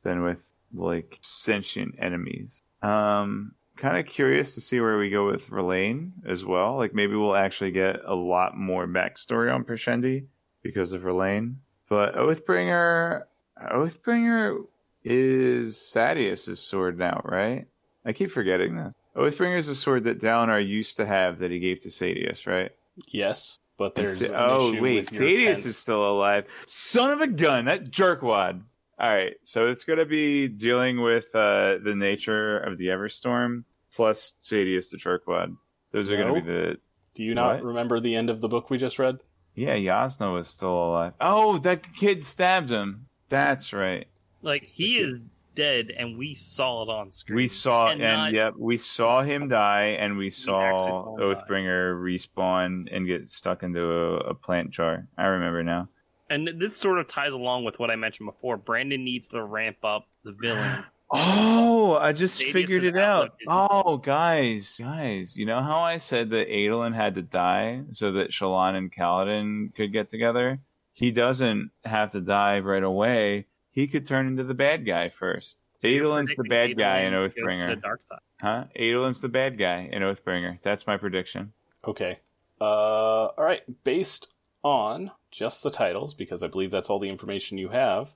than 0.03 0.23
with 0.23 0.47
like 0.73 1.17
sentient 1.21 1.95
enemies. 1.99 2.61
Um, 2.81 3.53
kind 3.77 3.97
of 3.97 4.05
curious 4.05 4.55
to 4.55 4.61
see 4.61 4.79
where 4.79 4.97
we 4.97 5.09
go 5.09 5.27
with 5.27 5.45
Verlaine 5.47 6.11
as 6.27 6.43
well. 6.43 6.77
Like 6.77 6.93
maybe 6.93 7.15
we'll 7.15 7.35
actually 7.35 7.71
get 7.71 7.97
a 8.05 8.15
lot 8.15 8.57
more 8.57 8.87
backstory 8.87 9.53
on 9.53 9.63
Parshendi 9.63 10.25
because 10.63 10.91
of 10.91 11.01
Verlaine. 11.01 11.57
But 11.89 12.15
Oathbringer, 12.15 13.23
Oathbringer 13.71 14.65
is 15.03 15.77
Sadeas's 15.77 16.59
sword 16.59 16.97
now, 16.97 17.21
right? 17.23 17.65
I 18.05 18.13
keep 18.13 18.31
forgetting 18.31 18.75
this. 18.75 18.93
Oathbringer 19.15 19.57
is 19.57 19.69
a 19.69 19.75
sword 19.75 20.03
that 20.03 20.19
Dalinar 20.19 20.65
used 20.65 20.97
to 20.97 21.05
have 21.05 21.39
that 21.39 21.51
he 21.51 21.59
gave 21.59 21.81
to 21.81 21.89
Sadeas, 21.89 22.45
right? 22.45 22.71
yes, 23.07 23.59
but 23.77 23.95
there's 23.95 24.19
Sa- 24.19 24.33
oh 24.35 24.81
wait, 24.81 25.07
Sadeas 25.07 25.65
is 25.65 25.77
still 25.77 26.03
alive. 26.09 26.45
Son 26.65 27.11
of 27.11 27.21
a 27.21 27.27
gun, 27.27 27.65
that 27.65 27.91
jerkwad. 27.91 28.61
All 28.99 29.07
right, 29.09 29.33
so 29.43 29.67
it's 29.67 29.83
gonna 29.83 30.05
be 30.05 30.47
dealing 30.47 31.01
with 31.01 31.25
uh, 31.35 31.77
the 31.83 31.93
nature 31.95 32.57
of 32.59 32.77
the 32.77 32.87
Everstorm 32.87 33.63
plus 33.93 34.33
Sadeas 34.41 34.89
the 34.89 34.97
jerkwad. 34.97 35.55
Those 35.91 36.09
are 36.11 36.17
No. 36.17 36.29
gonna 36.33 36.41
be 36.41 36.47
the 36.47 36.77
Do 37.15 37.23
you 37.23 37.35
not 37.35 37.55
What? 37.57 37.63
remember 37.65 37.99
the 37.99 38.15
end 38.15 38.29
of 38.29 38.41
the 38.41 38.47
book 38.47 38.69
we 38.69 38.77
just 38.77 38.97
read? 38.99 39.19
yeah. 39.55 39.75
Jasnah 39.75 40.33
was 40.33 40.47
still 40.47 40.69
alive. 40.73 41.13
Oh, 41.21 41.57
that 41.59 41.93
kid 41.95 42.23
stabbed 42.25 42.69
him. 42.69 43.07
That's 43.29 43.73
right. 43.73 44.07
Like, 44.43 44.63
he 44.63 44.97
is 44.99 45.15
dead, 45.55 45.91
and 45.97 46.17
we 46.17 46.33
saw 46.35 46.83
it 46.83 46.89
on 46.89 47.11
screen. 47.11 47.35
We 47.37 47.47
saw 47.47 47.87
And 47.89 48.01
and 48.01 48.17
not- 48.17 48.33
yep, 48.33 48.53
we 48.57 48.77
saw 48.77 49.21
him 49.23 49.47
die, 49.47 49.95
and 49.99 50.15
we 50.17 50.29
saw 50.29 50.61
actually 50.61 50.91
saw 50.91 51.15
him 51.15 51.17
die. 51.19 51.41
Oathbringer 51.41 51.95
respawn 52.01 52.87
and 52.91 53.05
get 53.07 53.27
stuck 53.29 53.63
into 53.63 53.81
a, 53.83 54.15
a 54.17 54.33
plant 54.35 54.69
jar. 54.71 55.07
I 55.17 55.25
remember 55.27 55.63
now. 55.63 55.89
And 56.29 56.49
this 56.59 56.75
sort 56.75 56.99
of 56.99 57.07
ties 57.07 57.33
along 57.33 57.63
with 57.63 57.79
what 57.79 57.89
I 57.89 57.95
mentioned 57.95 58.27
before. 58.27 58.57
Brandon 58.57 59.03
needs 59.03 59.29
to 59.29 59.43
ramp 59.43 59.77
up 59.83 60.07
the 60.23 60.31
villains. 60.31 60.85
Oh, 61.09 61.95
I 61.95 62.11
just 62.11 62.37
Sadeas' 62.37 62.51
figured 62.51 62.83
it 62.83 62.97
out. 62.97 63.37
Oh, 63.47 63.95
guys, 63.95 64.75
guys, 64.77 65.37
you 65.37 65.45
know 65.45 65.61
how 65.61 65.79
I 65.79 65.99
said 65.99 66.31
that 66.31 66.49
Adolin 66.49 66.93
had 66.93 67.15
to 67.15 67.21
die 67.21 67.83
so 67.93 68.11
that 68.11 68.31
Shallan 68.31 68.75
and 68.75 68.91
Kaladin 68.93 69.73
could 69.73 69.93
get 69.93 70.09
together? 70.09 70.59
He 70.91 71.11
doesn't 71.11 71.71
have 71.85 72.09
to 72.09 72.19
die 72.19 72.59
right 72.59 72.83
away. 72.83 73.45
He 73.71 73.87
could 73.87 74.05
turn 74.05 74.27
into 74.27 74.43
the 74.43 74.53
bad 74.53 74.85
guy 74.85 75.07
first. 75.07 75.55
Adolin's 75.81 76.29
the 76.29 76.35
Predicting 76.35 76.75
bad 76.75 76.83
guy 76.83 76.99
in 77.01 77.13
Adolin 77.13 77.23
goes 77.23 77.33
to 77.35 77.41
Oathbringer. 77.41 77.75
The 77.75 77.81
dark 77.81 78.03
side. 78.03 78.19
Huh? 78.41 78.63
Adolin's 78.77 79.21
the 79.21 79.29
bad 79.29 79.57
guy 79.57 79.89
in 79.91 80.01
Oathbringer. 80.01 80.59
That's 80.63 80.87
my 80.87 80.97
prediction. 80.97 81.53
Okay. 81.87 82.19
Uh, 82.59 83.27
all 83.27 83.43
right. 83.45 83.61
Based 83.83 84.27
on 84.67 85.11
just 85.31 85.63
the 85.63 85.71
titles, 85.71 86.13
because 86.13 86.43
I 86.43 86.47
believe 86.47 86.71
that's 86.71 86.89
all 86.89 86.99
the 86.99 87.09
information 87.09 87.57
you 87.57 87.69
have, 87.69 88.09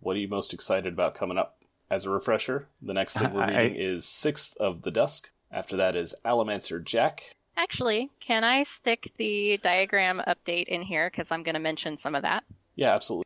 what 0.00 0.16
are 0.16 0.20
you 0.20 0.28
most 0.28 0.54
excited 0.54 0.92
about 0.92 1.14
coming 1.14 1.36
up? 1.38 1.56
As 1.90 2.04
a 2.04 2.10
refresher, 2.10 2.68
the 2.82 2.92
next 2.92 3.14
thing 3.16 3.32
we're 3.32 3.42
I- 3.42 3.62
reading 3.62 3.80
is 3.80 4.04
Sixth 4.04 4.56
of 4.58 4.82
the 4.82 4.90
Dusk. 4.90 5.30
After 5.50 5.78
that 5.78 5.96
is 5.96 6.14
Allomancer 6.24 6.84
Jack. 6.84 7.22
Actually, 7.56 8.10
can 8.20 8.44
I 8.44 8.62
stick 8.62 9.10
the 9.16 9.58
diagram 9.62 10.22
update 10.28 10.66
in 10.66 10.82
here 10.82 11.10
because 11.10 11.32
I'm 11.32 11.42
going 11.42 11.54
to 11.54 11.60
mention 11.60 11.96
some 11.96 12.14
of 12.14 12.22
that? 12.22 12.44
Yeah, 12.76 12.94
absolutely. 12.94 13.24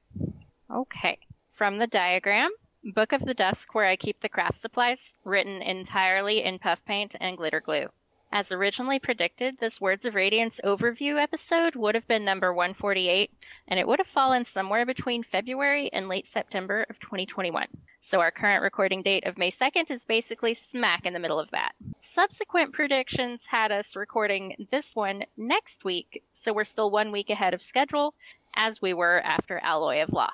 Okay. 0.70 1.18
From 1.52 1.78
the 1.78 1.88
diagram, 1.88 2.50
Book 2.94 3.12
of 3.12 3.24
the 3.24 3.34
Dusk, 3.34 3.74
where 3.74 3.86
I 3.86 3.96
keep 3.96 4.20
the 4.20 4.28
craft 4.28 4.60
supplies, 4.60 5.14
written 5.24 5.60
entirely 5.60 6.44
in 6.44 6.58
puff 6.60 6.82
paint 6.84 7.16
and 7.20 7.36
glitter 7.36 7.60
glue. 7.60 7.88
As 8.34 8.50
originally 8.50 8.98
predicted, 8.98 9.58
this 9.58 9.78
Words 9.78 10.06
of 10.06 10.14
Radiance 10.14 10.58
overview 10.64 11.20
episode 11.20 11.76
would 11.76 11.94
have 11.94 12.08
been 12.08 12.24
number 12.24 12.50
148, 12.50 13.30
and 13.68 13.78
it 13.78 13.86
would 13.86 13.98
have 13.98 14.06
fallen 14.06 14.46
somewhere 14.46 14.86
between 14.86 15.22
February 15.22 15.92
and 15.92 16.08
late 16.08 16.26
September 16.26 16.86
of 16.88 16.98
2021. 16.98 17.66
So 18.00 18.20
our 18.20 18.30
current 18.30 18.62
recording 18.62 19.02
date 19.02 19.26
of 19.26 19.36
May 19.36 19.50
2nd 19.50 19.90
is 19.90 20.06
basically 20.06 20.54
smack 20.54 21.04
in 21.04 21.12
the 21.12 21.18
middle 21.18 21.38
of 21.38 21.50
that. 21.50 21.72
Subsequent 22.00 22.72
predictions 22.72 23.44
had 23.44 23.70
us 23.70 23.96
recording 23.96 24.66
this 24.70 24.96
one 24.96 25.24
next 25.36 25.84
week, 25.84 26.24
so 26.32 26.54
we're 26.54 26.64
still 26.64 26.90
one 26.90 27.12
week 27.12 27.28
ahead 27.28 27.52
of 27.52 27.62
schedule, 27.62 28.14
as 28.54 28.80
we 28.80 28.94
were 28.94 29.20
after 29.20 29.58
Alloy 29.58 30.02
of 30.02 30.10
Law. 30.10 30.30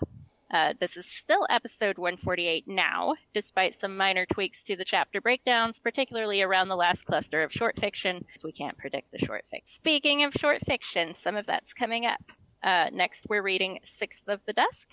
Uh, 0.50 0.72
this 0.80 0.96
is 0.96 1.04
still 1.04 1.46
episode 1.50 1.98
148 1.98 2.66
now, 2.66 3.14
despite 3.34 3.74
some 3.74 3.96
minor 3.96 4.24
tweaks 4.24 4.62
to 4.62 4.76
the 4.76 4.84
chapter 4.84 5.20
breakdowns, 5.20 5.78
particularly 5.78 6.40
around 6.40 6.68
the 6.68 6.76
last 6.76 7.04
cluster 7.04 7.42
of 7.42 7.52
short 7.52 7.78
fiction, 7.78 8.24
as 8.34 8.42
we 8.42 8.52
can't 8.52 8.78
predict 8.78 9.10
the 9.12 9.18
short 9.18 9.44
fiction. 9.50 9.66
Speaking 9.66 10.24
of 10.24 10.32
short 10.32 10.60
fiction, 10.64 11.12
some 11.12 11.36
of 11.36 11.46
that's 11.46 11.74
coming 11.74 12.06
up. 12.06 12.22
Uh, 12.62 12.86
next, 12.92 13.26
we're 13.28 13.42
reading 13.42 13.78
Sixth 13.84 14.26
of 14.28 14.40
the 14.46 14.54
Dusk, 14.54 14.88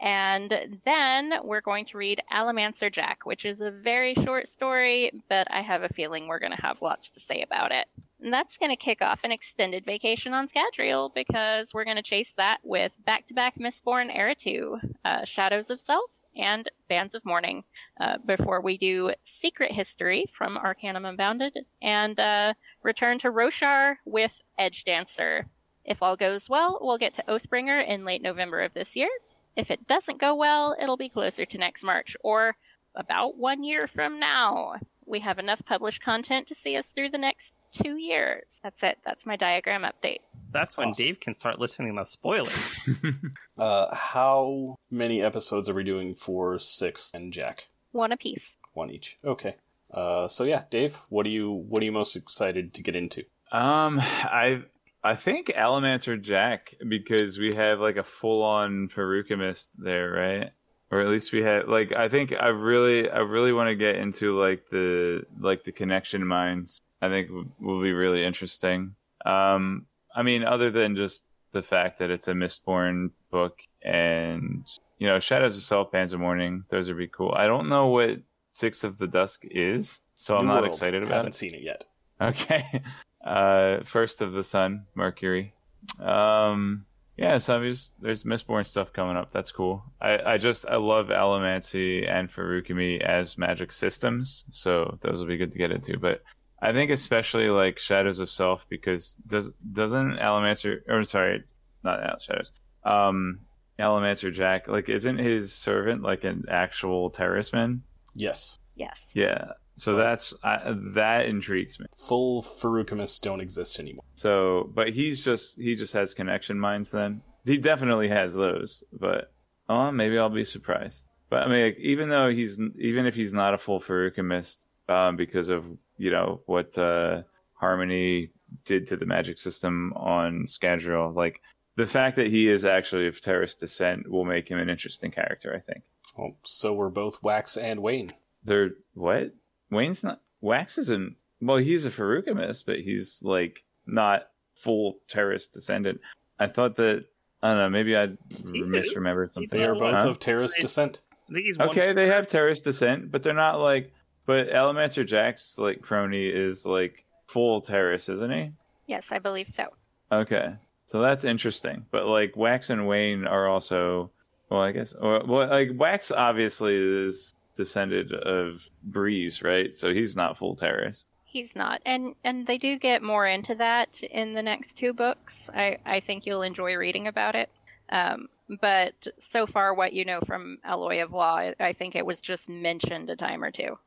and 0.00 0.80
then 0.84 1.32
we're 1.44 1.60
going 1.60 1.86
to 1.86 1.98
read 1.98 2.20
Allomancer 2.32 2.92
Jack, 2.92 3.24
which 3.24 3.44
is 3.44 3.60
a 3.60 3.70
very 3.70 4.14
short 4.14 4.48
story, 4.48 5.12
but 5.28 5.46
I 5.50 5.62
have 5.62 5.84
a 5.84 5.88
feeling 5.88 6.26
we're 6.26 6.40
going 6.40 6.54
to 6.54 6.62
have 6.62 6.82
lots 6.82 7.10
to 7.10 7.20
say 7.20 7.42
about 7.42 7.70
it. 7.70 7.86
And 8.20 8.32
that's 8.32 8.56
going 8.56 8.70
to 8.70 8.76
kick 8.76 9.02
off 9.02 9.24
an 9.24 9.32
extended 9.32 9.84
vacation 9.84 10.32
on 10.32 10.48
Scadrial 10.48 11.12
because 11.14 11.74
we're 11.74 11.84
going 11.84 11.96
to 11.96 12.02
chase 12.02 12.34
that 12.34 12.58
with 12.62 12.92
back 13.04 13.26
to 13.28 13.34
back 13.34 13.58
Mistborn 13.58 14.10
Era 14.14 14.34
2, 14.34 14.78
uh, 15.04 15.24
Shadows 15.24 15.70
of 15.70 15.80
Self, 15.80 16.10
and 16.36 16.70
Bands 16.88 17.14
of 17.14 17.24
Mourning 17.24 17.64
uh, 18.00 18.18
before 18.24 18.60
we 18.60 18.78
do 18.78 19.12
Secret 19.24 19.72
History 19.72 20.26
from 20.32 20.56
Arcanum 20.56 21.04
Unbounded 21.04 21.58
and 21.80 22.18
uh, 22.18 22.54
return 22.82 23.18
to 23.20 23.30
Roshar 23.30 23.96
with 24.04 24.40
Edge 24.58 24.84
Dancer. 24.84 25.46
If 25.84 26.02
all 26.02 26.16
goes 26.16 26.48
well, 26.48 26.78
we'll 26.80 26.98
get 26.98 27.14
to 27.14 27.24
Oathbringer 27.28 27.86
in 27.86 28.04
late 28.04 28.22
November 28.22 28.62
of 28.62 28.74
this 28.74 28.96
year. 28.96 29.08
If 29.56 29.70
it 29.70 29.86
doesn't 29.86 30.20
go 30.20 30.34
well, 30.34 30.76
it'll 30.80 30.96
be 30.96 31.08
closer 31.08 31.46
to 31.46 31.58
next 31.58 31.84
March 31.84 32.16
or 32.22 32.56
about 32.94 33.36
one 33.36 33.62
year 33.62 33.86
from 33.86 34.18
now. 34.18 34.74
We 35.06 35.20
have 35.20 35.38
enough 35.38 35.62
published 35.64 36.02
content 36.02 36.48
to 36.48 36.54
see 36.54 36.76
us 36.76 36.92
through 36.92 37.10
the 37.10 37.18
next 37.18 37.54
two 37.82 37.96
years. 37.96 38.60
That's 38.62 38.82
it. 38.82 38.98
That's 39.04 39.26
my 39.26 39.36
diagram 39.36 39.82
update. 39.82 40.20
That's 40.52 40.76
when 40.76 40.88
Awesome. 40.88 41.04
Dave 41.04 41.20
can 41.20 41.34
start 41.34 41.58
listening 41.58 41.96
to 41.96 42.06
spoilers. 42.06 42.52
Uh, 43.58 43.94
how 43.94 44.76
many 44.90 45.22
episodes 45.22 45.66
are 45.66 45.72
we 45.74 45.82
doing 45.82 46.14
for 46.14 46.58
Six 46.58 47.10
and 47.14 47.32
Jack? 47.32 47.64
One 47.92 48.12
apiece. 48.12 48.58
One 48.74 48.90
each. 48.90 49.16
Okay. 49.24 49.56
Uh, 49.90 50.28
so 50.28 50.44
yeah, 50.44 50.64
Dave, 50.70 50.94
what 51.08 51.24
are 51.24 51.30
you 51.30 51.50
what 51.50 51.80
are 51.80 51.86
you 51.86 51.92
most 51.92 52.16
excited 52.16 52.74
to 52.74 52.82
get 52.82 52.94
into? 52.94 53.24
Um, 53.52 53.98
I 54.00 54.62
I 55.02 55.14
think 55.16 55.46
Allomancer 55.56 56.20
Jack 56.20 56.74
because 56.86 57.38
we 57.38 57.54
have 57.54 57.80
like 57.80 57.96
a 57.96 58.02
full 58.04 58.42
on 58.42 58.88
Feruchemist 58.94 59.68
there, 59.78 60.10
right? 60.10 60.50
Or 60.90 61.00
at 61.00 61.08
least 61.08 61.32
we 61.32 61.42
have 61.42 61.68
like 61.68 61.94
I 61.94 62.08
think 62.10 62.34
I 62.38 62.48
really 62.48 63.08
I 63.08 63.20
really 63.20 63.54
want 63.54 63.68
to 63.68 63.74
get 63.74 63.96
into 63.96 64.38
like 64.38 64.64
the 64.70 65.24
like 65.40 65.64
the 65.64 65.72
connection 65.72 66.26
mines. 66.26 66.78
I 67.02 67.08
think 67.08 67.28
w- 67.28 67.50
will 67.60 67.82
be 67.82 67.92
really 67.92 68.24
interesting. 68.24 68.94
Um, 69.24 69.86
I 70.14 70.22
mean, 70.22 70.44
other 70.44 70.70
than 70.70 70.96
just 70.96 71.24
the 71.52 71.62
fact 71.62 71.98
that 71.98 72.10
it's 72.10 72.28
a 72.28 72.32
Mistborn 72.32 73.10
book 73.30 73.58
and 73.82 74.64
you 74.98 75.06
know 75.06 75.20
Shadows 75.20 75.56
of 75.56 75.62
Self, 75.62 75.90
Bands 75.92 76.12
of 76.12 76.20
Mourning. 76.20 76.64
Those 76.70 76.88
would 76.88 76.98
be 76.98 77.08
cool. 77.08 77.32
I 77.36 77.46
don't 77.46 77.68
know 77.68 77.88
what 77.88 78.18
Six 78.50 78.84
of 78.84 78.98
the 78.98 79.06
Dusk 79.06 79.42
is, 79.44 80.00
so 80.14 80.36
I'm 80.36 80.46
not 80.46 80.62
World. 80.62 80.66
excited 80.74 81.02
about 81.02 81.10
it. 81.10 81.14
I 81.14 81.16
Haven't 81.18 81.34
it. 81.34 81.38
seen 81.38 81.54
it 81.54 81.62
yet. 81.62 81.84
Okay. 82.20 82.82
Uh, 83.24 83.82
First 83.82 84.20
of 84.20 84.30
the 84.34 84.44
Sun, 84.44 84.84
Mercury. 84.94 85.52
Um, 85.98 86.86
yeah, 87.16 87.38
so 87.38 87.58
there's 87.58 87.90
there's 88.00 88.22
Mistborn 88.22 88.64
stuff 88.64 88.92
coming 88.92 89.16
up. 89.16 89.32
That's 89.32 89.50
cool. 89.50 89.82
I, 90.00 90.18
I 90.34 90.38
just 90.38 90.64
I 90.68 90.76
love 90.76 91.06
Allomancy 91.08 92.08
and 92.08 92.30
Feruchemy 92.30 93.00
as 93.00 93.36
magic 93.36 93.72
systems, 93.72 94.44
so 94.52 94.96
those 95.00 95.18
will 95.18 95.26
be 95.26 95.38
good 95.38 95.50
to 95.50 95.58
get 95.58 95.72
into. 95.72 95.98
But 95.98 96.22
I 96.60 96.72
think 96.72 96.90
especially 96.90 97.48
like 97.48 97.78
Shadows 97.78 98.18
of 98.18 98.30
Self 98.30 98.66
because 98.68 99.16
does 99.26 99.50
doesn't 99.72 100.18
Allomancer 100.18 100.80
or 100.88 101.04
sorry, 101.04 101.44
not 101.84 102.02
Al- 102.02 102.18
Shadows. 102.18 102.52
Um, 102.84 103.40
Allomancer 103.78 104.32
Jack 104.32 104.68
like 104.68 104.88
isn't 104.88 105.18
his 105.18 105.52
servant 105.52 106.02
like 106.02 106.24
an 106.24 106.44
actual 106.50 107.10
Terrisman? 107.10 107.80
Yes. 108.14 108.58
Yes. 108.74 109.10
Yeah. 109.14 109.52
So 109.76 109.94
that's 109.94 110.32
I, 110.42 110.74
that 110.94 111.26
intrigues 111.26 111.78
me. 111.78 111.86
Full 112.08 112.46
Farukamis 112.60 113.20
don't 113.20 113.40
exist 113.40 113.78
anymore. 113.78 114.04
So, 114.14 114.70
but 114.74 114.88
he's 114.88 115.22
just 115.22 115.56
he 115.58 115.76
just 115.76 115.92
has 115.92 116.14
connection 116.14 116.58
minds. 116.58 116.90
Then 116.90 117.20
he 117.44 117.58
definitely 117.58 118.08
has 118.08 118.32
those. 118.32 118.82
But 118.92 119.32
oh, 119.68 119.92
maybe 119.92 120.18
I'll 120.18 120.30
be 120.30 120.44
surprised. 120.44 121.04
But 121.28 121.42
I 121.42 121.48
mean, 121.48 121.64
like, 121.66 121.78
even 121.78 122.08
though 122.08 122.30
he's 122.30 122.58
even 122.78 123.04
if 123.04 123.14
he's 123.14 123.34
not 123.34 123.52
a 123.52 123.58
full 123.58 123.80
Feruchemist, 123.80 124.56
um, 124.88 125.16
because 125.16 125.50
of 125.50 125.64
you 125.98 126.10
know 126.10 126.40
what 126.46 126.76
uh, 126.78 127.22
Harmony 127.54 128.30
did 128.64 128.86
to 128.88 128.96
the 128.96 129.06
magic 129.06 129.38
system 129.38 129.92
on 129.96 130.44
Scadrial, 130.46 131.14
like 131.14 131.40
the 131.76 131.86
fact 131.86 132.16
that 132.16 132.28
he 132.28 132.48
is 132.48 132.64
actually 132.64 133.06
of 133.08 133.20
Terris 133.20 133.54
descent 133.54 134.08
will 134.10 134.24
make 134.24 134.48
him 134.48 134.58
an 134.58 134.68
interesting 134.70 135.10
character. 135.10 135.54
I 135.54 135.60
think. 135.72 135.84
Well, 136.16 136.36
so 136.44 136.72
we're 136.72 136.88
both 136.88 137.22
Wax 137.22 137.56
and 137.56 137.82
Wayne. 137.82 138.12
They're 138.44 138.70
what? 138.94 139.32
Wayne's 139.70 140.02
not 140.04 140.20
Wax 140.40 140.78
isn't. 140.78 141.16
Well, 141.40 141.58
he's 141.58 141.84
a 141.84 141.90
Feruchemist, 141.90 142.64
but 142.66 142.76
he's 142.80 143.20
like 143.22 143.62
not 143.86 144.28
full 144.54 144.98
Terris 145.08 145.48
descendant. 145.48 146.00
I 146.38 146.46
thought 146.46 146.76
that 146.76 147.04
I 147.42 147.48
don't 147.50 147.58
know. 147.58 147.68
Maybe 147.70 147.96
I 147.96 148.06
misremembered 148.30 149.32
something. 149.32 149.58
They 149.58 149.64
are 149.64 149.74
Huh? 149.74 149.80
both 150.04 150.06
of 150.12 150.18
Terris 150.18 150.54
descent. 150.60 151.00
I 151.28 151.32
think 151.32 151.44
he's. 151.46 151.58
Okay, 151.58 151.92
they 151.92 152.06
have 152.08 152.28
Terris 152.28 152.60
descent, 152.60 153.10
but 153.10 153.22
they're 153.22 153.34
not 153.34 153.60
like. 153.60 153.92
But 154.26 154.50
Allomancer 154.50 155.06
Jack's 155.06 155.56
like 155.56 155.80
crony 155.80 156.26
is 156.26 156.66
like 156.66 157.04
full 157.28 157.60
Terris, 157.60 158.08
isn't 158.08 158.32
he? 158.32 158.50
Yes, 158.86 159.12
I 159.12 159.18
believe 159.20 159.48
so. 159.48 159.68
Okay, 160.10 160.54
so 160.86 161.00
that's 161.00 161.24
interesting. 161.24 161.86
But 161.90 162.06
like 162.06 162.36
Wax 162.36 162.70
and 162.70 162.86
Wayne 162.86 163.26
are 163.26 163.48
also. 163.48 164.10
Well, 164.50 164.60
I 164.60 164.72
guess. 164.72 164.94
Or, 164.94 165.24
well, 165.24 165.48
like 165.48 165.70
Wax 165.74 166.10
obviously 166.10 166.76
is 166.76 167.34
descended 167.56 168.12
of 168.12 168.68
Breeze, 168.82 169.42
right? 169.42 169.74
So 169.74 169.92
he's 169.92 170.14
not 170.14 170.38
full 170.38 170.54
Terris. 170.54 171.06
He's 171.24 171.56
not, 171.56 171.82
and 171.84 172.14
and 172.24 172.46
they 172.46 172.56
do 172.58 172.78
get 172.78 173.02
more 173.02 173.26
into 173.26 173.56
that 173.56 174.02
in 174.02 174.32
the 174.32 174.42
next 174.42 174.74
two 174.74 174.92
books. 174.92 175.50
I 175.54 175.78
I 175.84 176.00
think 176.00 176.26
you'll 176.26 176.42
enjoy 176.42 176.74
reading 176.76 177.08
about 177.08 177.34
it. 177.34 177.50
Um, 177.90 178.28
but 178.60 179.06
so 179.18 179.46
far, 179.46 179.74
what 179.74 179.92
you 179.92 180.04
know 180.04 180.20
from 180.20 180.58
Alloy 180.64 181.02
of 181.02 181.12
Law, 181.12 181.52
I 181.58 181.72
think 181.72 181.94
it 181.94 182.06
was 182.06 182.20
just 182.20 182.48
mentioned 182.48 183.10
a 183.10 183.16
time 183.16 183.42
or 183.42 183.50
two. 183.50 183.78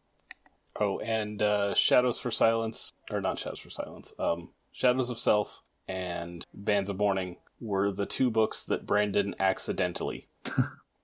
Oh, 0.79 0.99
and 0.99 1.41
uh, 1.41 1.73
Shadows 1.75 2.19
for 2.19 2.31
Silence, 2.31 2.91
or 3.11 3.21
not 3.21 3.37
Shadows 3.37 3.59
for 3.59 3.69
Silence, 3.69 4.13
um, 4.17 4.49
Shadows 4.71 5.09
of 5.09 5.19
Self 5.19 5.61
and 5.87 6.45
Bands 6.53 6.89
of 6.89 6.97
Mourning 6.97 7.37
were 7.59 7.91
the 7.91 8.05
two 8.05 8.31
books 8.31 8.63
that 8.65 8.85
Brandon 8.85 9.35
accidentally. 9.39 10.27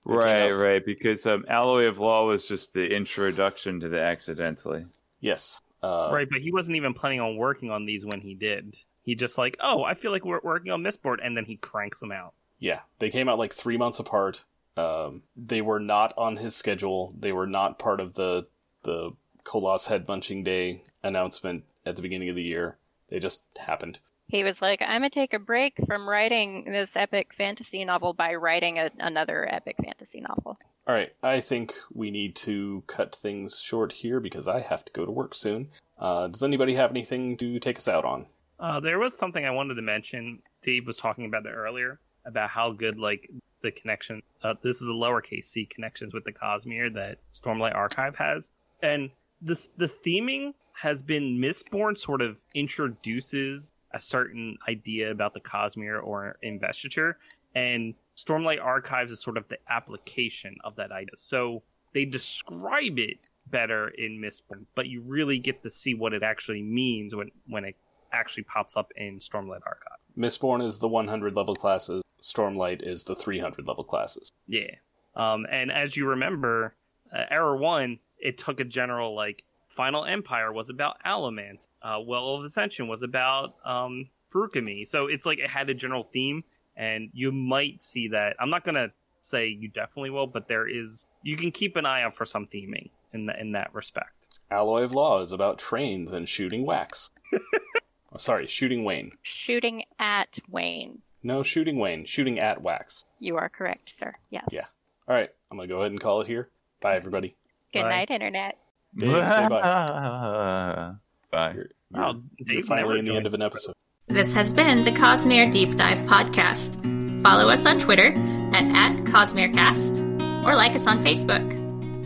Right, 0.08 0.52
out. 0.52 0.56
right. 0.56 0.86
Because 0.86 1.26
um, 1.26 1.44
Alloy 1.48 1.86
of 1.86 1.98
Law 1.98 2.28
was 2.28 2.46
just 2.46 2.72
the 2.72 2.86
introduction 2.86 3.80
to 3.80 3.88
the 3.88 4.00
accidentally. 4.00 4.86
Yes. 5.20 5.60
Uh, 5.82 6.10
Right, 6.12 6.28
but 6.30 6.40
he 6.40 6.52
wasn't 6.52 6.76
even 6.76 6.94
planning 6.94 7.20
on 7.20 7.36
working 7.36 7.72
on 7.72 7.86
these 7.86 8.06
when 8.06 8.20
he 8.20 8.34
did. 8.34 8.76
He 9.02 9.16
just 9.16 9.36
like, 9.36 9.56
oh, 9.60 9.82
I 9.82 9.94
feel 9.94 10.12
like 10.12 10.24
we're 10.24 10.40
working 10.42 10.70
on 10.70 10.82
Mistborn, 10.82 11.18
and 11.24 11.36
then 11.36 11.44
he 11.44 11.56
cranks 11.56 11.98
them 11.98 12.12
out. 12.12 12.34
Yeah, 12.60 12.80
they 13.00 13.10
came 13.10 13.28
out 13.28 13.38
like 13.38 13.52
three 13.52 13.76
months 13.76 13.98
apart. 13.98 14.42
Um, 14.76 15.22
they 15.36 15.60
were 15.60 15.80
not 15.80 16.14
on 16.16 16.36
his 16.36 16.54
schedule. 16.54 17.12
They 17.18 17.32
were 17.32 17.46
not 17.46 17.78
part 17.78 18.00
of 18.00 18.14
the 18.14 18.46
the 18.84 19.10
Koloss 19.46 19.86
Head 19.86 20.06
Munching 20.08 20.44
Day 20.44 20.82
announcement 21.02 21.64
at 21.84 21.96
the 21.96 22.02
beginning 22.02 22.28
of 22.28 22.36
the 22.36 22.42
year. 22.42 22.76
They 23.08 23.20
just 23.20 23.42
happened. 23.56 23.98
He 24.28 24.42
was 24.42 24.60
like, 24.60 24.82
"I'm 24.82 25.02
gonna 25.02 25.10
take 25.10 25.34
a 25.34 25.38
break 25.38 25.74
from 25.86 26.08
writing 26.08 26.64
this 26.64 26.96
epic 26.96 27.32
fantasy 27.32 27.84
novel 27.84 28.12
by 28.12 28.34
writing 28.34 28.78
a, 28.78 28.90
another 28.98 29.48
epic 29.48 29.76
fantasy 29.84 30.20
novel." 30.20 30.58
All 30.88 30.94
right, 30.94 31.12
I 31.22 31.40
think 31.40 31.74
we 31.94 32.10
need 32.10 32.34
to 32.36 32.82
cut 32.86 33.16
things 33.22 33.60
short 33.60 33.92
here 33.92 34.18
because 34.18 34.48
I 34.48 34.60
have 34.60 34.84
to 34.84 34.92
go 34.92 35.04
to 35.04 35.12
work 35.12 35.34
soon. 35.34 35.68
Uh, 35.98 36.26
does 36.28 36.42
anybody 36.42 36.74
have 36.74 36.90
anything 36.90 37.36
to 37.38 37.60
take 37.60 37.78
us 37.78 37.88
out 37.88 38.04
on? 38.04 38.26
Uh, 38.58 38.80
there 38.80 38.98
was 38.98 39.16
something 39.16 39.44
I 39.44 39.50
wanted 39.50 39.74
to 39.74 39.82
mention. 39.82 40.40
Steve 40.60 40.86
was 40.86 40.96
talking 40.96 41.26
about 41.26 41.44
that 41.44 41.52
earlier 41.52 42.00
about 42.24 42.50
how 42.50 42.72
good 42.72 42.98
like 42.98 43.30
the 43.62 43.70
connection. 43.70 44.20
Uh, 44.42 44.54
this 44.62 44.82
is 44.82 44.88
a 44.88 44.92
lowercase 44.92 45.44
c 45.44 45.66
connections 45.66 46.12
with 46.12 46.24
the 46.24 46.32
Cosmere 46.32 46.92
that 46.94 47.18
Stormlight 47.32 47.74
Archive 47.74 48.16
has, 48.16 48.50
and 48.82 49.10
the 49.46 49.66
the 49.78 49.88
theming 49.88 50.52
has 50.72 51.00
been 51.00 51.38
Mistborn 51.38 51.96
sort 51.96 52.20
of 52.20 52.36
introduces 52.54 53.72
a 53.94 54.00
certain 54.00 54.58
idea 54.68 55.10
about 55.10 55.32
the 55.32 55.40
Cosmere 55.40 56.02
or 56.02 56.36
investiture, 56.42 57.16
and 57.54 57.94
Stormlight 58.16 58.62
Archives 58.62 59.12
is 59.12 59.20
sort 59.22 59.38
of 59.38 59.48
the 59.48 59.56
application 59.70 60.56
of 60.64 60.76
that 60.76 60.92
idea. 60.92 61.16
So 61.16 61.62
they 61.94 62.04
describe 62.04 62.98
it 62.98 63.18
better 63.46 63.88
in 63.88 64.20
Mistborn, 64.20 64.66
but 64.74 64.88
you 64.88 65.00
really 65.00 65.38
get 65.38 65.62
to 65.62 65.70
see 65.70 65.94
what 65.94 66.12
it 66.12 66.22
actually 66.22 66.62
means 66.62 67.14
when 67.14 67.30
when 67.46 67.64
it 67.64 67.76
actually 68.12 68.42
pops 68.44 68.76
up 68.76 68.92
in 68.96 69.18
Stormlight 69.20 69.62
Archive. 69.64 69.98
Mistborn 70.18 70.64
is 70.66 70.78
the 70.78 70.88
100 70.88 71.34
level 71.34 71.54
classes. 71.54 72.02
Stormlight 72.22 72.86
is 72.86 73.04
the 73.04 73.14
300 73.14 73.66
level 73.66 73.84
classes. 73.84 74.28
Yeah. 74.48 74.74
Um, 75.14 75.46
and 75.50 75.70
as 75.70 75.96
you 75.96 76.08
remember, 76.08 76.74
uh, 77.14 77.24
Era 77.30 77.56
One, 77.56 77.98
it 78.18 78.38
took 78.38 78.60
a 78.60 78.64
general 78.64 79.14
like 79.14 79.44
Final 79.68 80.04
Empire 80.04 80.52
was 80.52 80.70
about 80.70 80.96
Allomancy. 81.04 81.68
Uh, 81.82 81.98
well 82.04 82.34
of 82.34 82.44
Ascension 82.44 82.88
was 82.88 83.02
about 83.02 83.56
um, 83.64 84.08
Feruchemy. 84.32 84.86
So 84.86 85.06
it's 85.06 85.26
like 85.26 85.38
it 85.38 85.50
had 85.50 85.68
a 85.70 85.74
general 85.74 86.02
theme, 86.02 86.44
and 86.76 87.10
you 87.12 87.30
might 87.32 87.82
see 87.82 88.08
that. 88.08 88.36
I'm 88.40 88.50
not 88.50 88.64
gonna 88.64 88.88
say 89.20 89.48
you 89.48 89.68
definitely 89.68 90.10
will, 90.10 90.26
but 90.26 90.48
there 90.48 90.68
is. 90.68 91.06
You 91.22 91.36
can 91.36 91.50
keep 91.50 91.76
an 91.76 91.86
eye 91.86 92.02
out 92.02 92.16
for 92.16 92.24
some 92.24 92.46
theming 92.46 92.90
in 93.12 93.26
that 93.26 93.38
in 93.38 93.52
that 93.52 93.74
respect. 93.74 94.10
Alloy 94.50 94.82
of 94.82 94.92
Law 94.92 95.20
is 95.22 95.32
about 95.32 95.58
trains 95.58 96.12
and 96.12 96.28
shooting 96.28 96.64
wax. 96.64 97.10
oh, 97.34 98.18
sorry, 98.18 98.46
shooting 98.46 98.84
Wayne. 98.84 99.12
Shooting 99.22 99.82
at 99.98 100.38
Wayne. 100.48 101.02
No, 101.22 101.42
shooting 101.42 101.78
Wayne. 101.78 102.04
Shooting 102.06 102.38
at 102.38 102.62
wax. 102.62 103.04
You 103.18 103.36
are 103.36 103.48
correct, 103.48 103.90
sir. 103.90 104.14
Yes. 104.30 104.48
Yeah. 104.52 104.66
All 105.08 105.14
right, 105.14 105.30
I'm 105.50 105.56
going 105.56 105.68
to 105.68 105.74
go 105.74 105.80
ahead 105.80 105.90
and 105.90 106.00
call 106.00 106.20
it 106.20 106.28
here. 106.28 106.48
Bye, 106.80 106.94
everybody. 106.96 107.34
Good 107.76 107.82
Bye. 107.82 107.88
night, 107.90 108.10
Internet. 108.10 108.58
Dave, 108.98 109.10
say 109.12 109.48
bye. 109.48 110.92
bye. 111.30 111.52
You're, 111.54 111.68
you're- 111.94 112.20
Dave 112.38 112.48
you're 112.48 112.62
finally 112.66 112.98
in 113.00 113.04
the 113.04 113.14
end 113.14 113.26
of 113.26 113.34
an 113.34 113.42
episode. 113.42 113.74
This 114.08 114.32
has 114.34 114.54
been 114.54 114.84
the 114.84 114.92
Cosmere 114.92 115.50
Deep 115.52 115.76
Dive 115.76 115.98
Podcast. 116.06 117.22
Follow 117.22 117.48
us 117.48 117.66
on 117.66 117.78
Twitter 117.80 118.12
at, 118.54 118.64
at 118.64 119.04
CosmereCast 119.04 120.44
or 120.46 120.54
like 120.54 120.74
us 120.74 120.86
on 120.86 121.02
Facebook. 121.02 121.64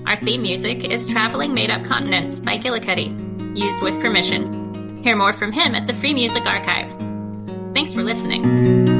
Our 0.09 0.17
theme 0.17 0.43
music 0.43 0.85
is 0.85 1.07
Traveling 1.07 1.53
Made 1.55 1.71
Up 1.71 1.85
Continents 1.85 2.41
by 2.41 2.57
Gillicuddy, 2.59 3.57
used 3.57 3.83
with 3.83 4.01
permission. 4.01 5.03
Hear 5.05 5.15
more 5.15 5.33
from 5.35 5.53
him 5.53 5.75
at 5.75 5.87
the 5.87 5.95
Free 5.95 6.15
Music 6.15 6.47
Archive. 6.47 6.91
Thanks 7.75 7.93
for 7.93 8.03
listening. 8.03 9.00